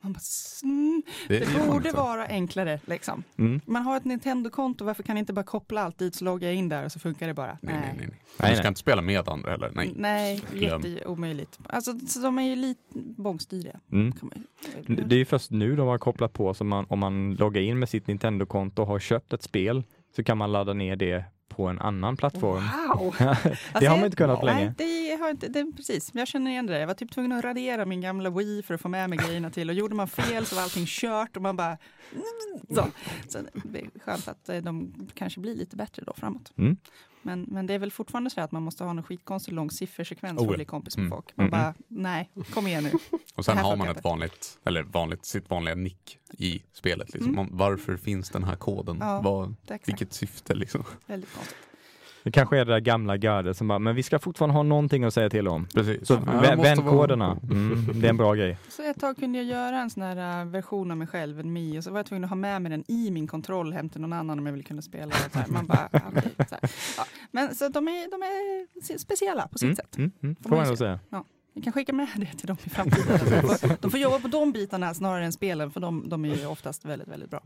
man 0.00 0.12
bara, 0.12 0.20
mm, 0.62 1.02
det, 1.28 1.46
fan 1.46 1.66
borde 1.66 1.76
inte 1.76 1.90
så. 1.90 1.96
vara 1.96 2.26
enklare 2.26 2.80
liksom. 2.86 3.22
Mm. 3.38 3.60
Man 3.66 3.82
har 3.82 3.96
ett 3.96 4.04
Nintendo-konto, 4.04 4.84
varför 4.84 5.02
kan 5.02 5.16
jag 5.16 5.22
inte 5.22 5.32
bara 5.32 5.44
koppla 5.44 5.82
allt 5.82 5.98
dit 5.98 6.14
så 6.14 6.24
loggar 6.24 6.48
jag 6.48 6.54
in 6.56 6.68
där 6.68 6.84
och 6.84 6.92
så 6.92 6.98
funkar 6.98 7.26
det 7.26 7.34
bara? 7.34 7.58
Nej, 7.62 7.74
nej, 7.74 7.94
nej. 7.98 8.06
nej. 8.08 8.20
Nej, 8.40 8.50
Du 8.50 8.56
ska 8.56 8.62
nej. 8.62 8.68
inte 8.68 8.80
spela 8.80 9.02
med 9.02 9.28
andra 9.28 9.50
heller. 9.50 9.70
Nej. 9.74 9.92
Nej, 9.96 10.42
jätteomöjligt. 10.54 11.58
Alltså, 11.68 11.98
så 12.06 12.20
de 12.20 12.38
är 12.38 12.42
ju 12.42 12.56
lite 12.56 12.80
bångstyriga. 12.94 13.80
Mm. 13.92 14.12
Det 14.86 15.14
är 15.14 15.18
ju 15.18 15.24
först 15.24 15.50
nu 15.50 15.76
de 15.76 15.88
har 15.88 15.98
kopplat 15.98 16.32
på, 16.32 16.54
så 16.54 16.64
man, 16.64 16.86
om 16.88 16.98
man 16.98 17.34
loggar 17.34 17.62
in 17.62 17.78
med 17.78 17.88
sitt 17.88 18.06
Nintendo-konto 18.06 18.82
och 18.82 18.88
har 18.88 18.98
köpt 18.98 19.32
ett 19.32 19.42
spel, 19.42 19.84
så 20.16 20.24
kan 20.24 20.38
man 20.38 20.52
ladda 20.52 20.72
ner 20.72 20.96
det 20.96 21.24
på 21.58 21.66
en 21.66 21.78
annan 21.78 22.16
plattform. 22.16 22.62
Wow! 22.62 23.14
det 23.80 23.86
har 23.86 23.96
man 23.96 24.04
inte 24.04 24.16
kunnat 24.16 24.42
Nej, 24.42 24.54
länge. 24.54 24.74
det 24.76 25.16
har 25.20 25.30
inte, 25.30 25.48
det, 25.48 25.72
precis. 25.76 26.10
Jag 26.14 26.28
känner 26.28 26.50
igen 26.50 26.66
det 26.66 26.72
där. 26.72 26.80
Jag 26.80 26.86
var 26.86 26.94
typ 26.94 27.12
tvungen 27.12 27.32
att 27.32 27.44
radera 27.44 27.84
min 27.84 28.00
gamla 28.00 28.30
Wii 28.30 28.62
för 28.62 28.74
att 28.74 28.80
få 28.80 28.88
med 28.88 29.10
mig 29.10 29.18
grejerna 29.18 29.50
till 29.50 29.70
och 29.70 29.74
gjorde 29.74 29.94
man 29.94 30.08
fel 30.08 30.46
så 30.46 30.56
var 30.56 30.62
allting 30.62 30.84
kört 30.86 31.36
och 31.36 31.42
man 31.42 31.56
bara... 31.56 31.78
Så, 32.74 32.86
så 33.28 33.38
det 33.52 33.78
är 33.78 34.00
skönt 34.04 34.28
att 34.28 34.48
eh, 34.48 34.56
de 34.56 34.94
kanske 35.14 35.40
blir 35.40 35.54
lite 35.54 35.76
bättre 35.76 36.02
då 36.06 36.14
framåt. 36.14 36.52
Mm. 36.58 36.76
Men, 37.22 37.42
men 37.48 37.66
det 37.66 37.74
är 37.74 37.78
väl 37.78 37.90
fortfarande 37.90 38.30
så 38.30 38.40
att 38.40 38.52
man 38.52 38.62
måste 38.62 38.84
ha 38.84 38.90
en 38.90 39.02
skitkonstig 39.02 39.52
lång 39.54 39.70
siffersekvens 39.70 40.40
Oh, 40.40 40.44
för 40.44 40.52
att 40.52 40.56
bli 40.56 40.64
kompis 40.64 40.96
med 40.96 41.06
Mm. 41.06 41.16
folk. 41.16 41.36
Man 41.36 41.46
Mm, 41.46 41.50
bara, 41.60 41.74
nej, 41.88 42.30
kom 42.54 42.66
igen 42.66 42.84
nu. 42.84 42.92
Och 43.34 43.44
sen 43.44 43.58
har 43.58 43.76
man 43.76 43.88
ett 43.88 44.04
vanligt, 44.04 44.58
eller 44.64 44.82
vanligt, 44.82 45.24
sitt 45.24 45.50
vanliga 45.50 45.74
nick 45.74 46.18
i 46.32 46.62
spelet. 46.72 47.12
Liksom. 47.14 47.32
Mm. 47.38 47.48
Varför 47.56 47.96
finns 47.96 48.30
den 48.30 48.44
här 48.44 48.56
koden? 48.56 48.96
Ja. 49.00 49.20
Vad, 49.20 49.54
vilket 49.86 50.12
syfte 50.12 50.54
liksom? 50.54 50.84
väldigt 51.06 51.34
konstigt. 51.34 51.56
Det 52.28 52.32
kanske 52.32 52.58
är 52.58 52.64
det 52.64 52.72
där 52.72 52.80
gamla 52.80 53.16
gardet 53.16 53.56
som 53.56 53.68
bara, 53.68 53.78
men 53.78 53.94
vi 53.96 54.02
ska 54.02 54.18
fortfarande 54.18 54.54
ha 54.56 54.62
någonting 54.62 55.04
att 55.04 55.14
säga 55.14 55.30
till 55.30 55.48
om. 55.48 55.66
Precis. 55.74 56.06
Så 56.06 56.14
Ja, 56.14 56.20
vä- 56.20 56.56
måste 56.56 56.62
vänd 56.62 56.80
vara- 56.80 56.96
koderna. 56.96 57.38
Mm, 57.42 57.86
det 58.00 58.06
är 58.06 58.10
en 58.10 58.16
bra 58.16 58.34
grej. 58.34 58.58
Så 58.68 58.82
ett 58.82 59.00
tag 59.00 59.16
kunde 59.16 59.38
jag 59.38 59.46
göra 59.46 59.80
en 59.80 59.90
sån 59.90 60.02
här 60.02 60.44
uh, 60.44 60.50
version 60.50 60.90
av 60.90 60.96
mig 60.96 61.06
själv, 61.06 61.40
en 61.40 61.52
Mi, 61.52 61.78
och 61.78 61.84
så 61.84 61.90
var 61.90 61.98
jag 61.98 62.06
tvungen 62.06 62.24
att 62.24 62.30
ha 62.30 62.36
med 62.36 62.62
mig 62.62 62.70
den 62.70 62.84
i 62.88 63.10
min 63.10 63.26
kontroll 63.26 63.72
hem 63.72 63.88
till 63.88 64.00
någon 64.00 64.12
annan 64.12 64.38
om 64.38 64.46
jag 64.46 64.52
ville 64.52 64.64
kunna 64.64 64.82
spela. 64.82 65.06
Och 65.06 65.32
så 65.32 65.38
här. 65.38 65.46
Man 65.48 65.66
bara, 65.66 65.88
så 65.90 65.98
här. 66.54 66.70
Ja. 66.96 67.04
Men 67.30 67.54
så 67.54 67.68
de 67.68 67.88
är, 67.88 68.10
de 68.10 68.22
är 68.22 68.98
speciella 68.98 69.48
på 69.48 69.58
sitt 69.58 69.64
Mm, 69.66 69.76
sätt. 69.76 69.96
mm, 69.98 70.10
mm, 70.22 70.36
Får 70.42 70.50
man 70.50 70.58
ändå 70.60 70.76
säga. 70.76 70.98
säga. 71.10 71.24
Vi 71.54 71.62
kan 71.62 71.72
skicka 71.72 71.92
med 71.92 72.08
det 72.16 72.26
till 72.38 72.46
dem 72.46 72.56
i 72.64 72.70
framtiden. 72.70 73.18
De 73.18 73.40
får, 73.58 73.82
de 73.82 73.90
får 73.90 74.00
jobba 74.00 74.18
på 74.18 74.28
de 74.28 74.52
bitarna 74.52 74.94
snarare 74.94 75.24
än 75.24 75.32
spelen, 75.32 75.70
för 75.70 75.80
de, 75.80 76.08
de 76.08 76.24
är 76.24 76.34
ju 76.36 76.46
oftast 76.46 76.84
väldigt, 76.84 77.08
väldigt 77.08 77.30
bra. 77.30 77.40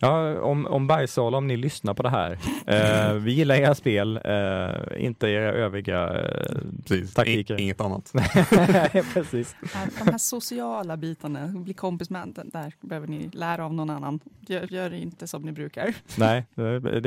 Ja, 0.00 0.40
om, 0.40 0.66
om 0.66 0.86
Bergsala, 0.86 1.38
om 1.38 1.46
ni 1.46 1.56
lyssnar 1.56 1.94
på 1.94 2.02
det 2.02 2.08
här. 2.08 2.38
Eh, 2.66 3.14
vi 3.24 3.32
gillar 3.32 3.54
era 3.54 3.74
spel, 3.74 4.20
eh, 4.24 5.04
inte 5.04 5.28
era 5.28 5.52
övriga 5.52 6.20
eh, 6.20 6.56
Precis. 6.86 7.14
taktiker. 7.14 7.60
I, 7.60 7.62
inget 7.62 7.80
annat. 7.80 8.12
Precis. 9.14 9.56
De 9.98 10.10
här 10.10 10.18
sociala 10.18 10.96
bitarna, 10.96 11.46
bli 11.46 11.74
kompis 11.74 12.10
med 12.10 12.28
den, 12.34 12.50
där 12.50 12.74
behöver 12.80 13.06
ni 13.06 13.30
lära 13.32 13.64
av 13.64 13.74
någon 13.74 13.90
annan. 13.90 14.20
Gör, 14.40 14.72
gör 14.72 14.94
inte 14.94 15.26
som 15.26 15.42
ni 15.42 15.52
brukar. 15.52 15.94
Nej, 16.16 16.46
det, 16.54 17.00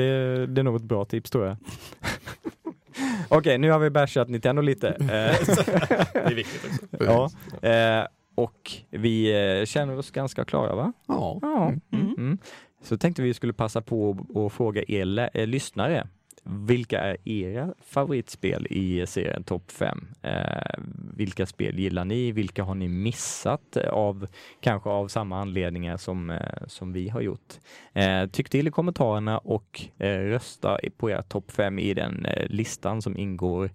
det, 0.46 0.60
är 0.60 0.62
nog 0.62 0.76
ett 0.76 0.82
bra 0.82 1.04
tips 1.04 1.30
tror 1.30 1.46
jag. 1.46 1.56
Okej, 3.28 3.58
nu 3.58 3.70
har 3.70 3.78
vi 3.78 3.90
bashat 3.90 4.28
Nintendo 4.28 4.62
lite. 4.62 4.96
Det 4.98 6.14
är 6.14 6.34
viktigt 6.34 6.64
också. 6.64 7.04
ja, 7.04 7.30
eh, 7.68 8.06
och 8.34 8.72
vi 8.90 9.32
eh, 9.60 9.64
känner 9.64 9.98
oss 9.98 10.10
ganska 10.10 10.44
klara 10.44 10.74
va? 10.74 10.92
Ja. 11.08 11.38
Ja. 11.42 11.66
Mm. 11.66 11.80
Mm. 11.92 12.14
Mm. 12.18 12.38
Så 12.82 12.96
tänkte 12.96 13.22
vi 13.22 13.34
skulle 13.34 13.52
passa 13.52 13.80
på 13.80 14.26
att 14.34 14.52
fråga 14.52 14.82
er 14.88 15.30
eh, 15.34 15.46
lyssnare. 15.46 16.06
Vilka 16.46 17.00
är 17.00 17.28
era 17.28 17.74
favoritspel 17.82 18.66
i 18.70 19.06
serien 19.06 19.44
Topp 19.44 19.70
5? 19.70 20.06
Eh, 20.22 20.82
vilka 21.16 21.46
spel 21.46 21.78
gillar 21.78 22.04
ni? 22.04 22.32
Vilka 22.32 22.62
har 22.64 22.74
ni 22.74 22.88
missat 22.88 23.76
eh, 23.76 23.88
av 23.88 24.26
kanske 24.60 24.90
av 24.90 25.08
samma 25.08 25.40
anledningar 25.40 25.96
som, 25.96 26.30
eh, 26.30 26.66
som 26.66 26.92
vi 26.92 27.08
har 27.08 27.20
gjort? 27.20 27.54
Eh, 27.92 28.26
tyck 28.26 28.50
till 28.50 28.68
i 28.68 28.70
kommentarerna 28.70 29.38
och 29.38 29.80
eh, 29.98 30.18
rösta 30.18 30.78
på 30.96 31.10
era 31.10 31.22
Topp 31.22 31.50
5 31.50 31.78
i 31.78 31.94
den 31.94 32.26
eh, 32.26 32.46
listan 32.48 33.02
som 33.02 33.16
ingår 33.16 33.70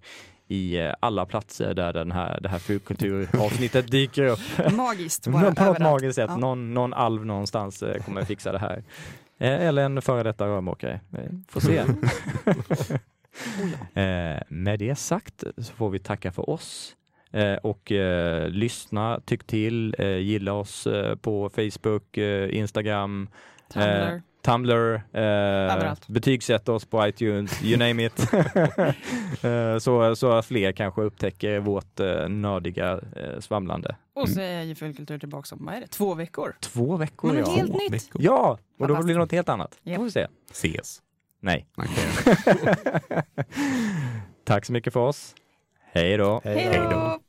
i 0.51 0.77
eh, 0.79 0.93
alla 0.99 1.25
platser 1.25 1.73
där 1.73 1.93
den 1.93 2.11
här, 2.11 2.39
det 2.41 2.49
här 2.49 2.59
fulkulturavsnittet 2.59 3.87
dyker 3.91 4.23
upp. 4.25 4.39
Magiskt, 4.71 5.27
bara 5.27 5.41
På 5.43 5.49
något 5.49 5.59
överallt. 5.59 5.79
magiskt 5.79 6.15
sätt. 6.15 6.25
Ja. 6.29 6.37
Någon, 6.37 6.73
någon 6.73 6.93
alv 6.93 7.25
någonstans 7.25 7.83
eh, 7.83 8.03
kommer 8.03 8.25
fixa 8.25 8.51
det 8.51 8.59
här. 8.59 8.83
Eh, 9.37 9.67
Eller 9.67 9.83
en 9.83 10.01
före 10.01 10.23
detta 10.23 10.47
rörmokare. 10.47 10.99
Får 11.47 11.59
se. 11.59 11.83
Med 14.47 14.79
det 14.79 14.95
sagt 14.95 15.43
så 15.57 15.73
får 15.73 15.89
vi 15.89 15.99
tacka 15.99 16.31
för 16.31 16.49
oss. 16.49 16.95
Och 17.63 17.91
eh, 17.91 18.49
lyssna, 18.49 19.19
tyck 19.25 19.43
till, 19.43 19.95
eh, 19.99 20.17
gilla 20.17 20.53
oss 20.53 20.87
eh, 20.87 21.15
på 21.15 21.49
Facebook, 21.49 22.17
eh, 22.17 22.55
Instagram, 22.57 23.29
Tumblr. 23.73 24.21
Tumblr, 24.41 25.01
eh, 25.13 25.93
betygsätt 26.07 26.69
oss 26.69 26.85
på 26.85 27.07
iTunes, 27.07 27.63
you 27.63 27.77
name 27.77 28.05
it. 28.05 28.33
eh, 29.43 29.77
så, 29.79 30.15
så 30.15 30.31
att 30.31 30.45
fler 30.45 30.71
kanske 30.71 31.01
upptäcker 31.01 31.59
vårt 31.59 31.99
eh, 31.99 32.29
nördiga 32.29 32.91
eh, 33.15 33.39
svamlande. 33.39 33.95
Och 34.15 34.29
så 34.29 34.41
är 34.41 34.61
ju 34.61 34.75
Fullkultur 34.75 35.19
tillbaka 35.19 35.55
om, 35.55 35.65
vad 35.65 35.75
är 35.75 35.81
det, 35.81 35.87
två 35.87 36.13
veckor? 36.13 36.55
Två 36.61 36.97
veckor 36.97 37.27
Men 37.33 37.39
ja. 37.39 37.51
helt 37.51 37.71
Två 37.71 37.77
nytt. 37.77 37.93
veckor. 37.93 38.21
Ja, 38.21 38.57
och 38.79 38.87
då 38.87 39.03
blir 39.03 39.13
det 39.13 39.19
något 39.19 39.31
helt 39.31 39.49
annat. 39.49 39.79
Japp. 39.83 39.97
Får 39.97 40.03
vi 40.03 40.11
se. 40.11 40.27
Ses. 40.51 41.01
Nej. 41.41 41.67
Okay. 41.77 43.23
Tack 44.43 44.65
så 44.65 44.73
mycket 44.73 44.93
för 44.93 44.99
oss. 44.99 45.35
Hej 45.91 46.17
då. 46.17 46.41
Hej 46.43 46.79
då! 46.91 47.19